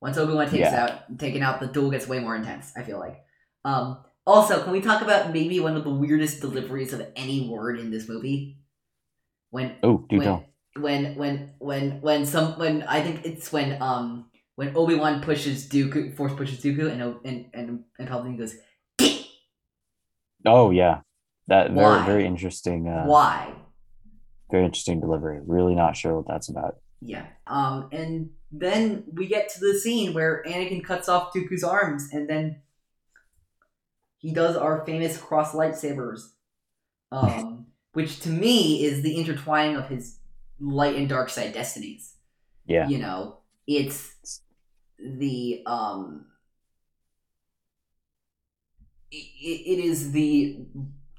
Once 0.00 0.16
Obi 0.16 0.32
Wan 0.34 0.46
takes 0.48 0.70
Yeah. 0.70 0.84
out, 0.84 1.18
taken 1.18 1.42
out, 1.42 1.60
the 1.60 1.66
duel 1.66 1.90
gets 1.90 2.06
way 2.06 2.20
more 2.20 2.36
intense. 2.36 2.72
I 2.76 2.82
feel 2.84 2.98
like. 2.98 3.20
Um, 3.64 3.98
also, 4.26 4.62
can 4.62 4.72
we 4.72 4.80
talk 4.80 5.02
about 5.02 5.32
maybe 5.32 5.60
one 5.60 5.76
of 5.76 5.84
the 5.84 5.90
weirdest 5.90 6.40
deliveries 6.40 6.92
of 6.92 7.06
any 7.16 7.48
word 7.48 7.78
in 7.80 7.90
this 7.90 8.08
movie? 8.08 8.58
When 9.50 9.76
Oh, 9.82 10.06
do 10.08 10.16
when, 10.18 10.24
tell. 10.26 10.44
when 10.78 11.16
when 11.16 11.54
when 11.58 12.00
when 12.00 12.24
some 12.24 12.58
when 12.58 12.82
I 12.84 13.02
think 13.02 13.26
it's 13.26 13.52
when 13.52 13.82
um 13.82 14.29
when 14.60 14.76
Obi 14.76 14.94
Wan 14.94 15.22
pushes 15.22 15.66
Dooku, 15.66 16.14
force 16.14 16.34
pushes 16.34 16.60
Dooku, 16.60 16.92
and 16.92 17.00
and 17.24 17.46
and 17.54 17.84
and 17.98 18.06
Palpatine 18.06 18.36
goes! 18.36 18.56
Oh 20.44 20.70
yeah. 20.70 21.00
That 21.46 21.70
very 21.70 22.04
very 22.04 22.26
interesting 22.26 22.86
uh 22.86 23.04
"Why?" 23.06 23.54
very 24.50 24.66
interesting 24.66 25.00
delivery. 25.00 25.40
Really 25.46 25.74
not 25.74 25.96
sure 25.96 26.14
what 26.14 26.28
that's 26.28 26.50
about. 26.50 26.76
Yeah. 27.00 27.24
Um, 27.46 27.88
and 27.90 28.32
then 28.52 29.04
we 29.10 29.28
get 29.28 29.48
to 29.48 29.60
the 29.60 29.78
scene 29.78 30.12
where 30.12 30.44
Anakin 30.46 30.84
cuts 30.84 31.08
off 31.08 31.32
Dooku's 31.32 31.64
arms, 31.64 32.10
and 32.12 32.28
then 32.28 32.60
he 34.18 34.34
does 34.34 34.56
our 34.56 34.84
famous 34.84 35.16
cross 35.16 35.54
lightsabers, 35.54 36.20
um, 37.10 37.64
which 37.94 38.20
to 38.20 38.28
me 38.28 38.84
is 38.84 39.00
the 39.00 39.16
intertwining 39.16 39.76
of 39.76 39.88
his 39.88 40.18
light 40.60 40.96
and 40.96 41.08
dark 41.08 41.30
side 41.30 41.54
destinies. 41.54 42.16
Yeah. 42.66 42.86
you 42.86 42.98
know 42.98 43.38
it's 43.66 44.42
the 45.02 45.62
um 45.66 46.26
it, 49.10 49.16
it 49.16 49.84
is 49.84 50.12
the 50.12 50.66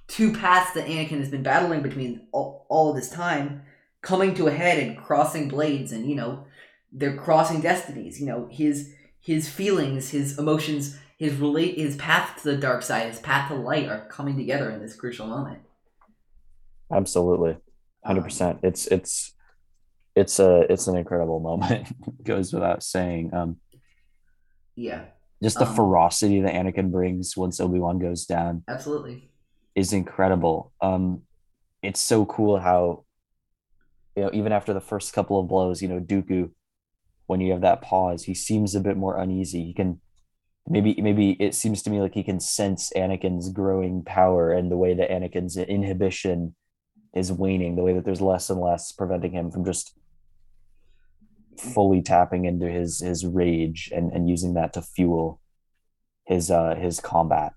two 0.07 0.33
paths 0.33 0.73
that 0.73 0.87
anakin 0.87 1.19
has 1.19 1.29
been 1.29 1.43
battling 1.43 1.81
between 1.81 2.27
all, 2.31 2.65
all 2.69 2.89
of 2.89 2.95
this 2.95 3.09
time 3.09 3.63
coming 4.01 4.33
to 4.33 4.47
a 4.47 4.51
head 4.51 4.79
and 4.79 4.97
crossing 4.97 5.47
blades 5.47 5.91
and 5.91 6.09
you 6.09 6.15
know 6.15 6.45
they're 6.91 7.17
crossing 7.17 7.61
destinies 7.61 8.19
you 8.19 8.25
know 8.25 8.47
his 8.51 8.93
his 9.19 9.49
feelings 9.49 10.09
his 10.09 10.37
emotions 10.37 10.97
his 11.17 11.35
relate 11.35 11.77
his 11.77 11.95
path 11.97 12.41
to 12.41 12.51
the 12.51 12.57
dark 12.57 12.81
side 12.81 13.07
his 13.09 13.19
path 13.19 13.49
to 13.49 13.55
light 13.55 13.87
are 13.87 14.07
coming 14.07 14.37
together 14.37 14.69
in 14.69 14.81
this 14.81 14.95
crucial 14.95 15.27
moment 15.27 15.61
Absolutely. 16.91 17.57
Hundred 18.03 18.23
percent. 18.23 18.59
It's 18.63 18.87
it's 18.87 19.33
it's 20.15 20.39
a 20.39 20.71
it's 20.71 20.87
an 20.87 20.97
incredible 20.97 21.39
moment. 21.39 21.87
Goes 22.23 22.53
without 22.53 22.83
saying. 22.83 23.33
Um 23.33 23.57
yeah 24.81 25.01
just 25.43 25.57
the 25.57 25.65
Um, 25.65 25.75
ferocity 25.75 26.41
that 26.41 26.53
Anakin 26.53 26.91
brings 26.91 27.35
once 27.35 27.59
Obi-Wan 27.59 27.97
goes 27.97 28.25
down 28.25 28.63
absolutely 28.67 29.31
is 29.75 29.93
incredible. 29.93 30.73
Um, 30.81 31.21
it's 31.81 31.99
so 31.99 32.25
cool 32.25 32.59
how, 32.59 33.05
you 34.15 34.23
know, 34.23 34.29
even 34.33 34.51
after 34.51 34.73
the 34.73 34.81
first 34.81 35.13
couple 35.13 35.39
of 35.39 35.47
blows, 35.47 35.81
you 35.81 35.87
know, 35.87 35.99
Dooku, 35.99 36.51
when 37.27 37.41
you 37.41 37.53
have 37.53 37.61
that 37.61 37.81
pause, 37.81 38.23
he 38.23 38.33
seems 38.33 38.75
a 38.75 38.81
bit 38.81 38.97
more 38.97 39.17
uneasy. 39.17 39.63
He 39.63 39.73
can 39.73 40.01
maybe 40.67 40.95
maybe 41.01 41.31
it 41.39 41.55
seems 41.55 41.81
to 41.83 41.89
me 41.89 42.01
like 42.01 42.13
he 42.13 42.23
can 42.23 42.39
sense 42.39 42.91
Anakin's 42.95 43.49
growing 43.49 44.03
power 44.03 44.51
and 44.51 44.69
the 44.69 44.77
way 44.77 44.93
that 44.93 45.09
Anakin's 45.09 45.57
inhibition 45.57 46.55
is 47.15 47.31
waning, 47.31 47.75
the 47.75 47.83
way 47.83 47.93
that 47.93 48.05
there's 48.05 48.21
less 48.21 48.49
and 48.49 48.59
less 48.59 48.91
preventing 48.91 49.31
him 49.31 49.51
from 49.51 49.65
just 49.65 49.97
fully 51.57 52.01
tapping 52.01 52.45
into 52.45 52.67
his 52.69 52.99
his 53.01 53.25
rage 53.25 53.91
and 53.95 54.11
and 54.11 54.29
using 54.29 54.53
that 54.55 54.73
to 54.73 54.81
fuel 54.81 55.39
his 56.25 56.49
uh 56.51 56.75
his 56.75 56.99
combat. 56.99 57.53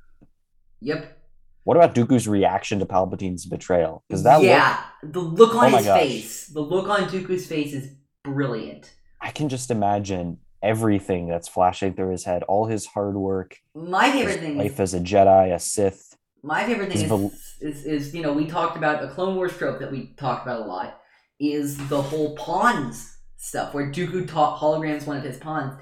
yep 0.81 1.19
What 1.65 1.77
about 1.77 1.95
Dooku's 1.95 2.29
reaction 2.29 2.79
to 2.81 2.87
Palpatine's 2.87 3.47
betrayal? 3.47 4.05
Because 4.09 4.23
that 4.25 4.37
look, 4.37 4.45
yeah, 4.47 4.83
the 5.03 5.21
look 5.21 5.55
on 5.55 5.73
Oh 5.73 5.77
his 5.79 5.87
face, 5.87 6.47
the 6.49 6.61
look 6.61 6.89
on 6.89 7.09
Dooku's 7.09 7.47
face 7.47 7.73
is 7.73 7.95
brilliant. 8.23 8.93
I 9.21 9.31
can 9.31 9.49
just 9.49 9.71
imagine 9.71 10.39
everything 10.63 11.29
that's 11.29 11.49
flashing 11.49 11.95
through 11.95 12.11
his 12.11 12.25
head, 12.25 12.43
all 12.43 12.67
his 12.67 12.87
hard 12.87 13.17
work, 13.17 13.57
My 13.75 14.11
favorite 14.11 14.41
thing, 14.41 14.57
life 14.59 14.81
as 14.81 14.93
a 14.95 15.01
Jedi, 15.01 15.55
a 15.55 15.59
Sith. 15.59 16.17
my 16.43 16.65
favorite 16.65 16.93
thing 16.93 17.03
is, 17.03 17.57
is, 17.61 17.85
is, 17.87 18.15
you 18.15 18.23
know, 18.23 18.33
we 18.33 18.47
talked 18.47 18.77
about 18.77 19.03
a 19.05 19.09
Clone 19.09 19.37
Wars 19.37 19.57
trope 19.57 19.79
that 19.81 19.91
we 19.91 20.15
talked 20.17 20.47
about 20.47 20.63
a 20.63 20.65
lot. 20.65 21.01
Is 21.41 21.77
the 21.89 22.01
whole 22.01 22.35
pawns 22.37 23.14
stuff 23.45 23.75
where 23.75 23.91
Dooku 23.91 24.27
taught 24.29 24.59
holograms 24.59 25.07
one 25.07 25.17
of 25.17 25.23
his 25.23 25.37
pawns, 25.39 25.75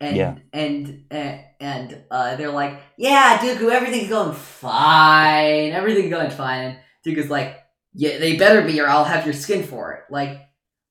and 0.00 0.16
Yeah. 0.16 0.34
and 0.52 1.04
and, 1.10 1.40
and 1.60 2.04
uh, 2.10 2.36
they're 2.36 2.50
like, 2.50 2.80
yeah, 2.98 3.38
Dooku, 3.38 3.70
everything's 3.70 4.08
going 4.08 4.34
fine, 4.34 5.72
everything's 5.72 6.10
going 6.10 6.30
fine. 6.30 6.64
And 6.64 6.78
Dooku's 7.06 7.30
like, 7.30 7.58
yeah, 7.94 8.18
they 8.18 8.36
better 8.36 8.62
be, 8.62 8.80
or 8.80 8.88
I'll 8.88 9.04
have 9.04 9.24
your 9.24 9.34
skin 9.34 9.62
for 9.62 9.92
it. 9.94 10.02
Like, 10.10 10.40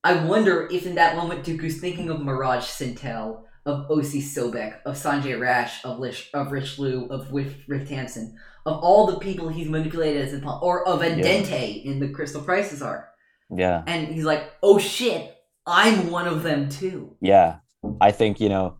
I 0.02 0.24
wonder 0.24 0.68
if 0.70 0.86
in 0.86 0.94
that 0.96 1.16
moment 1.16 1.44
Dooku's 1.44 1.80
thinking 1.80 2.08
of 2.10 2.18
Miraj 2.20 2.60
Scintel, 2.62 3.42
of 3.66 3.88
Osi 3.88 4.20
Sobeck, 4.22 4.80
of 4.84 4.94
Sanjay 4.96 5.38
Rash, 5.38 5.84
of, 5.84 5.98
Lish, 5.98 6.30
of 6.34 6.52
Rish 6.52 6.78
Loo, 6.78 7.06
of 7.06 7.32
Riff, 7.32 7.54
Riff 7.68 7.88
Tamson, 7.88 8.36
of 8.66 8.78
all 8.82 9.06
the 9.06 9.18
people 9.18 9.48
he's 9.48 9.68
manipulated 9.68 10.22
as 10.26 10.34
a 10.34 10.38
pawn, 10.40 10.60
or 10.62 10.86
of 10.86 11.00
Andente 11.00 11.84
in 11.84 12.00
the 12.00 12.08
Crystal 12.08 12.42
Crisis 12.42 12.80
arc. 12.82 13.06
Yeah, 13.54 13.82
And 13.86 14.08
he's 14.08 14.24
like, 14.24 14.50
oh 14.62 14.78
shit, 14.78 15.33
I'm 15.66 16.10
one 16.10 16.26
of 16.26 16.42
them 16.42 16.68
too. 16.68 17.16
yeah. 17.20 17.56
I 18.00 18.12
think 18.12 18.40
you 18.40 18.48
know 18.48 18.76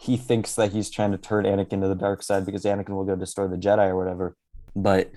he 0.00 0.16
thinks 0.16 0.54
that 0.54 0.70
he's 0.72 0.88
trying 0.90 1.10
to 1.12 1.18
turn 1.18 1.44
Anakin 1.46 1.80
to 1.82 1.88
the 1.88 1.94
dark 1.96 2.22
side 2.22 2.46
because 2.46 2.62
Anakin 2.64 2.90
will 2.90 3.04
go 3.04 3.16
destroy 3.16 3.48
the 3.48 3.56
Jedi 3.56 3.88
or 3.88 3.96
whatever. 3.96 4.36
But 4.76 5.10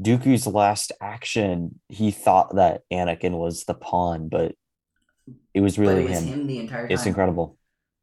Dooku's 0.00 0.46
last 0.46 0.92
action, 1.02 1.80
he 1.88 2.10
thought 2.10 2.54
that 2.56 2.82
Anakin 2.92 3.32
was 3.32 3.64
the 3.64 3.74
pawn, 3.74 4.28
but 4.28 4.54
it 5.52 5.60
was 5.60 5.78
really 5.78 6.04
it 6.04 6.10
was 6.10 6.20
him. 6.20 6.28
him. 6.28 6.46
the 6.46 6.58
entire 6.58 6.82
time. 6.86 6.90
It's 6.92 7.04
incredible. 7.06 7.58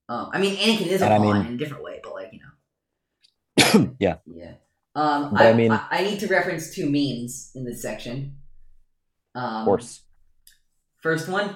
Um, 0.10 0.30
I 0.34 0.40
mean, 0.40 0.56
Anakin 0.58 0.88
is 0.88 1.02
a 1.02 1.06
And 1.06 1.14
I 1.14 1.18
pawn 1.18 1.38
mean- 1.38 1.46
in 1.48 1.54
a 1.54 1.58
different 1.58 1.84
way, 1.84 2.00
but 2.04 2.14
like, 2.14 2.32
you 2.34 2.40
know. 2.40 3.96
yeah, 4.00 4.18
Yeah. 4.26 4.54
Um, 4.96 5.34
I, 5.36 5.50
I 5.50 5.54
mean- 5.54 5.72
I, 5.72 5.86
I 5.92 6.04
need 6.04 6.20
to 6.20 6.28
reference 6.28 6.74
two 6.76 6.86
memes 6.90 7.52
in 7.56 7.66
this 7.66 7.82
section. 7.82 8.36
Um, 9.34 9.44
of 9.62 9.66
course. 9.66 10.04
First 11.02 11.30
one, 11.30 11.56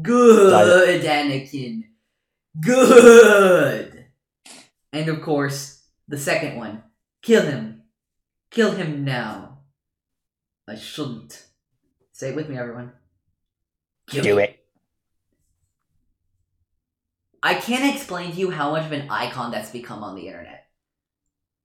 good 0.00 1.02
Anakin, 1.02 1.84
good. 2.60 4.06
And 4.92 5.08
of 5.08 5.22
course, 5.22 5.82
the 6.08 6.18
second 6.18 6.56
one, 6.56 6.82
kill 7.22 7.42
him, 7.42 7.82
kill 8.50 8.72
him 8.72 9.04
now. 9.04 9.58
I 10.68 10.76
shouldn't. 10.76 11.46
Say 12.12 12.30
it 12.30 12.36
with 12.36 12.48
me, 12.48 12.56
everyone. 12.56 12.92
Kill 14.08 14.22
Do 14.22 14.32
him. 14.38 14.44
it. 14.44 14.58
I 17.42 17.54
can't 17.54 17.94
explain 17.94 18.30
to 18.32 18.36
you 18.38 18.50
how 18.50 18.70
much 18.70 18.86
of 18.86 18.92
an 18.92 19.10
icon 19.10 19.50
that's 19.50 19.70
become 19.70 20.04
on 20.04 20.14
the 20.14 20.28
internet. 20.28 20.66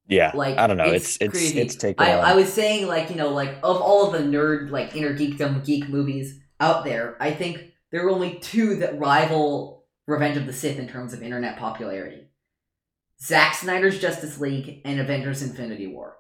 Yeah, 0.08 0.32
Like 0.34 0.58
I 0.58 0.68
don't 0.68 0.78
know. 0.78 0.86
It's 0.86 1.18
it's 1.20 1.34
crazy. 1.34 1.60
it's 1.60 1.76
taken. 1.76 2.04
I. 2.04 2.12
I 2.14 2.34
was 2.34 2.52
saying 2.52 2.88
like 2.88 3.10
you 3.10 3.18
know 3.18 3.30
like 3.30 3.58
of 3.62 3.82
all 3.82 4.08
of 4.08 4.14
the 4.14 4.26
nerd 4.26 4.72
like 4.72 4.96
inner 4.96 5.14
geekdom 5.14 5.66
geek 5.66 5.90
movies 5.90 6.40
out 6.62 6.86
there, 6.86 7.18
I 7.20 7.32
think 7.32 7.74
there 7.92 8.06
are 8.06 8.10
only 8.10 8.40
two 8.40 8.76
that 8.78 9.00
rival 9.00 9.86
Revenge 10.06 10.38
of 10.38 10.46
the 10.46 10.54
Sith 10.54 10.80
in 10.80 10.88
terms 10.88 11.14
of 11.14 11.22
internet 11.22 11.58
popularity: 11.58 12.30
Zack 13.22 13.56
Snyder's 13.56 14.00
Justice 14.00 14.40
League 14.40 14.82
and 14.86 15.00
Avengers: 15.00 15.42
Infinity 15.42 15.88
War. 15.88 16.16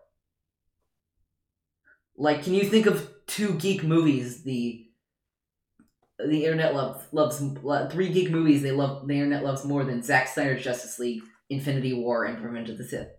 Like, 2.17 2.43
can 2.43 2.53
you 2.53 2.63
think 2.63 2.85
of 2.85 3.09
two 3.27 3.53
geek 3.53 3.83
movies 3.83 4.43
the 4.43 4.87
the 6.19 6.45
internet 6.45 6.73
loves 6.73 7.05
loves 7.11 7.41
three 7.91 8.09
geek 8.09 8.31
movies 8.31 8.61
they 8.63 8.71
love 8.71 9.07
the 9.07 9.13
internet 9.13 9.43
loves 9.43 9.63
more 9.63 9.83
than 9.83 10.01
Zack 10.01 10.27
Snyder's 10.27 10.63
Justice 10.63 10.99
League, 10.99 11.21
Infinity 11.49 11.93
War, 11.93 12.25
and 12.25 12.43
Revenge 12.43 12.69
of 12.69 12.77
the 12.77 12.83
Sith. 12.83 13.09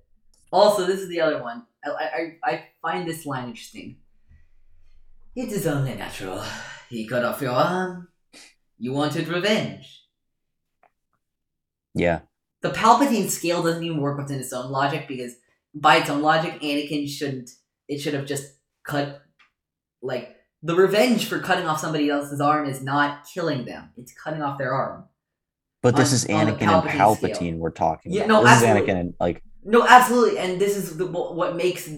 Also, 0.50 0.86
this 0.86 1.00
is 1.00 1.08
the 1.08 1.20
other 1.20 1.42
one. 1.42 1.64
I 1.84 2.36
I, 2.44 2.50
I 2.50 2.64
find 2.82 3.06
this 3.06 3.24
line 3.24 3.48
interesting. 3.48 3.98
It 5.36 5.52
is 5.52 5.66
only 5.66 5.94
natural. 5.94 6.42
He 6.90 7.06
cut 7.06 7.24
off 7.24 7.40
your 7.40 7.52
arm. 7.52 8.08
You 8.78 8.92
wanted 8.92 9.28
revenge. 9.28 10.04
Yeah. 11.94 12.20
The 12.60 12.70
Palpatine 12.70 13.28
scale 13.28 13.62
doesn't 13.62 13.82
even 13.84 14.00
work 14.00 14.18
within 14.18 14.38
its 14.40 14.52
own 14.52 14.70
logic 14.70 15.06
because 15.08 15.34
by 15.74 15.96
its 15.96 16.10
own 16.10 16.22
logic, 16.22 16.60
Anakin 16.60 17.08
shouldn't. 17.08 17.50
It 17.88 17.98
should 18.00 18.14
have 18.14 18.26
just 18.26 18.54
cut, 18.84 19.22
like 20.02 20.36
the 20.62 20.74
revenge 20.74 21.26
for 21.26 21.38
cutting 21.38 21.66
off 21.66 21.80
somebody 21.80 22.10
else's 22.10 22.40
arm 22.40 22.68
is 22.68 22.82
not 22.82 23.26
killing 23.32 23.64
them; 23.64 23.90
it's 23.96 24.12
cutting 24.12 24.42
off 24.42 24.58
their 24.58 24.72
arm. 24.72 25.04
But 25.82 25.96
this 25.96 26.10
On- 26.10 26.14
is 26.16 26.24
Anakin 26.26 26.62
and 26.62 26.70
Palpatine 26.70 26.90
Palpatine 26.90 27.34
scale. 27.36 27.56
we're 27.56 27.70
talking 27.70 28.12
Yeah, 28.12 28.24
about. 28.24 28.28
no, 28.28 28.42
this 28.42 28.62
absolutely. 28.62 28.82
is 28.82 28.88
Anakin 28.96 29.00
and 29.00 29.14
like 29.20 29.42
No, 29.64 29.86
absolutely, 29.88 30.38
and 30.38 30.60
this 30.60 30.76
is 30.76 30.96
the, 30.96 31.06
what 31.06 31.56
makes 31.56 31.88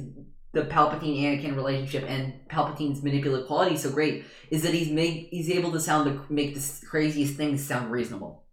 the 0.53 0.63
Palpatine 0.63 1.23
Anakin 1.23 1.55
relationship 1.55 2.05
and 2.09 2.33
Palpatine's 2.49 3.03
manipulative 3.03 3.47
quality 3.47 3.77
so 3.77 3.91
great 3.91 4.25
is 4.51 4.63
that 4.63 4.75
he's 4.75 4.91
make 4.91 5.29
he's 5.31 5.51
able 5.51 5.71
to 5.73 5.81
sound 5.81 6.07
the 6.07 6.33
make 6.33 6.55
the 6.55 6.87
craziest 6.87 7.35
things 7.35 7.65
sound 7.65 7.91
reasonable. 7.91 8.45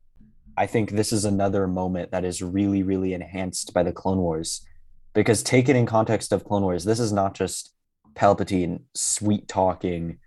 I 0.58 0.66
think 0.66 0.92
this 0.92 1.14
is 1.14 1.26
another 1.26 1.68
moment 1.68 2.12
that 2.12 2.26
is 2.26 2.42
really, 2.42 2.82
really 2.82 3.14
enhanced 3.14 3.74
by 3.74 3.84
the 3.84 3.92
Clone 3.92 4.18
Wars. 4.18 4.66
Because 5.14 5.44
taken 5.44 5.76
in 5.76 5.86
context 5.86 6.32
of 6.32 6.44
Clone 6.44 6.64
Wars, 6.64 6.84
this 6.84 7.00
is 7.00 7.14
not 7.14 7.36
just 7.36 7.74
Palpatine 8.16 8.82
sweet 8.96 9.48
talking 9.48 10.18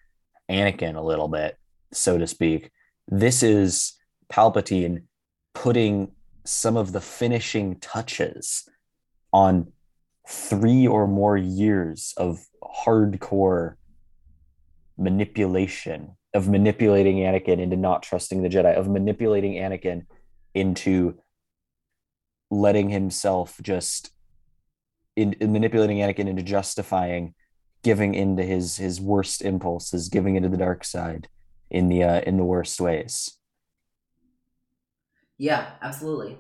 Anakin 0.49 0.97
a 0.97 1.03
little 1.03 1.29
bit, 1.29 1.59
so 1.93 2.17
to 2.17 2.27
speak. 2.27 2.71
This 3.09 3.43
is 3.43 3.95
Palpatine 4.33 5.03
putting 5.53 6.13
some 6.45 6.77
of 6.77 6.93
the 6.93 7.01
finishing 7.01 7.79
touches 7.81 8.69
on 9.33 9.73
three 10.31 10.87
or 10.87 11.09
more 11.09 11.37
years 11.37 12.15
of 12.17 12.47
hardcore 12.63 13.75
manipulation, 14.97 16.17
of 16.33 16.49
manipulating 16.49 17.17
Anakin 17.17 17.59
into 17.59 17.77
not 17.77 18.05
trusting 18.05 18.43
the 18.43 18.49
Jedi, 18.49 18.77
of 18.77 18.89
manipulating 18.89 19.55
Anakin 19.55 20.07
into 20.55 21.19
letting 22.49 22.91
himself 22.91 23.59
just 23.61 24.13
in, 25.17 25.33
in 25.35 25.53
manipulating 25.53 25.99
Anakin 25.99 26.29
into 26.29 26.43
justifying 26.43 27.35
giving 27.83 28.15
into 28.15 28.45
his 28.45 28.77
his 28.77 29.01
worst 29.01 29.43
impulses, 29.43 30.09
giving 30.09 30.37
into 30.37 30.49
the 30.49 30.57
dark 30.57 30.85
side 30.85 31.29
in 31.71 31.89
the 31.89 32.05
uh, 32.05 32.21
in 32.21 32.37
the 32.37 32.45
worst 32.45 32.81
ways. 32.81 33.37
Yeah, 35.39 35.73
absolutely. 35.83 36.37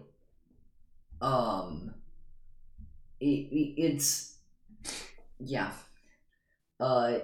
Um, 1.20 1.94
it, 3.20 3.26
it- 3.26 3.74
it's 3.82 4.38
yeah. 5.38 5.72
Uh, 6.78 7.18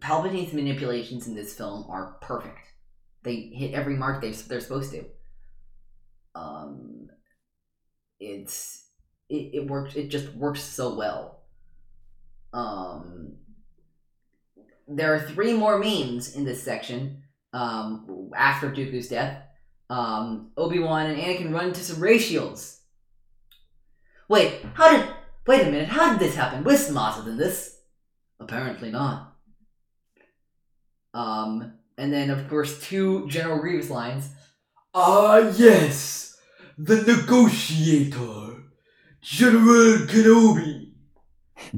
Palpatine's 0.00 0.52
manipulations 0.52 1.26
in 1.26 1.34
this 1.34 1.54
film 1.54 1.86
are 1.88 2.18
perfect. 2.20 2.58
They 3.22 3.36
hit 3.54 3.72
every 3.74 3.96
mark 3.96 4.20
they 4.20 4.32
they're 4.32 4.60
supposed 4.60 4.90
to. 4.92 5.04
Um, 6.34 7.08
it's 8.20 8.86
it, 9.28 9.50
it 9.54 9.66
works. 9.66 9.94
It 9.94 10.08
just 10.08 10.32
works 10.34 10.62
so 10.62 10.94
well. 10.94 11.42
Um, 12.52 13.36
there 14.88 15.14
are 15.14 15.20
three 15.20 15.54
more 15.54 15.78
memes 15.78 16.34
in 16.34 16.44
this 16.44 16.62
section. 16.62 17.22
Um, 17.54 18.30
after 18.34 18.70
Dooku's 18.70 19.08
death 19.08 19.42
um, 19.90 20.52
Obi 20.56 20.78
Wan 20.78 21.10
and 21.10 21.20
Anakin 21.20 21.52
run 21.52 21.66
into 21.66 21.80
some 21.80 22.00
shields. 22.18 22.80
Wait, 24.32 24.64
how 24.72 24.90
did? 24.90 25.06
Wait 25.46 25.60
a 25.60 25.70
minute, 25.70 25.88
how 25.88 26.10
did 26.10 26.18
this 26.18 26.34
happen? 26.34 26.64
We're 26.64 26.78
smarter 26.78 27.20
than 27.20 27.36
this. 27.36 27.76
Apparently 28.40 28.90
not. 28.90 29.34
Um, 31.12 31.74
and 31.98 32.10
then 32.10 32.30
of 32.30 32.48
course 32.48 32.80
two 32.80 33.28
General 33.28 33.60
Grievous 33.60 33.90
lines. 33.90 34.30
Ah, 34.94 35.36
yes, 35.54 36.34
the 36.78 37.02
negotiator, 37.02 38.62
General 39.20 40.06
Kenobi. 40.06 40.92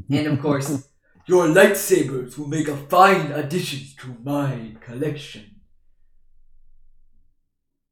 And 0.08 0.28
of 0.28 0.40
course, 0.40 0.88
Your 1.26 1.46
lightsabers 1.46 2.38
will 2.38 2.46
make 2.46 2.68
a 2.68 2.76
fine 2.76 3.32
addition 3.32 3.80
to 3.98 4.16
my 4.22 4.76
collection. 4.80 5.56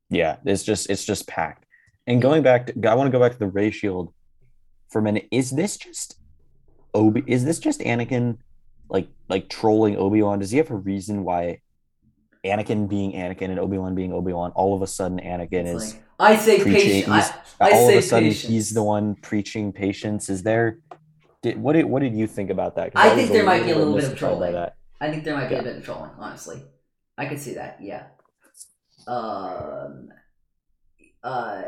Yeah, 0.09 0.36
it's 0.44 0.62
just 0.62 0.89
it's 0.89 1.05
just 1.05 1.26
packed. 1.26 1.66
And 2.06 2.22
going 2.22 2.44
back 2.44 2.66
to 2.66 2.89
I 2.89 2.94
want 2.94 3.09
to 3.09 3.18
go 3.18 3.18
back 3.24 3.32
to 3.32 3.39
the 3.39 3.48
Ray 3.48 3.72
Shield 3.72 4.12
for 4.93 4.98
a 4.98 5.02
minute. 5.02 5.27
Is 5.31 5.51
this 5.51 5.77
just 5.77 6.16
Obi 6.94 7.24
is 7.27 7.44
this 7.44 7.59
just 7.59 7.81
Anakin 7.81 8.39
like 8.89 9.09
like 9.28 9.48
trolling 9.48 9.97
Obi-Wan? 9.97 10.39
Does 10.39 10.51
he 10.51 10.59
have 10.59 10.70
a 10.70 10.77
reason 10.77 11.24
why 11.24 11.60
Anakin 12.44 12.89
being 12.89 13.12
Anakin 13.12 13.51
and 13.51 13.59
Obi-Wan 13.59 13.94
being 13.94 14.12
Obi-Wan, 14.12 14.51
all 14.52 14.74
of 14.74 14.82
a 14.82 14.86
sudden 14.86 15.19
Anakin 15.19 15.66
it's 15.66 15.85
is 15.85 15.94
like, 15.94 16.02
I 16.20 16.36
say 16.36 16.62
patience. 16.62 17.09
I, 17.09 17.69
I 17.69 17.73
all 17.73 17.89
of 17.89 17.97
a 17.97 18.02
sudden 18.02 18.28
patience. 18.28 18.51
he's 18.51 18.74
the 18.74 18.82
one 18.82 19.14
preaching 19.16 19.73
patience. 19.73 20.28
Is 20.28 20.43
there 20.43 20.78
did 21.43 21.60
what 21.60 21.73
did 21.73 21.86
what 21.86 22.02
did 22.02 22.14
you 22.14 22.27
think 22.27 22.51
about 22.51 22.77
that? 22.77 22.93
I 22.94 23.09
was 23.09 23.16
think 23.16 23.32
there 23.32 23.44
might 23.44 23.64
be 23.64 23.70
a 23.73 23.78
little 23.78 23.94
bit 23.94 24.05
of 24.05 24.16
trolling. 24.16 24.52
that. 24.52 24.77
I 25.01 25.10
think 25.10 25.24
there 25.24 25.35
might 25.35 25.48
be 25.48 25.55
Yeah. 25.55 25.60
a 25.60 25.64
bit 25.64 25.77
of 25.78 25.85
trolling, 25.85 26.10
honestly. 26.19 26.62
I 27.19 27.27
could 27.27 27.40
see 27.40 27.55
that, 27.55 27.78
yeah. 27.81 28.05
Um, 29.06 30.10
uh, 31.24 31.62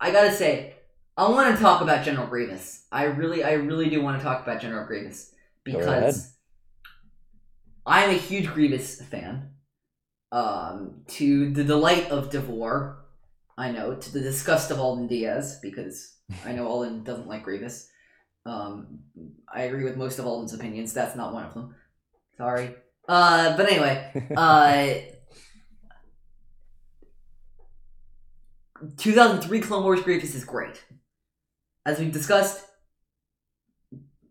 I 0.00 0.10
gotta 0.10 0.32
say, 0.32 0.75
I 1.16 1.30
want 1.30 1.54
to 1.54 1.62
talk 1.62 1.80
about 1.80 2.04
General 2.04 2.26
Grievous. 2.26 2.84
I 2.92 3.04
really, 3.04 3.42
I 3.42 3.52
really 3.52 3.88
do 3.88 4.02
want 4.02 4.18
to 4.18 4.24
talk 4.24 4.42
about 4.42 4.60
General 4.60 4.86
Grievous 4.86 5.32
because 5.64 6.34
I'm 7.86 8.10
a 8.10 8.14
huge 8.14 8.48
Grievous 8.48 9.00
fan. 9.00 9.50
Um, 10.32 11.02
to 11.08 11.50
the 11.52 11.64
delight 11.64 12.10
of 12.10 12.30
Devore, 12.30 12.98
I 13.56 13.70
know, 13.70 13.94
to 13.94 14.12
the 14.12 14.20
disgust 14.20 14.70
of 14.70 14.78
Alden 14.78 15.06
Diaz 15.06 15.58
because 15.62 16.16
I 16.44 16.52
know 16.52 16.66
Alden 16.66 17.04
doesn't 17.04 17.28
like 17.28 17.44
Grievous. 17.44 17.88
Um, 18.44 18.98
I 19.52 19.62
agree 19.62 19.84
with 19.84 19.96
most 19.96 20.18
of 20.18 20.26
Alden's 20.26 20.52
opinions. 20.52 20.92
That's 20.92 21.16
not 21.16 21.32
one 21.32 21.44
of 21.44 21.54
them. 21.54 21.74
Sorry. 22.36 22.74
Uh, 23.08 23.56
but 23.56 23.70
anyway, 23.70 24.28
uh, 24.36 24.94
2003 28.98 29.60
Clone 29.60 29.84
Wars 29.84 30.02
Grievous 30.02 30.34
is 30.34 30.44
great. 30.44 30.84
As 31.86 32.00
we've 32.00 32.12
discussed, 32.12 32.62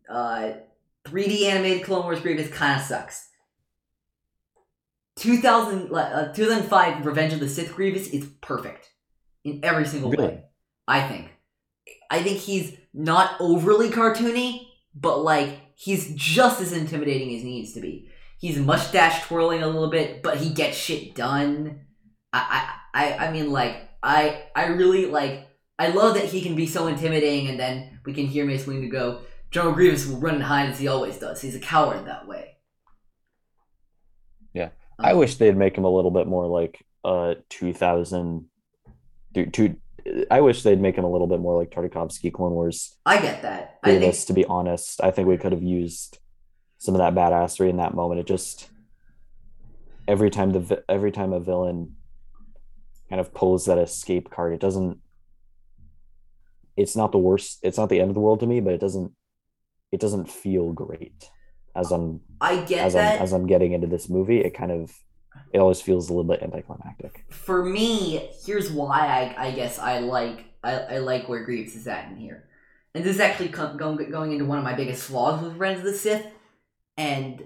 uh, 0.10 0.52
3D 1.08 1.46
animated 1.46 1.84
Clone 1.84 2.04
Wars 2.04 2.20
Grievous 2.20 2.50
kind 2.50 2.80
of 2.80 2.86
sucks. 2.86 3.30
2000, 5.18 5.94
uh, 5.96 6.34
2005 6.34 7.06
Revenge 7.06 7.32
of 7.34 7.40
the 7.40 7.48
Sith 7.48 7.74
Grievous 7.74 8.08
is 8.10 8.26
perfect 8.42 8.90
in 9.46 9.62
every 9.64 9.86
single 9.86 10.12
Really? 10.12 10.26
way. 10.28 10.44
I 10.88 11.08
think. 11.08 11.32
I 12.12 12.22
think 12.22 12.40
he's 12.40 12.76
not 12.94 13.40
overly 13.40 13.90
cartoony, 13.90 14.68
but 14.94 15.20
like 15.20 15.58
he's 15.76 16.14
just 16.14 16.60
as 16.62 16.74
intimidating 16.74 17.34
as 17.36 17.42
he 17.42 17.50
needs 17.50 17.74
to 17.74 17.80
be. 17.80 18.10
He's 18.38 18.58
mustache 18.58 19.26
twirling 19.26 19.64
a 19.64 19.68
little 19.68 19.90
bit, 19.90 20.22
but 20.22 20.38
he 20.38 20.50
gets 20.50 20.78
shit 20.78 21.16
done. 21.16 21.86
I 22.34 22.76
I 22.94 23.06
I, 23.06 23.28
I 23.28 23.32
mean 23.32 23.52
like 23.52 23.90
I 24.04 24.44
I 24.56 24.68
really 24.68 25.06
like 25.06 25.48
I 25.78 25.90
love 25.90 26.16
that 26.16 26.26
he 26.26 26.42
can 26.42 26.56
be 26.56 26.68
so 26.68 26.88
intimidating 26.88 27.50
and 27.50 27.60
then 27.60 28.00
we 28.06 28.14
can 28.14 28.28
hear 28.28 28.46
Mace 28.46 28.66
Windu 28.66 28.90
go, 28.90 29.22
General 29.52 29.74
Grievous 29.74 30.08
will 30.08 30.18
run 30.20 30.36
and 30.36 30.44
hide 30.44 30.70
as 30.70 30.80
he 30.80 30.88
always 30.88 31.18
does. 31.18 31.42
He's 31.42 31.56
a 31.56 31.60
coward 31.60 32.06
that 32.06 32.28
way. 32.28 32.58
Yeah. 34.54 34.70
I 35.00 35.12
Um, 35.12 35.18
wish 35.18 35.36
they'd 35.36 35.58
make 35.58 35.78
him 35.78 35.84
a 35.84 35.90
little 35.90 36.12
bit 36.12 36.28
more 36.28 36.48
like 36.48 36.86
uh 37.04 37.36
2000 37.50 38.46
dude, 39.34 39.54
to 39.54 39.76
I 40.32 40.42
wish 40.42 40.64
they'd 40.64 40.80
make 40.82 40.96
him 40.98 41.04
a 41.04 41.12
little 41.12 41.28
bit 41.28 41.40
more 41.40 41.58
like 41.60 41.72
Tartakovsky 41.72 42.32
Clone 42.32 42.54
Wars 42.54 42.96
I 43.06 43.22
get 43.22 43.42
that. 43.42 43.80
I 43.84 44.00
think 44.00 44.26
to 44.28 44.34
be 44.34 44.46
honest. 44.46 45.04
I 45.04 45.12
think 45.12 45.28
we 45.28 45.38
could 45.38 45.52
have 45.52 45.64
used 45.64 46.20
some 46.78 46.96
of 46.96 47.00
that 47.00 47.14
badassery 47.16 47.70
in 47.70 47.78
that 47.78 47.94
moment. 47.94 48.20
It 48.22 48.28
just 48.28 48.70
every 50.08 50.30
time 50.30 50.52
the 50.52 50.84
every 50.88 51.12
time 51.12 51.34
a 51.34 51.40
villain 51.40 51.96
kind 53.10 53.20
of 53.20 53.34
pulls 53.34 53.66
that 53.66 53.78
escape 53.78 54.30
card, 54.30 54.54
it 54.54 54.60
doesn't 54.60 55.00
it's 56.78 56.96
not 56.96 57.12
the 57.12 57.18
worst 57.18 57.60
it's 57.62 57.78
not 57.78 57.90
the 57.90 58.00
end 58.00 58.10
of 58.10 58.16
the 58.16 58.22
world 58.22 58.40
to 58.42 58.48
me, 58.48 58.60
but 58.60 58.74
it 58.74 58.80
doesn't 58.80 59.12
it 59.92 60.00
doesn't 60.00 60.30
feel 60.30 60.74
great 60.74 61.30
as 61.76 61.92
I'm 61.92 62.22
I 62.42 62.58
get 62.64 62.86
as 62.86 62.94
that. 62.94 63.18
I'm 63.18 63.24
as 63.24 63.34
I'm 63.34 63.48
getting 63.48 63.74
into 63.74 63.88
this 63.88 64.10
movie. 64.10 64.40
It 64.40 64.52
kind 64.52 64.72
of 64.72 64.94
it 65.52 65.60
always 65.60 65.82
feels 65.82 66.10
a 66.10 66.14
little 66.14 66.30
bit 66.30 66.42
anticlimactic. 66.42 67.26
for 67.30 67.64
me, 67.64 68.30
here's 68.46 68.72
why 68.72 69.36
I, 69.38 69.48
I 69.48 69.52
guess 69.52 69.80
I 69.80 70.00
like 70.00 70.46
I, 70.64 70.74
I 70.74 70.98
like 71.00 71.30
where 71.30 71.44
Grievous 71.44 71.76
is 71.76 71.88
at 71.88 72.10
in 72.10 72.18
here, 72.18 72.48
and 72.94 73.04
this 73.04 73.16
is 73.16 73.22
actually 73.22 73.50
com- 73.50 73.78
going 73.78 74.10
going 74.10 74.32
into 74.32 74.46
one 74.46 74.58
of 74.58 74.64
my 74.64 74.74
biggest 74.74 75.04
flaws 75.04 75.42
with 75.42 75.54
Revenge 75.54 75.80
of 75.80 75.84
the 75.84 75.94
Sith, 75.94 76.26
and 76.98 77.44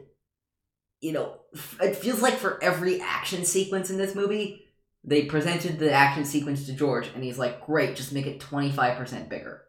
you 1.01 1.13
know, 1.13 1.39
it 1.81 1.95
feels 1.95 2.21
like 2.21 2.35
for 2.35 2.61
every 2.63 3.01
action 3.01 3.45
sequence 3.45 3.89
in 3.89 3.97
this 3.97 4.15
movie, 4.15 4.65
they 5.03 5.25
presented 5.25 5.79
the 5.79 5.91
action 5.91 6.25
sequence 6.25 6.65
to 6.65 6.73
George, 6.73 7.07
and 7.15 7.23
he's 7.23 7.39
like, 7.39 7.65
"Great, 7.65 7.95
just 7.95 8.13
make 8.13 8.25
it 8.25 8.39
twenty 8.39 8.71
five 8.71 8.97
percent 8.97 9.29
bigger." 9.29 9.63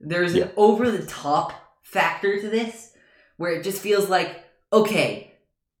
There's 0.00 0.34
Yeah. 0.34 0.44
an 0.44 0.52
over 0.56 0.90
the 0.90 1.06
top 1.06 1.52
factor 1.82 2.40
to 2.40 2.48
this, 2.48 2.92
where 3.36 3.52
it 3.52 3.64
just 3.64 3.80
feels 3.82 4.08
like, 4.08 4.44
okay, 4.72 5.34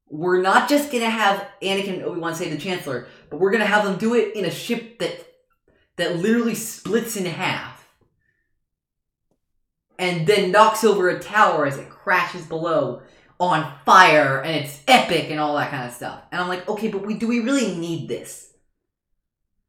we're 0.08 0.40
not 0.40 0.68
just 0.68 0.90
gonna 0.90 1.10
have 1.10 1.46
Anakin 1.62 1.94
and 1.94 2.02
Obi 2.02 2.20
Wan 2.20 2.34
save 2.34 2.50
the 2.50 2.58
Chancellor, 2.58 3.06
but 3.30 3.38
we're 3.38 3.50
gonna 3.50 3.66
have 3.66 3.84
them 3.84 3.98
do 3.98 4.14
it 4.14 4.34
in 4.34 4.44
a 4.44 4.50
ship 4.50 4.98
that 4.98 5.24
that 5.96 6.16
literally 6.16 6.54
splits 6.54 7.16
in 7.16 7.26
half, 7.26 7.88
and 9.98 10.26
then 10.26 10.52
knocks 10.52 10.84
over 10.84 11.08
a 11.08 11.18
tower 11.20 11.66
as 11.66 11.76
it 11.76 11.90
crashes 11.90 12.46
below 12.46 13.02
on 13.40 13.72
fire, 13.84 14.40
and 14.42 14.56
it's 14.56 14.82
epic 14.88 15.30
and 15.30 15.38
all 15.40 15.56
that 15.56 15.70
kind 15.70 15.86
of 15.88 15.94
stuff. 15.94 16.22
And 16.32 16.40
I'm 16.40 16.48
like, 16.48 16.68
okay, 16.68 16.88
but 16.88 17.06
we 17.06 17.14
do 17.14 17.28
we 17.28 17.40
really 17.40 17.76
need 17.76 18.08
this? 18.08 18.52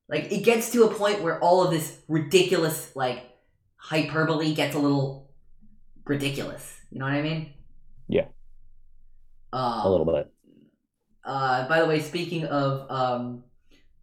Like, 0.09 0.31
it 0.31 0.43
gets 0.43 0.71
to 0.71 0.85
a 0.85 0.93
point 0.93 1.21
where 1.21 1.39
all 1.39 1.63
of 1.63 1.71
this 1.71 2.01
ridiculous 2.07 2.95
like 2.95 3.23
hyperbole 3.77 4.53
gets 4.55 4.75
a 4.75 4.79
little 4.79 5.29
ridiculous. 6.05 6.77
You 6.91 6.99
know 6.99 7.05
what 7.05 7.13
I 7.13 7.21
mean? 7.21 7.53
Yeah. 8.07 8.25
Um, 9.53 9.85
a 9.85 9.89
little 9.89 10.05
bit. 10.05 10.31
uh, 11.23 11.67
by 11.67 11.79
the 11.81 11.85
way, 11.85 11.99
speaking 11.99 12.45
of 12.45 12.89
um, 12.89 13.43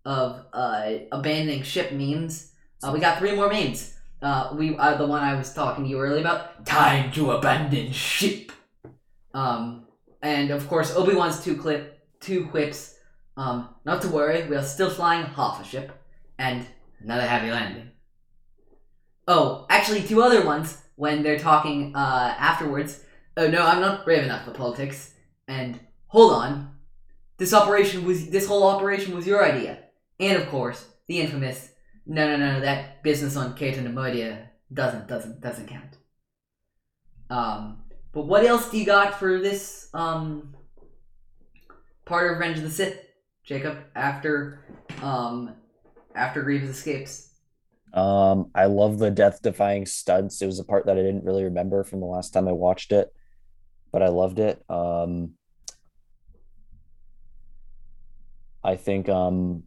of 0.05 0.47
uh, 0.53 0.93
abandoning 1.11 1.63
ship 1.63 1.93
memes, 1.93 2.53
uh, 2.83 2.91
we 2.93 3.01
got 3.01 3.19
three 3.19 3.35
more 3.35 3.49
memes. 3.51 3.95
Uh, 4.23 4.55
we 4.57 4.77
uh, 4.77 4.97
the 4.97 5.07
one 5.07 5.23
I 5.23 5.35
was 5.35 5.53
talking 5.53 5.85
to 5.85 5.91
you 5.91 5.99
earlier 6.01 6.21
about. 6.21 6.65
Time 6.65 7.11
to 7.13 7.33
abandon 7.33 7.93
ship. 7.93 8.53
Um, 9.37 9.87
and 10.23 10.51
of 10.51 10.67
course, 10.67 10.97
Obi 10.97 11.15
Wan's 11.15 11.45
two 11.45 11.57
clip 11.57 12.01
two 12.21 12.47
quips. 12.47 12.95
Um, 13.37 13.69
not 13.85 14.01
to 14.03 14.09
worry, 14.09 14.49
we 14.49 14.57
are 14.57 14.63
still 14.63 14.89
flying 14.89 15.27
half 15.27 15.61
a 15.61 15.65
ship, 15.65 15.93
and 16.39 16.67
another 17.01 17.27
heavy 17.27 17.51
landing. 17.51 17.91
Oh, 19.29 19.67
actually, 19.69 20.03
two 20.03 20.23
other 20.23 20.45
ones 20.45 20.83
when 20.97 21.23
they're 21.23 21.39
talking 21.39 21.95
uh, 21.95 22.35
afterwards. 22.39 23.05
Oh 23.37 23.49
no, 23.49 23.67
I'm 23.67 23.81
not 23.81 24.07
brave 24.07 24.25
enough 24.25 24.47
for 24.47 24.53
politics. 24.53 25.13
And 25.47 25.79
hold 26.07 26.33
on, 26.33 26.75
this 27.37 27.53
operation 27.53 28.07
was 28.07 28.31
this 28.31 28.47
whole 28.47 28.67
operation 28.67 29.15
was 29.15 29.27
your 29.27 29.45
idea, 29.45 29.81
and 30.19 30.43
of 30.43 30.49
course, 30.49 30.87
the 31.09 31.21
infamous 31.21 31.71
no, 32.07 32.29
no, 32.29 32.37
no, 32.37 32.61
that 32.61 33.03
business 33.03 33.37
on 33.37 33.55
Cato 33.55 33.83
doesn't 34.73 35.09
doesn't 35.09 35.41
doesn't 35.41 35.69
count. 35.69 35.99
Um, 37.29 37.83
but 38.17 38.25
what 38.25 38.47
else 38.47 38.71
do 38.71 38.79
you 38.79 38.87
got 38.87 39.19
for 39.19 39.39
this 39.39 39.91
um 39.93 40.55
part 42.07 42.31
of 42.31 42.39
Revenge 42.39 42.57
of 42.57 42.65
the 42.65 42.71
Sith, 42.71 42.99
Jacob? 43.45 43.77
After 43.95 44.65
um 45.03 45.55
after 46.15 46.41
Grievous 46.41 46.71
escapes. 46.71 47.35
Um, 47.93 48.51
I 48.55 48.67
love 48.67 48.99
the 48.99 49.11
death 49.11 49.43
defying 49.43 49.85
stunts. 49.85 50.41
It 50.41 50.47
was 50.47 50.59
a 50.59 50.65
part 50.65 50.87
that 50.87 50.97
I 50.97 51.03
didn't 51.03 51.25
really 51.25 51.45
remember 51.45 51.85
from 51.85 52.01
the 52.01 52.07
last 52.07 52.33
time 52.33 52.49
I 52.49 52.53
watched 52.53 52.91
it, 52.91 53.13
but 53.93 54.03
I 54.03 54.09
loved 54.09 54.39
it. 54.39 54.65
Um, 54.71 55.33
I 58.65 58.77
think 58.77 59.11
um, 59.11 59.65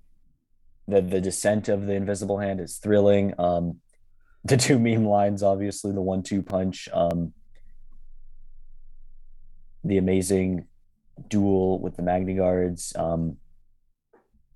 the 0.88 1.02
the 1.02 1.22
descent 1.22 1.70
of 1.70 1.86
the 1.86 1.94
invisible 1.94 2.40
hand 2.40 2.60
is 2.60 2.78
thrilling. 2.78 3.36
Um, 3.38 3.78
the 4.44 4.58
two 4.58 4.80
meme 4.80 5.06
lines, 5.06 5.44
obviously, 5.44 5.92
the 5.92 6.02
one-two 6.02 6.42
punch. 6.42 6.90
Um, 6.92 7.34
the 9.84 9.98
amazing 9.98 10.66
duel 11.28 11.80
with 11.80 11.96
the 11.96 12.04
MagnaGuards. 12.04 12.98
Um, 12.98 13.38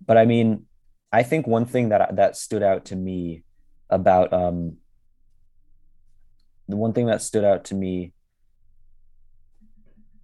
but 0.06 0.18
I 0.18 0.26
mean, 0.26 0.66
I 1.12 1.24
think 1.24 1.48
one 1.48 1.66
thing 1.66 1.90
that 1.90 2.16
that 2.16 2.36
stood 2.36 2.64
out 2.64 2.86
to 2.86 2.96
me 2.96 3.44
about 3.90 4.34
um 4.34 4.78
the 6.68 6.76
one 6.76 6.94
thing 6.94 7.06
that 7.08 7.22
stood 7.22 7.44
out 7.44 7.66
to 7.66 7.76
me 7.76 8.14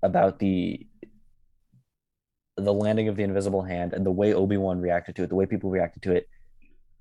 about 0.02 0.40
the 0.40 0.88
the 2.58 2.74
landing 2.74 3.08
of 3.08 3.16
the 3.16 3.24
invisible 3.24 3.62
hand 3.62 3.94
and 3.94 4.06
the 4.06 4.12
way 4.12 4.34
Obi-Wan 4.34 4.82
reacted 4.82 5.16
to 5.16 5.24
it, 5.24 5.30
the 5.30 5.36
way 5.36 5.46
people 5.46 5.70
reacted 5.70 6.04
to 6.04 6.14
it. 6.14 6.28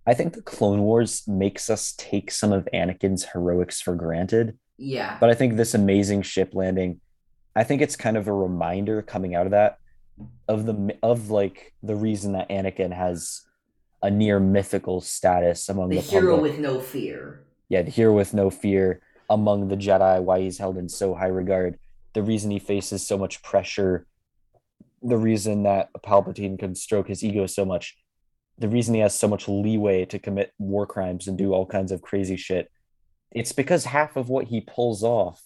I 0.06 0.14
think 0.14 0.34
the 0.34 0.42
Clone 0.42 0.82
Wars 0.82 1.26
makes 1.26 1.68
us 1.68 1.94
take 1.98 2.30
some 2.30 2.52
of 2.52 2.68
Anakin's 2.72 3.24
heroics 3.24 3.80
for 3.80 3.94
granted. 3.94 4.56
Yeah. 4.76 5.16
But 5.20 5.30
I 5.30 5.34
think 5.34 5.56
this 5.56 5.74
amazing 5.74 6.22
ship 6.22 6.54
landing, 6.54 7.00
I 7.58 7.64
think 7.64 7.82
it's 7.82 7.96
kind 7.96 8.16
of 8.16 8.28
a 8.28 8.32
reminder 8.32 9.02
coming 9.02 9.34
out 9.34 9.46
of 9.46 9.50
that 9.50 9.78
of 10.46 10.64
the 10.64 10.96
of 11.02 11.30
like 11.30 11.74
the 11.82 11.96
reason 11.96 12.32
that 12.34 12.48
Anakin 12.48 12.92
has 12.92 13.42
a 14.00 14.08
near 14.08 14.38
mythical 14.38 15.00
status 15.00 15.68
among 15.68 15.88
the 15.88 15.96
the, 15.96 16.02
hero 16.02 16.36
public. 16.36 16.52
with 16.52 16.60
no 16.60 16.78
fear. 16.78 17.42
yeah, 17.68 17.82
the 17.82 17.90
hero 17.90 18.12
with 18.12 18.32
no 18.32 18.48
fear 18.48 19.00
among 19.28 19.66
the 19.66 19.76
Jedi, 19.76 20.22
why 20.22 20.38
he's 20.38 20.58
held 20.58 20.78
in 20.78 20.88
so 20.88 21.14
high 21.14 21.26
regard, 21.26 21.80
the 22.12 22.22
reason 22.22 22.52
he 22.52 22.60
faces 22.60 23.04
so 23.04 23.18
much 23.18 23.42
pressure, 23.42 24.06
the 25.02 25.16
reason 25.16 25.64
that 25.64 25.90
Palpatine 26.06 26.60
can 26.60 26.76
stroke 26.76 27.08
his 27.08 27.24
ego 27.24 27.46
so 27.46 27.64
much, 27.64 27.98
the 28.56 28.68
reason 28.68 28.94
he 28.94 29.00
has 29.00 29.18
so 29.18 29.26
much 29.26 29.48
leeway 29.48 30.04
to 30.04 30.20
commit 30.20 30.52
war 30.58 30.86
crimes 30.86 31.26
and 31.26 31.36
do 31.36 31.52
all 31.52 31.66
kinds 31.66 31.90
of 31.90 32.02
crazy 32.02 32.36
shit. 32.36 32.70
It's 33.32 33.52
because 33.52 33.84
half 33.84 34.16
of 34.16 34.28
what 34.28 34.46
he 34.46 34.60
pulls 34.60 35.02
off 35.02 35.42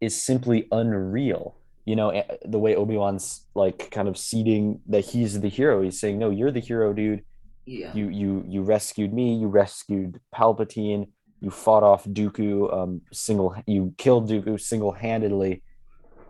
is 0.00 0.20
simply 0.20 0.66
unreal. 0.72 1.56
You 1.84 1.96
know, 1.96 2.10
eh, 2.10 2.24
the 2.44 2.58
way 2.58 2.74
Obi-Wan's 2.76 3.46
like 3.54 3.90
kind 3.90 4.08
of 4.08 4.16
seeding 4.16 4.80
that 4.86 5.04
he's 5.06 5.40
the 5.40 5.48
hero. 5.48 5.82
He's 5.82 5.98
saying, 5.98 6.18
"No, 6.18 6.30
you're 6.30 6.52
the 6.52 6.60
hero, 6.60 6.92
dude 6.92 7.22
Yeah. 7.66 7.92
you 7.94 8.08
you 8.08 8.44
you 8.48 8.62
rescued 8.62 9.12
me 9.12 9.34
you 9.34 9.46
rescued 9.46 10.18
palpatine 10.34 11.08
you 11.40 11.50
fought 11.50 11.82
off 11.82 12.04
dooku 12.04 12.72
um 12.72 13.00
single 13.12 13.54
you 13.66 13.94
killed 13.98 14.28
dooku 14.30 14.58
single-handedly 14.58 15.62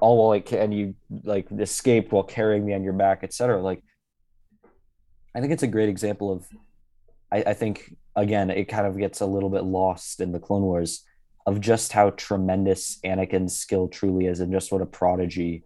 all 0.01 0.19
while 0.19 0.29
like 0.29 0.53
and 0.53 0.73
you 0.75 0.95
like 1.25 1.47
escaped 1.53 2.11
while 2.13 2.25
carrying 2.25 2.65
me 2.67 2.75
on 2.75 2.83
your 2.83 2.93
back 3.05 3.19
etc 3.23 3.63
like 3.63 3.83
i 5.35 5.41
think 5.41 5.53
it's 5.53 5.63
a 5.63 5.73
great 5.77 5.89
example 5.89 6.31
of 6.33 6.47
I, 7.33 7.39
I 7.53 7.55
think 7.55 7.95
again 8.17 8.51
it 8.51 8.67
kind 8.67 8.87
of 8.87 8.99
gets 8.99 9.21
a 9.21 9.27
little 9.27 9.51
bit 9.51 9.65
lost 9.65 10.21
in 10.21 10.33
the 10.33 10.41
clone 10.41 10.63
wars 10.63 11.05
of 11.47 11.61
just 11.61 11.93
how 11.93 12.11
tremendous 12.11 12.99
anakin's 13.05 13.57
skill 13.57 13.89
truly 13.89 14.27
is 14.27 14.41
and 14.41 14.53
just 14.53 14.71
what 14.71 14.83
a 14.83 14.87
prodigy 14.87 15.65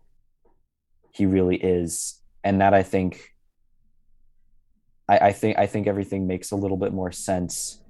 he 1.13 1.27
really 1.27 1.57
is. 1.57 2.21
And 2.43 2.61
that 2.61 2.75
i 2.75 2.83
think 2.83 3.35
I, 5.09 5.19
I 5.19 5.33
think 5.33 5.59
I 5.59 5.67
think 5.67 5.87
everything 5.87 6.27
makes 6.27 6.51
a 6.51 6.57
little 6.57 6.77
bit 6.77 6.93
more 6.93 7.13
sense 7.13 7.83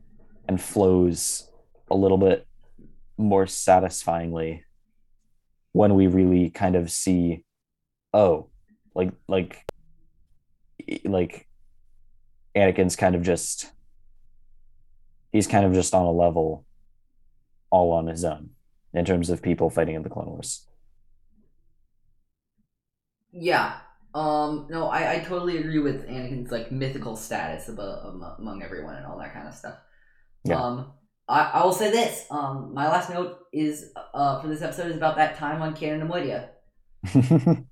and 0.48 0.61
flows 0.61 1.51
a 1.90 1.94
little 1.94 2.19
bit 2.19 2.47
more 3.16 3.47
satisfyingly 3.47 4.65
when 5.73 5.94
we 5.94 6.06
really 6.06 6.51
kind 6.51 6.77
of 6.77 6.90
see 6.90 7.44
oh 8.12 8.48
like 8.94 9.12
like 9.28 9.65
like 11.05 11.47
Anakin's 12.56 12.97
kind 12.97 13.15
of 13.15 13.23
just 13.23 13.73
he's 15.32 15.47
kind 15.47 15.65
of 15.65 15.73
just 15.73 15.94
on 15.94 16.05
a 16.05 16.12
level 16.12 16.65
all 17.74 17.90
on 17.98 18.06
his 18.06 18.24
own 18.24 18.51
in 18.92 19.05
terms 19.05 19.28
of 19.30 19.42
people 19.42 19.68
fighting 19.68 19.96
in 19.96 20.02
the 20.05 20.09
Clone 20.14 20.30
Wars. 20.34 20.66
Yeah. 23.32 23.78
Um. 24.14 24.68
No, 24.70 24.86
I, 24.88 25.14
I 25.14 25.18
totally 25.18 25.56
agree 25.59 25.80
with 25.80 26.06
Anakin's 26.09 26.52
like 26.52 26.70
mythical 26.70 27.16
status 27.16 27.68
um, 27.68 28.22
among 28.38 28.62
everyone 28.62 28.94
and 28.94 29.05
all 29.06 29.18
that 29.18 29.32
kind 29.34 29.48
of 29.48 29.55
stuff. 29.55 29.76
Yeah. 30.44 30.62
Um. 30.62 30.92
I, 31.28 31.40
I 31.55 31.64
will 31.64 31.72
say 31.72 31.90
this. 31.90 32.24
Um. 32.30 32.72
My 32.74 32.86
last 32.88 33.10
note 33.10 33.38
is 33.52 33.92
uh 34.14 34.40
for 34.40 34.46
this 34.48 34.62
episode 34.62 34.90
is 34.92 34.96
about 34.96 35.16
that 35.16 35.36
time 35.36 35.62
on 35.62 35.74
Cato 35.74 35.98
Neimoidia. 36.01 36.51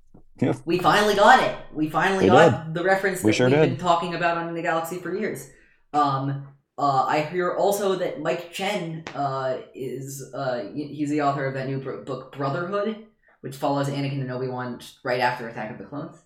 We 0.65 0.79
finally 0.79 1.15
got 1.15 1.41
it. 1.41 1.55
We 1.73 1.89
finally 1.89 2.25
We 2.25 2.29
got 2.31 2.73
the 2.73 2.83
reference 2.83 3.21
that 3.21 3.27
We 3.27 3.33
sure 3.33 3.47
we've 3.47 3.55
did. 3.55 3.69
been 3.69 3.77
talking 3.77 4.13
about 4.15 4.37
on 4.37 4.53
the 4.53 4.61
Galaxy 4.61 4.97
for 4.97 5.15
years. 5.15 5.49
Um. 5.93 6.47
Uh, 6.77 7.05
I 7.07 7.21
hear 7.21 7.55
also 7.55 7.95
that 7.95 8.21
Mike 8.21 8.51
Chen 8.51 9.03
uh, 9.13 9.57
is 9.75 10.31
uh, 10.33 10.69
he's 10.73 11.09
the 11.09 11.21
author 11.21 11.45
of 11.45 11.53
that 11.53 11.67
new 11.67 11.79
book 11.79 12.35
Brotherhood, 12.35 13.05
which 13.41 13.55
follows 13.55 13.89
Anakin 13.89 14.21
and 14.21 14.31
Obi 14.31 14.47
Wan 14.47 14.79
right 15.03 15.19
after 15.19 15.47
Attack 15.47 15.71
of 15.71 15.77
the 15.77 15.85
Clones. 15.85 16.17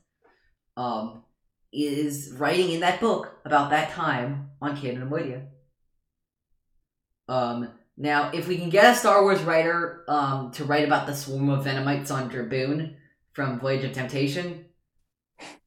Um, 0.78 1.24
is 1.74 2.34
writing 2.38 2.72
in 2.72 2.80
that 2.80 3.02
book 3.02 3.40
about 3.44 3.72
that 3.72 3.92
time 3.92 4.52
on 4.62 4.80
Cato 4.80 5.00
Neimoidia. 5.00 5.48
Um, 7.28 7.70
now, 7.98 8.32
if 8.32 8.48
we 8.48 8.58
can 8.58 8.70
get 8.70 8.94
a 8.94 8.96
Star 8.96 9.24
Wars 9.24 9.42
writer 9.42 10.06
um, 10.08 10.52
to 10.52 10.64
write 10.64 10.86
about 10.86 11.08
the 11.08 11.16
swarm 11.16 11.50
of 11.50 11.66
Venomites 11.66 12.12
on 12.12 12.30
Draboon 12.30 12.96
from 13.34 13.60
Voyage 13.60 13.84
of 13.84 13.94
Temptation, 13.94 14.66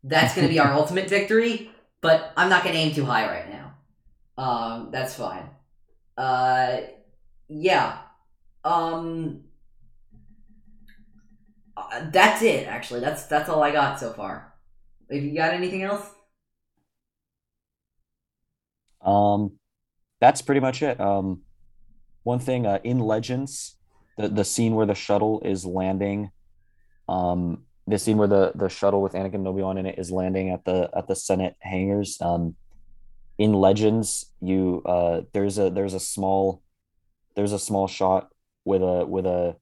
that's 0.02 0.34
going 0.34 0.46
to 0.46 0.52
be 0.52 0.60
our 0.60 0.72
ultimate 0.74 1.08
victory. 1.08 1.70
But 2.00 2.32
I'm 2.36 2.48
not 2.48 2.62
going 2.62 2.74
to 2.74 2.80
aim 2.80 2.94
too 2.94 3.04
high 3.04 3.26
right 3.26 3.50
now. 3.50 3.69
Um, 4.40 4.90
that's 4.90 5.14
fine. 5.14 5.50
Uh, 6.16 6.80
yeah. 7.48 7.98
Um, 8.64 9.44
Uh, 11.76 12.10
that's 12.12 12.42
it. 12.42 12.66
Actually, 12.66 13.00
that's 13.00 13.26
that's 13.26 13.48
all 13.48 13.62
I 13.62 13.70
got 13.72 13.98
so 13.98 14.12
far. 14.12 14.54
If 15.08 15.22
you 15.24 15.34
got 15.34 15.54
anything 15.54 15.82
else, 15.82 16.06
Um, 19.02 19.52
that's 20.20 20.42
pretty 20.42 20.60
much 20.60 20.82
it. 20.82 21.00
Um, 21.00 21.42
one 22.22 22.38
thing 22.38 22.66
uh, 22.66 22.80
in 22.84 22.98
Legends, 22.98 23.76
the 24.18 24.28
the 24.28 24.44
scene 24.44 24.74
where 24.74 24.86
the 24.86 24.94
shuttle 24.94 25.40
is 25.44 25.64
landing, 25.64 26.30
um, 27.08 27.64
the 27.86 27.98
scene 27.98 28.18
where 28.18 28.28
the 28.28 28.52
the 28.54 28.68
shuttle 28.68 29.02
with 29.02 29.14
Anakin 29.14 29.36
and 29.36 29.48
Obi-Wan 29.48 29.78
in 29.78 29.86
it 29.86 29.98
is 29.98 30.10
landing 30.10 30.50
at 30.50 30.64
the 30.64 30.90
at 30.94 31.08
the 31.08 31.16
Senate 31.16 31.56
hangars. 31.60 32.20
Um, 32.20 32.56
in 33.40 33.54
Legends, 33.54 34.26
you 34.42 34.82
uh, 34.84 35.22
there's 35.32 35.56
a 35.58 35.70
there's 35.70 35.94
a 35.94 36.00
small 36.14 36.62
there's 37.36 37.52
a 37.54 37.58
small 37.58 37.88
shot 37.88 38.28
with 38.66 38.82
a 38.82 39.06
with 39.06 39.24
a 39.24 39.56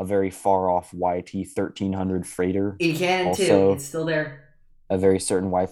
a 0.00 0.04
very 0.04 0.28
far 0.30 0.68
off 0.68 0.92
YT 0.92 1.30
thirteen 1.54 1.92
hundred 1.92 2.26
freighter 2.26 2.76
in 2.80 2.96
canon 2.96 3.32
too, 3.34 3.72
it's 3.76 3.84
still 3.84 4.04
there. 4.04 4.48
a 4.90 4.98
very 4.98 5.20
certain 5.20 5.50
Y 5.52 5.66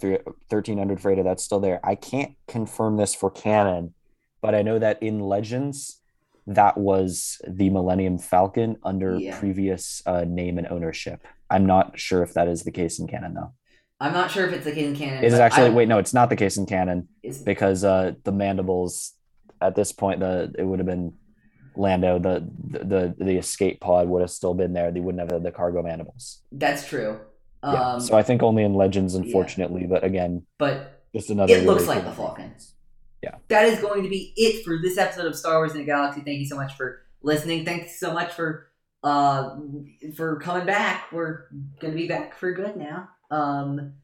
thirteen 0.49 0.79
hundred 0.79 1.01
freighter 1.01 1.25
that's 1.25 1.43
still 1.43 1.59
there. 1.59 1.81
I 1.83 1.97
can't 1.97 2.35
confirm 2.47 2.97
this 2.97 3.17
for 3.17 3.31
canon, 3.33 3.95
but 4.41 4.55
I 4.55 4.63
know 4.63 4.79
that 4.79 5.03
in 5.03 5.19
Legends, 5.19 6.01
that 6.47 6.79
was 6.79 7.43
the 7.49 7.69
Millennium 7.71 8.19
Falcon 8.19 8.77
under 8.85 9.19
Yeah. 9.19 9.37
previous 9.41 10.03
uh, 10.07 10.25
name 10.25 10.57
and 10.57 10.69
ownership. 10.69 11.27
I'm 11.51 11.67
not 11.67 11.99
sure 11.99 12.23
if 12.23 12.33
that 12.35 12.47
is 12.47 12.63
the 12.63 12.71
case 12.71 13.01
in 13.01 13.09
canon 13.09 13.35
though. 13.35 13.53
I'm 14.01 14.13
not 14.13 14.31
sure 14.31 14.47
if 14.47 14.53
it's 14.53 14.65
the 14.65 14.73
case 14.73 14.87
in 14.87 14.97
canon. 14.97 15.23
It 15.25 15.27
is 15.33 15.35
actually 15.39 15.67
I- 15.67 15.71
wait 15.71 15.89
no, 15.89 15.99
it's 15.99 16.15
not 16.15 16.31
the 16.31 16.37
case 16.37 16.57
in 16.57 16.67
canon 16.67 17.09
because 17.45 17.85
uh, 17.85 18.13
the 18.25 18.33
mandibles 18.33 19.13
at 19.61 19.75
this 19.75 19.93
point 19.93 20.21
the 20.21 20.53
it 20.59 20.65
would 20.65 20.79
have 20.79 20.87
been 20.87 21.13
Lando 21.77 22.19
the 22.19 22.49
the 22.71 23.15
the 23.19 23.37
escape 23.37 23.81
pod 23.81 24.09
would 24.09 24.21
have 24.21 24.31
still 24.31 24.55
been 24.55 24.73
there. 24.73 24.91
They 24.91 25.01
wouldn't 25.01 25.21
have 25.21 25.31
had 25.31 25.43
the 25.43 25.53
cargo 25.53 25.83
mandibles. 25.83 26.43
that's 26.53 26.87
true. 26.87 27.21
Yeah. 27.63 27.93
Um, 27.93 28.01
so 28.01 28.17
I 28.17 28.23
think 28.23 28.43
only 28.43 28.63
in 28.65 28.75
Legends, 28.75 29.15
unfortunately. 29.15 29.87
But 29.87 30.03
again, 30.03 30.47
but 30.59 31.03
just 31.15 31.29
another. 31.31 31.55
it 31.55 31.65
looks 31.65 31.87
like 31.87 32.05
the 32.05 32.13
Falcon. 32.13 32.55
Yeah. 33.23 33.35
That 33.49 33.67
is 33.67 33.81
going 33.81 34.03
to 34.03 34.09
be 34.09 34.33
it 34.37 34.65
for 34.65 34.79
this 34.81 34.97
episode 34.97 35.27
of 35.27 35.37
Star 35.37 35.57
Wars 35.59 35.73
in 35.73 35.79
the 35.79 35.85
Galaxy. 35.85 36.23
Thank 36.23 36.39
you 36.39 36.47
so 36.47 36.57
much 36.57 36.75
for 36.75 37.03
listening. 37.23 37.67
Thanks 37.67 38.01
so 38.01 38.15
much 38.15 38.33
for 38.33 38.69
uh 39.03 39.57
for 40.17 40.41
coming 40.41 40.67
back. 40.67 41.13
We're 41.13 41.45
gonna 41.81 41.95
be 41.95 42.09
back 42.09 42.39
for 42.39 42.53
good 42.53 42.77
now. 42.77 43.11
Um 43.31 43.95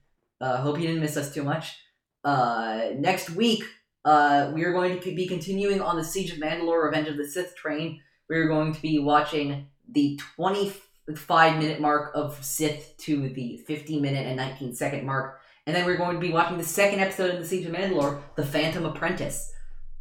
uh 0.41 0.59
hope 0.59 0.79
you 0.79 0.87
didn't 0.87 1.03
miss 1.03 1.17
us 1.17 1.33
too 1.33 1.45
much. 1.45 1.77
Uh 2.25 2.91
next 2.97 3.31
week, 3.31 3.65
uh 4.05 4.51
we 4.55 4.65
are 4.65 4.73
going 4.73 5.01
to 5.01 5.15
be 5.15 5.27
continuing 5.27 5.81
on 5.81 5.97
the 5.97 6.05
Siege 6.05 6.33
of 6.33 6.39
Mandalore 6.39 6.85
Revenge 6.85 7.09
of 7.09 7.17
the 7.17 7.29
Sith 7.29 7.55
train. 7.57 8.01
We're 8.29 8.49
going 8.49 8.73
to 8.75 8.83
be 8.83 8.99
watching 8.99 9.69
the 9.89 10.19
25 10.37 11.59
minute 11.59 11.81
mark 11.81 12.13
of 12.15 12.43
Sith 12.45 12.97
to 12.99 13.29
the 13.29 13.59
50 13.67 14.01
minute 14.01 14.27
and 14.27 14.37
19 14.37 14.75
second 14.75 15.07
mark. 15.07 15.41
And 15.67 15.75
then 15.75 15.85
we're 15.85 15.97
going 15.97 16.15
to 16.15 16.21
be 16.21 16.33
watching 16.33 16.59
the 16.59 16.65
second 16.65 17.01
episode 17.01 17.35
of 17.35 17.41
the 17.41 17.47
Siege 17.47 17.67
of 17.67 17.73
Mandalore, 17.73 18.21
The 18.37 18.47
Phantom 18.47 18.87
Apprentice. 18.87 19.53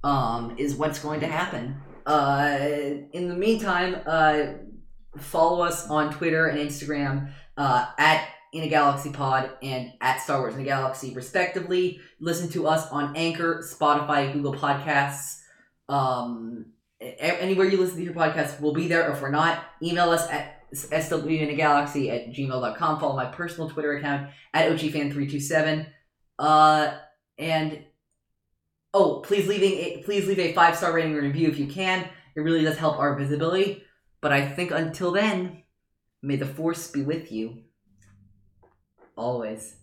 Um, 0.04 0.56
is 0.60 0.76
what's 0.76 1.00
going 1.00 1.22
to 1.22 1.28
happen. 1.28 1.82
Uh, 2.06 2.60
in 3.12 3.28
the 3.28 3.34
meantime, 3.34 3.98
uh, 4.06 4.44
follow 5.18 5.64
us 5.64 5.90
on 5.90 6.14
Twitter 6.14 6.46
and 6.46 6.60
Instagram 6.60 7.32
uh, 7.58 7.88
at 7.98 8.28
In 8.56 8.64
a 8.64 8.70
Galaxy 8.70 9.10
Pod 9.10 9.50
and 9.62 9.92
at 10.00 10.22
Star 10.22 10.40
Wars 10.40 10.56
in 10.56 10.62
a 10.62 10.64
Galaxy, 10.64 11.14
respectively. 11.14 12.00
Listen 12.22 12.48
to 12.52 12.68
us 12.68 12.90
on 12.90 13.14
Anchor, 13.14 13.62
Spotify, 13.62 14.32
Google 14.32 14.54
Podcasts. 14.54 15.42
Um, 15.90 16.68
anywhere 17.02 17.68
you 17.68 17.78
listen 17.78 17.98
to 17.98 18.04
your 18.06 18.14
podcast, 18.14 18.62
we'll 18.62 18.74
be 18.74 18.88
there. 18.88 19.12
If 19.12 19.22
we're 19.22 19.30
not, 19.30 19.62
email 19.84 20.10
us 20.10 20.26
at 20.30 20.64
swinagalaxy 20.74 22.10
at 22.10 22.34
gmail.com. 22.34 23.00
Follow 23.02 23.18
my 23.18 23.26
personal 23.26 23.70
Twitter 23.70 23.98
account 23.98 24.30
at 24.54 24.72
OchiFan327. 24.72 25.88
Uh, 26.40 26.94
and 27.38 27.84
oh, 28.94 29.20
please 29.20 29.50
leaving 29.50 29.74
a, 29.74 30.04
please 30.06 30.30
leave 30.30 30.40
a 30.40 30.54
five 30.54 30.78
star 30.78 30.94
rating 30.94 31.12
and 31.12 31.24
review 31.24 31.50
if 31.50 31.60
you 31.60 31.68
can. 31.68 32.08
It 32.38 32.40
really 32.40 32.64
does 32.64 32.78
help 32.78 33.00
our 33.00 33.18
visibility. 33.18 33.84
But 34.22 34.32
I 34.32 34.48
think 34.48 34.72
until 34.72 35.12
then, 35.12 35.64
may 36.22 36.38
the 36.38 36.46
force 36.46 36.90
be 36.90 37.02
with 37.02 37.34
you 37.34 37.64
always. 39.18 39.76